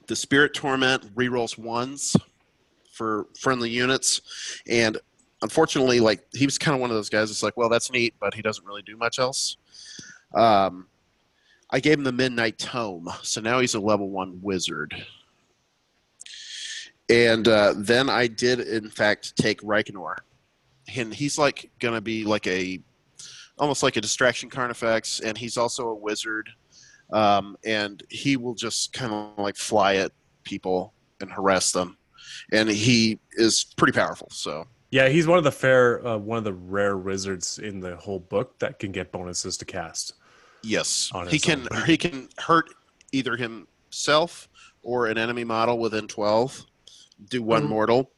the 0.07 0.17
Spirit 0.17 0.53
Torment 0.53 1.15
rerolls 1.15 1.57
ones 1.57 2.17
for 2.93 3.27
friendly 3.39 3.71
units, 3.71 4.61
and 4.69 4.99
unfortunately, 5.43 6.01
like 6.01 6.25
he 6.35 6.45
was 6.47 6.59
kind 6.59 6.75
of 6.75 6.81
one 6.81 6.91
of 6.91 6.97
those 6.97 7.09
guys. 7.09 7.31
It's 7.31 7.43
like, 7.43 7.57
well, 7.57 7.69
that's 7.69 7.91
neat, 7.91 8.15
but 8.21 8.35
he 8.35 8.43
doesn't 8.43 8.67
really 8.67 8.83
do 8.83 8.97
much 8.97 9.19
else. 9.19 9.57
Um, 10.35 10.89
I 11.71 11.81
gave 11.81 11.99
him 11.99 12.05
the 12.05 12.13
Midnight 12.13 12.59
Tome, 12.59 13.09
so 13.23 13.41
now 13.41 13.61
he's 13.61 13.75
a 13.75 13.81
level 13.81 14.11
one 14.11 14.39
wizard. 14.43 14.95
And 17.11 17.47
uh, 17.49 17.75
then 17.77 18.09
I 18.09 18.27
did, 18.27 18.61
in 18.61 18.89
fact, 18.89 19.37
take 19.37 19.61
Reikenor, 19.61 20.17
and 20.97 21.13
he's 21.13 21.39
like 21.39 21.71
gonna 21.79 22.01
be 22.01 22.25
like 22.25 22.47
a 22.47 22.81
almost 23.59 23.83
like 23.83 23.97
a 23.97 24.01
distraction 24.01 24.51
carnifex, 24.51 25.21
and 25.21 25.37
he's 25.37 25.57
also 25.57 25.89
a 25.89 25.95
wizard 25.95 26.49
um, 27.13 27.57
and 27.65 28.03
he 28.09 28.37
will 28.37 28.55
just 28.55 28.93
kind 28.93 29.13
of 29.13 29.39
like 29.39 29.57
fly 29.57 29.97
at 29.97 30.13
people 30.43 30.93
and 31.21 31.31
harass 31.31 31.73
them, 31.73 31.97
and 32.53 32.69
he 32.69 33.19
is 33.33 33.65
pretty 33.77 33.93
powerful. 33.93 34.29
So 34.31 34.67
Yeah, 34.91 35.09
he's 35.09 35.27
one 35.27 35.39
of 35.39 35.45
the 35.45 35.53
fair, 35.53 36.07
uh, 36.07 36.17
one 36.17 36.39
of 36.39 36.45
the 36.45 36.53
rare 36.53 36.97
wizards 36.97 37.59
in 37.59 37.81
the 37.81 37.97
whole 37.97 38.21
book 38.21 38.59
that 38.59 38.79
can 38.79 38.93
get 38.93 39.13
bonuses 39.13 39.57
to 39.59 39.65
cast. 39.65 40.15
yes, 40.63 41.11
he 41.29 41.39
can 41.39 41.69
own. 41.71 41.85
he 41.85 41.97
can 41.97 42.29
hurt 42.39 42.71
either 43.13 43.37
himself 43.37 44.49
or 44.83 45.07
an 45.07 45.19
enemy 45.19 45.45
model 45.45 45.79
within 45.79 46.09
twelve. 46.09 46.67
Do 47.29 47.43
one 47.43 47.65
Mhm. 47.65 47.69
mortal. 47.69 48.13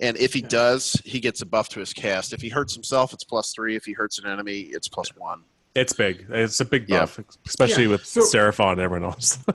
And 0.00 0.16
if 0.16 0.32
he 0.32 0.40
Yeah. 0.40 0.48
does, 0.48 1.00
he 1.04 1.20
gets 1.20 1.42
a 1.42 1.46
buff 1.46 1.68
to 1.70 1.80
his 1.80 1.92
cast. 1.92 2.32
If 2.32 2.40
he 2.40 2.48
hurts 2.48 2.74
himself, 2.74 3.12
it's 3.12 3.24
plus 3.24 3.52
three. 3.52 3.76
If 3.76 3.84
he 3.84 3.92
hurts 3.92 4.18
an 4.18 4.26
enemy, 4.26 4.60
it's 4.72 4.88
plus 4.88 5.14
one. 5.16 5.42
It's 5.74 5.92
big. 5.92 6.26
It's 6.30 6.60
a 6.60 6.64
big 6.64 6.88
Yeah. 6.88 7.00
buff, 7.00 7.20
especially 7.46 7.84
Yeah, 7.84 7.90
with 7.90 8.06
so- 8.06 8.22
Seraphon 8.22 8.72
and 8.72 8.80
everyone 8.80 9.10
else. 9.10 9.38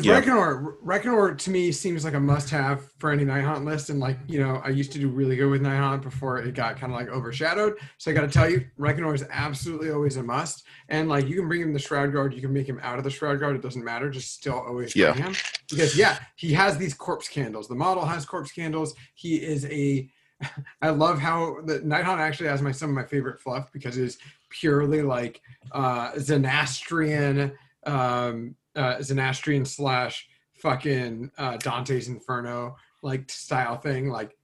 Yeah. 0.00 0.20
Reikenor, 0.20 0.76
Reikenor 0.84 1.36
to 1.38 1.50
me 1.50 1.70
seems 1.72 2.04
like 2.04 2.14
a 2.14 2.20
must-have 2.20 2.90
for 2.98 3.10
any 3.10 3.24
Night 3.24 3.44
Haunt 3.44 3.64
list, 3.64 3.90
and 3.90 4.00
like 4.00 4.18
you 4.26 4.40
know, 4.40 4.60
I 4.64 4.68
used 4.70 4.92
to 4.92 4.98
do 4.98 5.08
really 5.08 5.36
good 5.36 5.48
with 5.50 5.60
Night 5.62 5.76
Haunt 5.78 6.02
before 6.02 6.38
it 6.38 6.54
got 6.54 6.78
kind 6.78 6.92
of 6.92 6.98
like 6.98 7.08
overshadowed. 7.08 7.76
So 7.98 8.10
I 8.10 8.14
got 8.14 8.22
to 8.22 8.28
tell 8.28 8.48
you, 8.48 8.64
Reikenor 8.78 9.14
is 9.14 9.24
absolutely 9.30 9.90
always 9.90 10.16
a 10.16 10.22
must. 10.22 10.64
And 10.88 11.08
like 11.08 11.28
you 11.28 11.36
can 11.36 11.48
bring 11.48 11.60
him 11.60 11.72
the 11.72 11.78
Shroud 11.78 12.12
Guard, 12.12 12.32
you 12.34 12.40
can 12.40 12.52
make 12.52 12.66
him 12.68 12.80
out 12.82 12.98
of 12.98 13.04
the 13.04 13.10
Shroud 13.10 13.40
Guard. 13.40 13.56
It 13.56 13.62
doesn't 13.62 13.84
matter. 13.84 14.08
Just 14.10 14.32
still 14.34 14.58
always 14.60 14.94
bring 14.94 15.04
Yeah. 15.04 15.14
him 15.14 15.34
because 15.68 15.96
yeah, 15.96 16.18
he 16.36 16.52
has 16.54 16.78
these 16.78 16.94
corpse 16.94 17.28
candles. 17.28 17.68
The 17.68 17.74
model 17.74 18.04
has 18.06 18.24
corpse 18.24 18.52
candles. 18.52 18.94
He 19.14 19.36
is 19.36 19.66
a. 19.66 20.08
I 20.82 20.90
love 20.90 21.18
how 21.20 21.58
the 21.66 21.80
Night 21.80 22.04
Haunt 22.04 22.20
actually 22.20 22.48
has 22.48 22.62
my 22.62 22.72
some 22.72 22.90
of 22.90 22.96
my 22.96 23.04
favorite 23.04 23.40
fluff 23.40 23.70
because 23.72 23.96
it 23.98 24.04
is 24.04 24.18
purely 24.50 25.02
like 25.02 25.40
uh 25.72 26.12
Zanastrian 26.12 27.52
um 27.86 28.54
uh 28.76 28.96
Zanastrian 28.96 29.66
slash 29.66 30.28
fucking 30.54 31.30
uh 31.38 31.56
Dante's 31.56 32.08
Inferno 32.08 32.76
like 33.02 33.30
style 33.30 33.76
thing 33.76 34.08
like 34.08 34.36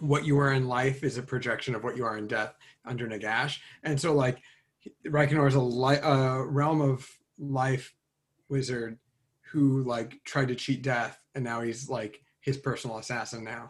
what 0.00 0.24
you 0.24 0.38
are 0.38 0.52
in 0.52 0.68
life 0.68 1.02
is 1.02 1.18
a 1.18 1.22
projection 1.22 1.74
of 1.74 1.84
what 1.84 1.96
you 1.96 2.04
are 2.04 2.16
in 2.16 2.26
death 2.26 2.54
under 2.84 3.06
Nagash. 3.08 3.58
And 3.82 4.00
so 4.00 4.14
like 4.14 4.40
Reikenor 5.06 5.48
is 5.48 5.54
a 5.54 5.60
li- 5.60 6.00
uh, 6.00 6.38
realm 6.42 6.80
of 6.80 7.08
life 7.38 7.94
wizard 8.48 8.98
who 9.50 9.82
like 9.82 10.22
tried 10.24 10.48
to 10.48 10.54
cheat 10.54 10.82
death 10.82 11.22
and 11.34 11.44
now 11.44 11.60
he's 11.60 11.88
like 11.88 12.20
his 12.40 12.56
personal 12.56 12.98
assassin 12.98 13.44
now 13.44 13.68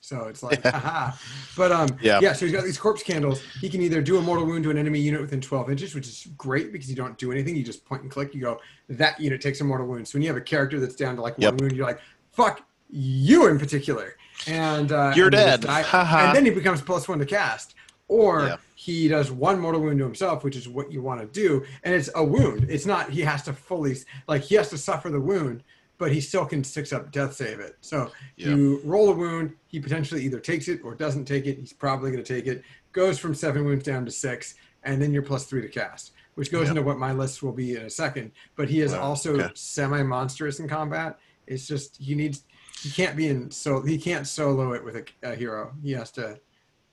so 0.00 0.24
it's 0.24 0.42
like 0.42 0.62
haha. 0.64 1.12
But 1.56 1.72
um 1.72 1.88
Yeah. 2.00 2.20
yeah 2.22 2.32
so 2.32 2.46
he's 2.46 2.54
got 2.54 2.64
these 2.64 2.78
corpse 2.78 3.02
candles. 3.02 3.42
He 3.60 3.68
can 3.68 3.82
either 3.82 4.00
do 4.00 4.16
a 4.18 4.20
mortal 4.22 4.46
wound 4.46 4.64
to 4.64 4.70
an 4.70 4.78
enemy 4.78 4.98
unit 4.98 5.20
within 5.20 5.40
12 5.40 5.70
inches 5.70 5.94
which 5.94 6.08
is 6.08 6.26
great 6.36 6.72
because 6.72 6.88
you 6.88 6.96
don't 6.96 7.16
do 7.18 7.30
anything. 7.30 7.54
You 7.54 7.62
just 7.62 7.84
point 7.84 8.02
and 8.02 8.10
click. 8.10 8.34
You 8.34 8.40
go 8.40 8.60
that 8.88 9.20
unit 9.20 9.40
takes 9.40 9.60
a 9.60 9.64
mortal 9.64 9.86
wound. 9.86 10.08
So 10.08 10.16
when 10.16 10.22
you 10.22 10.28
have 10.28 10.36
a 10.38 10.40
character 10.42 10.80
that's 10.80 10.96
down 10.96 11.16
to 11.16 11.22
like 11.22 11.34
one 11.38 11.42
Yep. 11.52 11.60
wound 11.60 11.72
you're 11.76 11.86
like 11.86 12.00
fuck 12.32 12.62
you 12.88 13.46
in 13.48 13.58
particular. 13.58 14.16
And 14.46 14.90
uh 14.90 15.12
You're 15.14 15.26
and 15.26 15.62
dead. 15.62 15.64
and 15.92 16.34
then 16.34 16.44
he 16.46 16.50
becomes 16.50 16.80
plus 16.80 17.06
one 17.08 17.18
to 17.18 17.26
cast. 17.26 17.74
Or 18.08 18.46
Yeah. 18.46 18.56
he 18.74 19.06
does 19.06 19.30
one 19.30 19.60
mortal 19.60 19.82
wound 19.82 19.98
to 19.98 20.04
himself 20.04 20.44
which 20.44 20.56
is 20.56 20.66
what 20.66 20.90
you 20.90 21.02
want 21.02 21.20
to 21.20 21.26
do. 21.26 21.64
And 21.84 21.94
it's 21.94 22.08
a 22.14 22.24
wound. 22.24 22.66
It's 22.70 22.86
not 22.86 23.10
he 23.10 23.20
has 23.20 23.42
to 23.42 23.52
fully 23.52 23.96
like 24.26 24.42
he 24.42 24.54
has 24.54 24.70
to 24.70 24.78
suffer 24.78 25.10
the 25.10 25.20
wound 25.20 25.62
but 26.00 26.10
he 26.10 26.20
still 26.20 26.46
can 26.46 26.64
six 26.64 26.92
up 26.92 27.12
death 27.12 27.34
save 27.34 27.60
it 27.60 27.76
so 27.82 28.10
Yeah. 28.36 28.48
you 28.48 28.80
roll 28.84 29.10
a 29.10 29.14
wound 29.14 29.52
he 29.68 29.78
potentially 29.78 30.24
either 30.24 30.40
takes 30.40 30.66
it 30.66 30.80
or 30.82 30.94
doesn't 30.96 31.26
take 31.26 31.46
it 31.46 31.58
he's 31.58 31.72
probably 31.74 32.10
going 32.10 32.24
to 32.24 32.34
take 32.34 32.46
it 32.48 32.64
goes 32.92 33.18
from 33.20 33.34
seven 33.34 33.64
wounds 33.64 33.84
down 33.84 34.04
to 34.06 34.10
six 34.10 34.54
and 34.82 35.00
then 35.00 35.12
you're 35.12 35.22
plus 35.22 35.44
three 35.44 35.60
to 35.62 35.68
cast 35.68 36.12
which 36.34 36.50
goes 36.50 36.64
Yeah. 36.64 36.70
into 36.70 36.82
what 36.82 36.98
my 36.98 37.12
list 37.12 37.42
will 37.42 37.52
be 37.52 37.76
in 37.76 37.82
a 37.82 37.90
second 37.90 38.32
but 38.56 38.68
he 38.68 38.80
is 38.80 38.92
Wow, 38.92 39.02
also 39.02 39.34
okay. 39.36 39.50
semi 39.54 40.02
monstrous 40.02 40.58
in 40.58 40.66
combat 40.68 41.18
it's 41.46 41.66
just 41.68 41.98
he 42.00 42.14
needs 42.14 42.42
he 42.82 42.90
can't 42.90 43.14
be 43.16 43.28
in 43.28 43.50
so 43.50 43.82
he 43.82 43.98
can't 43.98 44.26
solo 44.26 44.72
it 44.72 44.82
with 44.82 44.96
a, 44.96 45.04
a 45.22 45.34
hero 45.36 45.72
he 45.82 45.92
has 45.92 46.10
to 46.12 46.40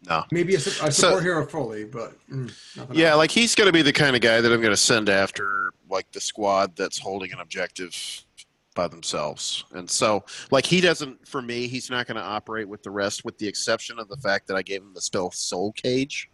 No. 0.09 0.25
maybe 0.33 0.53
a, 0.55 0.57
a 0.57 0.61
So- 0.61 0.89
support 0.89 1.23
hero 1.23 1.45
fully 1.47 1.85
but 1.85 2.13
mm, 2.29 2.51
nothing 2.75 2.95
Yeah, 2.97 3.11
else. 3.11 3.17
like 3.19 3.31
he's 3.31 3.55
going 3.55 3.67
to 3.67 3.71
be 3.73 3.81
the 3.83 3.93
kind 3.93 4.17
of 4.17 4.21
guy 4.21 4.41
that 4.41 4.51
I'm 4.51 4.59
going 4.59 4.73
to 4.73 4.77
send 4.77 5.07
after 5.07 5.71
like 5.89 6.11
the 6.11 6.19
squad 6.19 6.75
that's 6.75 6.99
holding 6.99 7.31
an 7.31 7.39
objective 7.39 7.95
by 8.77 8.87
themselves. 8.87 9.65
And 9.73 9.89
so, 9.89 10.23
like 10.51 10.65
he 10.65 10.79
doesn't 10.79 11.27
for 11.27 11.41
me, 11.41 11.67
he's 11.67 11.89
not 11.89 12.07
going 12.07 12.15
to 12.15 12.23
operate 12.23 12.69
with 12.69 12.83
the 12.83 12.91
rest 12.91 13.25
with 13.25 13.37
the 13.37 13.47
exception 13.47 13.99
of 13.99 14.07
the 14.07 14.15
fact 14.17 14.47
that 14.47 14.55
I 14.55 14.61
gave 14.61 14.81
him 14.81 14.93
the 14.93 15.01
spell 15.01 15.31
Soul 15.31 15.73
Cage. 15.73 16.29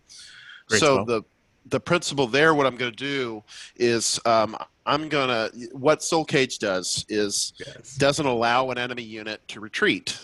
Great 0.68 0.80
so 0.80 0.98
spell. 0.98 1.06
the 1.06 1.24
the 1.68 1.80
principle 1.80 2.28
there 2.28 2.54
what 2.54 2.68
I'm 2.68 2.76
going 2.76 2.92
to 2.92 2.98
do 2.98 3.42
is 3.78 4.20
um, 4.26 4.56
I'm 4.86 5.08
going 5.10 5.30
to 5.30 5.70
what 5.72 6.04
Soul 6.04 6.26
Cage 6.26 6.60
does 6.60 7.06
is 7.10 7.54
Yes. 7.66 7.96
doesn't 7.96 8.26
allow 8.26 8.70
an 8.70 8.78
enemy 8.78 9.04
unit 9.04 9.42
to 9.48 9.60
retreat. 9.60 10.20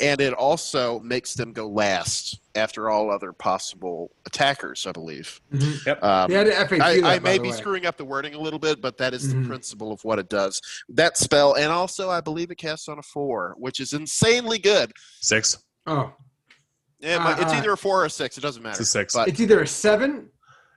And 0.00 0.20
it 0.20 0.32
also 0.32 1.00
makes 1.00 1.34
them 1.34 1.52
go 1.52 1.68
last 1.68 2.40
after 2.54 2.90
all 2.90 3.10
other 3.10 3.32
possible 3.32 4.10
attackers, 4.26 4.86
I 4.86 4.92
believe. 4.92 5.40
Mhm. 5.52 6.02
Um, 6.02 6.30
He 6.30 6.36
had 6.36 6.46
FAQ 6.48 6.80
I, 6.82 7.00
that, 7.00 7.04
I 7.04 7.18
may 7.20 7.38
be 7.38 7.50
way. 7.50 7.56
screwing 7.56 7.86
up 7.86 7.96
the 7.96 8.04
wording 8.04 8.34
a 8.34 8.38
little 8.40 8.58
bit, 8.58 8.80
but 8.80 8.96
that 8.98 9.12
is 9.14 9.26
Mhm. 9.34 9.42
the 9.42 9.48
principle 9.48 9.92
of 9.92 10.02
what 10.04 10.18
it 10.18 10.28
does. 10.28 10.60
That 10.88 11.16
spell, 11.16 11.54
and 11.54 11.70
also 11.72 12.10
I 12.10 12.20
believe 12.20 12.50
it 12.50 12.58
casts 12.58 12.88
on 12.88 12.98
a 12.98 13.02
four, 13.02 13.54
which 13.58 13.80
is 13.80 13.92
insanely 13.92 14.58
good. 14.58 14.92
Six. 15.20 15.58
oh 15.86 16.12
It 17.00 17.18
might- 17.18 17.32
it's 17.38 17.52
Uh, 17.52 17.56
uh, 17.56 17.58
either 17.58 17.72
a 17.72 17.76
four 17.76 18.00
or 18.02 18.04
a 18.06 18.10
six. 18.10 18.38
It 18.38 18.40
doesn't 18.40 18.62
matter. 18.62 18.80
It's 18.80 18.88
a 18.88 18.92
six. 18.92 19.12
But 19.14 19.28
it's 19.28 19.38
either 19.40 19.60
a 19.60 19.66
seven 19.66 20.30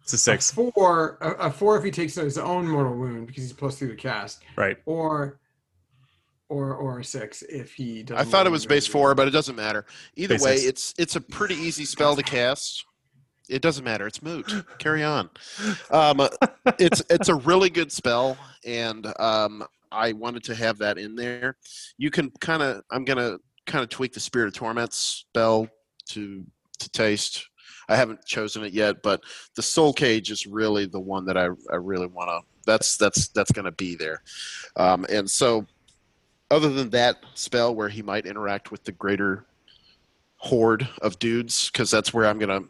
It's 0.04 0.12
a 0.12 0.18
six. 0.18 0.52
a 0.52 0.56
four 0.56 1.18
a, 1.22 1.32
a 1.48 1.52
four 1.52 1.78
if 1.78 1.84
he 1.86 1.92
takes 1.92 2.16
his 2.16 2.38
own 2.38 2.68
mortal 2.68 2.94
wound 2.98 3.28
because 3.28 3.44
he's 3.44 3.54
plus 3.54 3.78
three 3.78 3.88
to 3.88 3.96
cast 3.96 4.42
Right. 4.58 4.78
or 4.86 5.40
or 6.50 6.76
or 6.76 7.00
a 7.00 7.04
six 7.04 7.42
if 7.44 7.74
he 7.74 8.04
does 8.04 8.18
I 8.18 8.24
thought 8.24 8.48
it 8.48 8.52
was 8.52 8.66
base 8.66 8.88
four, 8.88 9.14
but 9.16 9.28
it 9.28 9.32
doesn't 9.32 9.56
matter. 9.56 9.86
Either 10.16 10.36
Base 10.36 10.44
way, 10.44 10.58
six. 10.58 10.70
it's 10.70 10.94
it's 10.98 11.16
a 11.16 11.22
pretty 11.22 11.56
easy 11.56 11.86
spell 11.86 12.16
to 12.16 12.24
cast. 12.24 12.86
It 13.50 13.62
doesn't 13.62 13.84
matter. 13.84 14.08
It's 14.08 14.22
moot. 14.22 14.52
Carry 14.78 15.04
on. 15.04 15.30
Um, 15.90 16.28
it's 16.80 17.02
it's 17.10 17.30
a 17.30 17.36
really 17.36 17.70
good 17.70 17.92
spell, 17.92 18.38
and 18.66 19.08
um, 19.20 19.66
I 19.92 20.14
wanted 20.14 20.44
to 20.46 20.56
have 20.56 20.78
that 20.80 20.98
in 20.98 21.16
there. 21.16 21.56
You 21.98 22.12
can 22.12 22.32
kind 22.42 22.62
of. 22.62 22.82
I'm 22.92 23.06
gonna 23.06 23.38
kind 23.66 23.84
of 23.84 23.90
tweak 23.90 24.14
the 24.14 24.20
Spirit 24.20 24.48
of 24.48 24.54
Torment 24.54 24.94
spell 24.94 25.68
to 26.10 26.46
to 26.80 26.90
taste. 26.90 27.48
I 27.90 27.96
haven't 27.96 28.26
chosen 28.26 28.64
it 28.64 28.74
yet, 28.74 29.02
but 29.02 29.22
the 29.56 29.62
Soul 29.62 29.94
Cage 29.94 30.30
is 30.30 30.46
really 30.46 30.86
the 30.86 31.00
one 31.00 31.26
that 31.26 31.38
I, 31.38 31.48
I 31.72 31.76
really 31.78 32.08
want 32.08 32.30
to. 32.30 32.42
That's 32.66 32.98
that's 32.98 33.30
that's 33.30 33.52
going 33.52 33.66
to 33.66 33.72
be 33.72 33.96
there, 33.96 34.22
um, 34.76 35.06
and 35.10 35.30
so 35.30 35.66
other 36.50 36.70
than 36.70 36.90
that 36.92 37.18
spell 37.34 37.76
where 37.76 37.90
he 37.90 38.02
might 38.02 38.26
interact 38.26 38.72
with 38.72 38.84
the 38.84 38.92
greater 38.92 39.46
horde 40.38 40.88
of 41.02 41.20
dudes, 41.20 41.70
because 41.70 41.92
that's 41.92 42.14
where 42.14 42.26
I'm 42.26 42.40
gonna. 42.40 42.62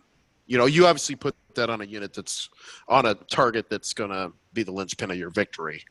You 0.46 0.58
know, 0.58 0.66
you 0.66 0.88
obviously 0.88 1.16
put 1.16 1.36
that 1.56 1.70
on 1.70 1.82
a 1.82 1.86
unit 1.86 2.14
that's 2.14 2.50
on 2.88 3.06
a 3.06 3.16
target 3.16 3.70
that's 3.70 3.94
gonna 3.94 4.32
be 4.54 4.64
the 4.64 4.72
linchpin 4.72 5.12
of 5.12 5.18
your 5.18 5.30
victory. 5.30 5.84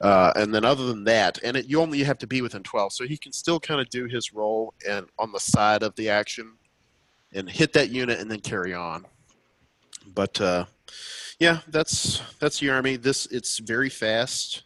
Uh, 0.00 0.32
and 0.36 0.54
then 0.54 0.64
other 0.64 0.86
than 0.86 1.04
that, 1.04 1.38
and 1.44 1.58
it, 1.58 1.66
you 1.66 1.78
only 1.78 2.02
have 2.02 2.16
to 2.16 2.26
be 2.26 2.40
within 2.40 2.62
12, 2.62 2.92
so 2.94 3.04
he 3.04 3.18
can 3.18 3.32
still 3.32 3.60
kind 3.60 3.82
of 3.82 3.88
do 3.90 4.06
his 4.06 4.32
role 4.32 4.72
and 4.88 5.06
on 5.18 5.30
the 5.30 5.38
side 5.38 5.82
of 5.82 5.94
the 5.96 6.08
action 6.08 6.54
and 7.34 7.48
hit 7.48 7.74
that 7.74 7.90
unit 7.90 8.18
and 8.18 8.30
then 8.30 8.40
carry 8.40 8.72
on. 8.72 9.04
But 10.14 10.40
uh, 10.40 10.64
yeah, 11.38 11.60
that's 11.68 12.22
that's 12.38 12.60
the 12.60 12.70
army. 12.70 12.96
This 12.96 13.26
it's 13.26 13.58
very 13.58 13.90
fast, 13.90 14.62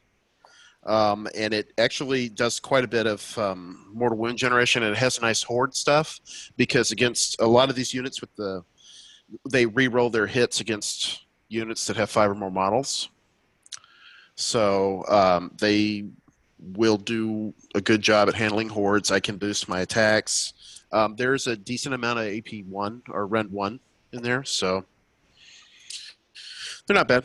um, 0.87 1.29
and 1.35 1.55
it 1.55 1.73
actually 1.79 2.29
does 2.29 2.61
quite 2.61 2.85
a 2.85 2.89
bit 2.89 3.07
of 3.07 3.39
um, 3.39 3.87
mortal 3.93 4.19
wound 4.19 4.39
generation. 4.39 4.83
And 4.83 4.93
it 4.93 4.99
has 4.99 5.21
nice 5.21 5.43
horde 5.43 5.75
stuff 5.75 6.21
because 6.57 6.91
against 6.93 7.41
a 7.41 7.47
lot 7.47 7.71
of 7.71 7.77
these 7.77 7.95
units 7.95 8.21
with 8.21 8.35
the 8.37 8.63
they 9.51 9.67
re-roll 9.67 10.11
their 10.11 10.27
hits 10.27 10.61
against 10.61 11.25
units 11.49 11.87
that 11.87 11.97
have 11.97 12.11
five 12.11 12.31
or 12.31 12.35
more 12.35 12.51
models. 12.51 13.09
So 14.37 15.05
um, 15.09 15.53
they 15.59 16.05
will 16.59 16.97
do 16.97 17.55
a 17.75 17.81
good 17.81 18.03
job 18.03 18.29
at 18.29 18.35
handling 18.35 18.69
hordes. 18.69 19.11
I 19.11 19.21
can 19.21 19.37
boost 19.39 19.69
my 19.69 19.81
attacks. 19.81 20.53
Um, 20.93 21.17
there's 21.17 21.47
a 21.47 21.57
decent 21.57 21.95
amount 21.95 22.21
of 22.21 22.27
AP 22.27 22.65
one 22.69 23.03
or 23.09 23.27
Rend 23.27 23.51
one 23.51 23.81
in 24.13 24.23
there, 24.23 24.45
so 24.45 24.85
they're 26.87 26.95
not 26.95 27.09
bad. 27.09 27.25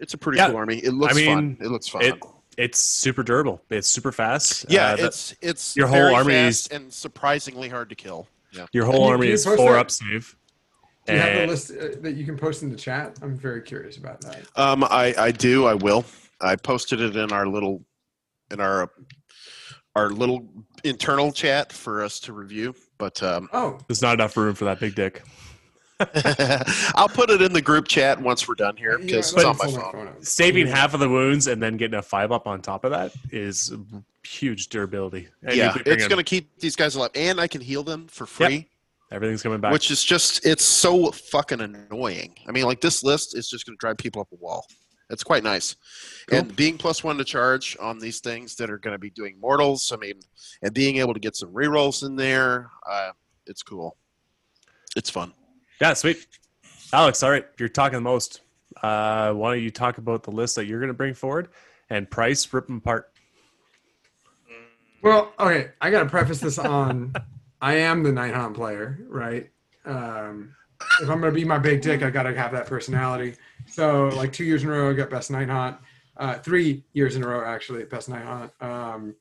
It's 0.00 0.14
a 0.14 0.18
pretty 0.18 0.38
Yeah. 0.38 0.48
cool 0.48 0.56
army. 0.56 0.78
It 0.78 0.92
looks 0.92 1.14
I 1.14 1.16
mean, 1.16 1.26
fun. 1.26 1.56
It 1.60 1.68
looks 1.68 1.88
fun. 1.88 2.02
It 2.02 2.20
it's 2.56 2.80
super 2.80 3.22
durable. 3.22 3.62
It's 3.70 3.88
super 3.88 4.12
fast. 4.12 4.66
yeah, 4.68 4.88
Uh, 4.92 4.96
that- 4.96 5.04
it's 5.06 5.34
it's 5.40 5.76
your 5.76 5.86
whole 5.86 5.98
very 5.98 6.14
army 6.14 6.32
fast 6.34 6.66
is- 6.72 6.76
and 6.76 6.92
surprisingly 6.92 7.68
hard 7.68 7.88
to 7.90 7.94
kill. 7.94 8.28
Yeah. 8.52 8.66
your 8.72 8.84
whole 8.84 9.06
you- 9.06 9.12
army 9.12 9.26
you 9.28 9.32
is 9.32 9.44
four 9.44 9.56
that? 9.72 9.78
up 9.80 9.90
save. 9.90 10.36
Do 11.06 11.12
you 11.12 11.18
have 11.18 11.28
And- 11.30 11.50
a 11.50 11.52
list 11.52 11.70
uh, 11.72 11.88
that 12.02 12.12
you 12.14 12.24
can 12.24 12.36
post 12.38 12.62
in 12.62 12.70
the 12.70 12.76
chat? 12.76 13.18
I'm 13.20 13.36
very 13.36 13.60
curious 13.62 13.96
about 13.96 14.20
that. 14.22 14.42
Um, 14.56 14.84
I 14.84 15.14
I 15.18 15.30
do. 15.32 15.66
I 15.66 15.74
will. 15.74 16.04
I 16.40 16.56
posted 16.56 17.00
it 17.00 17.16
in 17.16 17.32
our 17.32 17.46
little 17.46 17.84
in 18.50 18.60
our 18.60 18.90
our 19.96 20.10
little 20.10 20.48
internal 20.84 21.32
chat 21.32 21.72
for 21.72 22.02
us 22.02 22.20
to 22.20 22.32
review. 22.32 22.74
But 22.98 23.22
um, 23.22 23.48
Oh, 23.52 23.78
There's 23.88 24.02
not 24.02 24.14
enough 24.14 24.36
room 24.36 24.54
for 24.54 24.64
that 24.66 24.78
big 24.80 24.94
dick. 24.94 25.22
I'll 26.96 27.08
put 27.08 27.30
it 27.30 27.40
in 27.40 27.52
the 27.52 27.62
group 27.62 27.86
chat 27.86 28.20
once 28.20 28.48
we're 28.48 28.54
done 28.56 28.76
here 28.76 28.98
because 28.98 29.32
let 29.34 29.46
it's 29.46 29.60
on 29.60 29.66
my 29.74 29.80
pull 29.80 29.92
phone. 29.92 30.22
Saving 30.22 30.66
Yeah. 30.66 30.76
half 30.76 30.94
of 30.94 31.00
the 31.00 31.08
wounds 31.08 31.46
and 31.46 31.62
then 31.62 31.76
getting 31.76 31.98
a 31.98 32.02
five 32.02 32.32
up 32.32 32.46
on 32.46 32.60
top 32.62 32.84
of 32.84 32.90
that 32.90 33.12
is 33.30 33.72
huge 34.24 34.68
durability. 34.68 35.28
And 35.42 35.54
Yeah, 35.56 35.66
you 35.68 35.72
could 35.72 35.84
bring 35.84 35.96
it's 35.96 36.08
going 36.08 36.18
to 36.18 36.24
keep 36.24 36.58
these 36.58 36.74
guys 36.76 36.94
alive, 36.96 37.10
and 37.14 37.40
I 37.40 37.46
can 37.46 37.60
heal 37.60 37.82
them 37.84 38.08
for 38.08 38.26
free, 38.26 38.68
everything's 39.12 39.42
coming 39.42 39.60
back. 39.60 39.72
which 39.72 39.90
is 39.90 40.02
just 40.02 40.44
it's 40.44 40.64
so 40.64 41.10
fucking 41.12 41.60
annoying. 41.60 42.34
I 42.48 42.52
mean, 42.52 42.64
like 42.64 42.80
this 42.80 43.04
list 43.04 43.36
is 43.36 43.48
just 43.48 43.64
going 43.66 43.76
to 43.76 43.80
drive 43.80 43.96
people 43.96 44.20
up 44.20 44.28
a 44.32 44.36
wall. 44.36 44.66
It's 45.10 45.22
quite 45.22 45.44
nice, 45.44 45.76
Cool. 46.28 46.38
and 46.38 46.56
being 46.56 46.78
plus 46.78 47.04
one 47.04 47.18
to 47.18 47.24
charge 47.24 47.76
on 47.78 47.98
these 47.98 48.20
things 48.20 48.56
that 48.56 48.70
are 48.70 48.78
going 48.78 48.94
to 48.94 48.98
be 48.98 49.10
doing 49.10 49.38
mortals. 49.38 49.92
I 49.92 49.96
mean, 49.96 50.14
and 50.62 50.72
being 50.74 50.96
able 50.96 51.12
to 51.14 51.20
get 51.20 51.36
some 51.36 51.50
rerolls 51.52 52.04
in 52.04 52.16
there, 52.16 52.70
uh, 52.90 53.12
it's 53.46 53.62
cool. 53.62 53.96
It's 54.96 55.10
fun. 55.10 55.34
Yeah, 55.80 55.94
sweet. 55.94 56.26
Alex, 56.92 57.22
all 57.22 57.30
right, 57.30 57.46
you're 57.58 57.68
talking 57.68 57.96
the 57.96 58.02
most. 58.02 58.40
Uh, 58.82 59.32
why 59.32 59.54
don't 59.54 59.62
you 59.62 59.70
talk 59.70 59.98
about 59.98 60.22
the 60.22 60.30
list 60.30 60.56
that 60.56 60.66
you're 60.66 60.80
going 60.80 60.88
to 60.88 60.94
bring 60.94 61.14
forward 61.14 61.48
and 61.90 62.10
price 62.10 62.52
rip 62.52 62.66
them 62.66 62.78
apart? 62.78 63.10
Well, 65.02 65.32
okay, 65.38 65.70
I 65.80 65.90
got 65.90 66.02
to 66.02 66.08
preface 66.08 66.40
this 66.40 66.58
on 66.58 67.12
I 67.60 67.74
am 67.76 68.02
the 68.02 68.12
Night 68.12 68.34
Haunt 68.34 68.54
player, 68.54 68.98
right? 69.08 69.50
Um, 69.84 70.54
if 71.00 71.08
I'm 71.08 71.20
going 71.20 71.32
to 71.32 71.38
be 71.38 71.44
my 71.44 71.58
big 71.58 71.80
dick, 71.80 72.02
I 72.02 72.10
got 72.10 72.24
to 72.24 72.34
have 72.34 72.52
that 72.52 72.66
personality. 72.66 73.36
So, 73.66 74.08
like 74.08 74.32
two 74.32 74.44
years 74.44 74.62
in 74.62 74.68
a 74.68 74.72
row, 74.72 74.90
I 74.90 74.92
got 74.92 75.10
Best 75.10 75.30
Night 75.30 75.48
Haunt. 75.48 75.78
Uh, 76.16 76.34
three 76.34 76.84
years 76.92 77.16
in 77.16 77.24
a 77.24 77.28
row, 77.28 77.44
actually, 77.44 77.84
Best 77.84 78.08
Night 78.08 78.24
Haunt. 78.24 78.52
Um, 78.60 79.14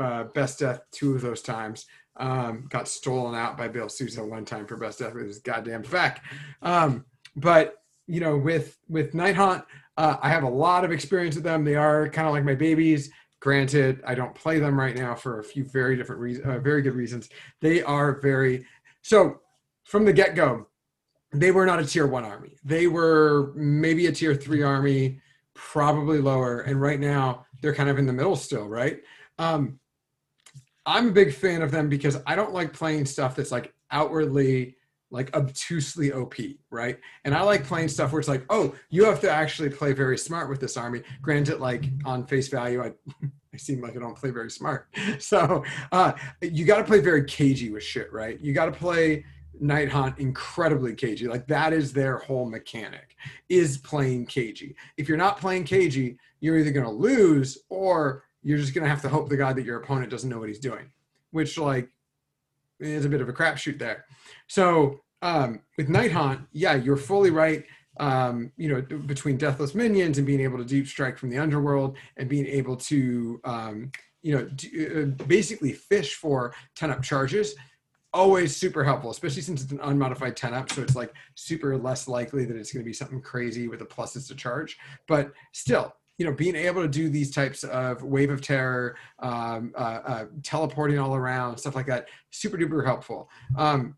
uh, 0.00 0.24
best 0.24 0.58
Death 0.58 0.80
two 0.90 1.14
of 1.14 1.20
those 1.20 1.42
times. 1.42 1.86
Um, 2.18 2.66
got 2.68 2.88
stolen 2.88 3.34
out 3.34 3.58
by 3.58 3.68
Bill 3.68 3.88
Sousa 3.88 4.24
one 4.24 4.44
time 4.44 4.66
for 4.66 4.76
Best 4.76 5.00
effort. 5.00 5.16
with 5.16 5.26
his 5.26 5.38
goddamn 5.38 5.82
FEC. 5.82 6.18
Um, 6.62 7.04
but 7.36 7.76
you 8.06 8.20
know, 8.20 8.36
with 8.36 8.78
with 8.88 9.14
Night 9.14 9.36
Haunt, 9.36 9.64
uh, 9.96 10.16
I 10.20 10.28
have 10.28 10.42
a 10.42 10.48
lot 10.48 10.84
of 10.84 10.92
experience 10.92 11.34
with 11.34 11.44
them. 11.44 11.64
They 11.64 11.74
are 11.74 12.08
kind 12.08 12.26
of 12.26 12.32
like 12.34 12.44
my 12.44 12.54
babies. 12.54 13.10
Granted, 13.40 14.02
I 14.06 14.14
don't 14.14 14.34
play 14.34 14.58
them 14.58 14.78
right 14.78 14.96
now 14.96 15.14
for 15.14 15.40
a 15.40 15.44
few 15.44 15.64
very 15.64 15.96
different 15.96 16.20
reasons, 16.20 16.46
uh, 16.46 16.58
very 16.58 16.82
good 16.82 16.94
reasons. 16.94 17.28
They 17.60 17.82
are 17.82 18.20
very 18.20 18.64
so 19.02 19.40
from 19.84 20.04
the 20.04 20.12
get 20.12 20.34
go. 20.34 20.68
They 21.32 21.50
were 21.50 21.66
not 21.66 21.80
a 21.80 21.84
tier 21.84 22.06
one 22.06 22.24
army. 22.24 22.56
They 22.64 22.86
were 22.86 23.52
maybe 23.54 24.06
a 24.06 24.12
tier 24.12 24.34
three 24.34 24.62
army, 24.62 25.20
probably 25.54 26.18
lower. 26.18 26.60
And 26.60 26.80
right 26.80 26.98
now, 26.98 27.46
they're 27.60 27.74
kind 27.74 27.88
of 27.88 27.98
in 27.98 28.06
the 28.06 28.12
middle 28.12 28.36
still, 28.36 28.68
right? 28.68 29.00
Um, 29.38 29.78
I'm 30.86 31.08
a 31.08 31.12
big 31.12 31.34
fan 31.34 31.62
of 31.62 31.70
them 31.70 31.88
because 31.88 32.18
I 32.26 32.36
don't 32.36 32.54
like 32.54 32.72
playing 32.72 33.06
stuff 33.06 33.36
that's 33.36 33.52
like 33.52 33.74
outwardly 33.90 34.76
like 35.10 35.34
obtusely 35.36 36.12
OP, 36.12 36.34
right? 36.70 36.98
And 37.24 37.34
I 37.34 37.42
like 37.42 37.64
playing 37.64 37.88
stuff 37.88 38.12
where 38.12 38.18
it's 38.18 38.28
like, 38.28 38.44
oh, 38.50 38.74
you 38.90 39.04
have 39.04 39.20
to 39.20 39.30
actually 39.30 39.70
play 39.70 39.92
very 39.92 40.18
smart 40.18 40.48
with 40.48 40.60
this 40.60 40.76
army. 40.76 41.02
Granted, 41.22 41.60
like 41.60 41.84
on 42.04 42.26
face 42.26 42.48
value, 42.48 42.82
I 42.82 42.92
I 43.54 43.58
seem 43.58 43.80
like 43.80 43.96
I 43.96 44.00
don't 44.00 44.16
play 44.16 44.30
very 44.30 44.50
smart. 44.50 44.88
So 45.18 45.64
uh, 45.90 46.12
you 46.42 46.66
got 46.66 46.78
to 46.78 46.84
play 46.84 47.00
very 47.00 47.24
cagey 47.24 47.70
with 47.70 47.82
shit, 47.82 48.12
right? 48.12 48.38
You 48.38 48.52
got 48.52 48.66
to 48.66 48.72
play 48.72 49.24
Night 49.58 49.88
Haunt 49.90 50.18
incredibly 50.18 50.94
cagey. 50.94 51.26
Like 51.26 51.46
that 51.46 51.72
is 51.72 51.90
their 51.92 52.18
whole 52.18 52.44
mechanic 52.44 53.16
is 53.48 53.78
playing 53.78 54.26
cagey. 54.26 54.76
If 54.98 55.08
you're 55.08 55.16
not 55.16 55.40
playing 55.40 55.64
cagey, 55.64 56.18
you're 56.40 56.58
either 56.58 56.70
going 56.70 56.84
to 56.84 56.92
lose 56.92 57.56
or 57.70 58.24
you're 58.46 58.58
just 58.58 58.74
going 58.74 58.84
to 58.84 58.88
have 58.88 59.02
to 59.02 59.08
hope 59.08 59.28
the 59.28 59.36
god 59.36 59.56
that 59.56 59.64
your 59.64 59.76
opponent 59.76 60.08
doesn't 60.08 60.30
know 60.30 60.38
what 60.38 60.48
he's 60.48 60.60
doing, 60.60 60.88
which 61.32 61.58
like 61.58 61.88
is 62.78 63.04
a 63.04 63.08
bit 63.08 63.20
of 63.20 63.28
a 63.28 63.32
crapshoot 63.32 63.76
there. 63.76 64.04
So 64.46 65.00
um, 65.20 65.62
with 65.76 65.88
Night 65.88 66.12
Haunt, 66.12 66.42
yeah, 66.52 66.74
you're 66.76 66.96
fully 66.96 67.30
right. 67.30 67.64
Um, 67.98 68.52
you 68.56 68.68
know, 68.68 68.82
between 68.82 69.36
Deathless 69.36 69.74
Minions 69.74 70.18
and 70.18 70.26
being 70.26 70.40
able 70.40 70.58
to 70.58 70.64
deep 70.64 70.86
strike 70.86 71.18
from 71.18 71.28
the 71.28 71.38
underworld 71.38 71.96
and 72.18 72.28
being 72.28 72.46
able 72.46 72.76
to, 72.76 73.40
um, 73.42 73.90
you 74.22 74.36
know, 74.36 75.02
uh, 75.02 75.24
basically 75.24 75.72
fish 75.72 76.14
for 76.14 76.54
10 76.76 76.92
up 76.92 77.02
charges, 77.02 77.56
always 78.12 78.54
super 78.54 78.84
helpful, 78.84 79.10
especially 79.10 79.42
since 79.42 79.60
it's 79.60 79.72
an 79.72 79.80
unmodified 79.82 80.36
10 80.36 80.54
up. 80.54 80.70
So 80.70 80.82
it's 80.82 80.94
like 80.94 81.12
super 81.34 81.76
less 81.76 82.06
likely 82.06 82.44
that 82.44 82.56
it's 82.56 82.72
going 82.72 82.84
to 82.84 82.88
be 82.88 82.92
something 82.92 83.20
crazy 83.20 83.66
with 83.66 83.80
the 83.80 83.86
pluses 83.86 84.28
to 84.28 84.36
charge. 84.36 84.78
But 85.08 85.32
still, 85.52 85.96
you 86.18 86.24
know, 86.24 86.32
being 86.32 86.56
able 86.56 86.82
to 86.82 86.88
do 86.88 87.08
these 87.08 87.30
types 87.30 87.62
of 87.64 88.02
wave 88.02 88.30
of 88.30 88.40
terror, 88.40 88.96
um, 89.18 89.72
uh, 89.76 90.00
uh, 90.06 90.24
teleporting 90.42 90.98
all 90.98 91.14
around, 91.14 91.58
stuff 91.58 91.74
like 91.74 91.86
that, 91.86 92.08
super 92.30 92.56
duper 92.56 92.84
helpful. 92.84 93.28
Um, 93.56 93.96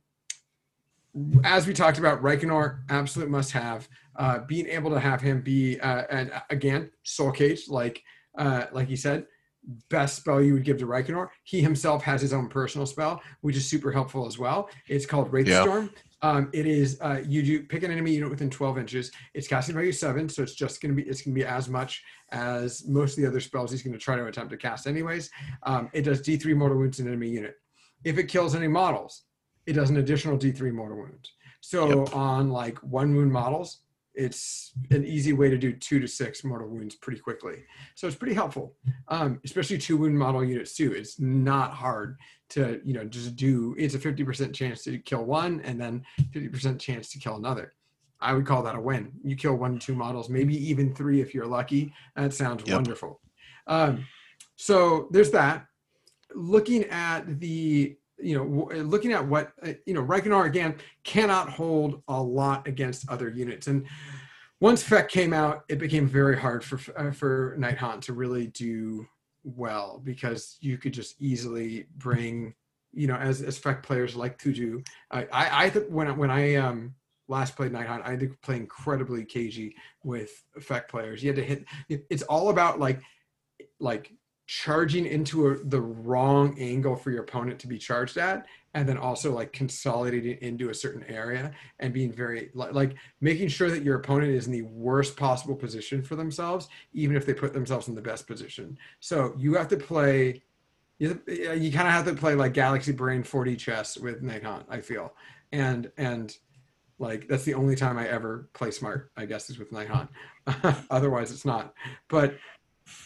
as 1.44 1.66
we 1.66 1.74
talked 1.74 1.98
about, 1.98 2.22
Reikenor, 2.22 2.80
absolute 2.88 3.30
must 3.30 3.52
have. 3.52 3.88
Uh, 4.16 4.40
being 4.40 4.66
able 4.66 4.90
to 4.90 5.00
have 5.00 5.20
him 5.20 5.40
be, 5.40 5.78
uh, 5.80 6.04
and 6.10 6.32
again, 6.50 6.90
Soul 7.04 7.32
Cage, 7.32 7.68
like 7.68 8.02
uh, 8.36 8.66
like 8.72 8.88
you 8.88 8.96
said, 8.96 9.26
best 9.90 10.16
spell 10.16 10.40
you 10.40 10.54
would 10.54 10.64
give 10.64 10.78
to 10.78 10.86
Reikenor. 10.86 11.28
He 11.44 11.60
himself 11.60 12.02
has 12.04 12.20
his 12.20 12.32
own 12.32 12.48
personal 12.48 12.86
spell, 12.86 13.22
which 13.40 13.56
is 13.56 13.68
super 13.68 13.92
helpful 13.92 14.26
as 14.26 14.38
well. 14.38 14.70
It's 14.86 15.06
called 15.06 15.32
Wraith 15.32 15.48
Yeah. 15.48 15.88
Um, 16.22 16.50
it 16.52 16.66
is 16.66 17.00
uh, 17.00 17.20
you 17.24 17.42
do 17.42 17.62
pick 17.62 17.82
an 17.82 17.90
enemy 17.90 18.12
unit 18.12 18.30
within 18.30 18.50
12 18.50 18.78
inches. 18.78 19.12
It's 19.34 19.46
casting 19.46 19.74
value 19.74 19.92
seven, 19.92 20.28
so 20.28 20.42
it's 20.42 20.54
just 20.54 20.80
going 20.80 20.94
to 20.94 21.02
be 21.02 21.08
it's 21.08 21.22
going 21.22 21.34
to 21.34 21.40
be 21.40 21.46
as 21.46 21.68
much 21.68 22.02
as 22.32 22.86
most 22.88 23.16
of 23.16 23.22
the 23.22 23.28
other 23.28 23.40
spells 23.40 23.70
he's 23.70 23.82
going 23.82 23.92
to 23.92 23.98
try 23.98 24.16
to 24.16 24.26
attempt 24.26 24.50
to 24.50 24.56
cast 24.56 24.86
anyways. 24.86 25.30
Um, 25.62 25.88
it 25.92 26.02
does 26.02 26.20
D3 26.22 26.56
mortal 26.56 26.78
wounds 26.78 26.98
in 26.98 27.06
an 27.06 27.12
enemy 27.12 27.28
unit. 27.30 27.54
If 28.04 28.18
it 28.18 28.24
kills 28.24 28.54
any 28.54 28.68
models, 28.68 29.24
it 29.66 29.74
does 29.74 29.90
an 29.90 29.98
additional 29.98 30.36
D3 30.36 30.72
mortal 30.72 30.98
wound. 30.98 31.28
So 31.60 32.06
on 32.06 32.50
like 32.50 32.78
one 32.78 33.14
wound 33.14 33.32
models, 33.32 33.80
it's 34.18 34.72
an 34.90 35.04
easy 35.04 35.32
way 35.32 35.48
to 35.48 35.56
do 35.56 35.72
two 35.72 36.00
to 36.00 36.08
six 36.08 36.42
mortal 36.44 36.68
wounds 36.68 36.96
pretty 36.96 37.20
quickly. 37.20 37.64
So 37.94 38.06
it's 38.08 38.16
pretty 38.16 38.34
helpful, 38.34 38.74
um, 39.08 39.40
especially 39.44 39.78
two 39.78 39.96
wound 39.96 40.18
model 40.18 40.44
units 40.44 40.74
too. 40.74 40.92
It's 40.92 41.20
not 41.20 41.70
hard 41.72 42.18
to 42.50 42.80
you 42.84 42.94
know 42.94 43.04
just 43.04 43.36
do. 43.36 43.74
It's 43.78 43.94
a 43.94 43.98
fifty 43.98 44.24
percent 44.24 44.54
chance 44.54 44.82
to 44.84 44.98
kill 44.98 45.24
one, 45.24 45.60
and 45.62 45.80
then 45.80 46.04
fifty 46.32 46.48
percent 46.48 46.80
chance 46.80 47.10
to 47.12 47.18
kill 47.18 47.36
another. 47.36 47.72
I 48.20 48.32
would 48.34 48.44
call 48.46 48.64
that 48.64 48.74
a 48.74 48.80
win. 48.80 49.12
You 49.22 49.36
kill 49.36 49.54
one, 49.54 49.78
two 49.78 49.94
models, 49.94 50.28
maybe 50.28 50.56
even 50.68 50.92
three 50.92 51.20
if 51.20 51.32
you're 51.34 51.46
lucky. 51.46 51.92
That 52.16 52.34
sounds 52.34 52.64
Yep. 52.66 52.74
wonderful. 52.74 53.20
Um, 53.68 54.04
so 54.56 55.08
there's 55.12 55.30
that. 55.30 55.66
Looking 56.34 56.84
at 56.86 57.38
the 57.38 57.96
you 58.20 58.36
know, 58.36 58.68
looking 58.82 59.12
at 59.12 59.26
what 59.26 59.52
uh, 59.62 59.72
you 59.86 59.94
know, 59.94 60.02
Reikenor 60.02 60.46
again 60.46 60.76
cannot 61.04 61.48
hold 61.48 62.02
a 62.08 62.20
lot 62.20 62.66
against 62.66 63.08
other 63.08 63.28
units. 63.28 63.66
And 63.66 63.86
once 64.60 64.82
FEC 64.82 65.08
came 65.08 65.32
out, 65.32 65.64
it 65.68 65.78
became 65.78 66.06
very 66.06 66.36
hard 66.36 66.64
for 66.64 66.80
uh, 66.96 67.12
for 67.12 67.54
Night 67.58 67.78
Haunt 67.78 68.02
to 68.04 68.12
really 68.12 68.48
do 68.48 69.06
well 69.44 70.00
because 70.04 70.56
you 70.60 70.78
could 70.78 70.92
just 70.92 71.20
easily 71.20 71.86
bring, 71.96 72.54
you 72.92 73.06
know, 73.06 73.16
as 73.16 73.42
as 73.42 73.58
players 73.58 74.16
like 74.16 74.38
to 74.38 74.52
do. 74.52 74.82
I 75.10 75.22
I, 75.32 75.64
I 75.66 75.68
when 75.70 76.16
when 76.16 76.30
I 76.30 76.56
um 76.56 76.94
last 77.28 77.56
played 77.56 77.72
Night 77.72 77.86
Haunt, 77.86 78.04
I 78.04 78.10
had 78.10 78.20
to 78.20 78.34
play 78.42 78.56
incredibly 78.56 79.24
cagey 79.24 79.76
with 80.02 80.30
FEC 80.58 80.88
players. 80.88 81.22
You 81.22 81.28
had 81.28 81.36
to 81.36 81.44
hit. 81.44 81.64
It's 81.88 82.22
all 82.24 82.48
about 82.48 82.80
like 82.80 83.00
like 83.78 84.12
charging 84.48 85.04
into 85.04 85.48
a, 85.48 85.58
the 85.58 85.80
wrong 85.80 86.58
angle 86.58 86.96
for 86.96 87.10
your 87.10 87.20
opponent 87.20 87.58
to 87.58 87.66
be 87.66 87.76
charged 87.76 88.16
at 88.16 88.46
and 88.72 88.88
then 88.88 88.96
also 88.96 89.30
like 89.30 89.52
consolidating 89.52 90.38
into 90.40 90.70
a 90.70 90.74
certain 90.74 91.04
area 91.04 91.52
and 91.80 91.92
being 91.92 92.10
very 92.10 92.48
like 92.54 92.94
making 93.20 93.46
sure 93.46 93.70
that 93.70 93.82
your 93.82 93.96
opponent 93.96 94.32
is 94.32 94.46
in 94.46 94.52
the 94.52 94.62
worst 94.62 95.18
possible 95.18 95.54
position 95.54 96.02
for 96.02 96.16
themselves 96.16 96.68
even 96.94 97.14
if 97.14 97.26
they 97.26 97.34
put 97.34 97.52
themselves 97.52 97.88
in 97.88 97.94
the 97.94 98.00
best 98.00 98.26
position. 98.26 98.78
So 99.00 99.34
you 99.36 99.54
have 99.54 99.68
to 99.68 99.76
play 99.76 100.42
you, 100.98 101.20
you 101.26 101.70
kind 101.70 101.86
of 101.86 101.92
have 101.92 102.06
to 102.06 102.14
play 102.14 102.34
like 102.34 102.54
galaxy 102.54 102.92
brain 102.92 103.22
4d 103.22 103.58
chess 103.58 103.98
with 103.98 104.26
hunt 104.42 104.64
i 104.70 104.80
feel. 104.80 105.12
And 105.52 105.92
and 105.98 106.34
like 106.98 107.28
that's 107.28 107.44
the 107.44 107.52
only 107.52 107.76
time 107.76 107.98
i 107.98 108.08
ever 108.08 108.48
play 108.54 108.70
smart 108.70 109.10
i 109.14 109.26
guess 109.26 109.50
is 109.50 109.58
with 109.58 109.72
hunt. 109.84 110.08
Otherwise 110.90 111.32
it's 111.32 111.44
not. 111.44 111.74
But 112.08 112.38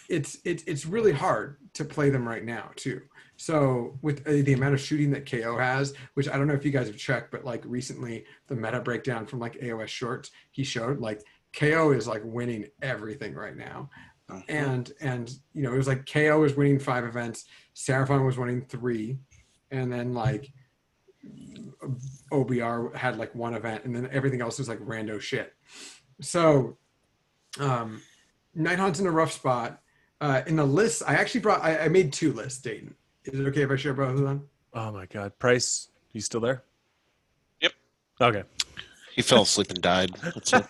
it's 0.08 0.38
it's 0.44 0.62
it's 0.64 0.86
really 0.86 1.12
hard 1.12 1.56
to 1.74 1.84
play 1.84 2.10
them 2.10 2.26
right 2.26 2.44
now 2.44 2.70
too. 2.76 3.02
So 3.36 3.98
with 4.02 4.26
uh, 4.26 4.42
the 4.44 4.52
amount 4.52 4.74
of 4.74 4.80
shooting 4.80 5.10
that 5.10 5.28
KO 5.28 5.58
has, 5.58 5.94
which 6.14 6.28
I 6.28 6.36
don't 6.36 6.46
know 6.46 6.54
if 6.54 6.64
you 6.64 6.70
guys 6.70 6.86
have 6.86 6.96
checked, 6.96 7.32
but 7.32 7.44
like 7.44 7.62
recently 7.64 8.24
the 8.46 8.54
meta 8.54 8.80
breakdown 8.80 9.26
from 9.26 9.40
like 9.40 9.60
AOS 9.60 9.88
Shorts 9.88 10.30
he 10.50 10.64
showed 10.64 11.00
like 11.00 11.22
KO 11.52 11.92
is 11.92 12.06
like 12.06 12.22
winning 12.24 12.66
everything 12.82 13.34
right 13.34 13.56
now. 13.56 13.90
And 14.48 14.90
and 15.00 15.30
you 15.52 15.62
know 15.62 15.72
it 15.72 15.76
was 15.76 15.88
like 15.88 16.06
KO 16.06 16.40
was 16.40 16.54
winning 16.54 16.78
five 16.78 17.04
events, 17.04 17.44
Seraphon 17.74 18.24
was 18.24 18.38
winning 18.38 18.62
three, 18.62 19.18
and 19.70 19.92
then 19.92 20.14
like 20.14 20.52
OBR 22.30 22.94
had 22.94 23.18
like 23.18 23.34
one 23.34 23.54
event, 23.54 23.84
and 23.84 23.94
then 23.94 24.08
everything 24.10 24.40
else 24.40 24.58
was 24.58 24.68
like 24.68 24.78
rando 24.80 25.20
shit. 25.20 25.52
So 26.20 26.78
um 27.60 28.00
Night 28.54 28.78
Haunt's 28.78 29.00
in 29.00 29.06
a 29.06 29.10
rough 29.10 29.32
spot. 29.32 29.80
Uh, 30.20 30.42
in 30.46 30.56
the 30.56 30.64
list, 30.64 31.02
I 31.06 31.14
actually 31.14 31.40
brought. 31.40 31.62
I, 31.62 31.78
I 31.84 31.88
made 31.88 32.12
two 32.12 32.32
lists. 32.32 32.60
Dayton, 32.60 32.94
is 33.24 33.40
it 33.40 33.46
okay 33.48 33.62
if 33.62 33.70
I 33.70 33.76
share 33.76 33.94
both 33.94 34.10
of 34.14 34.20
them? 34.22 34.48
Oh 34.72 34.92
my 34.92 35.06
God, 35.06 35.36
Price, 35.38 35.88
you 36.12 36.20
still 36.20 36.40
there? 36.40 36.62
Yep. 37.60 37.72
Okay. 38.20 38.42
He 39.14 39.20
fell 39.20 39.42
asleep 39.42 39.68
and 39.70 39.82
died. 39.82 40.10
That's. 40.22 40.52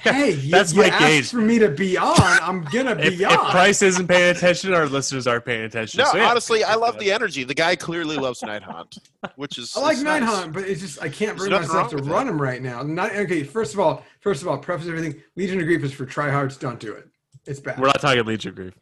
Hey, 0.00 0.32
you, 0.32 0.50
That's 0.50 0.74
you 0.74 0.82
my 0.82 0.88
asked 0.88 1.00
gauge. 1.00 1.30
for 1.30 1.38
me 1.38 1.58
to 1.58 1.70
be 1.70 1.96
on. 1.96 2.14
I'm 2.20 2.62
gonna 2.64 2.94
be 2.96 3.02
If, 3.04 3.20
if 3.22 3.28
on. 3.30 3.50
Price 3.50 3.80
isn't 3.80 4.06
paying 4.06 4.36
attention, 4.36 4.74
our 4.74 4.86
listeners 4.86 5.26
aren't 5.26 5.46
paying 5.46 5.62
attention. 5.64 5.98
No, 5.98 6.04
So, 6.04 6.18
yeah. 6.18 6.28
honestly, 6.30 6.62
I 6.62 6.74
love 6.74 6.98
the 6.98 7.10
energy. 7.10 7.44
The 7.44 7.54
guy 7.54 7.74
clearly 7.76 8.16
loves 8.18 8.42
Night 8.42 8.62
Haunt, 8.62 8.98
which 9.36 9.56
is 9.58 9.74
I 9.76 9.80
like 9.80 9.92
it's 9.94 10.02
Night 10.02 10.20
nice. 10.20 10.28
Hunt, 10.34 10.52
but 10.52 10.64
it's 10.64 10.82
just 10.82 11.02
I 11.02 11.08
can't 11.08 11.36
bring 11.38 11.50
myself 11.50 11.88
to 11.90 11.96
run 11.96 12.26
it. 12.26 12.30
him 12.32 12.40
right 12.40 12.60
now. 12.62 12.82
Not 12.82 13.16
okay. 13.16 13.42
First 13.42 13.72
of 13.72 13.80
all, 13.80 14.04
first 14.20 14.42
of 14.42 14.48
all, 14.48 14.58
preface 14.58 14.86
everything. 14.86 15.20
Legion 15.34 15.58
of 15.58 15.64
Grief 15.64 15.82
is 15.82 15.92
for 15.94 16.04
tryhards. 16.04 16.60
Don't 16.60 16.78
do 16.78 16.92
it. 16.92 17.08
It's 17.46 17.60
bad. 17.60 17.78
We're 17.78 17.86
not 17.86 18.00
talking 18.00 18.24
Legion 18.24 18.54
Grief. 18.54 18.74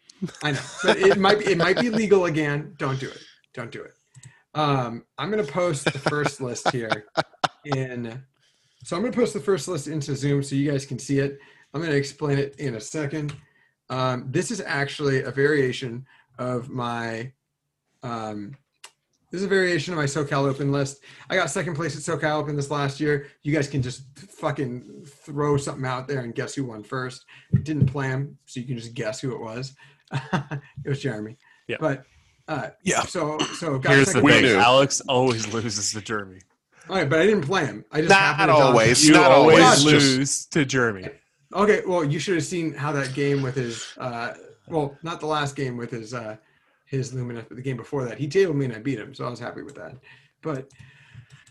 I 0.42 0.52
know, 0.52 0.60
but 0.82 0.98
it 0.98 1.18
might 1.18 1.38
be 1.38 1.46
it 1.46 1.58
might 1.58 1.78
be 1.78 1.90
legal 1.90 2.26
again. 2.26 2.74
Don't 2.78 2.98
do 2.98 3.08
it. 3.08 3.22
Don't 3.54 3.70
do 3.70 3.82
it. 3.82 3.92
Um, 4.54 5.04
I'm 5.16 5.30
gonna 5.30 5.44
post 5.44 5.84
the 5.84 5.98
first 5.98 6.40
list 6.40 6.70
here 6.70 7.06
in. 7.64 8.22
So 8.84 8.96
I'm 8.96 9.02
gonna 9.02 9.14
post 9.14 9.34
the 9.34 9.40
first 9.40 9.68
list 9.68 9.86
into 9.86 10.16
Zoom 10.16 10.42
so 10.42 10.56
you 10.56 10.70
guys 10.70 10.86
can 10.86 10.98
see 10.98 11.18
it. 11.18 11.38
I'm 11.72 11.80
gonna 11.80 11.94
explain 11.94 12.38
it 12.38 12.56
in 12.58 12.74
a 12.74 12.80
second. 12.80 13.34
Um, 13.90 14.26
this 14.30 14.50
is 14.50 14.60
actually 14.60 15.22
a 15.22 15.30
variation 15.30 16.06
of 16.38 16.68
my. 16.68 17.32
Um, 18.02 18.54
this 19.30 19.40
is 19.40 19.44
a 19.46 19.48
variation 19.48 19.92
of 19.92 19.98
my 19.98 20.04
SoCal 20.04 20.48
Open 20.48 20.72
list. 20.72 21.02
I 21.28 21.36
got 21.36 21.50
second 21.50 21.74
place 21.74 21.96
at 21.96 22.20
SoCal 22.20 22.40
Open 22.40 22.56
this 22.56 22.70
last 22.70 23.00
year. 23.00 23.28
You 23.42 23.54
guys 23.54 23.68
can 23.68 23.82
just 23.82 24.18
fucking 24.18 25.04
throw 25.06 25.56
something 25.56 25.84
out 25.84 26.08
there 26.08 26.20
and 26.20 26.34
guess 26.34 26.54
who 26.54 26.64
won 26.64 26.82
first. 26.82 27.24
Didn't 27.62 27.86
plan, 27.86 28.36
so 28.46 28.60
you 28.60 28.66
can 28.66 28.76
just 28.76 28.94
guess 28.94 29.20
who 29.20 29.34
it 29.34 29.40
was. 29.40 29.74
it 30.12 30.60
was 30.86 31.00
Jeremy. 31.00 31.36
Yeah. 31.66 31.76
But 31.80 32.04
uh, 32.48 32.70
Yeah. 32.82 33.02
So 33.02 33.38
so 33.56 33.78
got 33.78 33.94
Here's 33.94 34.06
the 34.06 34.14
thing: 34.14 34.22
place. 34.22 34.52
Alex 34.52 35.00
always 35.02 35.52
loses 35.52 35.92
to 35.92 36.00
Jeremy. 36.00 36.40
All 36.88 36.96
right, 36.96 37.08
but 37.08 37.18
I 37.18 37.26
didn't 37.26 37.44
play 37.44 37.66
him. 37.66 37.84
I 37.92 37.98
just 37.98 38.08
Not 38.08 38.18
happened 38.20 38.48
to 38.48 38.52
dodge 38.54 38.62
always. 38.62 39.06
You 39.06 39.12
not 39.12 39.30
always 39.30 39.62
always, 39.62 39.84
lose 39.84 40.46
to 40.46 40.64
Jeremy. 40.64 41.08
Okay, 41.54 41.82
well, 41.86 42.02
you 42.02 42.18
should 42.18 42.34
have 42.34 42.44
seen 42.44 42.72
how 42.72 42.92
that 42.92 43.14
game 43.14 43.42
with 43.42 43.56
his, 43.56 43.86
uh, 43.98 44.34
well, 44.68 44.96
not 45.02 45.20
the 45.20 45.26
last 45.26 45.54
game 45.54 45.76
with 45.76 45.90
his, 45.90 46.14
uh, 46.14 46.36
his 46.88 47.12
Lumineth, 47.12 47.48
but 47.48 47.56
the 47.56 47.62
game 47.62 47.76
before 47.76 48.04
that, 48.04 48.18
he 48.18 48.28
tabled 48.28 48.56
me 48.56 48.64
and 48.66 48.74
I 48.74 48.78
beat 48.78 48.98
him, 48.98 49.14
so 49.14 49.26
I 49.26 49.30
was 49.30 49.40
happy 49.40 49.62
with 49.62 49.74
that. 49.76 49.96
But 50.42 50.70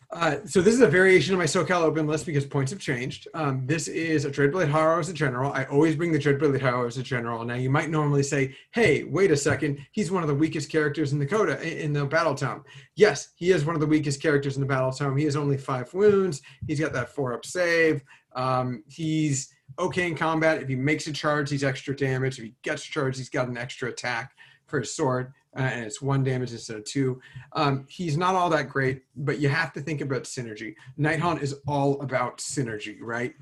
uh, 0.10 0.38
so 0.46 0.62
this 0.62 0.74
is 0.74 0.80
a 0.80 0.88
variation 0.88 1.34
of 1.34 1.40
my 1.40 1.46
SoCal 1.46 1.82
Open 1.82 2.08
list 2.08 2.26
because 2.26 2.46
points 2.46 2.72
have 2.72 2.80
changed. 2.80 3.28
Um, 3.34 3.64
this 3.66 3.90
is 3.90 4.24
a 4.24 4.32
Dreadblade 4.32 4.72
Harrow 4.72 5.00
as 5.00 5.10
a 5.10 5.14
general. 5.14 5.52
I 5.52 5.66
always 5.66 5.98
bring 5.98 6.14
the 6.14 6.20
Dreadblade 6.20 6.62
Harrow 6.62 6.88
as 6.88 6.98
a 6.98 7.04
general. 7.04 7.44
Now 7.44 7.56
you 7.56 7.70
might 7.70 7.90
normally 7.90 8.24
say, 8.24 8.56
"Hey, 8.72 9.04
wait 9.04 9.32
a 9.32 9.38
second, 9.38 9.80
he's 9.92 10.10
one 10.10 10.24
of 10.24 10.30
the 10.30 10.36
weakest 10.36 10.72
characters 10.72 11.12
in 11.12 11.20
the 11.20 11.26
Coda 11.26 11.62
in 11.62 11.92
the 11.92 12.06
Battle 12.06 12.36
Tome." 12.36 12.64
Yes, 12.96 13.34
he 13.36 13.52
is 13.52 13.66
one 13.66 13.76
of 13.76 13.82
the 13.82 13.88
weakest 13.88 14.22
characters 14.22 14.56
in 14.56 14.62
the 14.62 14.68
Battle 14.68 14.94
Tome. 14.94 15.18
He 15.18 15.26
has 15.26 15.36
only 15.36 15.58
five 15.58 15.94
wounds. 15.94 16.42
He's 16.68 16.80
got 16.80 16.94
that 16.94 17.14
four 17.14 17.34
up 17.34 17.46
save. 17.46 18.02
Um, 18.34 18.84
he's 18.88 19.54
okay 19.78 20.08
in 20.08 20.16
combat. 20.16 20.62
If 20.62 20.70
he 20.70 20.76
makes 20.76 21.08
a 21.08 21.12
charge, 21.12 21.50
he's 21.50 21.66
extra 21.66 21.94
damage. 21.94 22.38
If 22.38 22.46
he 22.46 22.54
gets 22.62 22.84
charged, 22.84 23.18
he's 23.18 23.30
got 23.30 23.50
an 23.50 23.58
extra 23.58 23.90
attack 23.90 24.37
for 24.68 24.80
his 24.80 24.94
sword, 24.94 25.34
uh, 25.56 25.62
and 25.62 25.86
it's 25.86 26.02
one 26.02 26.24
damage 26.24 26.52
instead 26.52 26.78
of 26.78 26.84
two. 26.86 27.20
Um, 27.54 27.86
he's 27.90 28.18
not 28.18 28.36
all 28.36 28.50
that 28.52 28.70
great, 28.70 29.04
but 29.16 29.40
you 29.40 29.50
have 29.50 29.74
to 29.74 29.82
think 29.82 30.02
about 30.02 30.24
synergy. 30.24 30.76
Nighthaunt 31.00 31.42
is 31.42 31.56
all 31.68 32.00
about 32.02 32.38
synergy, 32.38 32.98
right? 33.02 33.34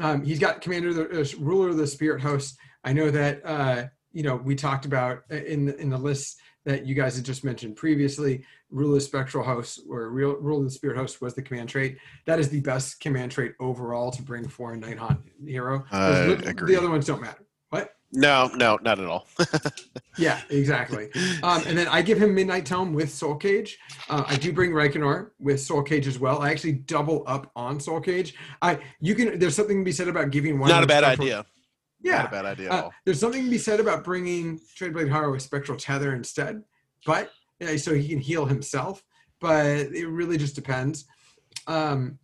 Um, 0.00 0.24
he's 0.24 0.38
got 0.38 0.60
commander, 0.60 0.88
of 0.88 0.94
the, 0.96 1.20
uh, 1.20 1.24
ruler 1.38 1.68
of 1.68 1.76
the 1.76 1.86
spirit 1.86 2.20
host. 2.20 2.56
I 2.84 2.92
know 2.92 3.10
that 3.10 3.44
uh, 3.44 3.84
you 4.12 4.22
know 4.22 4.36
we 4.36 4.54
talked 4.54 4.84
about 4.84 5.22
uh, 5.30 5.36
in 5.36 5.66
the, 5.66 5.76
in 5.76 5.90
the 5.90 5.98
list 5.98 6.40
that 6.64 6.86
you 6.86 6.94
guys 6.94 7.16
had 7.16 7.24
just 7.24 7.44
mentioned 7.44 7.76
previously. 7.76 8.44
Ruler 8.70 8.98
of 8.98 9.02
spectral 9.02 9.42
host 9.42 9.80
or 9.88 10.10
real 10.10 10.36
ruler 10.36 10.60
of 10.60 10.64
the 10.64 10.70
spirit 10.70 10.96
host 10.96 11.20
was 11.20 11.34
the 11.34 11.42
command 11.42 11.68
trait. 11.68 11.98
That 12.26 12.38
is 12.38 12.48
the 12.48 12.60
best 12.60 13.00
command 13.00 13.32
trait 13.32 13.54
overall 13.58 14.10
to 14.12 14.22
bring 14.22 14.46
for 14.46 14.74
a 14.74 14.76
Nighthaunt 14.76 15.20
hero. 15.44 15.84
I 15.90 16.10
Those 16.10 16.46
agree. 16.46 16.74
The 16.74 16.78
other 16.78 16.90
ones 16.90 17.06
don't 17.06 17.22
matter. 17.22 17.44
What? 17.70 17.94
No, 18.12 18.50
no, 18.54 18.78
not 18.82 18.98
at 18.98 19.06
all. 19.06 19.26
Yeah, 20.18 20.38
exactly. 20.50 21.08
Um, 21.42 21.62
and 21.66 21.78
then 21.78 21.88
I 21.88 22.02
give 22.02 22.20
him 22.20 22.34
Midnight 22.34 22.66
Tome 22.66 22.92
with 22.92 23.10
Soul 23.10 23.36
Cage. 23.36 23.78
Uh, 24.10 24.22
I 24.26 24.36
do 24.36 24.52
bring 24.52 24.70
Reikenor 24.70 25.30
with 25.38 25.60
Soul 25.60 25.82
Cage 25.82 26.06
as 26.06 26.18
well. 26.18 26.42
I 26.42 26.50
actually 26.50 26.72
double 26.72 27.24
up 27.26 27.50
on 27.56 27.80
Soul 27.80 28.00
Cage. 28.00 28.34
I 28.60 28.80
you 29.00 29.14
can 29.14 29.38
there's 29.38 29.56
something 29.56 29.78
to 29.78 29.84
be 29.84 29.92
said 29.92 30.08
about 30.08 30.30
giving 30.30 30.58
one. 30.58 30.68
not 30.68 30.84
a 30.84 30.86
bad 30.86 31.04
idea. 31.04 31.46
Not 32.02 32.26
a 32.26 32.30
bad 32.30 32.44
idea 32.44 32.66
at 32.70 32.72
uh, 32.72 32.82
all. 32.82 32.92
there's 33.06 33.20
something 33.20 33.44
to 33.44 33.50
be 33.50 33.56
said 33.56 33.80
about 33.80 34.04
bringing 34.04 34.60
Dreadblade 34.78 35.10
Harrow 35.10 35.32
with 35.32 35.42
Spectral 35.42 35.78
Tether 35.78 36.14
instead, 36.14 36.62
but 37.06 37.30
yeah, 37.60 37.76
so 37.76 37.94
he 37.94 38.08
can 38.08 38.18
heal 38.18 38.44
himself. 38.44 39.02
But 39.40 39.64
it 39.66 40.06
really 40.06 40.36
just 40.36 40.54
depends. 40.54 41.06
Um, 41.66 42.18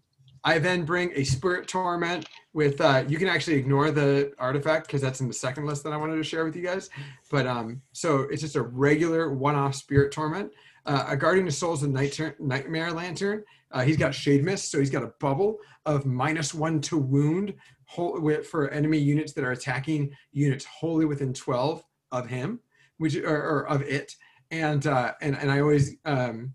I 0.45 0.59
then 0.59 0.85
bring 0.85 1.13
a 1.15 1.25
Spirit 1.25 1.67
Torment 1.67 2.27
with. 2.57 2.81
Uh, 2.81 3.05
you 3.07 3.19
can 3.19 3.29
actually 3.29 3.57
ignore 3.57 3.91
the 3.91 4.33
artifact 4.39 4.87
because 4.87 5.03
that's 5.03 5.21
in 5.21 5.29
the 5.29 5.35
second 5.35 5.67
list 5.67 5.85
that 5.85 5.93
I 5.93 5.97
wanted 5.99 6.17
to 6.17 6.25
share 6.25 6.45
with 6.45 6.57
you 6.57 6.63
guys. 6.63 6.89
But 7.31 7.47
um, 7.47 7.83
so 7.93 8.23
it's 8.23 8.41
just 8.41 8.57
a 8.57 8.63
regular 8.63 9.33
one-off 9.33 9.75
Spirit 9.75 10.11
Torment. 10.11 10.51
Uh, 10.87 11.05
a 11.09 11.17
Guardian 11.17 11.47
of 11.47 11.55
Souls 11.55 11.83
and 11.83 11.93
Night- 11.93 12.41
Nightmare 12.41 12.93
Lantern. 12.93 13.45
Uh, 13.71 13.83
he's 13.83 13.99
got 13.99 14.15
Shade 14.15 14.43
Mist, 14.43 14.71
so 14.71 14.79
he's 14.79 14.91
got 14.91 15.03
a 15.03 15.13
bubble 15.21 15.59
of 15.85 16.07
minus 16.07 16.55
one 16.55 16.81
to 16.83 16.97
wound 16.97 17.53
whole, 17.85 18.19
for 18.43 18.71
enemy 18.71 18.99
units 18.99 19.33
that 19.35 19.45
are 19.45 19.53
attacking 19.53 20.11
units 20.33 20.65
wholly 20.65 21.05
within 21.05 21.35
12 21.35 21.85
of 22.11 22.27
him, 22.27 22.61
which 22.97 23.17
or, 23.17 23.37
or 23.37 23.69
of 23.69 23.83
it. 23.83 24.15
And 24.51 24.87
uh, 24.87 25.13
and 25.21 25.37
and 25.37 25.51
I 25.51 25.61
always 25.61 25.97
um, 26.05 26.55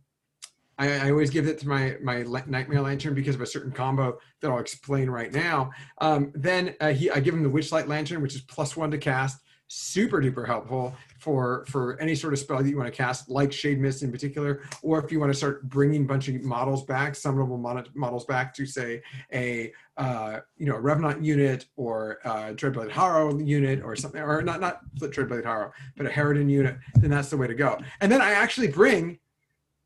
I, 0.81 1.07
I 1.07 1.11
always 1.11 1.29
give 1.29 1.47
it 1.47 1.59
to 1.59 1.67
my 1.67 1.95
my 2.01 2.23
Nightmare 2.23 2.81
Lantern 2.81 3.13
because 3.13 3.35
of 3.35 3.41
a 3.41 3.45
certain 3.45 3.71
combo 3.71 4.17
that 4.41 4.49
I'll 4.49 4.57
explain 4.57 5.11
right 5.11 5.31
now. 5.31 5.69
Um, 5.99 6.31
then 6.33 6.75
uh, 6.81 6.91
he 6.91 7.11
I 7.11 7.19
give 7.19 7.35
him 7.35 7.43
the 7.43 7.49
Witchlight 7.49 7.87
Lantern, 7.87 8.21
which 8.21 8.33
is 8.33 8.41
plus 8.41 8.75
one 8.75 8.89
to 8.89 8.97
cast, 8.97 9.41
super 9.67 10.19
duper 10.19 10.47
helpful 10.47 10.95
for 11.19 11.65
for 11.67 12.01
any 12.01 12.15
sort 12.15 12.33
of 12.33 12.39
spell 12.39 12.63
that 12.63 12.67
you 12.67 12.77
want 12.77 12.87
to 12.87 12.97
cast, 12.97 13.29
like 13.29 13.53
Shade 13.53 13.79
Mist 13.79 14.01
in 14.01 14.11
particular, 14.11 14.63
or 14.81 14.97
if 15.03 15.11
you 15.11 15.19
want 15.19 15.31
to 15.31 15.37
start 15.37 15.69
bringing 15.69 16.01
a 16.01 16.05
bunch 16.05 16.27
of 16.27 16.41
models 16.41 16.83
back, 16.83 17.13
summonable 17.13 17.87
models 17.93 18.25
back 18.25 18.51
to 18.55 18.65
say 18.65 19.03
a 19.31 19.71
uh, 19.97 20.39
you 20.57 20.65
know 20.65 20.77
a 20.77 20.81
Revenant 20.81 21.23
unit 21.23 21.67
or 21.75 22.17
a 22.25 22.55
Dreadblade 22.55 22.89
Harrow 22.89 23.37
unit 23.37 23.83
or 23.83 23.95
something, 23.95 24.19
or 24.19 24.41
not 24.41 24.61
not 24.61 24.79
Dreadblade 24.99 25.45
Harrow, 25.45 25.71
but 25.95 26.07
a 26.07 26.09
Harridan 26.09 26.49
unit, 26.49 26.75
then 26.95 27.11
that's 27.11 27.29
the 27.29 27.37
way 27.37 27.45
to 27.45 27.53
go. 27.53 27.77
And 27.99 28.11
then 28.11 28.19
I 28.19 28.31
actually 28.31 28.69
bring 28.69 29.19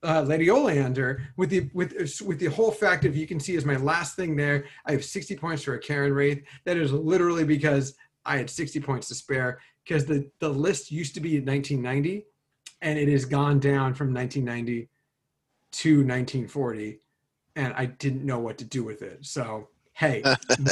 uh, 0.05 0.21
Lady 0.21 0.47
Olynder 0.47 1.21
with 1.37 1.49
the 1.49 1.69
with 1.73 1.93
with 2.25 2.39
the 2.39 2.47
whole 2.47 2.71
fact 2.71 3.05
of 3.05 3.15
you 3.15 3.27
can 3.27 3.39
see 3.39 3.55
is 3.55 3.65
my 3.65 3.77
last 3.77 4.15
thing 4.15 4.35
there. 4.35 4.65
I 4.85 4.91
have 4.91 5.03
60 5.03 5.35
points 5.35 5.63
for 5.63 5.73
a 5.73 5.79
Cairn 5.79 6.13
Wraith. 6.13 6.43
That 6.65 6.77
is 6.77 6.91
literally 6.91 7.43
because 7.43 7.95
I 8.25 8.37
had 8.37 8.49
60 8.49 8.79
points 8.81 9.07
to 9.09 9.15
spare 9.15 9.59
because 9.83 10.05
the 10.05 10.29
the 10.39 10.49
list 10.49 10.91
used 10.91 11.15
to 11.15 11.19
be 11.19 11.37
in 11.37 11.45
1990, 11.45 12.25
and 12.81 12.99
it 12.99 13.09
has 13.09 13.25
gone 13.25 13.59
down 13.59 13.93
from 13.93 14.13
1990 14.13 14.89
to 15.71 15.97
1940, 15.97 16.99
and 17.55 17.73
I 17.75 17.85
didn't 17.85 18.25
know 18.25 18.39
what 18.39 18.57
to 18.59 18.65
do 18.65 18.83
with 18.83 19.01
it. 19.01 19.25
So 19.25 19.69
hey, 19.93 20.23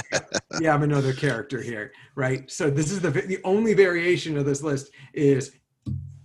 yeah, 0.59 0.73
I'm 0.73 0.83
another 0.83 1.13
character 1.13 1.61
here, 1.61 1.91
right? 2.15 2.49
So 2.51 2.69
this 2.69 2.91
is 2.91 3.01
the 3.01 3.09
the 3.09 3.39
only 3.43 3.73
variation 3.73 4.37
of 4.37 4.45
this 4.45 4.61
list 4.61 4.91
is 5.13 5.55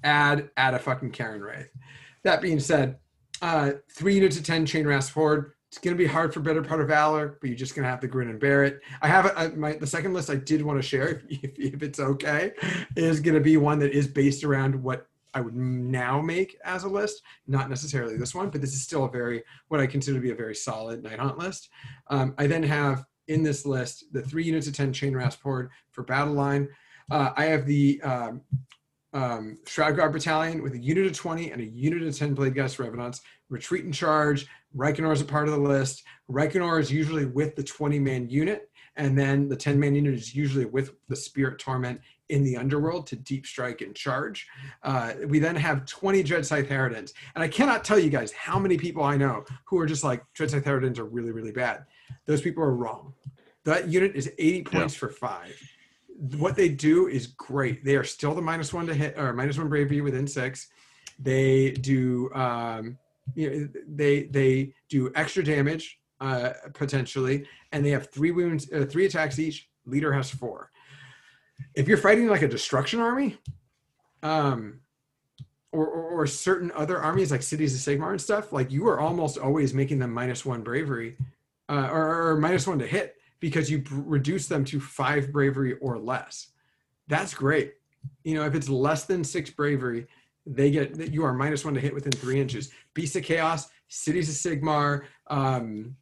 add 0.05 0.51
add 0.57 0.75
a 0.75 0.79
fucking 0.79 1.13
Cairn 1.13 1.43
Wraith. 1.43 1.71
That 2.25 2.41
being 2.41 2.61
said, 2.61 2.99
uh, 3.43 3.73
three 3.93 4.15
units 4.15 4.37
of 4.37 4.45
ten 4.45 4.67
chain 4.67 4.87
rasp 4.87 5.15
horde. 5.15 5.53
It's 5.69 5.79
gonna 5.79 5.97
be 5.97 6.07
hard 6.07 6.33
for 6.33 6.41
better 6.41 6.63
part 6.63 6.81
of 6.81 6.89
valor, 6.89 7.37
but 7.41 7.49
you're 7.49 7.57
just 7.57 7.75
gonna 7.75 7.89
have 7.89 8.01
to 8.01 8.09
grin 8.09 8.31
and 8.31 8.41
bear 8.41 8.65
it. 8.65 8.81
I 9.03 9.09
have 9.09 9.27
a, 9.27 9.55
my 9.57 9.75
the 9.75 9.87
second 9.87 10.15
list 10.15 10.31
I 10.31 10.37
did 10.37 10.63
want 10.63 10.79
to 10.81 10.87
share, 10.87 11.23
if, 11.29 11.59
if, 11.59 11.83
it's 11.83 12.01
okay, 12.01 12.53
is 12.97 13.21
gonna 13.21 13.41
be 13.41 13.59
one 13.59 13.79
that 13.81 13.93
is 13.93 14.09
based 14.09 14.45
around 14.45 14.83
what 14.83 15.07
I 15.35 15.41
would 15.43 15.55
now 15.55 16.23
make 16.23 16.57
as 16.65 16.85
a 16.85 16.89
list, 16.89 17.23
not 17.47 17.69
necessarily 17.69 18.17
this 18.17 18.35
one, 18.35 18.49
but 18.49 18.63
this 18.63 18.73
is 18.73 18.83
still 18.83 19.05
a 19.05 19.11
very 19.11 19.43
what 19.69 19.81
I 19.81 19.87
consider 19.87 20.17
to 20.17 20.23
be 20.23 20.31
a 20.31 20.35
very 20.35 20.55
solid 20.55 21.03
night 21.03 21.19
haunt 21.19 21.39
list. 21.39 21.69
Um, 22.09 22.35
I 22.39 22.47
then 22.47 22.63
have 22.63 23.05
in 23.29 23.43
this 23.43 23.67
list 23.67 24.05
the 24.13 24.23
three 24.23 24.45
units 24.45 24.67
of 24.67 24.75
10 24.75 24.93
chain 24.93 25.15
rasp 25.15 25.43
horde 25.43 25.71
for 25.93 26.03
battle 26.03 26.35
line. 26.35 26.69
Uh, 27.11 27.31
I 27.37 27.47
have 27.47 27.67
the 27.67 28.01
um, 28.03 28.43
um, 29.19 29.59
Shroud 29.67 29.97
Guard 29.97 30.13
Battalion 30.13 30.63
with 30.63 30.75
a 30.75 30.79
unit 30.79 31.07
of 31.07 31.13
20 31.13 31.51
and 31.51 31.61
a 31.61 31.65
unit 31.65 32.03
of 32.03 32.17
10 32.17 32.37
Bladegheist 32.37 32.79
Revenants. 32.79 33.21
Retreat 33.49 33.85
and 33.85 33.93
charge. 33.93 34.47
Reikenor 34.77 35.13
is 35.13 35.21
a 35.21 35.25
part 35.25 35.49
of 35.49 35.55
the 35.55 35.61
list. 35.61 36.05
Reikenor 36.31 36.81
is 36.81 36.93
usually 36.93 37.25
with 37.25 37.57
the 37.57 37.65
20 37.65 37.99
man 37.99 38.29
unit, 38.29 38.71
and 38.97 39.19
then 39.19 39.49
the 39.49 39.57
10 39.57 39.81
man 39.81 39.95
unit 39.95 40.15
is 40.15 40.35
usually 40.35 40.67
with 40.67 40.93
the 41.09 41.17
Spirit 41.17 41.59
Torment 41.59 42.01
in 42.29 42.45
the 42.45 42.57
underworld 42.57 43.07
to 43.09 43.17
deep 43.17 43.47
strike 43.47 43.81
and 43.81 43.95
charge. 43.95 44.47
Uh, 44.83 45.15
we 45.27 45.39
then 45.39 45.57
have 45.57 45.87
20 45.87 46.23
Dread 46.23 46.47
Scythe 46.47 46.69
Harridans. 46.69 47.13
And 47.35 47.43
I 47.43 47.49
cannot 47.49 47.85
tell 47.85 47.99
you 47.99 48.11
guys 48.11 48.31
how 48.33 48.59
many 48.59 48.77
people 48.77 49.03
I 49.03 49.17
know 49.17 49.45
who 49.65 49.79
are 49.79 49.87
just 49.87 50.05
like, 50.05 50.23
Dread 50.35 50.51
Scythe 50.51 50.65
Harridans 50.65 50.99
are 50.99 51.07
really, 51.07 51.33
really 51.33 51.53
bad. 51.53 51.87
Those 52.27 52.43
people 52.43 52.63
are 52.63 52.75
wrong. 52.75 53.15
That 53.65 53.89
unit 53.89 54.15
is 54.15 54.31
80 54.39 54.63
points 54.65 54.95
for 54.95 55.09
five. 55.09 55.59
What 56.37 56.57
they 56.57 56.69
do 56.69 57.07
is 57.07 57.29
great. 57.29 57.85
They 57.85 57.97
are 57.97 58.05
still 58.05 58.35
the 58.35 58.43
minus 58.43 58.73
one 58.73 58.87
to 58.87 58.95
hit 58.95 59.17
or 59.17 59.33
minus 59.33 59.59
one 59.59 59.69
bravery 59.69 60.01
within 60.01 60.27
six. 60.27 60.69
They 61.19 61.73
do 61.73 62.33
um, 62.35 62.99
you 63.35 63.51
know, 63.51 63.69
they 63.89 64.25
they 64.25 64.75
do 64.89 65.13
extra 65.15 65.45
damage 65.45 66.01
uh, 66.21 66.51
potentially, 66.75 67.47
and 67.73 67.85
they 67.85 67.91
have 67.91 68.11
three 68.11 68.31
wounds, 68.31 68.71
uh, 68.73 68.87
three 68.89 69.07
attacks 69.07 69.39
each. 69.39 69.69
Leader 69.87 70.13
has 70.13 70.31
four. 70.31 70.71
If 71.75 71.89
you're 71.89 71.97
fighting 71.97 72.29
like 72.29 72.43
a 72.43 72.49
destruction 72.49 73.01
army, 73.01 73.39
um, 74.23 74.81
or, 75.73 75.87
or, 75.87 76.23
or 76.23 76.27
certain 76.27 76.73
other 76.75 76.99
armies 76.99 77.31
like 77.31 77.43
cities 77.43 77.75
of 77.75 77.81
Sigmar 77.81 78.11
and 78.11 78.21
stuff, 78.21 78.53
like 78.53 78.71
you 78.71 78.87
are 78.89 79.01
almost 79.01 79.39
always 79.39 79.75
making 79.75 79.99
them 79.99 80.13
minus 80.13 80.45
one 80.45 80.63
bravery, 80.63 81.17
uh, 81.69 81.89
or, 81.91 82.31
or 82.31 82.37
minus 82.37 82.67
one 82.67 82.79
to 82.79 82.87
hit 82.87 83.17
because 83.41 83.71
you 83.71 83.83
reduce 83.91 84.47
them 84.47 84.65
to 84.67 84.81
five 84.81 85.33
bravery 85.33 85.75
or 85.75 85.99
less. 85.99 86.49
That's 87.09 87.35
great. 87.35 87.75
You 88.25 88.35
know, 88.35 88.45
if 88.45 88.55
it's 88.55 88.69
less 88.69 89.05
than 89.05 89.25
six 89.25 89.51
bravery, 89.51 90.07
they 90.47 90.71
get 90.71 90.95
that 90.95 91.13
you 91.13 91.25
are 91.25 91.33
minus 91.33 91.65
one 91.65 91.75
to 91.75 91.81
hit 91.81 91.95
within 91.95 92.13
three 92.13 92.41
inches. 92.41 92.71
Beast 92.95 93.17
of 93.17 93.23
Chaos, 93.23 93.69
Cities 93.89 94.29
of 94.29 94.35
Sigmar, 94.35 95.03
um, 95.29 95.97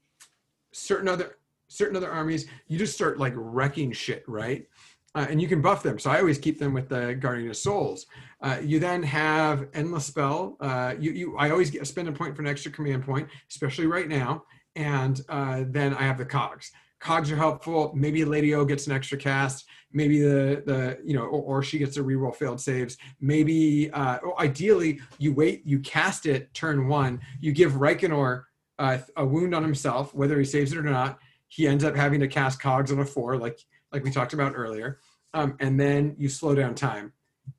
certain 0.73 1.09
other 1.09 1.37
certain 1.69 1.97
other 1.97 2.11
armies, 2.11 2.47
you 2.69 2.79
just 2.79 2.95
start 2.95 3.19
like 3.19 3.33
wrecking 3.37 3.93
shit, 3.93 4.25
right? 4.29 4.67
Uh, 5.15 5.27
and 5.31 5.41
you 5.41 5.49
can 5.49 5.61
buff 5.61 5.83
them. 5.83 5.99
So 5.99 6.11
I 6.11 6.19
always 6.19 6.39
keep 6.39 6.59
them 6.59 6.75
with 6.75 6.89
the 6.89 7.15
Guardian 7.15 7.49
of 7.51 7.57
Souls. 7.57 8.07
Uh, 8.41 8.59
you 8.63 8.79
then 8.79 9.03
have 9.03 9.67
Endless 9.73 10.05
Spell. 10.07 10.57
Uh, 10.61 10.95
you, 10.99 11.13
you, 11.13 11.37
I 11.39 11.51
always 11.51 11.71
get, 11.71 11.87
spend 11.87 12.09
a 12.09 12.13
point 12.13 12.37
for 12.37 12.43
an 12.43 12.49
extra 12.49 12.71
command 12.71 13.05
point, 13.05 13.29
especially 13.51 13.87
right 13.87 14.09
now. 14.09 14.45
And 14.77 15.21
uh, 15.29 15.65
then 15.69 15.95
I 15.95 16.03
have 16.03 16.19
the 16.19 16.27
Cogs. 16.27 16.71
Cogs 17.07 17.31
are 17.31 17.37
helpful. 17.37 17.93
Maybe 17.95 18.25
Lady 18.25 18.53
O 18.53 18.65
gets 18.65 18.89
an 18.89 18.93
extra 18.93 19.17
cast. 19.17 19.65
Maybe 19.93 20.21
the 20.21 20.65
the 20.67 20.99
you 21.05 21.15
know, 21.15 21.23
or, 21.23 21.59
or 21.59 21.63
she 21.63 21.79
gets 21.79 21.97
a 21.97 22.01
reroll 22.01 22.35
failed 22.35 22.61
saves. 22.61 22.97
Maybe 23.21 23.93
uh, 23.93 24.19
ideally 24.41 24.99
you 25.19 25.33
wait, 25.33 25.65
you 25.65 25.79
cast 25.79 26.27
it 26.27 26.53
turn 26.53 26.89
one. 26.89 27.21
You 27.41 27.53
give 27.53 27.75
Reikenor 27.75 28.43
uh, 28.81 28.99
a 29.17 29.25
wound 29.25 29.55
on 29.55 29.63
himself, 29.63 30.17
whether 30.17 30.37
he 30.37 30.45
saves 30.45 30.73
it 30.73 30.79
or 30.79 30.83
not. 30.83 31.21
He 31.47 31.69
ends 31.69 31.85
up 31.85 31.95
having 31.95 32.19
to 32.19 32.27
cast 32.27 32.61
Cogs 32.61 32.91
on 32.91 32.99
a 32.99 33.05
four, 33.05 33.37
like 33.37 33.61
like 33.93 34.03
we 34.03 34.11
talked 34.11 34.33
about 34.33 34.55
earlier. 34.57 34.99
Um, 35.33 35.57
and 35.61 35.79
then 35.79 36.17
you 36.19 36.29
slow 36.29 36.57
down 36.57 36.75
time. 36.75 37.13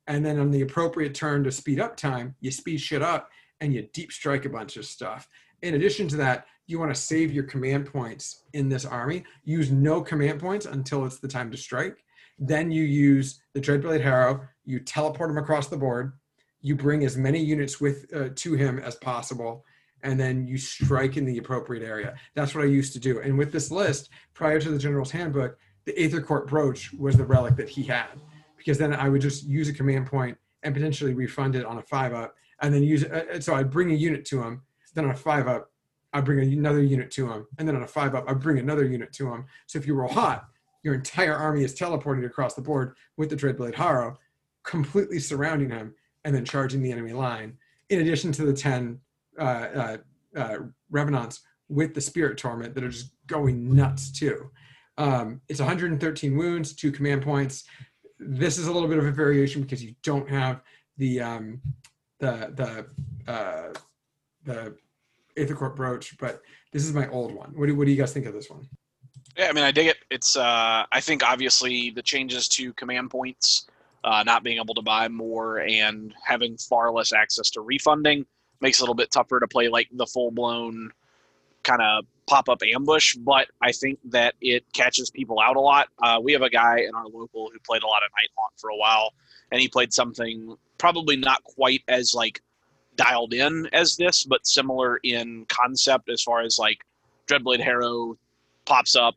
And 0.06 0.26
then 0.26 0.38
on 0.38 0.50
the 0.50 0.60
appropriate 0.60 1.14
turn 1.14 1.42
to 1.44 1.50
speed 1.50 1.80
up 1.80 1.96
time, 1.96 2.34
you 2.40 2.50
speed 2.50 2.82
shit 2.82 3.00
up 3.00 3.30
and 3.62 3.72
you 3.72 3.88
deep 3.94 4.12
strike 4.12 4.44
a 4.44 4.50
bunch 4.50 4.76
of 4.76 4.84
stuff. 4.84 5.26
In 5.62 5.74
addition 5.74 6.06
to 6.08 6.16
that, 6.18 6.46
you 6.68 6.78
want 6.78 6.94
to 6.94 7.00
save 7.00 7.32
your 7.32 7.44
command 7.44 7.86
points 7.86 8.44
in 8.52 8.68
this 8.68 8.84
army. 8.84 9.24
Use 9.44 9.72
no 9.72 10.00
command 10.00 10.38
points 10.38 10.66
until 10.66 11.04
it's 11.04 11.18
the 11.18 11.26
time 11.26 11.50
to 11.50 11.56
strike. 11.56 12.04
Then 12.38 12.70
you 12.70 12.84
use 12.84 13.40
the 13.54 13.60
Dreadblade 13.60 14.02
Harrow. 14.02 14.46
You 14.64 14.78
teleport 14.78 15.30
him 15.30 15.38
across 15.38 15.66
the 15.68 15.78
board. 15.78 16.12
You 16.60 16.76
bring 16.76 17.04
as 17.04 17.16
many 17.16 17.40
units 17.40 17.80
with 17.80 18.06
uh, 18.14 18.28
to 18.36 18.54
him 18.54 18.78
as 18.78 18.96
possible, 18.96 19.64
and 20.02 20.20
then 20.20 20.46
you 20.46 20.58
strike 20.58 21.16
in 21.16 21.24
the 21.24 21.38
appropriate 21.38 21.82
area. 21.82 22.14
That's 22.34 22.54
what 22.54 22.64
I 22.64 22.68
used 22.68 22.92
to 22.92 23.00
do. 23.00 23.20
And 23.20 23.38
with 23.38 23.50
this 23.50 23.70
list, 23.70 24.10
prior 24.34 24.60
to 24.60 24.70
the 24.70 24.78
General's 24.78 25.10
Handbook, 25.10 25.56
the 25.86 25.92
Aetherquartz 25.94 26.48
brooch 26.48 26.92
was 26.92 27.16
the 27.16 27.24
relic 27.24 27.56
that 27.56 27.68
he 27.68 27.82
had, 27.82 28.20
because 28.58 28.76
then 28.76 28.92
I 28.92 29.08
would 29.08 29.22
just 29.22 29.44
use 29.44 29.68
a 29.68 29.72
command 29.72 30.06
point 30.06 30.36
and 30.62 30.74
potentially 30.74 31.14
refund 31.14 31.56
it 31.56 31.64
on 31.64 31.78
a 31.78 31.82
five 31.82 32.12
up, 32.12 32.34
and 32.60 32.74
then 32.74 32.82
use 32.82 33.04
it. 33.04 33.12
uh, 33.12 33.40
So 33.40 33.54
I'd 33.54 33.70
bring 33.70 33.90
a 33.90 33.94
unit 33.94 34.26
to 34.26 34.42
him. 34.42 34.62
Then 34.94 35.06
on 35.06 35.12
a 35.12 35.16
five 35.16 35.46
up, 35.48 35.70
I 36.12 36.20
bring 36.20 36.40
another 36.52 36.82
unit 36.82 37.10
to 37.12 37.30
him, 37.30 37.46
and 37.58 37.68
then 37.68 37.76
on 37.76 37.82
a 37.82 37.86
five 37.86 38.14
up, 38.14 38.24
I 38.28 38.34
bring 38.34 38.58
another 38.58 38.84
unit 38.84 39.12
to 39.14 39.32
him. 39.32 39.44
So 39.66 39.78
if 39.78 39.86
you 39.86 39.94
roll 39.94 40.08
hot, 40.08 40.46
your 40.82 40.94
entire 40.94 41.34
army 41.34 41.64
is 41.64 41.74
teleported 41.74 42.24
across 42.24 42.54
the 42.54 42.62
board 42.62 42.96
with 43.16 43.30
the 43.30 43.36
Dreadblade 43.36 43.74
Harrow, 43.74 44.18
completely 44.64 45.18
surrounding 45.18 45.70
him, 45.70 45.94
and 46.24 46.34
then 46.34 46.44
charging 46.44 46.82
the 46.82 46.92
enemy 46.92 47.12
line. 47.12 47.58
In 47.90 48.00
addition 48.00 48.32
to 48.32 48.44
the 48.44 48.54
ten 48.54 49.00
uh, 49.38 49.42
uh, 49.42 49.96
uh, 50.36 50.58
Revenants 50.90 51.40
with 51.68 51.94
the 51.94 52.00
Spirit 52.00 52.38
Torment 52.38 52.74
that 52.74 52.84
are 52.84 52.88
just 52.88 53.12
going 53.26 53.74
nuts 53.74 54.10
too. 54.10 54.50
Um, 54.96 55.40
it's 55.48 55.60
113 55.60 56.36
wounds, 56.36 56.72
two 56.72 56.90
command 56.90 57.22
points. 57.22 57.64
This 58.18 58.58
is 58.58 58.66
a 58.66 58.72
little 58.72 58.88
bit 58.88 58.98
of 58.98 59.06
a 59.06 59.12
variation 59.12 59.62
because 59.62 59.82
you 59.82 59.94
don't 60.02 60.28
have 60.28 60.62
the 60.96 61.20
um, 61.20 61.60
the 62.18 62.86
the 63.26 63.32
uh, 63.32 63.72
the 64.44 64.74
Aetherquartz 65.38 65.76
brooch, 65.76 66.18
but 66.18 66.42
this 66.72 66.84
is 66.84 66.92
my 66.92 67.08
old 67.08 67.34
one. 67.34 67.52
What 67.54 67.66
do, 67.66 67.74
what 67.76 67.86
do 67.86 67.90
you 67.90 67.96
guys 67.96 68.12
think 68.12 68.26
of 68.26 68.34
this 68.34 68.50
one? 68.50 68.68
Yeah, 69.36 69.48
I 69.48 69.52
mean, 69.52 69.64
I 69.64 69.70
dig 69.70 69.86
it. 69.86 69.98
It's, 70.10 70.36
uh, 70.36 70.84
I 70.90 71.00
think 71.00 71.22
obviously 71.22 71.90
the 71.90 72.02
changes 72.02 72.48
to 72.48 72.72
command 72.74 73.10
points, 73.10 73.66
uh, 74.04 74.22
not 74.24 74.42
being 74.42 74.58
able 74.58 74.74
to 74.74 74.82
buy 74.82 75.08
more 75.08 75.58
and 75.58 76.14
having 76.24 76.56
far 76.56 76.90
less 76.92 77.12
access 77.12 77.50
to 77.50 77.60
refunding 77.60 78.26
makes 78.60 78.78
it 78.78 78.82
a 78.82 78.84
little 78.84 78.94
bit 78.94 79.10
tougher 79.10 79.38
to 79.38 79.46
play 79.46 79.68
like 79.68 79.88
the 79.92 80.06
full 80.06 80.30
blown 80.30 80.90
kind 81.62 81.82
of 81.82 82.04
pop 82.26 82.48
up 82.48 82.62
ambush. 82.62 83.14
But 83.14 83.48
I 83.60 83.72
think 83.72 83.98
that 84.06 84.34
it 84.40 84.64
catches 84.72 85.10
people 85.10 85.40
out 85.40 85.56
a 85.56 85.60
lot. 85.60 85.88
Uh, 86.02 86.18
we 86.22 86.32
have 86.32 86.42
a 86.42 86.50
guy 86.50 86.80
in 86.80 86.94
our 86.94 87.06
local 87.06 87.50
who 87.52 87.58
played 87.60 87.82
a 87.82 87.86
lot 87.86 88.02
of 88.04 88.10
Night 88.20 88.30
Haunt 88.36 88.54
for 88.56 88.70
a 88.70 88.76
while, 88.76 89.12
and 89.52 89.60
he 89.60 89.68
played 89.68 89.92
something 89.92 90.56
probably 90.78 91.16
not 91.16 91.42
quite 91.44 91.82
as 91.88 92.14
like 92.14 92.40
dialed 92.98 93.32
in 93.32 93.66
as 93.72 93.96
this, 93.96 94.24
but 94.24 94.46
similar 94.46 94.98
in 94.98 95.46
concept 95.48 96.10
as 96.10 96.22
far 96.22 96.42
as 96.42 96.58
like 96.58 96.84
Dreadblade 97.26 97.60
Harrow 97.60 98.18
pops 98.66 98.94
up 98.94 99.14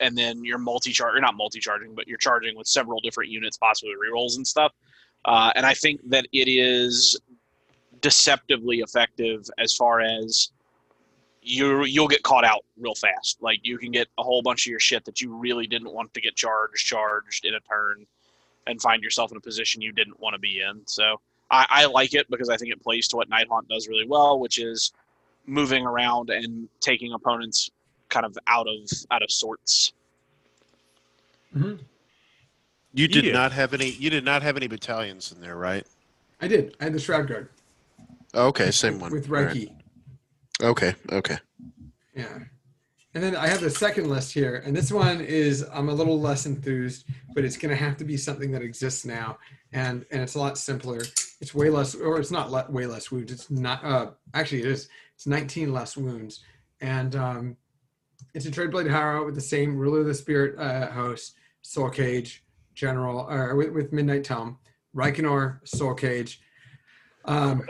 and 0.00 0.18
then 0.18 0.44
you're 0.44 0.58
multi-charge 0.58 1.14
you're 1.14 1.22
not 1.22 1.34
multi-charging 1.34 1.94
but 1.94 2.06
you're 2.06 2.18
charging 2.18 2.54
with 2.54 2.66
several 2.66 3.00
different 3.00 3.30
units 3.30 3.56
possibly 3.56 3.94
rerolls 3.94 4.36
and 4.36 4.46
stuff. 4.46 4.72
Uh, 5.24 5.50
and 5.56 5.64
i 5.64 5.72
think 5.72 5.98
that 6.08 6.26
it 6.32 6.48
is 6.48 7.18
deceptively 8.02 8.80
effective 8.80 9.48
as 9.58 9.74
far 9.74 10.00
as 10.00 10.50
you 11.46 11.84
you'll 11.84 12.08
get 12.08 12.22
caught 12.22 12.44
out 12.44 12.64
real 12.76 12.94
fast. 12.94 13.38
Like 13.40 13.60
you 13.62 13.78
can 13.78 13.92
get 13.92 14.08
a 14.18 14.22
whole 14.22 14.42
bunch 14.42 14.66
of 14.66 14.70
your 14.70 14.80
shit 14.80 15.04
that 15.04 15.20
you 15.20 15.34
really 15.34 15.66
didn't 15.66 15.92
want 15.92 16.12
to 16.14 16.20
get 16.20 16.34
charged 16.34 16.84
charged 16.84 17.44
in 17.44 17.54
a 17.54 17.60
turn 17.60 18.04
and 18.66 18.82
find 18.82 19.02
yourself 19.02 19.30
in 19.30 19.36
a 19.36 19.40
position 19.40 19.80
you 19.80 19.92
didn't 19.92 20.18
want 20.18 20.34
to 20.34 20.40
be 20.40 20.60
in. 20.60 20.82
So 20.86 21.20
I, 21.50 21.66
I 21.70 21.86
like 21.86 22.14
it 22.14 22.28
because 22.30 22.48
i 22.48 22.56
think 22.56 22.72
it 22.72 22.82
plays 22.82 23.06
to 23.08 23.16
what 23.16 23.28
night 23.28 23.46
haunt 23.48 23.68
does 23.68 23.86
really 23.88 24.06
well 24.06 24.38
which 24.40 24.58
is 24.58 24.92
moving 25.46 25.86
around 25.86 26.30
and 26.30 26.68
taking 26.80 27.12
opponents 27.12 27.70
kind 28.08 28.26
of 28.26 28.36
out 28.46 28.66
of 28.68 28.88
out 29.10 29.22
of 29.22 29.30
sorts. 29.30 29.92
Mm-hmm. 31.56 31.76
You 32.92 33.08
did 33.08 33.24
Yeah. 33.24 33.32
not 33.32 33.52
have 33.52 33.74
any. 33.74 33.90
You 33.90 34.10
did 34.10 34.24
not 34.24 34.42
have 34.42 34.56
any 34.56 34.66
battalions 34.66 35.32
in 35.32 35.40
there, 35.40 35.56
right? 35.56 35.86
I 36.40 36.48
did. 36.48 36.76
I 36.80 36.84
had 36.84 36.92
the 36.94 36.98
Shroud 36.98 37.28
Guard 37.28 37.48
oh, 38.34 38.48
Okay, 38.48 38.70
same 38.70 38.98
one. 38.98 39.12
with 39.12 39.28
All 39.30 39.36
right. 39.36 39.54
Reiki. 39.54 39.70
Okay, 40.62 40.94
okay. 41.12 41.38
Yeah. 42.14 42.38
And 43.16 43.24
then 43.24 43.34
I 43.34 43.46
have 43.46 43.62
the 43.62 43.70
second 43.70 44.10
list 44.10 44.34
here, 44.34 44.62
and 44.66 44.76
this 44.76 44.92
one 44.92 45.22
is 45.22 45.64
I'm 45.72 45.88
a 45.88 45.94
little 45.94 46.20
less 46.20 46.44
enthused, 46.44 47.06
but 47.34 47.46
it's 47.46 47.56
going 47.56 47.70
to 47.70 47.82
have 47.82 47.96
to 47.96 48.04
be 48.04 48.14
something 48.14 48.50
that 48.50 48.60
exists 48.60 49.06
now, 49.06 49.38
and 49.72 50.04
and 50.10 50.20
it's 50.20 50.34
a 50.34 50.38
lot 50.38 50.58
simpler. 50.58 51.00
It's 51.40 51.54
way 51.54 51.70
less, 51.70 51.94
or 51.94 52.20
it's 52.20 52.30
not 52.30 52.50
le- 52.50 52.66
way 52.68 52.84
less 52.84 53.10
wounds. 53.10 53.32
It's 53.32 53.50
not. 53.50 53.82
Uh, 53.82 54.10
actually, 54.34 54.60
it 54.60 54.66
is. 54.66 54.90
It's 55.14 55.26
19 55.26 55.72
less 55.72 55.96
wounds, 55.96 56.44
and 56.82 57.16
um, 57.16 57.56
it's 58.34 58.44
a 58.44 58.50
Dreadblade 58.50 58.90
Harrow 58.90 59.24
with 59.24 59.34
the 59.34 59.40
same 59.40 59.78
Ruler 59.78 60.00
of 60.00 60.06
the 60.08 60.14
Spirit 60.14 60.58
uh, 60.58 60.90
host, 60.90 61.36
Soul 61.62 61.88
Cage, 61.88 62.44
General, 62.74 63.20
or 63.30 63.56
with, 63.56 63.72
with 63.72 63.94
Midnight 63.94 64.24
Tome, 64.24 64.58
Reikenor, 64.94 65.66
Soul 65.66 65.94
Cage. 65.94 66.42
Um, 67.24 67.66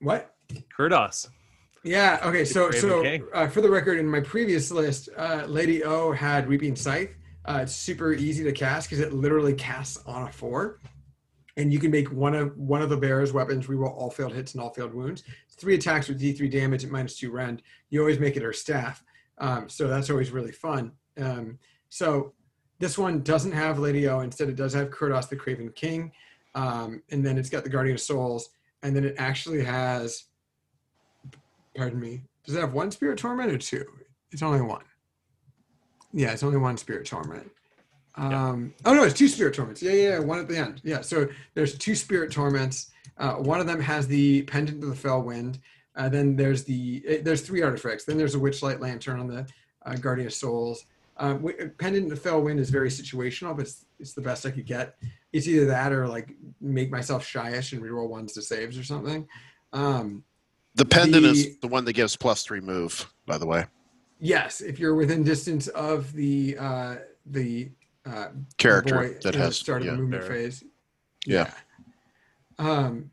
what? 0.00 0.34
Kurdoss. 0.76 1.30
Yeah. 1.88 2.20
Okay. 2.22 2.44
So, 2.44 2.70
so 2.70 3.02
uh, 3.32 3.48
for 3.48 3.62
the 3.62 3.70
record, 3.70 3.98
in 3.98 4.06
my 4.06 4.20
previous 4.20 4.70
list, 4.70 5.08
uh, 5.16 5.44
Lady 5.46 5.82
O 5.84 6.12
had 6.12 6.46
Reaping 6.46 6.76
Scythe. 6.76 7.14
Uh, 7.46 7.60
it's 7.62 7.74
super 7.74 8.12
easy 8.12 8.44
to 8.44 8.52
cast 8.52 8.90
because 8.90 9.02
it 9.02 9.14
literally 9.14 9.54
casts 9.54 9.96
on 10.04 10.24
a 10.24 10.30
four, 10.30 10.80
and 11.56 11.72
you 11.72 11.78
can 11.78 11.90
make 11.90 12.12
one 12.12 12.34
of 12.34 12.54
one 12.58 12.82
of 12.82 12.90
the 12.90 12.96
bear's 12.96 13.32
weapons 13.32 13.68
reroll 13.68 13.96
all 13.96 14.10
failed 14.10 14.34
hits 14.34 14.52
and 14.52 14.62
all 14.62 14.68
failed 14.68 14.92
wounds. 14.92 15.24
Three 15.48 15.74
attacks 15.74 16.08
with 16.08 16.20
D3 16.20 16.50
damage 16.50 16.84
at 16.84 16.90
minus 16.90 17.18
two 17.18 17.30
rend. 17.30 17.62
You 17.88 18.00
always 18.00 18.18
make 18.18 18.36
it 18.36 18.42
her 18.42 18.52
staff, 18.52 19.02
um, 19.38 19.66
so 19.70 19.88
that's 19.88 20.10
always 20.10 20.30
really 20.30 20.52
fun. 20.52 20.92
Um, 21.18 21.58
so 21.88 22.34
this 22.80 22.98
one 22.98 23.22
doesn't 23.22 23.52
have 23.52 23.78
Lady 23.78 24.06
O. 24.08 24.20
Instead, 24.20 24.50
it 24.50 24.56
does 24.56 24.74
have 24.74 24.90
Kurdoss 24.90 25.30
the 25.30 25.36
Craven 25.36 25.70
King, 25.72 26.12
um, 26.54 27.02
and 27.10 27.24
then 27.24 27.38
it's 27.38 27.48
got 27.48 27.64
the 27.64 27.70
Guardian 27.70 27.94
of 27.94 28.00
Souls, 28.02 28.50
and 28.82 28.94
then 28.94 29.04
it 29.04 29.14
actually 29.16 29.64
has 29.64 30.24
pardon 31.78 32.00
me. 32.00 32.22
Does 32.44 32.56
it 32.56 32.60
have 32.60 32.74
one 32.74 32.90
spirit 32.90 33.18
torment 33.18 33.52
or 33.52 33.58
two? 33.58 33.84
It's 34.32 34.42
only 34.42 34.60
one. 34.60 34.82
Yeah, 36.12 36.32
it's 36.32 36.42
only 36.42 36.58
one 36.58 36.76
spirit 36.76 37.06
torment. 37.06 37.50
Um, 38.16 38.74
Oh 38.84 38.94
no, 38.94 39.04
it's 39.04 39.14
two 39.16 39.28
spirit 39.28 39.54
torments. 39.54 39.80
Yeah, 39.80 39.92
yeah, 39.92 40.08
yeah, 40.10 40.18
one 40.18 40.40
at 40.40 40.48
the 40.48 40.58
end. 40.58 40.80
Yeah, 40.82 41.02
so 41.02 41.28
there's 41.54 41.78
two 41.78 41.94
spirit 41.94 42.32
torments. 42.32 42.90
Uh, 43.16 43.34
one 43.34 43.60
of 43.60 43.66
them 43.66 43.80
has 43.80 44.08
the 44.08 44.42
pendant 44.42 44.82
of 44.82 44.88
the 44.90 44.96
fell 44.96 45.22
wind. 45.22 45.60
Uh, 45.94 46.08
then 46.08 46.34
there's 46.34 46.64
the 46.64 47.02
eh, 47.06 47.18
there's 47.22 47.42
three 47.42 47.62
artifacts. 47.62 48.04
Then 48.04 48.18
there's 48.18 48.34
a 48.34 48.38
witchlight 48.38 48.80
lantern 48.80 49.20
on 49.20 49.28
the 49.28 49.46
uh, 49.86 49.94
guardian 49.94 50.26
of 50.26 50.34
souls. 50.34 50.84
Um, 51.16 51.42
wi- 51.42 51.70
pendant 51.78 52.04
of 52.04 52.10
the 52.10 52.16
fell 52.16 52.40
wind 52.42 52.58
is 52.60 52.70
very 52.70 52.88
situational, 52.90 53.56
but 53.56 53.66
it's, 53.66 53.84
it's 54.00 54.14
the 54.14 54.20
best 54.20 54.46
I 54.46 54.50
could 54.50 54.66
get. 54.66 54.96
It's 55.32 55.46
either 55.46 55.66
that 55.66 55.92
or 55.92 56.08
like 56.08 56.34
make 56.60 56.90
myself 56.90 57.24
shyish 57.26 57.72
and 57.72 57.82
reroll 57.82 58.08
ones 58.08 58.32
to 58.32 58.42
saves 58.42 58.78
or 58.78 58.84
something. 58.84 59.28
Um, 59.72 60.24
The 60.78 60.84
pendant 60.84 61.24
The- 61.24 61.30
is 61.30 61.58
the 61.58 61.66
one 61.66 61.84
that 61.86 61.94
gives 61.94 62.16
plus 62.16 62.44
three 62.44 62.60
move, 62.60 63.12
by 63.26 63.36
the 63.36 63.46
way. 63.46 63.66
Yes, 64.20 64.60
if 64.60 64.78
you're 64.78 64.94
within 64.94 65.24
distance 65.24 65.66
of 65.68 66.12
the 66.12 66.56
uh, 66.58 66.96
the 67.26 67.70
uh, 68.06 68.28
Character 68.58 68.94
boy 68.94 69.16
that 69.22 69.34
has 69.34 69.56
started 69.56 69.86
yeah. 69.86 69.90
the 69.92 69.96
movement 69.98 70.22
Bear. 70.22 70.30
phase. 70.30 70.64
Yeah. 71.26 71.50
Um, 72.58 73.10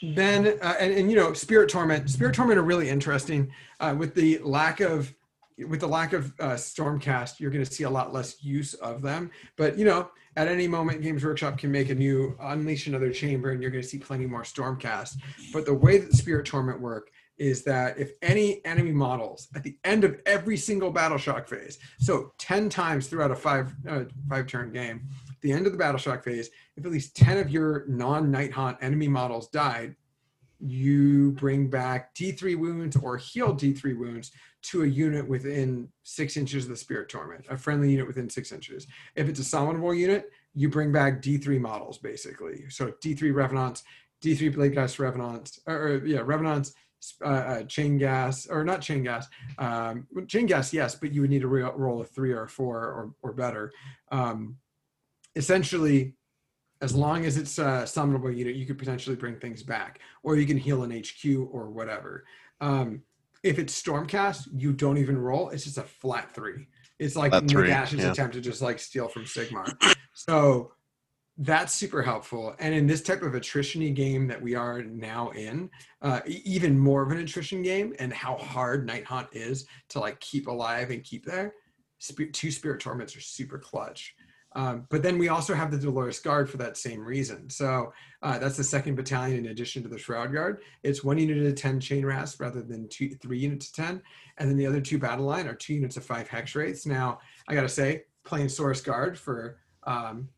then 0.00 0.58
uh, 0.62 0.74
and, 0.78 0.94
and 0.94 1.10
you 1.10 1.16
know, 1.16 1.32
spirit 1.32 1.68
torment. 1.68 2.08
Spirit 2.08 2.34
torment 2.34 2.58
are 2.58 2.62
really 2.62 2.88
interesting. 2.88 3.50
Uh, 3.80 3.96
with 3.98 4.14
the 4.14 4.38
lack 4.38 4.80
of 4.80 5.12
with 5.66 5.80
the 5.80 5.88
lack 5.88 6.12
of 6.12 6.32
uh, 6.38 6.50
stormcast, 6.50 7.40
you're 7.40 7.50
going 7.50 7.64
to 7.64 7.72
see 7.72 7.82
a 7.82 7.90
lot 7.90 8.12
less 8.12 8.42
use 8.44 8.74
of 8.74 9.02
them. 9.02 9.30
But 9.56 9.76
you 9.76 9.84
know, 9.84 10.08
at 10.38 10.46
any 10.46 10.68
moment, 10.68 11.02
Games 11.02 11.24
Workshop 11.24 11.58
can 11.58 11.72
make 11.72 11.90
a 11.90 11.94
new 11.96 12.36
unleash 12.40 12.86
another 12.86 13.12
chamber, 13.12 13.50
and 13.50 13.60
you're 13.60 13.72
going 13.72 13.82
to 13.82 13.88
see 13.88 13.98
plenty 13.98 14.24
more 14.24 14.44
stormcast. 14.44 15.16
But 15.52 15.66
the 15.66 15.74
way 15.74 15.98
that 15.98 16.12
spirit 16.12 16.46
torment 16.46 16.80
work 16.80 17.10
is 17.38 17.64
that 17.64 17.98
if 17.98 18.12
any 18.22 18.64
enemy 18.64 18.92
models 18.92 19.48
at 19.56 19.64
the 19.64 19.76
end 19.82 20.04
of 20.04 20.20
every 20.26 20.56
single 20.56 20.92
battle 20.92 21.18
shock 21.18 21.48
phase, 21.48 21.80
so 21.98 22.32
10 22.38 22.68
times 22.68 23.08
throughout 23.08 23.32
a 23.32 23.34
five 23.34 23.74
uh, 23.88 24.04
five 24.30 24.46
turn 24.46 24.72
game, 24.72 25.08
at 25.28 25.40
the 25.40 25.50
end 25.50 25.66
of 25.66 25.72
the 25.72 25.78
battle 25.78 25.98
shock 25.98 26.22
phase, 26.22 26.50
if 26.76 26.86
at 26.86 26.92
least 26.92 27.16
10 27.16 27.38
of 27.38 27.50
your 27.50 27.84
non 27.88 28.30
night 28.30 28.52
haunt 28.52 28.78
enemy 28.80 29.08
models 29.08 29.48
died, 29.48 29.96
you 30.60 31.32
bring 31.32 31.68
back 31.68 32.14
D3 32.14 32.58
wounds 32.58 32.96
or 32.96 33.16
heal 33.16 33.54
D3 33.54 33.96
wounds 33.96 34.32
to 34.62 34.82
a 34.82 34.86
unit 34.86 35.28
within 35.28 35.88
six 36.02 36.36
inches 36.36 36.64
of 36.64 36.70
the 36.70 36.76
spirit 36.76 37.08
torment, 37.08 37.44
a 37.48 37.56
friendly 37.56 37.90
unit 37.90 38.06
within 38.06 38.28
six 38.28 38.50
inches. 38.50 38.86
If 39.14 39.28
it's 39.28 39.40
a 39.40 39.42
summonable 39.42 39.96
unit, 39.96 40.30
you 40.54 40.68
bring 40.68 40.90
back 40.90 41.22
D3 41.22 41.60
models 41.60 41.98
basically. 41.98 42.68
So 42.70 42.92
D3 43.04 43.32
Revenants, 43.32 43.84
D3 44.22 44.54
Bladegheist 44.54 44.98
Revenants, 44.98 45.60
or, 45.66 45.76
or 45.76 46.06
yeah, 46.06 46.20
Revenants, 46.24 46.72
uh, 47.24 47.28
uh, 47.28 47.62
chain 47.62 47.96
gas 47.96 48.48
or 48.48 48.64
not 48.64 48.80
chain 48.80 49.04
gas 49.04 49.28
um, 49.58 50.04
chain 50.26 50.46
gas 50.46 50.72
yes 50.72 50.96
but 50.96 51.12
you 51.12 51.20
would 51.20 51.30
need 51.30 51.42
to 51.42 51.46
re- 51.46 51.62
roll 51.76 52.00
a 52.00 52.04
three 52.04 52.32
or 52.32 52.42
a 52.42 52.48
four 52.48 52.76
or, 52.76 53.14
or 53.22 53.32
better 53.32 53.70
um, 54.10 54.56
essentially 55.36 56.14
as 56.80 56.94
long 56.94 57.24
as 57.24 57.36
it's 57.36 57.58
a 57.58 57.82
summonable 57.84 58.34
unit 58.36 58.54
you 58.54 58.66
could 58.66 58.78
potentially 58.78 59.16
bring 59.16 59.36
things 59.36 59.62
back 59.62 60.00
or 60.22 60.36
you 60.36 60.46
can 60.46 60.56
heal 60.56 60.82
an 60.82 60.92
hq 60.92 61.48
or 61.50 61.70
whatever. 61.70 62.24
Um, 62.60 63.02
if 63.42 63.58
it's 63.58 63.80
stormcast 63.80 64.48
you 64.52 64.72
don't 64.72 64.98
even 64.98 65.16
roll 65.16 65.50
it's 65.50 65.64
just 65.64 65.78
a 65.78 65.82
flat 65.82 66.34
three. 66.34 66.66
It's 66.98 67.14
like 67.14 67.32
Nagash's 67.32 68.00
yeah. 68.00 68.10
attempt 68.10 68.34
to 68.34 68.40
just 68.40 68.60
like 68.60 68.78
steal 68.78 69.08
from 69.08 69.24
sigmar. 69.24 69.72
So 70.14 70.72
that's 71.38 71.72
super 71.72 72.02
helpful. 72.02 72.56
And 72.58 72.74
in 72.74 72.88
this 72.88 73.02
type 73.02 73.22
of 73.22 73.34
attrition 73.34 73.94
game 73.94 74.26
that 74.26 74.42
we 74.42 74.56
are 74.56 74.82
now 74.82 75.30
in 75.30 75.70
uh, 76.02 76.20
even 76.26 76.76
more 76.76 77.02
of 77.02 77.12
an 77.12 77.18
attrition 77.18 77.62
game 77.62 77.94
and 78.00 78.12
how 78.12 78.36
hard 78.36 78.84
night 78.84 79.04
haunt 79.04 79.28
is 79.32 79.66
to 79.90 80.00
like 80.00 80.18
keep 80.18 80.48
alive 80.48 80.90
and 80.90 81.04
keep 81.04 81.24
there 81.24 81.54
Sp- 82.02 82.30
two 82.32 82.50
spirit 82.50 82.80
torments 82.80 83.16
are 83.16 83.20
super 83.20 83.58
clutch 83.58 84.14
um, 84.54 84.86
but 84.88 85.02
then 85.02 85.18
we 85.18 85.28
also 85.28 85.54
have 85.54 85.70
the 85.70 85.78
dolorous 85.78 86.18
guard 86.20 86.48
for 86.48 86.56
that 86.56 86.76
same 86.76 87.04
reason. 87.04 87.50
So 87.50 87.92
uh, 88.22 88.38
that's 88.38 88.56
the 88.56 88.64
second 88.64 88.94
battalion 88.94 89.44
in 89.44 89.50
addition 89.50 89.82
to 89.82 89.88
the 89.88 89.98
shroud 89.98 90.32
guard. 90.32 90.62
It's 90.82 91.04
one 91.04 91.18
unit 91.18 91.46
of 91.46 91.54
10 91.54 91.80
chain 91.80 92.04
rasp 92.04 92.40
rather 92.40 92.62
than 92.62 92.88
two 92.88 93.10
three 93.10 93.38
units 93.38 93.68
of 93.68 93.74
10 93.74 94.02
and 94.38 94.48
then 94.48 94.56
the 94.56 94.66
other 94.66 94.80
two 94.80 94.98
battle 94.98 95.26
line 95.26 95.46
are 95.46 95.54
two 95.54 95.74
units 95.74 95.96
of 95.96 96.04
five 96.04 96.28
hex 96.28 96.54
wraiths 96.54 96.86
now 96.86 97.18
i 97.48 97.54
gotta 97.54 97.68
say 97.68 98.04
playing 98.24 98.48
source 98.48 98.80
guard 98.80 99.18
for 99.18 99.58
um, 99.84 100.28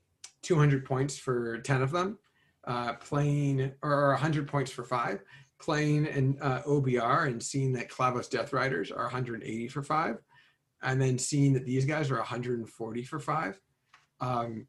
200 0.42 0.84
points 0.84 1.18
for 1.18 1.58
10 1.58 1.82
of 1.82 1.90
them 1.90 2.18
uh, 2.66 2.94
playing 2.94 3.72
or 3.82 4.10
100 4.10 4.48
points 4.48 4.70
for 4.70 4.84
five 4.84 5.22
playing 5.60 6.06
an 6.08 6.38
uh, 6.40 6.62
OBR 6.62 7.26
and 7.26 7.42
seeing 7.42 7.72
that 7.74 7.90
Kavalos 7.90 8.30
Death 8.30 8.52
Riders 8.52 8.90
are 8.90 9.04
180 9.04 9.68
for 9.68 9.82
five, 9.82 10.16
and 10.82 11.00
then 11.00 11.18
seeing 11.18 11.52
that 11.52 11.66
these 11.66 11.84
guys 11.84 12.10
are 12.10 12.16
140 12.16 13.02
for 13.04 13.18
five. 13.18 13.60
Um, 14.20 14.66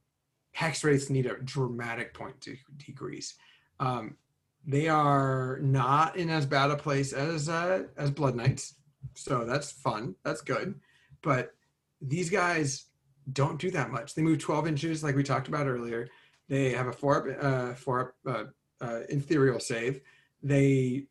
hex 0.53 0.83
wraiths 0.83 1.09
need 1.09 1.25
a 1.25 1.37
dramatic 1.39 2.13
point 2.13 2.39
to 2.41 2.55
decrease. 2.77 3.35
Um, 3.79 4.17
they 4.65 4.87
are 4.87 5.59
not 5.61 6.15
in 6.17 6.29
as 6.29 6.45
bad 6.45 6.69
a 6.69 6.75
place 6.75 7.13
as 7.13 7.49
uh, 7.49 7.83
as 7.97 8.11
Blood 8.11 8.35
Knights, 8.35 8.75
so 9.15 9.43
that's 9.45 9.71
fun. 9.71 10.15
That's 10.23 10.41
good, 10.41 10.79
but 11.23 11.53
these 12.01 12.29
guys 12.29 12.85
don't 13.33 13.59
do 13.59 13.71
that 13.71 13.91
much. 13.91 14.13
They 14.13 14.21
move 14.21 14.39
12 14.39 14.67
inches, 14.67 15.03
like 15.03 15.15
we 15.15 15.23
talked 15.23 15.47
about 15.47 15.67
earlier. 15.67 16.07
They 16.47 16.71
have 16.71 16.87
a 16.87 16.93
four 16.93 17.37
uh, 17.41 17.73
four 17.75 18.15
uh, 18.27 18.45
uh, 18.81 18.99
ethereal 19.09 19.59
save. 19.59 20.01
They 20.43 21.05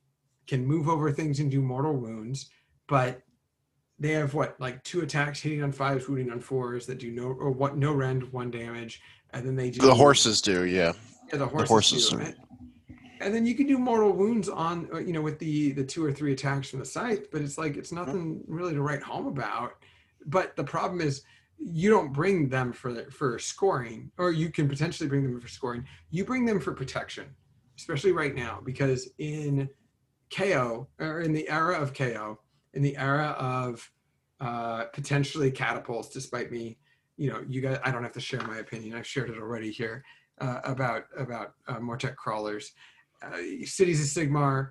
can 0.47 0.67
move 0.67 0.89
over 0.89 1.11
things 1.13 1.41
and 1.41 1.51
do 1.51 1.61
mortal 1.61 1.95
wounds, 1.95 2.51
but 2.89 3.23
they 4.01 4.13
have 4.13 4.33
what 4.33 4.59
like 4.59 4.83
two 4.83 5.03
attacks 5.03 5.41
hitting 5.41 5.63
on 5.63 5.71
fives, 5.71 6.09
wounding 6.09 6.33
on 6.33 6.41
fours 6.41 6.87
that 6.87 6.99
do 6.99 7.13
no 7.13 7.25
or 7.25 7.51
what 7.51 7.77
no 7.77 7.93
rend, 7.93 8.33
one 8.33 8.51
damage, 8.51 9.03
and 9.33 9.47
then 9.47 9.55
they 9.55 9.71
do 9.71 9.81
The 9.83 9.95
horses 9.95 10.41
do, 10.41 10.65
yeah. 10.65 10.93
yeah, 11.31 11.39
the 11.39 11.47
horses, 11.47 11.69
horses 11.69 12.09
do 12.09 12.19
it. 12.19 12.37
And 13.21 13.35
then 13.35 13.45
you 13.45 13.55
can 13.55 13.67
do 13.67 13.77
mortal 13.77 14.13
wounds 14.13 14.49
on, 14.49 14.89
uh, 14.95 14.99
you 14.99 15.13
know, 15.13 15.21
with 15.21 15.39
the 15.39 15.73
the 15.73 15.85
two 15.85 16.03
or 16.03 16.11
three 16.11 16.33
attacks 16.33 16.71
from 16.71 16.79
the 16.79 16.87
scythe, 16.87 17.31
but 17.31 17.43
it's 17.43 17.59
like 17.59 17.77
it's 17.77 17.93
nothing 17.93 18.43
really 18.49 18.73
to 18.73 18.81
write 18.81 19.03
home 19.03 19.27
about. 19.27 19.75
But 20.25 20.57
the 20.57 20.65
problem 20.65 21.03
is, 21.03 21.23
you 21.59 21.91
don't 21.91 22.11
bring 22.11 22.49
them 22.49 22.73
for 22.73 23.11
for 23.11 23.39
scoring, 23.39 24.11
or 24.17 24.33
you 24.33 24.49
can 24.49 24.67
potentially 24.67 25.11
bring 25.11 25.23
them 25.23 25.39
for 25.39 25.49
scoring. 25.49 25.85
You 26.09 26.25
bring 26.25 26.47
them 26.47 26.59
for 26.59 26.73
protection, 26.73 27.27
especially 27.77 28.13
right 28.13 28.35
now, 28.35 28.61
because 28.65 29.11
in 29.19 29.69
KO 30.35 30.89
or 30.99 31.21
in 31.21 31.35
the 31.35 31.47
era 31.51 31.79
of 31.79 31.93
KO, 31.93 32.39
in 32.75 32.83
the 32.83 32.97
era 32.97 33.37
of 33.39 33.91
uh, 34.41 34.85
potentially 34.93 35.51
catapults, 35.51 36.09
despite 36.09 36.51
me, 36.51 36.79
you 37.17 37.31
know, 37.31 37.45
you 37.49 37.61
guys, 37.61 37.79
I 37.85 37.91
don't 37.91 38.03
have 38.03 38.13
to 38.13 38.21
share 38.21 38.41
my 38.43 38.59
opinion. 38.59 38.97
I've 38.97 39.07
shared 39.07 39.29
it 39.31 39.37
already 39.37 39.71
here 39.71 40.03
uh, 40.41 40.61
about 40.65 41.05
about 41.19 41.53
uh, 41.69 41.79
Mortek 41.79 42.17
crawlers, 42.17 42.73
uh, 43.23 43.37
cities 43.65 44.01
of 44.01 44.25
Sigmar. 44.25 44.71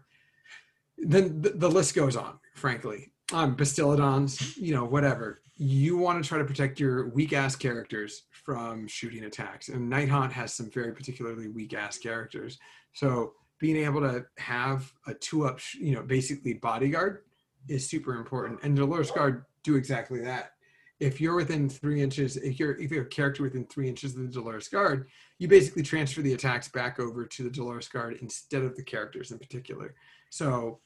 Then 0.98 1.42
the, 1.42 1.52
the 1.52 1.70
list 1.70 1.94
goes 1.96 2.16
on. 2.16 2.40
Frankly, 2.56 3.12
um, 3.32 3.56
Bastiladons, 3.56 4.58
you 4.58 4.74
know, 4.74 4.84
whatever. 4.84 5.42
You 5.56 5.98
want 5.98 6.24
to 6.24 6.28
try 6.28 6.38
to 6.38 6.46
protect 6.46 6.80
your 6.80 7.10
weak 7.10 7.34
ass 7.34 7.56
characters 7.56 8.24
from 8.32 8.88
shooting 8.88 9.26
attacks, 9.26 9.70
and 9.70 9.90
Night 9.90 10.10
Haunt 10.10 10.34
has 10.34 10.54
some 10.54 10.70
very 10.72 10.94
particularly 10.94 11.50
weak 11.50 11.74
ass 11.74 11.98
characters. 11.98 12.58
So 12.94 13.34
being 13.60 13.78
able 13.78 14.02
to 14.02 14.26
have 14.38 14.92
a 15.06 15.14
two 15.14 15.46
up, 15.46 15.60
you 15.78 15.94
know, 15.94 16.02
basically 16.02 16.54
bodyguard 16.54 17.20
is 17.68 17.88
super 17.88 18.16
important, 18.16 18.60
and 18.64 18.76
Dolorous 18.76 19.12
Guard 19.12 19.46
do 19.64 19.76
exactly 19.76 20.22
that. 20.22 20.54
If 21.00 21.22
you're 21.22 21.36
within 21.36 21.70
three 21.70 22.02
inches, 22.02 22.36
if 22.38 22.60
you're 22.60 22.80
if 22.80 22.92
you're 22.92 23.04
a 23.04 23.10
character 23.10 23.44
within 23.44 23.66
three 23.66 23.88
inches 23.88 24.16
of 24.16 24.22
the 24.22 24.28
Dolorous 24.28 24.68
Guard, 24.68 25.08
you 25.38 25.48
basically 25.48 25.84
transfer 25.84 26.22
the 26.22 26.34
attacks 26.34 26.68
back 26.68 27.00
over 27.00 27.26
to 27.26 27.44
the 27.44 27.50
Dolorous 27.50 27.88
Guard 27.88 28.18
instead 28.22 28.64
of 28.64 28.76
the 28.76 28.84
characters 28.84 29.32
in 29.32 29.40
particular. 29.40 29.96
So 30.30 30.80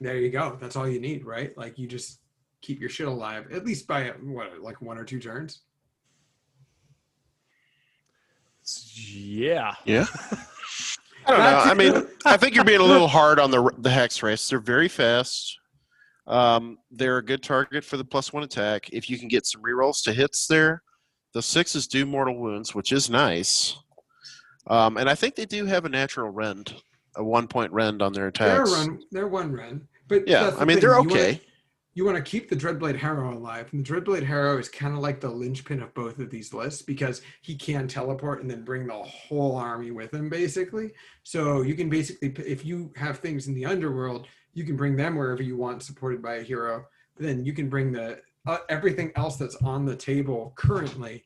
there 0.00 0.16
you 0.16 0.30
go. 0.30 0.56
That's 0.60 0.76
all 0.76 0.88
you 0.88 1.00
need, 1.00 1.24
right? 1.24 1.56
Like 1.56 1.78
you 1.78 1.86
just 1.86 2.20
keep 2.62 2.80
your 2.80 2.90
shit 2.90 3.08
alive, 3.08 3.46
at 3.52 3.64
least 3.64 3.86
by 3.86 4.08
what, 4.22 4.60
like 4.60 4.80
one 4.80 4.98
or 4.98 5.04
two 5.04 5.20
turns. 5.20 5.60
Yeah. 8.94 9.74
Yeah. 9.84 10.06
I 11.26 11.30
don't 11.30 11.38
know. 11.38 11.58
I 11.58 11.74
mean, 11.74 12.06
I 12.24 12.36
think 12.36 12.54
you're 12.54 12.64
being 12.64 12.80
a 12.80 12.84
little 12.84 13.08
hard 13.08 13.38
on 13.38 13.50
the 13.50 13.70
the 13.78 13.90
hex 13.90 14.22
wraiths. 14.22 14.48
They're 14.48 14.58
very 14.60 14.88
fast. 14.88 15.58
Um, 16.26 16.78
they're 16.90 17.18
a 17.18 17.24
good 17.24 17.42
target 17.42 17.84
for 17.84 17.96
the 17.96 18.04
plus 18.04 18.32
one 18.32 18.42
attack. 18.42 18.88
If 18.92 19.10
you 19.10 19.18
can 19.18 19.28
get 19.28 19.46
some 19.46 19.62
rerolls 19.62 20.02
to 20.04 20.12
hits 20.12 20.46
there, 20.46 20.82
the 21.34 21.42
sixes 21.42 21.86
do 21.86 22.06
mortal 22.06 22.38
wounds, 22.38 22.74
which 22.74 22.92
is 22.92 23.10
nice. 23.10 23.76
Um, 24.66 24.96
and 24.96 25.08
I 25.08 25.14
think 25.14 25.34
they 25.34 25.46
do 25.46 25.64
have 25.66 25.84
a 25.86 25.88
natural 25.88 26.30
rend, 26.30 26.74
a 27.16 27.24
one 27.24 27.48
point 27.48 27.72
rend 27.72 28.02
on 28.02 28.12
their 28.12 28.30
They're 28.30 28.62
attacks. 28.62 28.70
run. 28.72 29.00
They're 29.10 29.26
one 29.28 29.50
rend, 29.52 29.86
But 30.08 30.28
Yeah, 30.28 30.54
I 30.58 30.64
mean 30.64 30.76
thing, 30.78 30.88
they're 30.88 31.00
you 31.00 31.10
okay. 31.10 31.40
You 31.94 32.04
want 32.04 32.16
to 32.16 32.22
keep 32.22 32.48
the 32.48 32.56
Dreadblade 32.56 32.96
Harrow 32.96 33.36
alive. 33.36 33.68
And 33.72 33.84
the 33.84 33.92
Dreadblade 33.92 34.22
Harrow 34.22 34.58
is 34.58 34.68
kind 34.68 34.94
of 34.94 35.00
like 35.00 35.20
the 35.20 35.28
linchpin 35.30 35.82
of 35.82 35.92
both 35.94 36.18
of 36.20 36.30
these 36.30 36.54
lists 36.54 36.82
because 36.82 37.20
he 37.42 37.56
can 37.56 37.88
teleport 37.88 38.40
and 38.40 38.50
then 38.50 38.64
bring 38.64 38.86
the 38.86 38.94
whole 38.94 39.56
army 39.56 39.90
with 39.90 40.14
him, 40.14 40.28
basically. 40.28 40.92
So 41.24 41.62
you 41.62 41.74
can 41.74 41.88
basically, 41.88 42.32
if 42.46 42.64
you 42.64 42.92
have 42.96 43.18
things 43.18 43.48
in 43.48 43.54
the 43.54 43.66
underworld, 43.66 44.28
you 44.54 44.64
can 44.64 44.76
bring 44.76 44.96
them 44.96 45.16
wherever 45.16 45.42
you 45.42 45.56
want, 45.56 45.82
supported 45.82 46.22
by 46.22 46.36
a 46.36 46.42
hero. 46.42 46.86
Then 47.18 47.44
you 47.44 47.52
can 47.52 47.68
bring 47.68 47.92
the 47.92 48.20
uh, 48.46 48.58
everything 48.68 49.12
else 49.16 49.36
that's 49.36 49.56
on 49.56 49.84
the 49.84 49.94
table 49.96 50.52
currently 50.56 51.24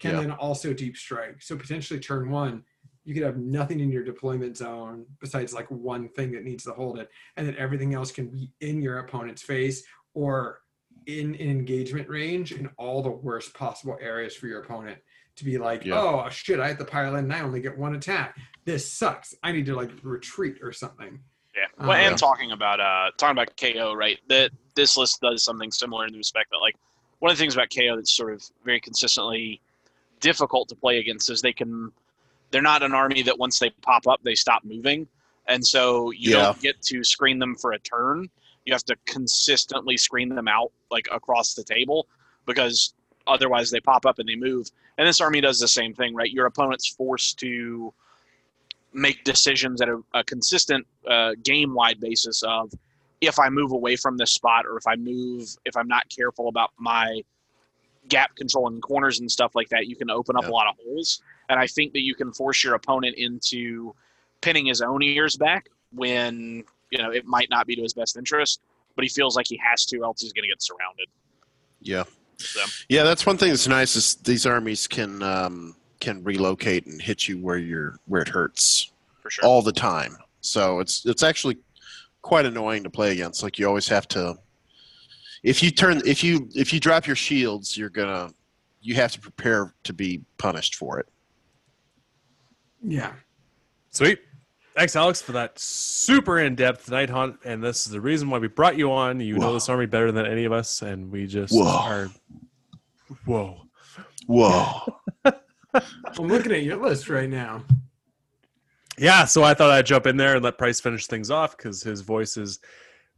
can 0.00 0.14
Yeah. 0.14 0.20
then 0.22 0.30
also 0.32 0.72
deep 0.72 0.96
strike. 0.96 1.40
So 1.40 1.56
potentially 1.56 2.00
turn 2.00 2.28
one, 2.28 2.64
you 3.04 3.14
could 3.14 3.22
have 3.22 3.36
nothing 3.36 3.78
in 3.78 3.92
your 3.92 4.02
deployment 4.02 4.56
zone 4.56 5.06
besides 5.20 5.54
like 5.54 5.70
one 5.70 6.08
thing 6.08 6.32
that 6.32 6.42
needs 6.42 6.64
to 6.64 6.72
hold 6.72 6.98
it, 6.98 7.08
and 7.36 7.46
then 7.46 7.54
everything 7.56 7.94
else 7.94 8.10
can 8.10 8.26
be 8.28 8.50
in 8.60 8.82
your 8.82 8.98
opponent's 8.98 9.42
face 9.42 9.84
or 10.16 10.62
in 11.06 11.34
an 11.36 11.50
engagement 11.50 12.08
range 12.08 12.50
in 12.50 12.68
all 12.78 13.00
the 13.02 13.10
worst 13.10 13.54
possible 13.54 13.96
areas 14.00 14.34
for 14.34 14.48
your 14.48 14.62
opponent 14.62 14.98
to 15.36 15.44
be 15.44 15.58
like, 15.58 15.84
Yeah. 15.84 16.00
oh 16.00 16.28
shit, 16.30 16.58
I 16.58 16.66
have 16.68 16.78
to 16.78 16.84
pile 16.86 17.14
in 17.16 17.24
and 17.24 17.32
I 17.32 17.40
only 17.42 17.60
get 17.60 17.76
one 17.76 17.94
attack. 17.94 18.36
This 18.64 18.90
sucks. 18.90 19.34
I 19.44 19.52
need 19.52 19.66
to 19.66 19.76
like 19.76 19.90
retreat 20.02 20.56
or 20.62 20.72
something. 20.72 21.20
Yeah. 21.54 21.64
Uh, 21.78 21.88
Well, 21.88 21.96
and 21.98 22.12
yeah. 22.12 22.16
talking 22.16 22.50
about 22.52 22.80
uh 22.80 23.10
talking 23.18 23.36
about 23.36 23.54
KO, 23.56 23.94
right? 23.94 24.18
That 24.28 24.50
this 24.74 24.96
list 24.96 25.20
does 25.20 25.44
something 25.44 25.70
similar 25.70 26.06
in 26.06 26.12
the 26.12 26.18
respect 26.18 26.50
that 26.50 26.58
like 26.58 26.74
one 27.18 27.30
of 27.30 27.36
the 27.36 27.40
things 27.42 27.54
about 27.54 27.68
KO 27.70 27.94
that's 27.96 28.14
sort 28.16 28.32
of 28.32 28.42
very 28.64 28.80
consistently 28.80 29.60
difficult 30.20 30.68
to 30.70 30.74
play 30.74 30.98
against 30.98 31.30
is 31.30 31.42
they 31.42 31.52
can 31.52 31.92
they're 32.50 32.62
not 32.62 32.82
an 32.82 32.94
army 32.94 33.20
that 33.22 33.38
once 33.38 33.58
they 33.58 33.68
pop 33.82 34.06
up 34.08 34.20
they 34.24 34.34
stop 34.34 34.64
moving. 34.64 35.06
And 35.46 35.64
so 35.64 36.10
you 36.10 36.30
Yeah. 36.32 36.42
don't 36.46 36.60
get 36.60 36.80
to 36.82 37.04
screen 37.04 37.38
them 37.38 37.54
for 37.54 37.72
a 37.72 37.78
turn. 37.78 38.28
You 38.66 38.74
have 38.74 38.84
to 38.84 38.96
consistently 39.06 39.96
screen 39.96 40.28
them 40.28 40.48
out 40.48 40.72
like 40.90 41.08
across 41.10 41.54
the 41.54 41.64
table 41.64 42.06
because 42.44 42.94
otherwise 43.26 43.70
they 43.70 43.80
pop 43.80 44.04
up 44.04 44.18
and 44.18 44.28
they 44.28 44.36
move. 44.36 44.70
And 44.98 45.08
this 45.08 45.20
army 45.20 45.40
does 45.40 45.58
the 45.58 45.68
same 45.68 45.94
thing, 45.94 46.14
right? 46.14 46.30
Your 46.30 46.46
opponent's 46.46 46.88
forced 46.88 47.38
to 47.40 47.92
make 48.92 49.24
decisions 49.24 49.80
at 49.80 49.88
a, 49.88 50.00
a 50.14 50.24
consistent 50.24 50.86
uh, 51.08 51.32
game 51.42 51.74
wide 51.74 52.00
basis 52.00 52.42
of 52.42 52.72
if 53.20 53.38
I 53.38 53.48
move 53.48 53.72
away 53.72 53.96
from 53.96 54.16
this 54.16 54.32
spot 54.32 54.66
or 54.66 54.76
if 54.76 54.86
I 54.86 54.96
move, 54.96 55.48
if 55.64 55.76
I'm 55.76 55.88
not 55.88 56.08
careful 56.08 56.48
about 56.48 56.70
my 56.78 57.22
gap 58.08 58.34
control 58.36 58.68
and 58.68 58.82
corners 58.82 59.20
and 59.20 59.30
stuff 59.30 59.54
like 59.54 59.68
that, 59.70 59.86
you 59.86 59.96
can 59.96 60.10
open 60.10 60.36
up 60.36 60.46
a 60.46 60.50
lot 60.50 60.68
of 60.68 60.74
holes. 60.84 61.22
And 61.48 61.58
I 61.58 61.66
think 61.66 61.92
that 61.92 62.02
you 62.02 62.14
can 62.14 62.32
force 62.32 62.62
your 62.62 62.74
opponent 62.74 63.16
into 63.16 63.94
pinning 64.40 64.66
his 64.66 64.80
own 64.80 65.02
ears 65.02 65.36
back 65.36 65.68
when, 65.92 66.64
you 66.96 67.02
know, 67.02 67.10
it 67.10 67.26
might 67.26 67.50
not 67.50 67.66
be 67.66 67.76
to 67.76 67.82
his 67.82 67.92
best 67.92 68.16
interest, 68.16 68.60
but 68.94 69.04
he 69.04 69.08
feels 69.08 69.36
like 69.36 69.46
he 69.46 69.60
has 69.62 69.84
to, 69.86 70.02
else 70.02 70.22
he's 70.22 70.32
going 70.32 70.44
to 70.44 70.48
get 70.48 70.62
surrounded. 70.62 71.08
Yeah. 71.80 72.04
So, 72.38 72.60
Yeah, 72.88 73.04
that's 73.04 73.26
one 73.26 73.36
thing 73.36 73.50
that's 73.50 73.68
nice 73.68 73.96
is 73.96 74.16
these 74.16 74.46
armies 74.46 74.86
can 74.86 75.22
um, 75.22 75.76
can 76.00 76.22
relocate 76.24 76.86
and 76.86 77.00
hit 77.00 77.28
you 77.28 77.38
where 77.38 77.58
you're 77.58 77.98
where 78.06 78.22
it 78.22 78.28
hurts 78.28 78.92
for 79.20 79.30
sure. 79.30 79.44
all 79.44 79.62
the 79.62 79.72
time. 79.72 80.16
So 80.40 80.80
it's 80.80 81.04
it's 81.06 81.22
actually 81.22 81.58
quite 82.22 82.46
annoying 82.46 82.82
to 82.84 82.90
play 82.90 83.12
against. 83.12 83.42
Like 83.42 83.58
you 83.58 83.66
always 83.66 83.88
have 83.88 84.08
to 84.08 84.36
if 85.42 85.62
you 85.62 85.70
turn 85.70 86.02
if 86.04 86.22
you 86.22 86.48
if 86.54 86.72
you 86.72 86.80
drop 86.80 87.06
your 87.06 87.16
shields, 87.16 87.76
you're 87.76 87.90
gonna 87.90 88.30
you 88.82 88.94
have 88.94 89.12
to 89.12 89.20
prepare 89.20 89.74
to 89.84 89.92
be 89.92 90.22
punished 90.38 90.74
for 90.74 90.98
it. 90.98 91.08
Yeah. 92.82 93.12
Sweet. 93.90 94.20
Thanks, 94.76 94.94
Alex, 94.94 95.22
for 95.22 95.32
that 95.32 95.58
super 95.58 96.38
in-depth 96.38 96.90
night 96.90 97.08
haunt. 97.08 97.38
And 97.46 97.64
this 97.64 97.86
is 97.86 97.92
the 97.92 98.00
reason 98.00 98.28
why 98.28 98.38
we 98.38 98.48
brought 98.48 98.76
you 98.76 98.92
on. 98.92 99.20
You 99.20 99.38
know 99.38 99.54
this 99.54 99.70
army 99.70 99.86
better 99.86 100.12
than 100.12 100.26
any 100.26 100.44
of 100.44 100.52
us, 100.52 100.82
and 100.82 101.10
we 101.10 101.26
just 101.26 101.54
Whoa. 101.54 101.64
are. 101.66 102.10
Whoa. 103.24 103.62
Whoa. 104.26 104.98
I'm 105.24 106.28
looking 106.28 106.52
at 106.52 106.62
your 106.62 106.76
list 106.76 107.08
right 107.08 107.30
now. 107.30 107.64
Yeah, 108.98 109.24
so 109.24 109.42
I 109.42 109.54
thought 109.54 109.70
I'd 109.70 109.86
jump 109.86 110.06
in 110.06 110.18
there 110.18 110.34
and 110.34 110.44
let 110.44 110.58
Price 110.58 110.78
finish 110.78 111.06
things 111.06 111.30
off 111.30 111.56
because 111.56 111.82
his 111.82 112.02
voice 112.02 112.36
is 112.36 112.60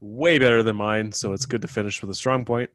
way 0.00 0.38
better 0.38 0.62
than 0.62 0.76
mine. 0.76 1.10
So 1.10 1.32
it's 1.32 1.44
good 1.44 1.62
to 1.62 1.68
finish 1.68 2.00
with 2.00 2.10
a 2.10 2.14
strong 2.14 2.44
point. 2.44 2.70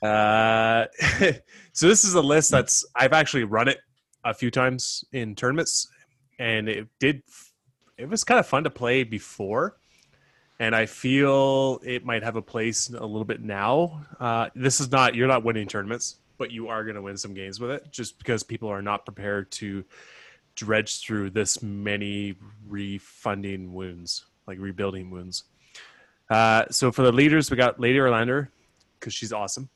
Uh, 0.00 0.86
so 1.72 1.88
this 1.88 2.04
is 2.04 2.14
a 2.14 2.20
list 2.20 2.52
that's 2.52 2.84
I've 2.94 3.12
actually 3.12 3.44
run 3.44 3.66
it 3.66 3.78
a 4.24 4.32
few 4.32 4.52
times 4.52 5.04
in 5.12 5.34
tournaments, 5.34 5.88
and 6.38 6.68
it 6.68 6.86
did. 7.00 7.22
It 7.98 8.08
was 8.10 8.24
kind 8.24 8.38
of 8.38 8.46
fun 8.46 8.64
to 8.64 8.70
play 8.70 9.04
before, 9.04 9.78
and 10.58 10.76
I 10.76 10.84
feel 10.84 11.80
it 11.82 12.04
might 12.04 12.22
have 12.22 12.36
a 12.36 12.42
place 12.42 12.90
a 12.90 12.92
little 12.92 13.24
bit 13.24 13.40
now. 13.40 14.04
Uh, 14.20 14.50
this 14.54 14.80
is 14.80 14.90
not 14.90 15.14
you're 15.14 15.28
not 15.28 15.44
winning 15.44 15.66
tournaments, 15.66 16.16
but 16.36 16.50
you 16.50 16.68
are 16.68 16.84
going 16.84 16.96
to 16.96 17.02
win 17.02 17.16
some 17.16 17.32
games 17.32 17.58
with 17.58 17.70
it, 17.70 17.90
just 17.90 18.18
because 18.18 18.42
people 18.42 18.68
are 18.68 18.82
not 18.82 19.06
prepared 19.06 19.50
to 19.52 19.82
dredge 20.56 21.00
through 21.00 21.30
this 21.30 21.62
many 21.62 22.34
refunding 22.68 23.72
wounds, 23.72 24.26
like 24.46 24.58
rebuilding 24.58 25.10
wounds. 25.10 25.44
Uh, 26.28 26.64
so 26.70 26.92
for 26.92 27.02
the 27.02 27.12
leaders, 27.12 27.50
we 27.50 27.56
got 27.56 27.80
Lady 27.80 27.98
Olynder 27.98 28.48
because 28.98 29.14
she's 29.14 29.32
awesome. 29.32 29.70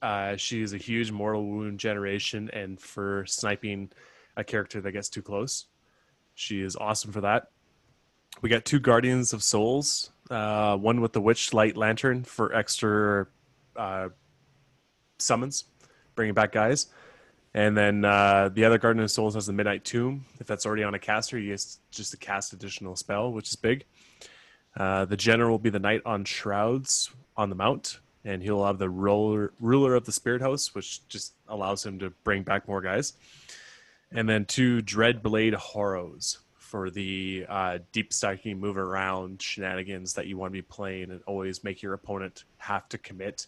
Uh, 0.00 0.36
she 0.36 0.62
is 0.62 0.72
a 0.72 0.78
huge 0.78 1.10
mortal 1.10 1.46
wound 1.46 1.78
generation, 1.78 2.48
and 2.54 2.80
for 2.80 3.26
sniping 3.26 3.90
a 4.38 4.44
character 4.44 4.80
that 4.80 4.92
gets 4.92 5.10
too 5.10 5.22
close, 5.22 5.66
she 6.34 6.62
is 6.62 6.76
awesome 6.76 7.12
for 7.12 7.20
that. 7.20 7.48
We 8.40 8.48
got 8.48 8.64
two 8.64 8.78
Guardians 8.78 9.32
of 9.32 9.42
Souls, 9.42 10.12
uh, 10.30 10.76
one 10.76 11.00
with 11.00 11.12
the 11.12 11.20
Witch 11.20 11.52
Light 11.52 11.76
Lantern 11.76 12.22
for 12.22 12.54
extra 12.54 13.26
uh, 13.74 14.10
summons, 15.18 15.64
bringing 16.14 16.34
back 16.34 16.52
guys. 16.52 16.86
And 17.52 17.76
then 17.76 18.04
uh, 18.04 18.50
the 18.52 18.64
other 18.64 18.78
Guardian 18.78 19.02
of 19.02 19.10
Souls 19.10 19.34
has 19.34 19.46
the 19.46 19.52
Midnight 19.52 19.84
Tome. 19.84 20.24
If 20.38 20.46
that's 20.46 20.66
already 20.66 20.84
on 20.84 20.94
a 20.94 21.00
caster, 21.00 21.36
you 21.36 21.56
just 21.90 22.10
to 22.12 22.16
cast 22.16 22.52
additional 22.52 22.94
spell, 22.94 23.32
which 23.32 23.48
is 23.48 23.56
big. 23.56 23.84
Uh, 24.76 25.04
the 25.04 25.16
general 25.16 25.50
will 25.50 25.58
be 25.58 25.70
the 25.70 25.80
Knight 25.80 26.02
on 26.06 26.24
Shrouds 26.24 27.10
on 27.36 27.48
the 27.48 27.56
Mount, 27.56 27.98
and 28.24 28.40
he'll 28.40 28.64
have 28.64 28.78
the 28.78 28.88
ruler, 28.88 29.52
ruler 29.58 29.96
of 29.96 30.04
the 30.04 30.12
Spirit 30.12 30.42
Host, 30.42 30.76
which 30.76 31.06
just 31.08 31.34
allows 31.48 31.84
him 31.84 31.98
to 31.98 32.10
bring 32.22 32.44
back 32.44 32.68
more 32.68 32.80
guys. 32.80 33.14
And 34.12 34.28
then 34.28 34.44
two 34.44 34.80
Dreadblade 34.82 35.58
Harrows 35.72 36.38
for 36.68 36.90
the 36.90 37.46
uh, 37.48 37.78
deep 37.92 38.12
stacking, 38.12 38.60
move 38.60 38.76
around 38.76 39.40
shenanigans 39.40 40.12
that 40.12 40.26
you 40.26 40.36
want 40.36 40.50
to 40.50 40.52
be 40.52 40.60
playing 40.60 41.10
and 41.10 41.22
always 41.26 41.64
make 41.64 41.80
your 41.80 41.94
opponent 41.94 42.44
have 42.58 42.86
to 42.90 42.98
commit 42.98 43.46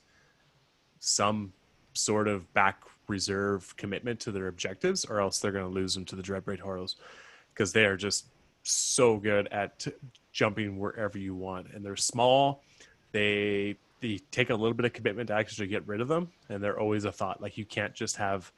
some 1.01 1.53
sort 1.93 2.29
of 2.29 2.51
back 2.55 2.83
reserve 3.09 3.77
commitment 3.77 4.21
to 4.21 4.33
their 4.33 4.49
objectives, 4.49 5.05
or 5.05 5.21
else 5.21 5.39
they're 5.39 5.53
going 5.53 5.67
to 5.67 5.71
lose 5.71 5.93
them 5.93 6.07
to 6.07 6.17
the 6.17 6.23
Dreadblade 6.23 6.63
Harrows 6.63 6.97
because 7.53 7.75
they 7.75 7.85
are 7.85 7.97
just 7.97 8.29
so 8.63 9.19
good 9.19 9.49
at 9.49 9.87
jumping 10.33 10.79
wherever 10.79 11.19
you 11.19 11.35
want, 11.35 11.67
and 11.75 11.85
they're 11.85 11.97
small. 11.97 12.63
They 13.13 13.77
they 14.01 14.19
take 14.31 14.49
a 14.49 14.55
little 14.55 14.73
bit 14.73 14.87
of 14.87 14.95
commitment 14.95 15.27
to 15.27 15.35
actually 15.35 15.67
get 15.67 15.87
rid 15.87 16.01
of 16.01 16.09
them, 16.09 16.31
and 16.49 16.65
they're 16.65 16.81
always 16.81 17.05
a 17.05 17.13
thought. 17.13 17.43
Like 17.43 17.59
you 17.59 17.67
can't 17.67 17.93
just 17.93 18.17
have 18.17 18.51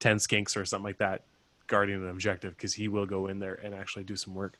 ten 0.00 0.16
skinks 0.16 0.56
or 0.56 0.64
something 0.64 0.84
like 0.84 0.98
that 0.98 1.22
guarding 1.68 1.96
an 1.96 2.08
objective 2.08 2.56
because 2.56 2.74
he 2.74 2.88
will 2.88 3.06
go 3.06 3.28
in 3.28 3.38
there 3.38 3.54
and 3.54 3.74
actually 3.74 4.04
do 4.04 4.16
some 4.16 4.34
work. 4.34 4.58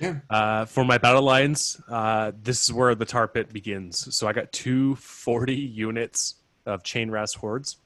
Yeah. 0.00 0.16
Uh, 0.28 0.64
for 0.64 0.84
my 0.84 0.98
battle 0.98 1.22
lines, 1.22 1.80
uh, 1.88 2.32
this 2.42 2.64
is 2.64 2.72
where 2.72 2.94
the 2.94 3.04
tar 3.04 3.28
pit 3.28 3.52
begins. 3.52 4.14
So 4.14 4.26
I 4.26 4.32
got 4.32 4.52
two 4.52 4.96
40 4.96 5.54
units 5.54 6.36
of 6.66 6.82
chainrasp 6.82 7.36
hordes, 7.36 7.76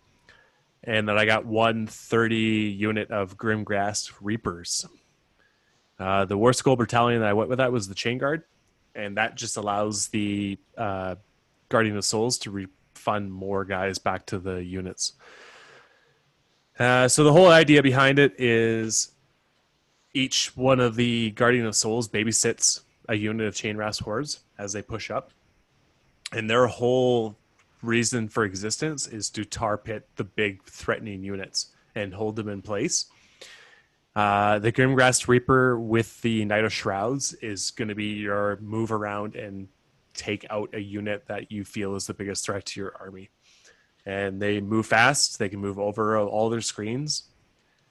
and 0.84 1.08
then 1.08 1.18
I 1.18 1.26
got 1.26 1.44
one 1.44 1.86
30 1.86 2.36
unit 2.36 3.10
of 3.10 3.36
Grimghast 3.36 4.12
Reapers. 4.20 4.86
Uh, 5.98 6.24
the 6.24 6.38
Warscroll 6.38 6.78
Battalion 6.78 7.20
that 7.20 7.28
I 7.28 7.32
went 7.32 7.50
with 7.50 7.58
that 7.58 7.72
was 7.72 7.88
the 7.88 7.94
Chain 7.94 8.18
Guard, 8.18 8.44
and 8.94 9.16
that 9.16 9.34
just 9.34 9.56
allows 9.56 10.08
the 10.08 10.58
uh, 10.76 11.16
Guardian 11.68 11.96
of 11.96 12.04
Souls 12.04 12.38
to 12.38 12.50
refund 12.50 13.32
more 13.32 13.64
guys 13.64 13.98
back 13.98 14.24
to 14.26 14.38
the 14.38 14.62
units. 14.64 15.12
Uh, 16.78 17.08
so 17.08 17.24
the 17.24 17.32
whole 17.32 17.48
idea 17.48 17.82
behind 17.82 18.18
it 18.18 18.34
is 18.38 19.10
each 20.14 20.56
one 20.56 20.80
of 20.80 20.94
the 20.94 21.30
Guardian 21.32 21.66
of 21.66 21.74
Souls 21.74 22.08
babysits 22.08 22.82
a 23.08 23.14
unit 23.14 23.46
of 23.46 23.54
Chainrasp 23.54 24.02
hordes 24.02 24.40
as 24.58 24.72
they 24.72 24.82
push 24.82 25.10
up, 25.10 25.32
and 26.32 26.48
their 26.48 26.66
whole 26.66 27.36
reason 27.82 28.28
for 28.28 28.44
existence 28.44 29.06
is 29.06 29.30
to 29.30 29.44
tar 29.44 29.78
pit 29.78 30.06
the 30.16 30.24
big 30.24 30.62
threatening 30.64 31.22
units 31.22 31.68
and 31.94 32.14
hold 32.14 32.36
them 32.36 32.48
in 32.48 32.62
place. 32.62 33.06
Uh, 34.14 34.58
the 34.58 34.72
Grimghast 34.72 35.28
Reaper 35.28 35.78
with 35.78 36.20
the 36.22 36.44
Knight 36.44 36.64
of 36.64 36.72
Shrouds 36.72 37.34
is 37.34 37.70
going 37.70 37.88
to 37.88 37.94
be 37.94 38.14
your 38.14 38.58
move 38.60 38.90
around 38.90 39.36
and 39.36 39.68
take 40.14 40.44
out 40.50 40.74
a 40.74 40.80
unit 40.80 41.24
that 41.28 41.52
you 41.52 41.64
feel 41.64 41.94
is 41.94 42.06
the 42.06 42.14
biggest 42.14 42.44
threat 42.44 42.66
to 42.66 42.80
your 42.80 42.94
army. 43.00 43.30
And 44.08 44.40
they 44.40 44.60
move 44.60 44.86
fast. 44.86 45.38
They 45.38 45.48
can 45.50 45.58
move 45.60 45.78
over 45.78 46.16
all 46.18 46.48
their 46.48 46.62
screens, 46.62 47.24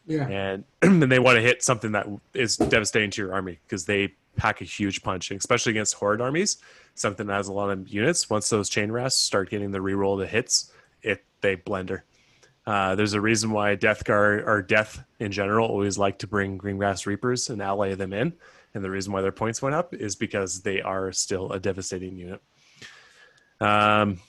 Yeah. 0.08 0.28
and 0.28 0.64
then 0.82 1.10
they 1.10 1.20
want 1.20 1.36
to 1.36 1.42
hit 1.42 1.62
something 1.62 1.92
that 1.92 2.08
is 2.34 2.58
devastating 2.58 3.12
to 3.12 3.22
your 3.22 3.34
army 3.34 3.60
because 3.66 3.86
they 3.86 4.16
pack 4.36 4.62
a 4.62 4.64
huge 4.64 5.04
punch, 5.04 5.30
and 5.30 5.40
especially 5.40 5.72
against 5.72 5.94
horde 5.94 6.20
armies. 6.22 6.58
Something 6.96 7.28
that 7.28 7.34
has 7.34 7.50
a 7.50 7.54
lot 7.54 7.70
of 7.70 7.88
units. 7.88 8.30
Once 8.32 8.50
those 8.50 8.70
chainrasps 8.70 9.12
start 9.12 9.52
getting 9.52 9.70
the 9.72 9.78
reroll 9.78 10.18
the 10.18 10.26
hits, 10.26 10.72
it 11.04 11.24
they 11.42 11.56
blender. 11.56 12.02
Uh, 12.66 12.96
there's 12.96 13.14
a 13.14 13.22
reason 13.22 13.52
why 13.52 13.76
Death 13.76 14.04
Guard 14.04 14.44
or 14.46 14.62
Death 14.64 15.04
in 15.20 15.32
general 15.32 15.70
always 15.70 15.98
like 16.00 16.18
to 16.20 16.28
bring 16.28 16.58
Grimghast 16.58 17.06
Reapers 17.06 17.50
and 17.52 17.62
ally 17.62 17.94
them 17.94 18.12
in, 18.12 18.34
and 18.74 18.84
the 18.84 18.90
reason 18.90 19.14
why 19.14 19.22
their 19.22 19.32
points 19.32 19.62
went 19.62 19.76
up 19.76 19.94
is 19.94 20.16
because 20.16 20.62
they 20.62 20.82
are 20.82 21.12
still 21.12 21.52
a 21.52 21.60
devastating 21.60 22.18
unit. 22.18 22.42
Um, 23.62 24.20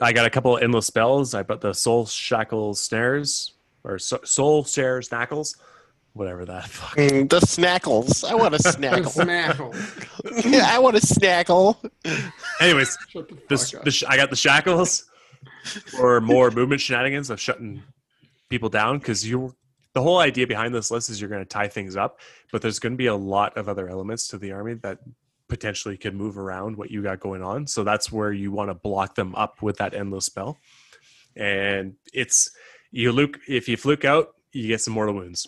I 0.00 0.12
got 0.12 0.26
a 0.26 0.30
couple 0.30 0.56
of 0.56 0.62
endless 0.62 0.86
spells. 0.86 1.34
I 1.34 1.42
put 1.42 1.60
the 1.60 1.72
Soul 1.72 2.06
Shackle 2.06 2.74
Snares 2.74 3.54
or 3.84 3.98
so- 3.98 4.20
Soul 4.24 4.64
Share 4.64 5.00
Snackles, 5.00 5.56
whatever 6.12 6.44
that. 6.44 6.64
Fuck. 6.68 6.96
Mm, 6.96 7.28
the 7.28 7.40
snackles. 7.40 8.28
I 8.28 8.34
want 8.34 8.54
a 8.54 8.58
snackle. 8.62 9.12
Snackle. 9.14 10.50
yeah, 10.52 10.66
I 10.70 10.78
want 10.78 10.96
a 10.96 11.00
snackle. 11.00 11.76
Anyways, 12.60 12.96
Shut 13.08 13.28
the 13.28 13.38
this, 13.48 13.70
the 13.84 13.90
sh- 13.90 14.04
I 14.06 14.16
got 14.16 14.30
the 14.30 14.36
shackles 14.36 15.04
or 16.00 16.20
more 16.20 16.50
movement 16.50 16.80
shenanigans 16.80 17.30
of 17.30 17.40
shutting 17.40 17.82
people 18.48 18.68
down 18.68 18.98
because 18.98 19.26
you. 19.28 19.54
The 19.94 20.02
whole 20.02 20.18
idea 20.18 20.46
behind 20.46 20.72
this 20.74 20.92
list 20.92 21.10
is 21.10 21.20
you're 21.20 21.30
going 21.30 21.42
to 21.42 21.48
tie 21.48 21.66
things 21.66 21.96
up, 21.96 22.20
but 22.52 22.62
there's 22.62 22.78
going 22.78 22.92
to 22.92 22.96
be 22.96 23.06
a 23.06 23.16
lot 23.16 23.56
of 23.56 23.68
other 23.68 23.88
elements 23.88 24.28
to 24.28 24.38
the 24.38 24.52
army 24.52 24.74
that 24.74 24.98
potentially 25.48 25.96
could 25.96 26.14
move 26.14 26.38
around 26.38 26.76
what 26.76 26.90
you 26.90 27.02
got 27.02 27.20
going 27.20 27.42
on. 27.42 27.66
So 27.66 27.84
that's 27.84 28.12
where 28.12 28.32
you 28.32 28.52
want 28.52 28.70
to 28.70 28.74
block 28.74 29.14
them 29.14 29.34
up 29.34 29.62
with 29.62 29.78
that 29.78 29.94
endless 29.94 30.26
spell. 30.26 30.58
And 31.36 31.94
it's 32.12 32.50
you 32.90 33.12
look 33.12 33.38
if 33.48 33.68
you 33.68 33.76
fluke 33.76 34.04
out, 34.04 34.34
you 34.52 34.68
get 34.68 34.80
some 34.80 34.94
mortal 34.94 35.14
wounds, 35.14 35.46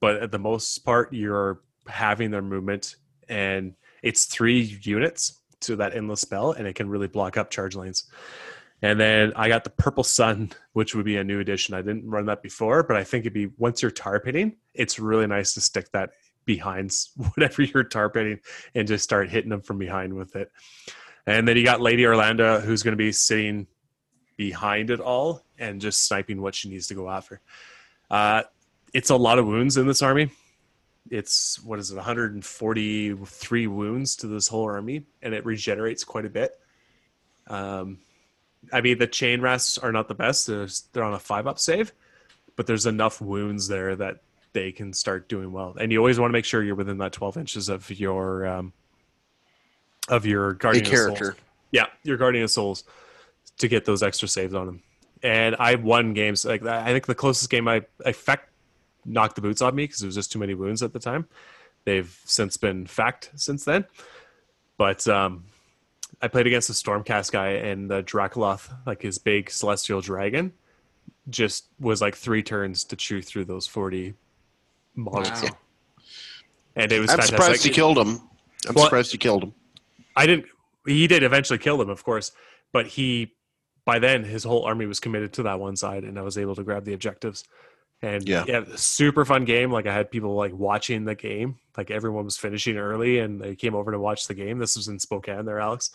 but 0.00 0.16
at 0.16 0.30
the 0.30 0.38
most 0.38 0.78
part, 0.80 1.12
you're 1.12 1.62
having 1.86 2.30
their 2.30 2.42
movement, 2.42 2.96
and 3.28 3.74
it's 4.02 4.26
three 4.26 4.78
units 4.82 5.40
to 5.60 5.76
that 5.76 5.94
endless 5.94 6.20
spell, 6.20 6.52
and 6.52 6.66
it 6.66 6.74
can 6.74 6.88
really 6.88 7.08
block 7.08 7.36
up 7.36 7.50
charge 7.50 7.74
lanes. 7.74 8.04
And 8.82 8.98
then 8.98 9.32
I 9.36 9.46
got 9.46 9.62
the 9.62 9.70
Purple 9.70 10.02
Sun, 10.02 10.50
which 10.72 10.94
would 10.94 11.04
be 11.04 11.16
a 11.16 11.24
new 11.24 11.40
addition. 11.40 11.74
I 11.74 11.82
didn't 11.82 12.08
run 12.08 12.26
that 12.26 12.42
before, 12.42 12.82
but 12.82 12.96
I 12.96 13.04
think 13.04 13.22
it'd 13.22 13.32
be 13.32 13.50
once 13.58 13.80
you're 13.80 13.90
tar 13.90 14.20
pitting, 14.20 14.56
it's 14.74 14.98
really 14.98 15.26
nice 15.26 15.54
to 15.54 15.60
stick 15.60 15.90
that 15.92 16.10
behind 16.44 16.92
whatever 17.16 17.62
you're 17.62 17.84
tar 17.84 18.10
pitting 18.10 18.40
and 18.74 18.88
just 18.88 19.04
start 19.04 19.30
hitting 19.30 19.50
them 19.50 19.62
from 19.62 19.78
behind 19.78 20.14
with 20.14 20.36
it. 20.36 20.50
And 21.26 21.46
then 21.46 21.56
you 21.56 21.64
got 21.64 21.80
Lady 21.80 22.02
Olynder, 22.02 22.62
who's 22.62 22.82
going 22.82 22.92
to 22.92 22.96
be 22.96 23.12
sitting 23.12 23.66
behind 24.36 24.90
it 24.90 25.00
all 25.00 25.42
and 25.58 25.80
just 25.80 26.06
sniping 26.06 26.42
what 26.42 26.54
she 26.54 26.68
needs 26.68 26.88
to 26.88 26.94
go 26.94 27.08
after. 27.08 27.40
Uh, 28.10 28.42
it's 28.92 29.10
a 29.10 29.16
lot 29.16 29.38
of 29.38 29.46
wounds 29.46 29.76
in 29.76 29.86
this 29.86 30.02
army. 30.02 30.30
It's 31.10 31.62
what 31.62 31.78
is 31.78 31.90
it, 31.90 31.96
143 31.96 33.66
wounds 33.66 34.16
to 34.16 34.26
this 34.26 34.48
whole 34.48 34.64
army, 34.64 35.04
and 35.20 35.34
it 35.34 35.44
regenerates 35.44 36.04
quite 36.04 36.24
a 36.24 36.30
bit. 36.30 36.52
Um, 37.46 37.98
I 38.72 38.80
mean, 38.80 38.98
the 38.98 39.08
chainrasps 39.08 39.82
are 39.82 39.92
not 39.92 40.08
the 40.08 40.14
best. 40.14 40.46
They're, 40.46 40.68
they're 40.92 41.04
on 41.04 41.14
a 41.14 41.18
five 41.18 41.46
up 41.46 41.58
save, 41.58 41.92
but 42.54 42.66
there's 42.66 42.86
enough 42.86 43.20
wounds 43.20 43.68
there 43.68 43.96
that 43.96 44.22
they 44.52 44.72
can 44.72 44.92
start 44.92 45.28
doing 45.28 45.52
well. 45.52 45.76
And 45.80 45.92
you 45.92 45.98
always 45.98 46.18
want 46.18 46.30
to 46.30 46.32
make 46.32 46.44
sure 46.44 46.62
you're 46.62 46.74
within 46.74 46.98
that 46.98 47.12
12 47.12 47.36
inches 47.36 47.68
of 47.68 47.90
your 47.90 48.46
um, 48.46 48.72
of 50.08 50.26
your 50.26 50.50
A 50.50 50.56
guardian 50.56 50.84
of 50.84 50.90
Souls. 50.90 51.18
character. 51.18 51.36
Yeah, 51.70 51.86
your 52.02 52.16
Guardian 52.18 52.44
of 52.44 52.50
Souls 52.50 52.84
to 53.58 53.68
get 53.68 53.84
those 53.84 54.02
extra 54.02 54.28
saves 54.28 54.54
on 54.54 54.66
them. 54.66 54.82
And 55.22 55.56
I 55.58 55.76
won 55.76 56.12
games 56.14 56.44
like 56.44 56.62
that. 56.62 56.86
I 56.86 56.92
think 56.92 57.06
the 57.06 57.14
closest 57.14 57.48
game 57.48 57.68
I 57.68 57.82
effect 58.04 58.50
knocked 59.04 59.36
the 59.36 59.40
boots 59.40 59.62
off 59.62 59.72
me 59.72 59.84
because 59.84 60.02
it 60.02 60.06
was 60.06 60.14
just 60.14 60.32
too 60.32 60.38
many 60.38 60.54
wounds 60.54 60.82
at 60.82 60.92
the 60.92 60.98
time. 60.98 61.26
They've 61.84 62.20
since 62.24 62.56
been 62.56 62.86
fact 62.86 63.30
since 63.36 63.64
then. 63.64 63.86
But 64.76 65.06
um, 65.08 65.44
I 66.20 66.28
played 66.28 66.46
against 66.46 66.70
a 66.70 66.72
Stormcast 66.72 67.30
guy 67.32 67.50
and 67.50 67.90
the 67.90 68.02
Dracoloth, 68.02 68.70
like 68.84 69.02
his 69.02 69.18
big 69.18 69.50
celestial 69.50 70.00
dragon, 70.00 70.52
just 71.30 71.66
was 71.78 72.00
like 72.00 72.16
three 72.16 72.42
turns 72.42 72.84
to 72.84 72.96
chew 72.96 73.22
through 73.22 73.44
those 73.44 73.66
40 73.66 74.14
models. 74.94 75.42
Wow. 75.42 75.50
And 76.76 76.90
it 76.92 77.00
was 77.00 77.10
I'm 77.10 77.18
fantastic. 77.18 77.36
surprised 77.38 77.64
you 77.66 77.72
killed 77.72 77.98
him. 77.98 78.20
I'm 78.68 78.74
Well- 78.74 78.84
surprised 78.84 79.12
he 79.12 79.18
killed 79.18 79.42
him. 79.44 79.54
I 80.16 80.26
didn't. 80.26 80.46
He 80.86 81.06
did 81.06 81.22
eventually 81.22 81.58
kill 81.58 81.78
them, 81.78 81.88
of 81.90 82.02
course, 82.04 82.32
but 82.72 82.86
he, 82.86 83.34
by 83.84 83.98
then, 83.98 84.24
his 84.24 84.42
whole 84.44 84.64
army 84.64 84.84
was 84.86 85.00
committed 85.00 85.32
to 85.34 85.44
that 85.44 85.60
one 85.60 85.76
side, 85.76 86.04
and 86.04 86.18
I 86.18 86.22
was 86.22 86.36
able 86.36 86.54
to 86.56 86.62
grab 86.64 86.84
the 86.84 86.92
objectives. 86.92 87.44
And 88.02 88.28
Yeah. 88.28 88.44
yeah, 88.48 88.64
super 88.74 89.24
fun 89.24 89.44
game. 89.44 89.70
Like 89.70 89.86
I 89.86 89.94
had 89.94 90.10
people 90.10 90.34
like 90.34 90.52
watching 90.52 91.04
the 91.04 91.14
game. 91.14 91.56
Like 91.76 91.90
everyone 91.90 92.24
was 92.24 92.36
finishing 92.36 92.76
early, 92.76 93.20
and 93.20 93.40
they 93.40 93.54
came 93.54 93.74
over 93.76 93.92
to 93.92 93.98
watch 93.98 94.26
the 94.26 94.34
game. 94.34 94.58
This 94.58 94.76
was 94.76 94.88
in 94.88 94.98
Spokane, 94.98 95.44
there, 95.44 95.60
Alex, 95.60 95.90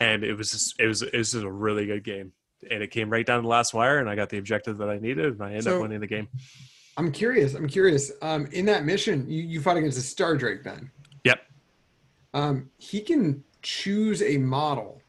and 0.00 0.24
it 0.24 0.34
was 0.34 0.50
just, 0.50 0.80
it 0.80 0.86
was 0.88 1.02
it 1.02 1.14
was 1.16 1.30
just 1.32 1.44
a 1.44 1.50
really 1.50 1.86
good 1.86 2.02
game. 2.04 2.32
And 2.70 2.82
it 2.82 2.90
came 2.90 3.08
right 3.10 3.24
down 3.24 3.42
the 3.44 3.48
last 3.48 3.72
wire, 3.72 3.98
and 3.98 4.10
I 4.10 4.16
got 4.16 4.30
the 4.30 4.38
objective 4.38 4.78
that 4.78 4.88
I 4.90 4.98
needed, 4.98 5.26
and 5.34 5.42
I 5.42 5.48
ended 5.50 5.64
So- 5.64 5.76
up 5.76 5.82
winning 5.82 6.00
the 6.00 6.06
game. 6.08 6.28
I'm 6.96 7.10
curious. 7.10 7.54
I'm 7.54 7.66
curious. 7.66 8.12
Um, 8.22 8.46
in 8.52 8.64
that 8.66 8.84
mission, 8.84 9.28
you, 9.28 9.42
you 9.42 9.60
fought 9.60 9.76
against 9.76 9.98
a 9.98 10.02
Star 10.02 10.36
Drake 10.36 10.62
then. 10.62 10.90
Yep. 11.24 11.40
Um, 12.34 12.70
he 12.78 13.00
can 13.00 13.42
choose 13.62 14.22
a 14.22 14.38
model 14.38 15.00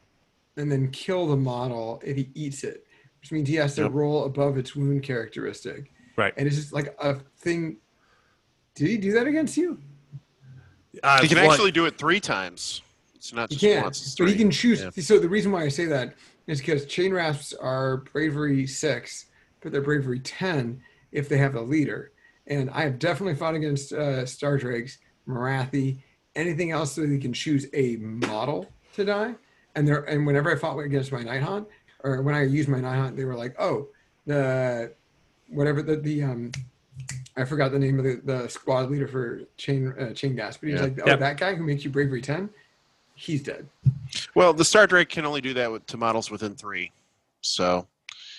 and 0.56 0.70
then 0.70 0.90
kill 0.90 1.26
the 1.26 1.36
model 1.36 2.00
if 2.04 2.16
he 2.16 2.30
eats 2.34 2.64
it, 2.64 2.86
which 3.20 3.30
means 3.30 3.48
he 3.48 3.54
has 3.56 3.74
to 3.76 3.82
Yep. 3.82 3.92
roll 3.92 4.24
above 4.24 4.58
its 4.58 4.74
wound 4.74 5.02
characteristic. 5.02 5.92
Right. 6.16 6.32
And 6.36 6.46
it's 6.46 6.56
just 6.56 6.72
like 6.72 6.94
a 7.00 7.14
thing. 7.38 7.76
Did 8.74 8.88
he 8.88 8.96
do 8.98 9.12
that 9.12 9.26
against 9.26 9.56
you? 9.56 9.78
Uh, 11.02 11.20
He 11.22 11.28
can 11.28 11.38
one- 11.38 11.50
actually 11.52 11.72
do 11.72 11.84
it 11.84 11.98
three 11.98 12.20
times. 12.20 12.82
It's 13.14 13.32
not 13.32 13.50
He 13.50 13.56
just 13.56 13.64
can, 13.64 13.82
once. 13.82 14.14
But 14.18 14.28
he 14.28 14.34
can 14.34 14.50
choose. 14.50 14.80
Yeah. 14.80 14.90
So 15.02 15.18
the 15.18 15.28
reason 15.28 15.52
why 15.52 15.62
I 15.62 15.68
say 15.68 15.84
that 15.86 16.14
is 16.46 16.60
because 16.60 16.86
chain 16.86 17.12
rasps 17.12 17.52
are 17.54 17.98
bravery 17.98 18.66
six, 18.66 19.26
but 19.60 19.72
they're 19.72 19.82
bravery 19.82 20.20
ten 20.20 20.80
if 21.16 21.28
they 21.30 21.38
have 21.38 21.54
a 21.54 21.60
leader. 21.60 22.12
And 22.46 22.70
I 22.70 22.82
have 22.82 22.98
definitely 23.00 23.34
fought 23.34 23.54
against 23.54 23.92
uh, 23.92 24.24
Star 24.26 24.58
Drakes, 24.58 24.98
Marathi, 25.26 25.98
anything 26.36 26.70
else 26.70 26.94
that 26.94 27.10
he 27.10 27.18
can 27.18 27.32
choose 27.32 27.66
a 27.72 27.96
model 27.96 28.70
to 28.94 29.04
die. 29.04 29.34
And 29.74 29.88
there, 29.88 30.04
and 30.04 30.26
whenever 30.26 30.52
I 30.52 30.56
fought 30.56 30.78
against 30.78 31.10
my 31.10 31.22
Night 31.22 31.42
Haunt, 31.42 31.66
or 32.04 32.22
when 32.22 32.34
I 32.34 32.44
used 32.44 32.68
my 32.68 32.80
Night 32.80 32.96
Haunt, 32.96 33.16
they 33.16 33.24
were 33.24 33.34
like, 33.34 33.54
"Oh, 33.58 33.88
the 34.26 34.92
whatever 35.48 35.82
the 35.82 35.96
the 35.96 36.22
um." 36.22 36.52
I 37.38 37.44
forgot 37.44 37.70
the 37.70 37.78
name 37.78 37.98
of 37.98 38.04
the, 38.06 38.20
the 38.24 38.48
squad 38.48 38.90
leader 38.90 39.06
for 39.06 39.42
chain 39.58 39.92
uh, 39.98 40.12
chain 40.14 40.34
gas, 40.36 40.56
but 40.56 40.68
he's 40.70 40.78
Yeah. 40.78 40.84
like, 40.84 40.98
"Oh, 41.02 41.08
Yep. 41.08 41.18
that 41.18 41.36
guy 41.38 41.54
who 41.54 41.64
makes 41.64 41.84
you 41.84 41.90
bravery 41.90 42.22
ten, 42.22 42.48
he's 43.14 43.42
dead." 43.42 43.68
Well, 44.34 44.54
the 44.54 44.64
Star 44.64 44.86
Drake 44.86 45.08
can 45.10 45.26
only 45.26 45.40
do 45.42 45.52
that 45.54 45.70
with, 45.70 45.84
to 45.86 45.96
models 45.98 46.30
within 46.30 46.54
three. 46.54 46.92
So 47.42 47.86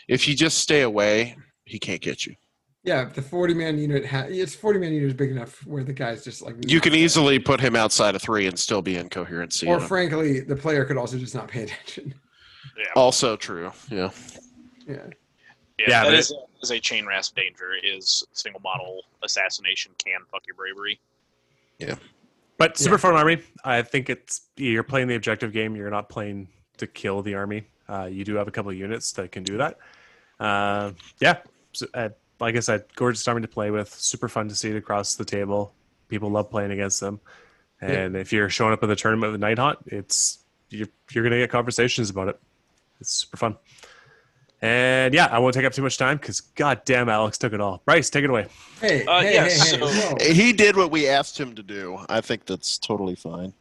if 0.07 0.27
you 0.27 0.35
just 0.35 0.57
stay 0.59 0.81
away, 0.81 1.35
he 1.65 1.77
can't 1.77 2.01
get 2.01 2.25
you. 2.25 2.35
Yeah, 2.87 3.03
the 3.03 3.21
40 3.21 3.53
man 3.53 3.77
unit 3.77 4.05
ha- 4.05 4.27
it's 4.29 4.55
40 4.55 4.79
man 4.79 4.93
unit 4.93 5.09
is 5.09 5.13
big 5.13 5.29
enough 5.29 5.65
where 5.67 5.83
the 5.83 5.91
guy's 5.91 6.23
just 6.23 6.41
like 6.41 6.55
You 6.65 6.79
can 6.79 6.93
there. 6.93 7.01
easily 7.01 7.37
put 7.37 7.59
him 7.59 7.75
outside 7.75 8.15
of 8.15 8.21
three 8.21 8.47
and 8.47 8.57
still 8.57 8.81
be 8.81 8.95
incoherency. 8.95 9.67
or 9.67 9.81
frankly, 9.81 10.39
the 10.39 10.55
player 10.55 10.85
could 10.85 10.95
also 10.95 11.17
just 11.17 11.35
not 11.35 11.47
pay 11.49 11.63
attention. 11.63 12.13
Yeah, 12.77 12.85
Also 12.95 13.35
true. 13.35 13.71
Yeah. 13.89 14.11
Yeah. 14.87 14.95
yeah, 14.97 15.03
Yeah, 15.79 15.87
that 15.87 16.05
but 16.05 16.13
is, 16.13 16.33
is 16.61 16.69
a 16.71 16.79
chain 16.79 17.05
rasp 17.07 17.35
danger. 17.35 17.71
Is 17.83 18.23
single 18.33 18.61
model 18.61 19.01
assassination 19.23 19.93
can 19.97 20.19
fuck 20.31 20.43
your 20.45 20.55
bravery. 20.55 20.99
Yeah. 21.79 21.95
But 22.59 22.77
super 22.77 22.95
Yeah. 22.95 22.99
fun 22.99 23.15
army. 23.15 23.41
I 23.65 23.81
think 23.81 24.09
it's 24.11 24.41
you're 24.57 24.83
playing 24.83 25.07
the 25.07 25.15
objective 25.15 25.53
game. 25.53 25.75
You're 25.75 25.89
not 25.89 26.07
playing 26.07 26.49
to 26.77 26.85
kill 26.87 27.21
the 27.23 27.33
army. 27.33 27.63
Uh, 27.89 28.05
you 28.05 28.23
do 28.23 28.35
have 28.35 28.47
a 28.47 28.51
couple 28.51 28.69
of 28.69 28.77
units 28.77 29.11
that 29.13 29.31
can 29.31 29.43
do 29.43 29.57
that. 29.57 29.77
Uh, 30.39 30.91
yeah, 31.19 31.37
so, 31.71 31.87
uh, 31.95 32.09
like 32.39 32.55
I 32.55 32.59
said, 32.59 32.85
gorgeous 32.95 33.27
army 33.27 33.41
to 33.41 33.47
play 33.47 33.71
with. 33.71 33.89
Super 33.93 34.27
fun 34.29 34.47
to 34.49 34.55
see 34.55 34.69
it 34.69 34.75
across 34.75 35.15
the 35.15 35.25
table. 35.25 35.73
People 36.09 36.29
love 36.29 36.49
playing 36.49 36.71
against 36.71 36.99
them. 36.99 37.19
And 37.81 38.15
if 38.15 38.33
you're 38.33 38.49
showing 38.49 38.73
up 38.73 38.81
at 38.81 38.87
the 38.89 38.95
tournament 38.95 39.31
with 39.33 39.41
Night 39.41 39.59
Haunt, 39.59 39.79
it's 39.85 40.39
you're 40.69 40.87
you're 41.11 41.23
gonna 41.23 41.37
get 41.37 41.51
conversations 41.51 42.09
about 42.09 42.27
it. 42.29 42.39
It's 42.99 43.11
super 43.11 43.37
fun. 43.37 43.55
And 44.61 45.13
yeah, 45.13 45.27
I 45.31 45.37
won't 45.37 45.53
take 45.53 45.65
up 45.65 45.73
too 45.73 45.83
much 45.83 45.97
time 45.99 46.17
because 46.17 46.41
God 46.41 46.81
damn, 46.85 47.09
Alex 47.09 47.37
took 47.37 47.53
it 47.53 47.61
all. 47.61 47.83
Bryce, 47.85 48.09
take 48.09 48.23
it 48.23 48.29
away. 48.31 48.47
Hey, 48.81 49.05
Uh, 49.05 49.21
hey, 49.21 49.33
yes, 49.33 49.69
hey, 49.71 49.77
hey, 49.77 49.85
so- 49.85 50.15
whoa. 50.17 50.33
He 50.33 50.51
did 50.53 50.75
what 50.75 50.89
we 50.89 51.07
asked 51.07 51.39
him 51.39 51.53
to 51.55 51.61
do. 51.61 51.99
I 52.09 52.21
think 52.21 52.45
that's 52.45 52.79
totally 52.79 53.13
fine. 53.15 53.53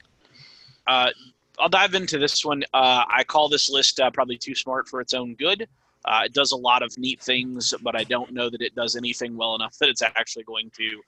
Uh, 0.86 1.10
I'll 1.58 1.68
dive 1.68 1.94
into 1.94 2.18
this 2.18 2.44
one. 2.44 2.62
Uh, 2.72 3.04
I 3.08 3.24
call 3.24 3.48
this 3.50 3.68
list 3.68 4.00
uh, 4.00 4.10
probably 4.10 4.38
too 4.38 4.54
smart 4.54 4.88
for 4.88 5.00
its 5.02 5.12
own 5.12 5.34
good. 5.34 5.68
Uh, 6.06 6.22
it 6.24 6.32
does 6.32 6.52
a 6.52 6.56
lot 6.56 6.82
of 6.82 6.96
neat 6.98 7.20
things, 7.20 7.74
but 7.82 7.96
I 7.96 8.04
don't 8.04 8.32
know 8.32 8.48
that 8.48 8.62
it 8.62 8.74
does 8.74 8.94
anything 8.96 9.36
well 9.36 9.54
enough 9.54 9.76
that 9.78 9.88
it's 9.88 10.02
actually 10.02 10.44
going 10.44 10.70
to 10.76 11.00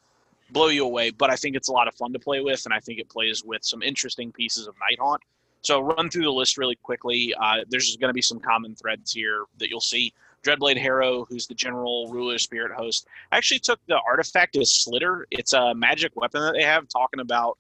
blow 0.51 0.69
you 0.69 0.85
away, 0.85 1.11
but 1.11 1.31
I 1.31 1.37
think 1.37 1.57
it's 1.57 1.69
a 1.69 1.73
lot 1.73 1.89
of 1.89 1.95
fun 1.95 2.13
to 2.15 2.19
play 2.19 2.41
with, 2.41 2.65
and 2.65 2.75
I 2.75 2.81
think 2.81 2.99
it 2.99 3.09
plays 3.09 3.45
with 3.45 3.65
some 3.65 3.83
interesting 3.83 4.33
pieces 4.33 4.67
of 4.67 4.75
Night 4.81 4.99
Haunt. 4.99 5.23
So 5.63 5.75
I'll 5.75 5.83
run 5.83 6.09
through 6.09 6.23
the 6.23 6.33
list 6.33 6.57
really 6.57 6.77
quickly. 6.77 7.35
Uh, 7.41 7.59
there's 7.69 7.97
going 7.97 8.09
to 8.09 8.15
be 8.15 8.23
some 8.23 8.41
common 8.41 8.75
threads 8.75 9.13
here 9.13 9.45
that 9.59 9.69
you'll 9.69 9.81
see. 9.81 10.13
Dreadblade 10.45 10.79
Harrow, 10.79 11.25
who's 11.25 11.47
the 11.47 11.55
general 11.55 12.09
ruler 12.11 12.39
spirit 12.39 12.73
host. 12.73 13.07
Actually 13.33 13.59
took 13.59 13.81
the 13.87 13.99
artifact 14.07 14.57
as 14.57 14.73
Slitter. 14.73 15.27
It's 15.31 15.53
a 15.53 15.75
magic 15.75 16.13
weapon 16.15 16.41
that 16.43 16.55
they 16.55 16.63
have, 16.63 16.89
talking 16.89 17.21
about, 17.21 17.59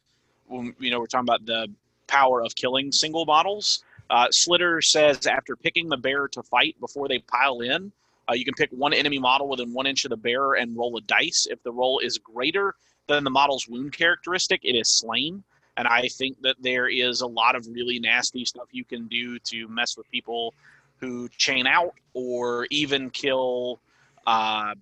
you 0.50 0.90
know, 0.90 1.00
we're 1.00 1.06
talking 1.06 1.28
about 1.28 1.44
the 1.44 1.68
power 2.06 2.40
of 2.42 2.54
killing 2.54 2.92
single 2.92 3.26
models. 3.26 3.82
Uh, 4.10 4.28
Slitter 4.30 4.80
says 4.80 5.26
after 5.26 5.54
picking 5.56 5.88
the 5.88 5.96
bearer 5.96 6.28
to 6.28 6.42
fight 6.42 6.76
before 6.80 7.08
they 7.08 7.18
pile 7.18 7.60
in, 7.60 7.92
uh, 8.28 8.34
you 8.34 8.44
can 8.44 8.54
pick 8.54 8.70
one 8.70 8.92
enemy 8.92 9.18
model 9.18 9.48
within 9.48 9.72
one 9.72 9.86
inch 9.86 10.04
of 10.04 10.10
the 10.10 10.16
bearer 10.16 10.54
and 10.54 10.76
roll 10.76 10.96
a 10.96 11.00
dice. 11.02 11.46
If 11.50 11.62
the 11.62 11.72
roll 11.72 11.98
is 11.98 12.18
greater 12.18 12.74
than 13.06 13.24
the 13.24 13.30
model's 13.30 13.68
wound 13.68 13.92
characteristic, 13.92 14.60
it 14.64 14.74
is 14.74 14.90
slain. 14.90 15.42
And 15.76 15.86
I 15.86 16.08
think 16.08 16.40
that 16.42 16.56
there 16.60 16.88
is 16.88 17.20
a 17.20 17.26
lot 17.26 17.54
of 17.54 17.66
really 17.68 17.98
nasty 17.98 18.44
stuff 18.44 18.68
you 18.72 18.84
can 18.84 19.06
do 19.06 19.38
to 19.40 19.68
mess 19.68 19.96
with 19.96 20.10
people 20.10 20.54
who 20.98 21.28
chain 21.28 21.66
out 21.66 21.94
or 22.14 22.66
even 22.70 23.10
kill 23.10 23.78
uh, 24.26 24.74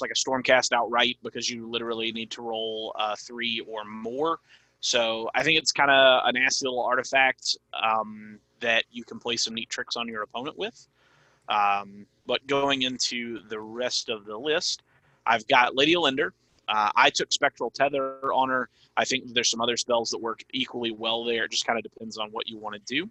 like 0.00 0.10
a 0.10 0.14
stormcast 0.14 0.72
outright 0.72 1.16
because 1.22 1.48
you 1.48 1.70
literally 1.70 2.12
need 2.12 2.30
to 2.32 2.42
roll 2.42 2.94
uh, 2.98 3.14
three 3.16 3.64
or 3.68 3.84
more. 3.84 4.38
So 4.80 5.30
I 5.34 5.44
think 5.44 5.58
it's 5.58 5.70
kind 5.70 5.90
of 5.90 6.22
a 6.26 6.32
nasty 6.32 6.66
little 6.66 6.82
artifact 6.82 7.56
um, 7.80 8.40
that 8.62 8.84
you 8.90 9.04
can 9.04 9.18
play 9.18 9.36
some 9.36 9.54
neat 9.54 9.70
tricks 9.70 9.96
on 9.96 10.08
your 10.08 10.22
opponent 10.22 10.58
with. 10.58 10.88
Um, 11.48 12.06
but 12.26 12.46
going 12.46 12.82
into 12.82 13.40
the 13.48 13.60
rest 13.60 14.08
of 14.08 14.24
the 14.24 14.36
list, 14.36 14.82
I've 15.26 15.46
got 15.46 15.76
Lady 15.76 15.94
Olynder. 15.94 16.30
Uh, 16.68 16.90
I 16.94 17.10
took 17.10 17.32
Spectral 17.32 17.70
Tether 17.70 18.32
on 18.32 18.48
her. 18.48 18.68
I 18.96 19.04
think 19.04 19.32
there's 19.32 19.50
some 19.50 19.60
other 19.60 19.76
spells 19.76 20.10
that 20.10 20.18
work 20.18 20.42
equally 20.52 20.92
well 20.92 21.24
there. 21.24 21.44
It 21.44 21.50
just 21.50 21.66
kind 21.66 21.78
of 21.78 21.82
depends 21.82 22.18
on 22.18 22.30
what 22.30 22.48
you 22.48 22.58
want 22.58 22.74
to 22.74 22.80
do. 22.94 23.10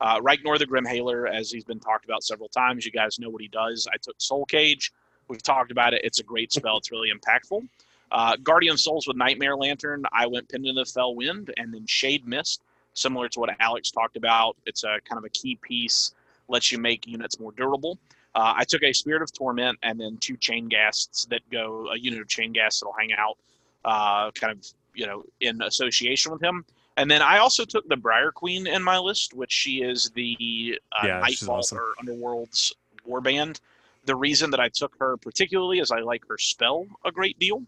Uh, 0.00 0.20
Reikenor 0.20 0.58
the 0.58 0.66
Grimhailer, 0.66 1.32
as 1.32 1.50
he's 1.50 1.64
been 1.64 1.78
talked 1.78 2.04
about 2.04 2.24
several 2.24 2.48
times, 2.48 2.84
you 2.84 2.90
guys 2.90 3.18
know 3.18 3.30
what 3.30 3.40
he 3.40 3.48
does. 3.48 3.86
I 3.92 3.96
took 4.02 4.16
Soul 4.18 4.44
Cage. 4.46 4.92
We've 5.28 5.42
talked 5.42 5.70
about 5.70 5.94
it. 5.94 6.02
It's 6.04 6.18
a 6.18 6.24
great 6.24 6.52
spell. 6.52 6.78
It's 6.78 6.90
really 6.90 7.10
impactful. 7.12 7.66
Uh, 8.10 8.36
Guardian 8.42 8.76
Souls 8.76 9.06
with 9.06 9.16
Nightmare 9.16 9.56
Lantern. 9.56 10.04
I 10.12 10.26
went 10.26 10.48
Pendant 10.48 10.78
of 10.78 10.88
Fell 10.88 11.14
Wind 11.14 11.52
and 11.56 11.72
then 11.72 11.86
Shade 11.86 12.26
Mist, 12.26 12.62
similar 12.94 13.28
to 13.30 13.40
what 13.40 13.50
Alex 13.60 13.90
talked 13.90 14.16
about. 14.16 14.56
It's 14.66 14.84
a 14.84 14.98
kind 15.04 15.18
of 15.18 15.24
a 15.24 15.28
key 15.30 15.56
piece, 15.62 16.12
lets 16.48 16.70
you 16.72 16.78
make 16.78 17.06
units 17.06 17.38
more 17.40 17.52
durable. 17.52 17.98
Uh, 18.34 18.54
I 18.56 18.64
took 18.64 18.82
a 18.82 18.92
Spirit 18.92 19.22
of 19.22 19.32
Torment 19.32 19.78
and 19.82 20.00
then 20.00 20.16
two 20.18 20.36
Chainghasts 20.36 21.28
that 21.28 21.40
go 21.50 21.88
a 21.92 21.98
unit 21.98 22.20
of 22.20 22.28
Chainghasts 22.28 22.80
that'll 22.80 22.94
hang 22.98 23.12
out, 23.12 23.36
uh, 23.84 24.30
kind 24.32 24.52
of 24.58 24.66
you 24.94 25.06
know 25.06 25.24
in 25.40 25.60
association 25.62 26.32
with 26.32 26.42
him. 26.42 26.64
And 26.96 27.10
then 27.10 27.22
I 27.22 27.38
also 27.38 27.64
took 27.64 27.88
the 27.88 27.96
Briar 27.96 28.30
Queen 28.32 28.66
in 28.66 28.82
my 28.82 28.98
list, 28.98 29.32
which 29.34 29.50
she 29.52 29.82
is 29.82 30.10
the 30.10 30.78
uh, 30.92 31.06
Yeah, 31.06 31.20
Nightfall 31.20 31.56
awesome. 31.58 31.78
or 31.78 31.94
Underworlds 32.02 32.72
warband. 33.08 33.60
The 34.04 34.14
reason 34.16 34.50
that 34.50 34.60
I 34.60 34.68
took 34.68 34.94
her 34.98 35.16
particularly 35.16 35.78
is 35.78 35.90
I 35.90 36.00
like 36.00 36.26
her 36.28 36.36
spell 36.36 36.86
a 37.04 37.10
great 37.12 37.38
deal. 37.38 37.62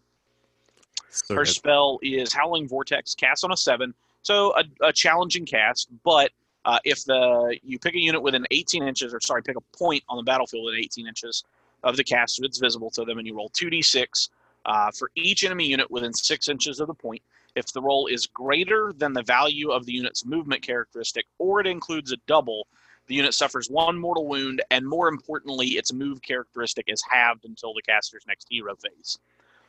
So 1.09 1.33
her 1.35 1.43
good. 1.43 1.53
spell 1.53 1.99
is 2.03 2.33
Howling 2.33 2.67
Vortex, 2.67 3.15
cast 3.15 3.43
on 3.43 3.51
a 3.51 3.57
seven, 3.57 3.93
so 4.25 4.53
a, 4.57 4.87
a 4.87 4.91
challenging 4.91 5.45
cast. 5.45 5.87
But 6.03 6.31
uh, 6.65 6.79
if 6.83 7.05
the 7.05 7.57
you 7.63 7.77
pick 7.77 7.93
a 7.93 7.99
unit 7.99 8.21
within 8.21 8.45
18 8.51 8.83
inches, 8.83 9.13
or 9.13 9.21
sorry, 9.21 9.43
pick 9.43 9.55
a 9.55 9.77
point 9.77 10.03
on 10.09 10.17
the 10.17 10.23
battlefield 10.23 10.65
within 10.65 10.79
18 10.79 11.07
inches 11.07 11.43
of 11.83 11.95
the 11.95 12.03
cast, 12.03 12.37
caster 12.37 12.45
it's 12.45 12.57
visible 12.57 12.89
to 12.91 13.05
them, 13.05 13.19
and 13.19 13.27
you 13.27 13.35
roll 13.35 13.49
2d6 13.51 14.29
uh, 14.65 14.91
for 14.91 15.11
each 15.15 15.43
enemy 15.43 15.67
unit 15.67 15.89
within 15.91 16.11
six 16.11 16.49
inches 16.49 16.79
of 16.79 16.87
the 16.87 16.93
point. 16.93 17.21
If 17.55 17.71
the 17.71 17.81
roll 17.81 18.07
is 18.07 18.25
greater 18.25 18.91
than 18.97 19.13
the 19.13 19.21
value 19.21 19.69
of 19.69 19.85
the 19.85 19.93
unit's 19.93 20.25
movement 20.25 20.63
characteristic, 20.63 21.25
or 21.37 21.61
it 21.61 21.67
includes 21.67 22.11
a 22.11 22.17
double, 22.27 22.67
the 23.07 23.15
unit 23.15 23.35
suffers 23.35 23.69
one 23.69 23.97
mortal 23.97 24.27
wound, 24.27 24.63
and 24.71 24.85
more 24.87 25.07
importantly, 25.07 25.67
its 25.67 25.93
move 25.93 26.21
characteristic 26.23 26.85
is 26.87 27.03
halved 27.07 27.45
until 27.45 27.73
the 27.73 27.83
caster's 27.83 28.25
next 28.27 28.47
hero 28.49 28.75
phase. 28.75 29.19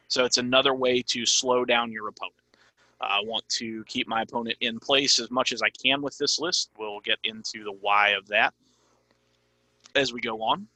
So 0.09 0.25
it's 0.25 0.39
another 0.39 0.75
way 0.75 1.03
to 1.03 1.27
slow 1.27 1.65
down 1.65 1.93
your 1.93 2.09
opponent. 2.09 2.35
I 3.01 3.21
want 3.23 3.49
to 3.51 3.85
keep 3.85 4.09
my 4.09 4.23
opponent 4.23 4.57
in 4.61 4.79
place 4.79 5.19
as 5.19 5.31
much 5.31 5.53
as 5.53 5.63
I 5.63 5.71
can 5.71 6.03
with 6.03 6.17
this 6.19 6.39
list. 6.39 6.71
We'll 6.79 7.01
get 7.01 7.19
into 7.25 7.65
the 7.65 7.73
why 7.73 8.11
of 8.11 8.27
that 8.29 8.55
as 9.95 10.13
we 10.13 10.21
go 10.21 10.43
on. 10.43 10.67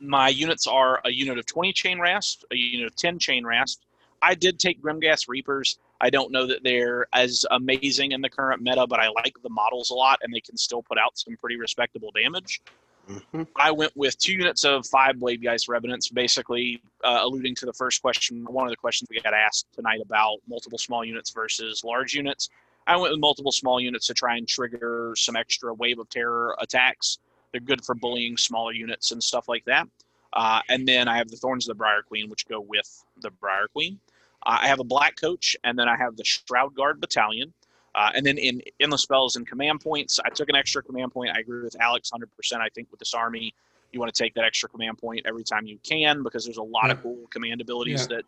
My 0.00 0.28
units 0.28 0.66
are 0.66 1.00
a 1.04 1.10
unit 1.10 1.38
of 1.38 1.46
20 1.46 1.72
chainrasp, 1.72 2.44
a 2.50 2.56
unit 2.56 2.86
of 2.86 2.96
10 2.96 3.18
chainrasp. 3.18 3.78
I 4.20 4.34
did 4.34 4.58
take 4.58 4.80
Grimghast 4.80 5.28
Reapers. 5.28 5.78
I 6.00 6.10
don't 6.10 6.30
know 6.30 6.46
that 6.46 6.62
they're 6.62 7.06
as 7.12 7.44
amazing 7.50 8.12
in 8.12 8.20
the 8.20 8.30
current 8.30 8.62
meta, 8.62 8.86
but 8.86 9.00
I 9.00 9.08
like 9.08 9.34
the 9.42 9.50
models 9.50 9.90
a 9.90 9.94
lot, 9.94 10.20
and 10.22 10.32
they 10.32 10.40
can 10.40 10.56
still 10.56 10.82
put 10.82 10.98
out 10.98 11.18
some 11.18 11.36
pretty 11.36 11.56
respectable 11.56 12.12
damage. 12.12 12.60
Mhm. 13.08 13.48
I 13.56 13.70
went 13.72 13.96
with 13.96 14.16
two 14.18 14.32
units 14.32 14.64
of 14.64 14.86
five 14.86 15.16
Bladegheist 15.16 15.68
Revenants, 15.68 16.08
basically 16.08 16.82
uh, 17.02 17.20
alluding 17.22 17.54
to 17.56 17.66
the 17.66 17.72
first 17.72 18.00
question, 18.00 18.44
one 18.44 18.66
of 18.66 18.70
the 18.70 18.76
questions 18.76 19.08
we 19.10 19.20
got 19.20 19.34
asked 19.34 19.66
tonight 19.72 20.00
about 20.00 20.38
multiple 20.46 20.78
small 20.78 21.04
units 21.04 21.30
versus 21.30 21.82
large 21.84 22.14
units. 22.14 22.48
I 22.86 22.96
went 22.96 23.12
with 23.12 23.20
multiple 23.20 23.52
small 23.52 23.80
units 23.80 24.06
to 24.08 24.14
try 24.14 24.36
and 24.36 24.46
trigger 24.46 25.14
some 25.16 25.36
extra 25.36 25.74
wave 25.74 25.98
of 25.98 26.08
terror 26.10 26.56
attacks. 26.60 27.18
They're 27.52 27.60
good 27.60 27.84
for 27.84 27.94
bullying 27.94 28.36
smaller 28.36 28.72
units 28.72 29.12
and 29.12 29.22
stuff 29.22 29.48
like 29.48 29.64
that. 29.66 29.88
Uh, 30.32 30.62
and 30.68 30.86
then 30.88 31.08
I 31.08 31.16
have 31.16 31.28
the 31.28 31.36
Thorns 31.36 31.68
of 31.68 31.68
the 31.68 31.78
Briar 31.78 32.02
Queen, 32.02 32.30
which 32.30 32.46
go 32.48 32.60
with 32.60 33.04
the 33.20 33.30
Briar 33.30 33.68
Queen. 33.68 34.00
Uh, 34.44 34.58
I 34.62 34.68
have 34.68 34.80
a 34.80 34.84
Black 34.84 35.16
Coach, 35.16 35.56
and 35.62 35.78
then 35.78 35.88
I 35.88 35.96
have 35.96 36.16
the 36.16 36.24
Shroud 36.24 36.74
Guard 36.74 37.00
Battalion. 37.00 37.52
Uh, 37.94 38.10
and 38.14 38.24
then 38.24 38.38
in 38.38 38.62
endless 38.80 39.02
spells 39.02 39.36
and 39.36 39.46
command 39.46 39.80
points, 39.80 40.18
I 40.24 40.30
took 40.30 40.48
an 40.48 40.56
extra 40.56 40.82
command 40.82 41.12
point. 41.12 41.30
I 41.34 41.40
agree 41.40 41.62
with 41.62 41.78
Alex 41.80 42.10
100%. 42.10 42.26
I 42.60 42.68
think 42.70 42.88
with 42.90 42.98
this 42.98 43.12
army, 43.14 43.54
you 43.92 44.00
want 44.00 44.12
to 44.14 44.22
take 44.22 44.32
that 44.34 44.44
extra 44.44 44.68
command 44.68 44.96
point 44.98 45.20
every 45.26 45.44
time 45.44 45.66
you 45.66 45.78
can 45.82 46.22
because 46.22 46.44
there's 46.44 46.56
a 46.56 46.62
lot 46.62 46.90
of 46.90 47.02
cool 47.02 47.18
command 47.30 47.60
abilities 47.60 48.06
Yeah. 48.10 48.16
that 48.16 48.24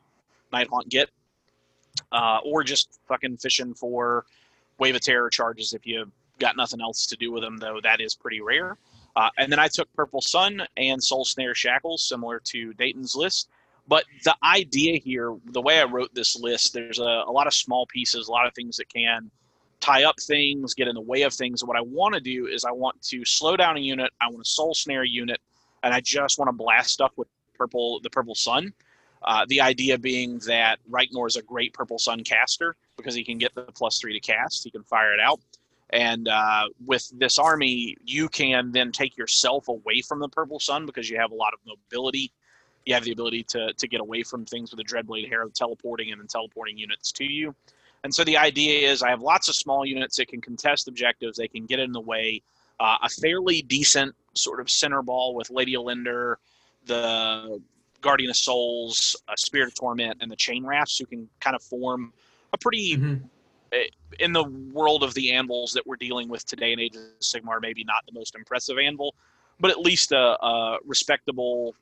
Night 0.52 0.68
Haunt 0.68 0.88
get. 0.90 1.08
Uh, 2.12 2.40
or 2.44 2.62
just 2.64 2.98
fucking 3.08 3.36
fishing 3.38 3.72
for 3.72 4.26
Wave 4.78 4.94
of 4.96 5.00
Terror 5.00 5.30
charges 5.30 5.72
if 5.74 5.86
you 5.86 6.10
got 6.40 6.56
nothing 6.56 6.80
else 6.80 7.06
to 7.06 7.16
do 7.16 7.30
with 7.32 7.42
them, 7.42 7.56
though 7.56 7.80
that 7.82 8.00
is 8.00 8.14
pretty 8.14 8.40
rare. 8.40 8.76
Uh, 9.16 9.30
and 9.38 9.50
then 9.50 9.60
I 9.60 9.68
took 9.68 9.90
Purple 9.94 10.20
Sun 10.20 10.66
and 10.76 11.00
Soulsnare 11.00 11.54
Shackles, 11.54 12.02
similar 12.02 12.40
to 12.46 12.72
Dayton's 12.74 13.14
list. 13.14 13.48
But 13.86 14.04
the 14.24 14.34
idea 14.42 14.98
here, 14.98 15.36
the 15.46 15.60
way 15.62 15.78
I 15.80 15.84
wrote 15.84 16.12
this 16.14 16.36
list, 16.36 16.72
there's 16.72 16.98
a, 16.98 17.22
a 17.26 17.30
lot 17.30 17.46
of 17.46 17.54
small 17.54 17.86
pieces, 17.86 18.26
a 18.28 18.32
lot 18.32 18.46
of 18.46 18.54
things 18.54 18.76
that 18.78 18.88
can 18.92 19.30
tie 19.84 20.04
up 20.04 20.18
things, 20.18 20.72
get 20.72 20.88
in 20.88 20.94
the 20.94 21.00
way 21.00 21.22
of 21.22 21.34
things. 21.34 21.62
What 21.62 21.76
I 21.76 21.82
want 21.82 22.14
to 22.14 22.20
do 22.20 22.46
is 22.46 22.64
I 22.64 22.70
want 22.70 23.00
to 23.02 23.22
slow 23.24 23.54
down 23.54 23.76
a 23.76 23.80
unit, 23.80 24.10
I 24.20 24.28
want 24.28 24.42
to 24.42 24.50
soul 24.50 24.74
snare 24.74 25.02
a 25.02 25.08
unit, 25.08 25.40
and 25.82 25.92
I 25.92 26.00
just 26.00 26.38
want 26.38 26.48
to 26.48 26.52
blast 26.52 26.90
stuff 26.90 27.12
with 27.16 27.28
purple, 27.54 28.00
the 28.00 28.08
purple 28.08 28.34
sun. 28.34 28.72
Uh, 29.22 29.44
the 29.48 29.60
idea 29.60 29.98
being 29.98 30.38
that 30.46 30.78
Reikenor 30.90 31.26
is 31.26 31.36
a 31.36 31.42
great 31.42 31.74
purple 31.74 31.98
sun 31.98 32.24
caster 32.24 32.76
because 32.96 33.14
he 33.14 33.22
can 33.22 33.36
get 33.36 33.54
the 33.54 33.62
plus 33.74 33.98
three 33.98 34.14
to 34.14 34.20
cast, 34.20 34.64
he 34.64 34.70
can 34.70 34.84
fire 34.84 35.12
it 35.12 35.20
out. 35.20 35.40
And 35.90 36.28
uh, 36.28 36.68
with 36.86 37.10
this 37.18 37.38
army, 37.38 37.96
you 38.04 38.28
can 38.28 38.72
then 38.72 38.90
take 38.90 39.16
yourself 39.18 39.68
away 39.68 40.00
from 40.00 40.18
the 40.18 40.28
purple 40.28 40.60
sun 40.60 40.86
because 40.86 41.10
you 41.10 41.18
have 41.18 41.30
a 41.30 41.34
lot 41.34 41.52
of 41.52 41.60
mobility. 41.66 42.32
You 42.86 42.94
have 42.94 43.04
the 43.04 43.12
ability 43.12 43.44
to, 43.44 43.72
to 43.74 43.88
get 43.88 44.00
away 44.00 44.22
from 44.22 44.44
things 44.46 44.70
with 44.70 44.80
a 44.80 44.84
Dreadblade 44.84 45.28
Harrow 45.28 45.50
teleporting 45.50 46.10
and 46.10 46.20
then 46.20 46.26
teleporting 46.26 46.76
units 46.76 47.12
to 47.12 47.24
you. 47.24 47.54
And 48.04 48.14
so 48.14 48.22
the 48.22 48.36
idea 48.36 48.88
is 48.88 49.02
I 49.02 49.08
have 49.08 49.22
lots 49.22 49.48
of 49.48 49.56
small 49.56 49.84
units 49.86 50.18
that 50.18 50.28
can 50.28 50.40
contest 50.40 50.86
objectives, 50.88 51.38
they 51.38 51.48
can 51.48 51.64
get 51.66 51.80
in 51.80 51.90
the 51.90 52.00
way. 52.00 52.42
Uh, 52.78 52.98
a 53.02 53.08
fairly 53.08 53.62
decent 53.62 54.14
sort 54.34 54.60
of 54.60 54.68
center 54.68 55.00
ball 55.00 55.34
with 55.34 55.48
Lady 55.50 55.74
Olynder, 55.74 56.36
the 56.86 57.60
Guardian 58.02 58.30
of 58.30 58.36
Souls, 58.36 59.16
a 59.28 59.36
Spirit 59.38 59.68
of 59.68 59.74
Torment, 59.74 60.18
and 60.20 60.30
the 60.30 60.36
Chainrasps 60.36 60.98
who 60.98 61.06
can 61.06 61.28
kind 61.40 61.56
of 61.56 61.62
form 61.62 62.12
a 62.52 62.58
pretty 62.58 62.96
Mhm. 62.96 63.28
in 64.20 64.32
the 64.32 64.44
world 64.44 65.02
of 65.02 65.14
the 65.14 65.32
anvils 65.32 65.72
that 65.72 65.84
we're 65.84 65.96
dealing 65.96 66.28
with 66.28 66.44
today 66.46 66.72
in 66.72 66.78
Age 66.78 66.94
of 66.94 67.02
Sigmar, 67.20 67.60
maybe 67.60 67.82
not 67.84 68.04
the 68.06 68.12
most 68.12 68.36
impressive 68.36 68.78
anvil, 68.78 69.14
but 69.58 69.70
at 69.70 69.80
least 69.80 70.12
a, 70.12 70.44
a 70.44 70.78
respectable, 70.84 71.74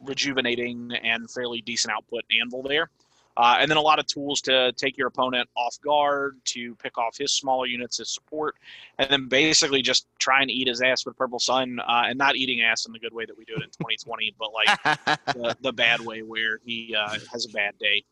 rejuvenating, 0.00 0.92
and 1.02 1.30
fairly 1.30 1.60
decent 1.60 1.92
output 1.94 2.24
anvil 2.40 2.62
there. 2.62 2.90
Uh, 3.36 3.56
and 3.60 3.70
then 3.70 3.78
a 3.78 3.82
lot 3.82 3.98
of 3.98 4.06
tools 4.06 4.40
to 4.42 4.72
take 4.72 4.98
your 4.98 5.06
opponent 5.06 5.48
off 5.56 5.80
guard, 5.80 6.38
to 6.44 6.74
pick 6.76 6.98
off 6.98 7.16
his 7.16 7.32
smaller 7.32 7.66
units 7.66 7.98
as 7.98 8.10
support, 8.10 8.56
and 8.98 9.08
then 9.08 9.26
basically 9.26 9.80
just 9.80 10.06
try 10.18 10.42
and 10.42 10.50
eat 10.50 10.68
his 10.68 10.82
ass 10.82 11.06
with 11.06 11.16
Purple 11.16 11.38
Sun, 11.38 11.80
uh, 11.80 12.02
and 12.06 12.18
not 12.18 12.36
eating 12.36 12.60
ass 12.60 12.84
in 12.84 12.92
the 12.92 12.98
good 12.98 13.14
way 13.14 13.24
that 13.24 13.36
we 13.36 13.44
do 13.44 13.54
it 13.54 13.62
in 13.62 13.70
2020, 13.78 14.34
but 14.38 14.50
like 14.52 14.82
the, 15.26 15.56
the 15.62 15.72
bad 15.72 16.00
way 16.00 16.22
where 16.22 16.58
he 16.64 16.94
uh, 16.94 17.16
has 17.32 17.46
a 17.46 17.48
bad 17.50 17.78
day. 17.78 18.04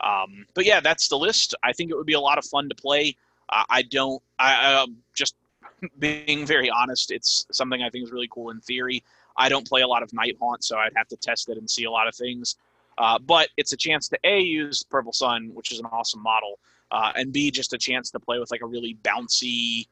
Um, 0.00 0.46
but 0.54 0.64
yeah, 0.64 0.80
that's 0.80 1.08
the 1.08 1.18
list. 1.18 1.54
I 1.62 1.72
think 1.72 1.90
it 1.90 1.96
would 1.96 2.06
be 2.06 2.12
a 2.12 2.20
lot 2.20 2.38
of 2.38 2.44
fun 2.44 2.68
to 2.68 2.74
play. 2.74 3.16
Uh, 3.48 3.64
I 3.68 3.82
don't. 3.82 4.22
I 4.38 4.74
um, 4.74 4.96
just 5.14 5.34
being 5.98 6.46
very 6.46 6.70
honest. 6.70 7.10
It's 7.10 7.46
something 7.52 7.82
I 7.82 7.90
think 7.90 8.04
is 8.04 8.12
really 8.12 8.28
cool 8.30 8.50
in 8.50 8.60
theory. 8.60 9.02
I 9.36 9.48
don't 9.48 9.66
play 9.66 9.82
a 9.82 9.86
lot 9.86 10.02
of 10.02 10.12
Night 10.12 10.36
Haunt, 10.40 10.64
so 10.64 10.76
I'd 10.76 10.92
have 10.96 11.08
to 11.08 11.16
test 11.16 11.48
it 11.48 11.58
and 11.58 11.70
see 11.70 11.84
a 11.84 11.90
lot 11.90 12.08
of 12.08 12.14
things. 12.14 12.56
Uh, 12.98 13.16
but 13.16 13.48
it's 13.56 13.72
a 13.72 13.76
chance 13.76 14.08
to 14.08 14.18
a 14.24 14.40
use 14.40 14.82
Purple 14.82 15.12
Sun, 15.12 15.50
which 15.54 15.70
is 15.70 15.78
an 15.78 15.86
awesome 15.86 16.20
model, 16.20 16.58
uh, 16.90 17.12
and 17.14 17.32
b 17.32 17.50
just 17.50 17.72
a 17.72 17.78
chance 17.78 18.10
to 18.10 18.18
play 18.18 18.40
with 18.40 18.50
like 18.50 18.60
a 18.60 18.66
really 18.66 18.98
bouncy, 19.04 19.86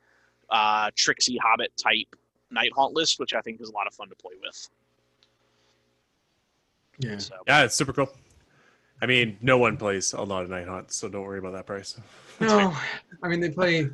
uh, 0.51 0.91
tricksy 0.97 1.39
Hobbit 1.39 1.73
type 1.77 2.16
Night 2.51 2.73
Haunt 2.74 2.95
list, 2.95 3.20
which 3.20 3.33
I 3.33 3.41
think 3.41 3.61
is 3.61 3.69
a 3.69 3.73
lot 3.73 3.87
of 3.87 3.95
fun 3.95 4.09
to 4.09 4.16
play 4.16 4.35
with. 4.43 4.69
Yeah. 6.99 7.19
So 7.19 7.37
Yeah, 7.47 7.62
it's 7.65 7.77
super 7.77 7.93
cool. 7.93 8.11
I 9.01 9.07
mean, 9.07 9.37
no 9.41 9.59
one 9.59 9.77
plays 9.77 10.12
a 10.12 10.23
lot 10.23 10.43
of 10.43 10.51
Night 10.51 10.66
Haunt, 10.66 10.91
so 10.91 11.09
don't 11.09 11.23
worry 11.23 11.39
about 11.39 11.53
that 11.53 11.66
price. 11.66 11.99
No, 12.39 12.77
I 13.23 13.28
mean 13.28 13.41
they 13.41 13.49
play. 13.49 13.89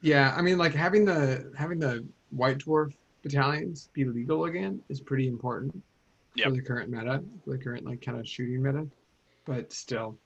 Yeah, 0.00 0.32
I 0.36 0.42
mean 0.42 0.58
like 0.58 0.72
having 0.72 1.04
the 1.04 1.52
having 1.58 1.80
the 1.80 2.06
White 2.30 2.58
Dwarf 2.58 2.94
battalions 3.22 3.88
be 3.94 4.04
legal 4.04 4.44
again 4.44 4.80
is 4.88 5.00
pretty 5.00 5.26
important 5.26 5.82
Yep. 6.34 6.48
for 6.48 6.52
the 6.52 6.62
current 6.62 6.90
meta, 6.90 7.22
for 7.44 7.50
the 7.50 7.58
current 7.58 7.84
like 7.84 8.00
kind 8.00 8.18
of 8.18 8.26
shooting 8.26 8.62
meta. 8.62 8.86
But 9.44 9.72
still, 9.72 10.16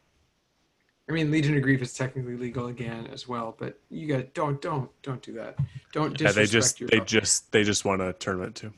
I 1.08 1.12
mean 1.12 1.30
Legion 1.30 1.56
of 1.56 1.62
Grief 1.62 1.82
is 1.82 1.94
technically 1.94 2.36
legal 2.36 2.68
again 2.68 3.08
as 3.12 3.26
well. 3.26 3.54
But 3.58 3.78
you 3.90 4.06
got 4.06 4.32
don't 4.34 4.60
don't 4.60 4.90
don't 5.02 5.22
do 5.22 5.32
that. 5.34 5.56
Don't 5.92 6.12
Yeah, 6.20 6.28
disrespect 6.28 6.36
they 6.36 6.46
just 6.46 6.80
your 6.80 6.88
they 6.88 6.96
opponent. 6.96 7.08
just 7.08 7.52
they 7.52 7.64
just 7.64 7.84
want 7.84 8.02
a 8.02 8.12
tournament 8.14 8.54
too. 8.56 8.72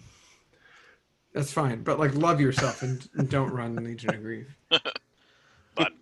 That's 1.34 1.52
fine, 1.52 1.82
but 1.82 1.98
like 1.98 2.14
love 2.14 2.40
yourself 2.40 2.82
and, 2.82 3.06
and 3.14 3.28
don't 3.28 3.50
run 3.50 3.76
Legion 3.76 4.14
of 4.14 4.22
Grief. 4.22 4.46
but 5.74 5.92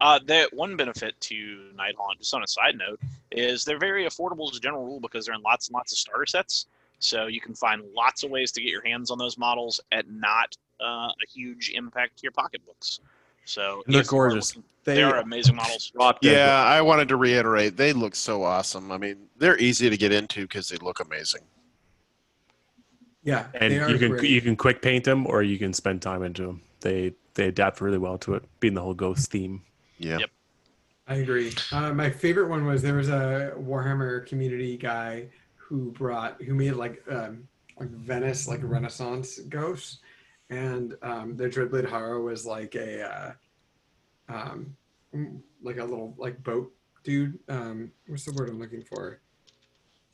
uh, 0.00 0.18
the 0.26 0.48
one 0.52 0.76
benefit 0.76 1.20
to 1.20 1.70
Night 1.76 1.94
Haunt, 1.98 2.18
just 2.18 2.34
on 2.34 2.42
a 2.42 2.46
side 2.48 2.76
note, 2.76 2.98
is 3.30 3.64
they're 3.64 3.78
very 3.78 4.04
affordable 4.06 4.50
as 4.50 4.56
a 4.56 4.60
general 4.60 4.84
rule 4.84 5.00
because 5.00 5.26
they're 5.26 5.34
in 5.34 5.42
lots 5.42 5.68
and 5.68 5.74
lots 5.74 5.92
of 5.92 5.98
starter 5.98 6.26
sets. 6.26 6.66
So 7.04 7.26
you 7.26 7.40
can 7.40 7.54
find 7.54 7.82
lots 7.94 8.22
of 8.24 8.30
ways 8.30 8.50
to 8.52 8.62
get 8.62 8.70
your 8.70 8.84
hands 8.84 9.10
on 9.10 9.18
those 9.18 9.36
models 9.36 9.78
at 9.92 10.08
not 10.08 10.56
uh, 10.80 11.08
a 11.08 11.26
huge 11.32 11.70
impact 11.74 12.16
to 12.18 12.22
your 12.22 12.32
pocketbooks. 12.32 13.00
So 13.44 13.82
they're 13.86 14.00
if 14.00 14.10
you 14.10 14.18
are 14.18 14.28
gorgeous. 14.28 14.56
looking- 14.56 14.68
They, 14.84 14.94
They, 14.96 15.02
are 15.02 15.16
amazing 15.16 15.56
models. 15.56 15.92
Yeah, 16.22 16.62
I 16.64 16.80
wanted 16.82 17.08
to 17.08 17.16
reiterate. 17.16 17.76
They 17.76 17.92
look 17.92 18.14
so 18.14 18.42
awesome. 18.42 18.90
I 18.90 18.96
mean, 18.98 19.28
they're 19.36 19.58
easy 19.58 19.90
to 19.90 19.96
get 19.96 20.12
into 20.12 20.42
because 20.42 20.68
they 20.68 20.76
look 20.78 21.00
amazing. 21.00 21.42
Yeah, 23.22 23.46
and 23.54 23.72
they 23.72 23.78
are 23.78 23.90
you 23.90 23.98
can 23.98 24.10
great. 24.10 24.28
you 24.30 24.40
can 24.42 24.54
quick 24.56 24.82
paint 24.82 25.04
them 25.04 25.26
or 25.26 25.42
you 25.42 25.58
can 25.58 25.72
spend 25.72 26.02
time 26.02 26.22
into 26.22 26.42
them. 26.42 26.62
They 26.80 27.14
they 27.34 27.48
adapt 27.48 27.80
really 27.80 27.96
well 27.98 28.18
to 28.18 28.34
it, 28.34 28.44
being 28.60 28.74
the 28.74 28.82
whole 28.82 28.92
ghost 28.94 29.30
theme. 29.30 29.62
Yeah. 29.98 30.18
Yep. 30.18 30.30
I 31.06 31.14
agree. 31.16 31.52
Uh, 31.72 31.92
my 31.94 32.10
favorite 32.10 32.48
one 32.48 32.66
was 32.66 32.82
there 32.82 32.94
was 32.96 33.08
a 33.08 33.54
Warhammer 33.58 34.26
community 34.26 34.76
guy 34.76 35.28
who 35.68 35.92
brought 35.92 36.40
who 36.42 36.54
made 36.54 36.72
like 36.72 37.02
um, 37.10 37.48
like 37.78 37.90
Venice 37.90 38.46
like 38.46 38.60
Renaissance 38.62 39.38
ghosts, 39.48 39.98
and 40.50 40.96
um, 41.02 41.36
their 41.36 41.48
Dreadblade 41.48 41.88
Harrow 41.88 42.22
was 42.22 42.46
like 42.46 42.74
a 42.74 43.02
uh, 43.08 43.32
um, 44.28 44.76
mm, 45.14 45.40
like 45.62 45.78
a 45.78 45.84
little 45.84 46.14
like 46.18 46.42
boat 46.42 46.72
dude. 47.02 47.38
Um, 47.48 47.90
what's 48.06 48.24
the 48.24 48.32
word 48.32 48.48
I'm 48.48 48.58
looking 48.58 48.82
for? 48.82 49.20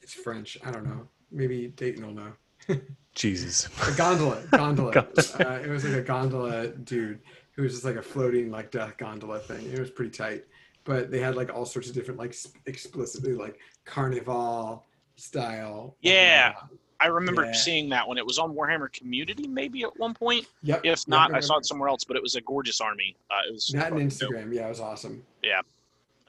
It's 0.00 0.14
French. 0.14 0.58
I 0.64 0.70
don't 0.70 0.84
know. 0.84 1.08
Maybe 1.30 1.68
Dayton 1.68 2.06
will 2.06 2.14
know. 2.14 2.32
Jesus. 3.14 3.68
A 3.86 3.92
gondola, 3.96 4.42
gondola. 4.50 4.92
Gondola. 4.92 5.50
uh, 5.50 5.60
it 5.60 5.68
was 5.68 5.84
like 5.84 5.94
a 5.94 6.02
gondola 6.02 6.68
dude 6.68 7.20
who 7.52 7.62
was 7.62 7.72
just 7.72 7.84
like 7.84 7.96
a 7.96 8.02
floating 8.02 8.50
like 8.50 8.70
death 8.70 8.96
gondola 8.96 9.40
thing. 9.40 9.70
It 9.70 9.78
was 9.78 9.90
pretty 9.90 10.10
tight, 10.10 10.44
but 10.84 11.10
they 11.10 11.20
had 11.20 11.34
like 11.34 11.52
all 11.52 11.66
sorts 11.66 11.88
of 11.88 11.94
different 11.94 12.18
like 12.18 12.34
explicitly 12.66 13.34
like 13.34 13.58
carnival 13.84 14.86
style. 15.20 15.96
Yeah. 16.00 16.54
uh, 16.60 16.66
I 17.02 17.06
remember 17.06 17.46
Yeah. 17.46 17.52
seeing 17.52 17.88
that 17.90 18.06
when 18.06 18.18
it 18.18 18.26
was 18.26 18.38
on 18.38 18.52
Warhammer 18.54 18.92
Community, 18.92 19.46
maybe 19.48 19.82
at 19.84 19.98
one 19.98 20.12
point. 20.12 20.46
Yep. 20.62 20.80
If 20.84 21.08
not, 21.08 21.30
yep, 21.30 21.38
I 21.38 21.40
saw 21.40 21.56
it 21.56 21.64
somewhere 21.64 21.88
else. 21.88 22.04
But 22.04 22.16
it 22.16 22.22
was 22.22 22.34
a 22.34 22.42
gorgeous 22.42 22.80
army. 22.80 23.16
Uh, 23.30 23.48
it 23.48 23.52
was 23.52 23.72
Not 23.72 23.86
an 23.86 23.92
fucking 23.92 24.08
dope. 24.08 24.30
Instagram. 24.30 24.54
Yeah, 24.54 24.66
it 24.66 24.70
was 24.70 24.80
awesome. 24.80 25.24
Yeah, 25.42 25.60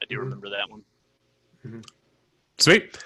I 0.01 0.05
do 0.05 0.15
Mhm. 0.17 0.19
remember 0.21 0.49
that 0.49 0.69
one. 0.69 0.83
Sweet. 2.57 2.97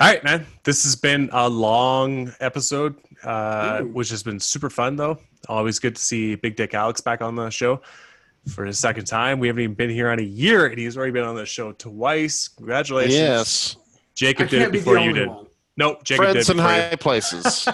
All 0.00 0.08
right, 0.08 0.22
man. 0.24 0.46
This 0.64 0.82
has 0.84 0.96
been 0.96 1.30
a 1.32 1.48
long 1.48 2.32
episode, 2.40 2.96
uh, 3.22 3.80
which 3.82 4.10
has 4.10 4.22
been 4.22 4.40
super 4.40 4.68
fun, 4.68 4.96
though. 4.96 5.18
Always 5.48 5.78
good 5.78 5.96
to 5.96 6.02
see 6.02 6.34
Big 6.34 6.56
Dick 6.56 6.74
Alex 6.74 7.00
back 7.00 7.22
on 7.22 7.36
the 7.36 7.48
show 7.50 7.80
for 8.52 8.64
his 8.64 8.78
second 8.78 9.04
time. 9.06 9.38
We 9.38 9.46
haven't 9.46 9.62
even 9.62 9.74
been 9.74 9.90
here 9.90 10.10
on 10.10 10.18
a 10.18 10.22
year, 10.22 10.66
and 10.66 10.78
he's 10.78 10.96
already 10.96 11.12
been 11.12 11.24
on 11.24 11.36
the 11.36 11.46
show 11.46 11.72
twice. 11.72 12.48
Congratulations. 12.48 13.14
Yes. 13.14 13.76
I 14.14 14.16
Jacob 14.16 14.48
did 14.48 14.56
it 14.56 14.60
can't 14.60 14.72
be 14.72 14.78
before 14.78 14.98
you 14.98 15.12
did. 15.12 15.28
one. 15.28 15.46
Nope, 15.76 16.04
Jacob 16.04 16.24
Friends 16.26 16.46
did 16.46 16.52
in 16.52 16.56
before 16.58 16.72
you. 16.72 16.80
high 16.82 16.96
places. 16.96 17.68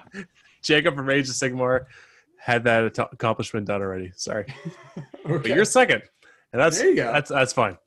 Jacob 0.62 0.96
from 0.96 1.06
Rage 1.06 1.28
of 1.28 1.34
Sigmar 1.36 1.86
had 2.38 2.64
that 2.64 2.98
at- 2.98 3.12
accomplishment 3.12 3.66
done 3.66 3.82
already. 3.82 4.12
Sorry, 4.16 4.46
but 5.24 5.46
you're 5.46 5.64
second, 5.64 6.02
and 6.52 6.60
that's 6.60 6.78
There 6.78 6.90
you 6.90 6.96
go. 6.96 7.12
that's 7.12 7.30
that's 7.30 7.52
fine. 7.52 7.78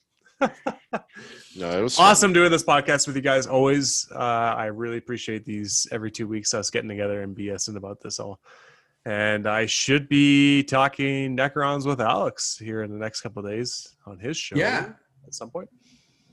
No, 0.41 1.77
it 1.77 1.81
was 1.81 1.97
fun. 1.97 2.05
awesome 2.11 2.31
doing 2.31 2.51
this 2.51 2.63
podcast 2.63 3.05
with 3.07 3.15
you 3.17 3.21
guys 3.21 3.45
always 3.47 4.07
uh, 4.15 4.17
i 4.19 4.67
really 4.67 4.95
appreciate 4.97 5.43
these 5.43 5.85
every 5.91 6.09
two 6.11 6.27
weeks 6.27 6.53
us 6.53 6.69
getting 6.69 6.87
together 6.87 7.21
and 7.23 7.35
bsing 7.35 7.75
about 7.75 7.99
this 7.99 8.19
all 8.19 8.39
and 9.05 9.45
i 9.47 9.65
should 9.65 10.07
be 10.07 10.63
talking 10.63 11.35
necrons 11.35 11.85
with 11.85 11.99
alex 11.99 12.57
here 12.57 12.83
in 12.83 12.91
the 12.91 12.97
next 12.97 13.19
couple 13.21 13.43
of 13.45 13.51
days 13.51 13.95
on 14.05 14.17
his 14.19 14.37
show 14.37 14.55
Yeah. 14.55 14.93
at 15.27 15.33
some 15.33 15.49
point 15.49 15.67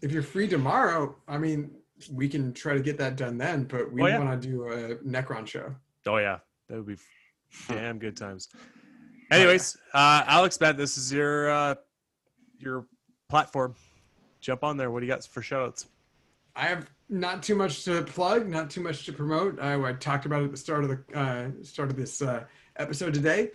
If 0.07 0.13
you're 0.13 0.23
free 0.23 0.47
tomorrow, 0.47 1.17
I 1.27 1.37
mean, 1.37 1.73
we 2.13 2.29
can 2.29 2.53
try 2.53 2.75
to 2.75 2.81
get 2.81 2.97
that 2.99 3.17
done 3.17 3.37
then. 3.39 3.65
But 3.65 3.91
we 3.93 4.03
Oh, 4.03 4.07
yeah. 4.07 4.19
want 4.21 4.41
to 4.41 4.49
do 4.49 4.69
a 4.69 4.95
Necron 4.99 5.45
show. 5.49 5.75
oh 6.07 6.19
yeah 6.19 6.39
that 6.69 6.77
would 6.77 6.87
be 6.87 6.97
damn 7.69 7.99
good 7.99 8.17
times 8.17 8.49
anyways 9.33 9.77
uh, 9.95 10.23
alex 10.29 10.57
bet 10.59 10.77
this 10.77 10.97
is 10.97 11.13
your 11.13 11.51
uh, 11.51 11.75
your 12.61 12.87
platform 13.29 13.75
jump 14.41 14.63
on 14.63 14.77
there 14.77 14.91
what 14.93 15.01
do 15.01 15.07
you 15.07 15.13
got 15.13 15.25
for 15.27 15.41
shoutouts 15.43 15.87
I 16.55 16.67
have 16.67 16.89
not 17.11 17.43
too 17.43 17.55
much 17.57 17.85
to 17.85 18.03
plug, 18.05 18.49
not 18.49 18.71
too 18.71 18.81
much 18.81 19.05
to 19.07 19.13
promote. 19.13 19.61
I, 19.61 19.75
I 19.91 19.93
talked 19.93 20.25
about 20.27 20.41
it 20.43 20.47
at 20.47 20.51
the 20.53 20.57
start 20.57 20.85
of 20.85 20.91
the 20.91 21.19
uh, 21.19 21.49
start 21.63 21.91
of 21.91 21.97
this 21.97 22.23
uh, 22.23 22.45
episode 22.77 23.13
today. 23.13 23.51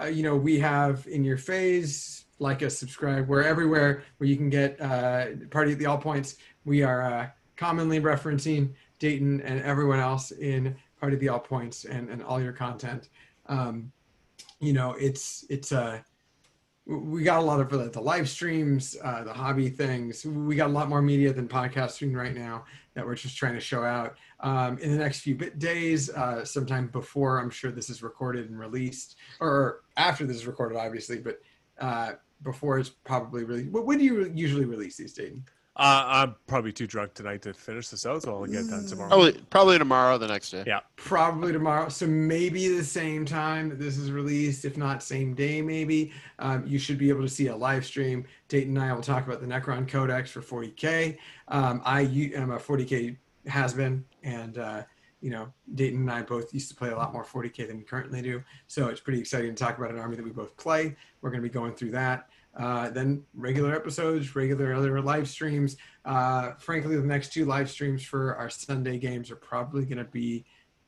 Uh, 0.00 0.04
you 0.04 0.22
know, 0.22 0.36
we 0.36 0.56
have 0.60 1.04
in 1.08 1.24
your 1.24 1.38
phase, 1.38 2.25
like 2.38 2.62
us, 2.62 2.78
subscribe. 2.78 3.28
We're 3.28 3.42
everywhere 3.42 4.02
where 4.18 4.28
you 4.28 4.36
can 4.36 4.50
get 4.50 4.80
uh, 4.80 5.26
party 5.50 5.72
at 5.72 5.78
the 5.78 5.86
all 5.86 5.98
points. 5.98 6.36
We 6.64 6.82
are 6.82 7.02
uh, 7.02 7.28
commonly 7.56 8.00
referencing 8.00 8.74
Dayton 8.98 9.40
and 9.42 9.60
everyone 9.62 10.00
else 10.00 10.30
in 10.32 10.76
party 11.00 11.14
at 11.14 11.20
the 11.20 11.28
all 11.28 11.40
points 11.40 11.84
and, 11.84 12.08
and 12.10 12.22
all 12.22 12.40
your 12.40 12.52
content. 12.52 13.08
Um, 13.46 13.92
you 14.60 14.72
know, 14.72 14.94
it's 14.98 15.44
it's 15.48 15.72
uh, 15.72 16.00
we 16.86 17.22
got 17.22 17.40
a 17.40 17.42
lot 17.42 17.60
of 17.60 17.68
the, 17.68 17.90
the 17.90 18.00
live 18.00 18.28
streams, 18.28 18.96
uh, 19.02 19.24
the 19.24 19.32
hobby 19.32 19.68
things. 19.68 20.24
We 20.24 20.54
got 20.54 20.70
a 20.70 20.72
lot 20.72 20.88
more 20.88 21.02
media 21.02 21.32
than 21.32 21.48
podcasting 21.48 22.14
right 22.14 22.34
now 22.34 22.64
that 22.94 23.04
we're 23.04 23.16
just 23.16 23.36
trying 23.36 23.54
to 23.54 23.60
show 23.60 23.84
out. 23.84 24.16
Um, 24.40 24.78
in 24.78 24.92
the 24.92 24.98
next 24.98 25.20
few 25.20 25.34
days, 25.34 26.10
uh, 26.10 26.44
sometime 26.44 26.88
before 26.88 27.38
I'm 27.38 27.50
sure 27.50 27.72
this 27.72 27.90
is 27.90 28.02
recorded 28.02 28.48
and 28.50 28.58
released, 28.58 29.16
or 29.40 29.82
after 29.96 30.26
this 30.26 30.36
is 30.36 30.46
recorded, 30.46 30.78
obviously, 30.78 31.18
but 31.18 31.40
uh, 31.80 32.12
before 32.42 32.78
it's 32.78 32.90
probably 32.90 33.44
really. 33.44 33.64
When 33.68 33.84
when 33.86 33.98
do 33.98 34.04
you 34.04 34.30
usually 34.34 34.64
release 34.64 34.96
these, 34.96 35.12
Dayton? 35.12 35.44
uh, 35.78 36.04
i'm 36.06 36.34
probably 36.46 36.72
too 36.72 36.86
drunk 36.86 37.12
tonight 37.12 37.42
to 37.42 37.52
finish 37.52 37.88
this 37.90 38.06
out 38.06 38.22
so 38.22 38.34
i'll 38.34 38.46
get 38.46 38.66
done 38.66 38.86
tomorrow 38.86 39.10
Probably, 39.10 39.32
probably 39.50 39.78
tomorrow, 39.78 40.16
the 40.16 40.26
next 40.26 40.50
day. 40.50 40.64
Yeah. 40.66 40.80
Probably 40.96 41.52
tomorrow. 41.52 41.90
So 41.90 42.06
maybe 42.06 42.66
the 42.68 42.82
same 42.82 43.26
time 43.26 43.68
that 43.68 43.78
this 43.78 43.98
is 43.98 44.10
released, 44.10 44.64
if 44.64 44.78
not 44.78 45.02
same 45.02 45.34
day, 45.34 45.60
maybe. 45.60 46.12
Um, 46.38 46.66
you 46.66 46.78
should 46.78 46.96
be 46.96 47.10
able 47.10 47.20
to 47.20 47.28
see 47.28 47.48
a 47.48 47.56
live 47.56 47.84
stream. 47.84 48.24
Dayton 48.48 48.74
and 48.74 48.86
I 48.86 48.94
will 48.94 49.02
talk 49.02 49.26
about 49.26 49.42
the 49.42 49.46
Necron 49.46 49.86
Codex 49.86 50.30
for 50.30 50.40
40K. 50.40 51.18
Um, 51.48 51.82
I 51.84 52.00
u- 52.00 52.32
am 52.34 52.52
a 52.52 52.58
40K 52.58 53.14
has 53.46 53.74
been, 53.74 54.02
and 54.22 54.56
uh, 54.56 54.82
you 55.26 55.32
know, 55.32 55.52
Dayton 55.74 56.02
and 56.02 56.10
I 56.12 56.22
both 56.22 56.54
used 56.54 56.68
to 56.68 56.76
play 56.76 56.90
a 56.90 56.96
lot 56.96 57.12
more 57.12 57.24
40K 57.24 57.66
than 57.66 57.78
we 57.78 57.82
currently 57.82 58.22
do. 58.22 58.44
So 58.68 58.86
it's 58.86 59.00
pretty 59.00 59.18
exciting 59.18 59.52
to 59.52 59.56
talk 59.60 59.76
about 59.76 59.90
an 59.90 59.98
army 59.98 60.14
that 60.14 60.24
we 60.24 60.30
both 60.30 60.56
play. 60.56 60.94
We're 61.20 61.30
going 61.30 61.42
to 61.42 61.48
be 61.48 61.52
going 61.52 61.74
through 61.74 61.90
that. 61.90 62.28
Uh, 62.56 62.90
then 62.90 63.24
regular 63.34 63.74
episodes, 63.74 64.36
regular 64.36 64.72
other 64.72 65.00
live 65.00 65.28
streams. 65.28 65.78
Uh, 66.04 66.52
frankly, 66.58 66.94
the 66.94 67.02
next 67.02 67.32
two 67.32 67.44
live 67.44 67.68
streams 67.68 68.04
for 68.04 68.36
our 68.36 68.48
Sunday 68.48 68.98
games 68.98 69.28
are 69.32 69.36
probably 69.36 69.84
going 69.84 69.98
to 69.98 70.04
be 70.04 70.44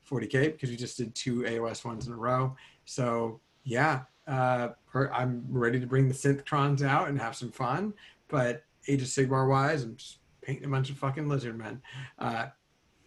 40k 0.09 0.53
because 0.53 0.69
we 0.69 0.77
just 0.77 0.95
did 0.95 1.13
two 1.13 1.41
AOS 1.41 1.83
ones 1.83 2.07
in 2.07 2.13
a 2.13 2.15
row. 2.15 2.55
So 2.85 3.41
yeah, 3.65 4.03
uh, 4.25 4.69
I'm 4.95 5.43
ready 5.49 5.81
to 5.81 5.85
bring 5.85 6.07
the 6.07 6.15
synthtrons 6.15 6.81
out 6.81 7.09
and 7.09 7.19
have 7.19 7.35
some 7.35 7.51
fun. 7.51 7.93
But 8.29 8.63
Age 8.87 9.01
of 9.01 9.09
Sigmar 9.09 9.49
wise, 9.49 9.83
I'm 9.83 9.97
just 9.97 10.19
painting 10.41 10.63
a 10.63 10.69
bunch 10.69 10.89
of 10.89 10.97
fucking 10.97 11.27
lizard 11.27 11.57
men. 11.57 11.81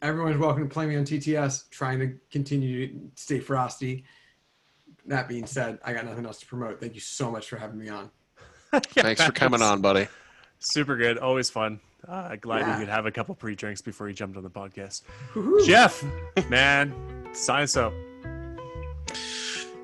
Everyone's 0.03 0.37
welcome 0.37 0.69
to 0.69 0.73
play 0.73 0.87
me 0.87 0.97
on 0.97 1.05
TTS. 1.05 1.71
Trying 1.71 2.01
to 2.01 2.13
continue 2.31 2.89
to 2.89 2.95
stay 3.15 3.39
frosty. 3.39 4.05
That 5.07 5.29
being 5.29 5.47
said, 5.47 5.79
I 5.85 5.93
got 5.93 6.05
nothing 6.05 6.27
else 6.27 6.41
to 6.41 6.47
promote. 6.47 6.81
Thank 6.81 6.95
you 6.95 7.01
so 7.01 7.31
much 7.31 7.49
for 7.49 7.57
having 7.57 7.79
me 7.79 7.89
on. 7.89 8.11
Thanks 8.73 9.23
for 9.23 9.31
coming 9.33 9.63
on, 9.63 9.81
buddy. 9.81 10.09
Super 10.59 10.97
good. 10.97 11.19
Always 11.19 11.51
fun. 11.51 11.79
Uh, 12.07 12.35
glad 12.37 12.61
Yeah. 12.61 12.75
you 12.75 12.81
could 12.81 12.89
have 12.93 13.07
a 13.07 13.13
couple 13.13 13.35
pre 13.37 13.55
drinks 13.55 13.81
before 13.81 14.09
you 14.09 14.15
jumped 14.15 14.37
on 14.37 14.43
the 14.43 14.51
podcast. 14.51 15.03
Woohoo. 15.35 15.65
Jeff, 15.65 16.05
man, 16.49 16.93
sign 17.33 17.63
us 17.63 17.77
out. 17.77 17.93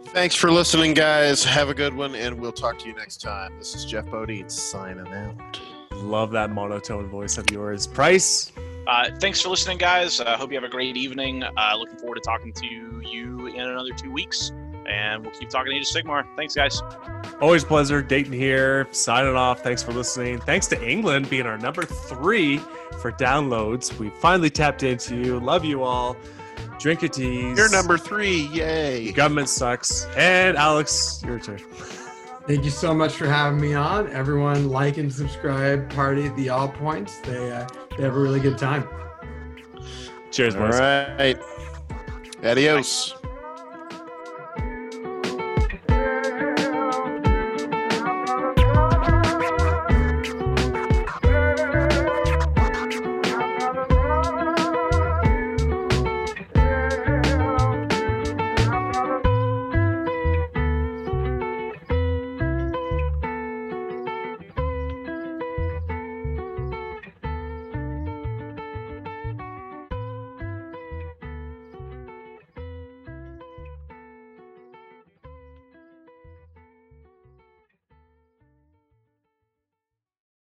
Thanks 0.07 0.35
for 0.35 0.51
listening, 0.51 0.95
guys. 0.95 1.45
Have 1.45 1.69
a 1.69 1.74
good 1.74 1.95
one, 1.95 2.16
and 2.16 2.40
we'll 2.40 2.51
talk 2.51 2.78
to 2.81 2.89
you 2.89 2.95
next 2.95 3.20
time. 3.20 3.57
This 3.59 3.74
is 3.77 3.85
Jeff 3.85 4.07
Bodine 4.07 4.49
signing 4.49 5.07
out. 5.07 5.61
Love 5.93 6.32
that 6.32 6.51
monotone 6.51 7.09
voice 7.09 7.39
of 7.39 7.49
yours. 7.53 7.86
Price. 7.86 8.51
Uh, 8.89 9.10
thanks 9.20 9.39
for 9.43 9.51
listening, 9.51 9.77
guys. 9.77 10.19
I 10.19 10.24
uh, 10.24 10.39
hope 10.39 10.51
you 10.51 10.56
have 10.56 10.65
a 10.65 10.69
great 10.69 10.97
evening. 10.97 11.43
Uh, 11.43 11.77
looking 11.77 11.98
forward 11.98 12.15
to 12.15 12.23
talking 12.23 12.55
to 12.55 12.66
you 12.66 13.47
in 13.48 13.60
another 13.60 13.93
two 13.93 14.10
weeks, 14.10 14.51
and 14.89 15.23
we'll 15.23 15.32
keep 15.32 15.51
talking 15.51 15.73
Age 15.73 15.82
of 15.82 15.89
Sigmar. 15.89 16.24
Thanks, 16.36 16.55
guys. 16.55 16.81
Always 17.43 17.65
pleasure. 17.65 18.01
Dayton 18.01 18.32
here, 18.32 18.89
signing 18.90 19.36
off. 19.36 19.62
Thanks 19.62 19.82
for 19.82 19.93
listening. 19.93 20.39
Thanks 20.40 20.69
to 20.69 20.90
England 20.90 21.28
being 21.28 21.44
our 21.44 21.59
number 21.59 21.82
three 21.82 22.56
for 23.02 23.12
downloads. 23.12 23.98
We 23.98 24.09
finally 24.09 24.48
tapped 24.48 24.82
into 24.82 25.16
you. 25.16 25.39
Love 25.39 25.66
you 25.66 25.82
all. 25.82 26.16
Drink 26.78 27.02
your 27.02 27.10
teas. 27.10 27.59
You're 27.59 27.70
number 27.70 27.98
three. 27.98 28.47
Yay. 28.47 29.12
Government 29.12 29.51
sucks. 29.51 30.06
And 30.16 30.56
Alex, 30.56 31.23
your 31.27 31.39
turn. 31.39 31.59
Thank 32.47 32.65
you 32.65 32.70
so 32.70 32.94
much 32.94 33.12
for 33.12 33.27
having 33.27 33.60
me 33.60 33.74
on. 33.74 34.10
Everyone, 34.10 34.70
like 34.70 34.97
and 34.97 35.12
subscribe. 35.12 35.90
Party 35.90 36.24
at 36.24 36.35
the 36.36 36.48
All 36.48 36.69
Points. 36.69 37.19
They 37.19 37.52
uh, 37.52 37.66
they 37.69 37.77
have 38.05 38.16
a 38.16 38.19
really 38.19 38.41
good 38.41 38.59
time. 38.59 38.89
Cheers, 40.31 40.57
All 40.57 40.69
right. 40.69 41.37
Adios. 42.45 43.18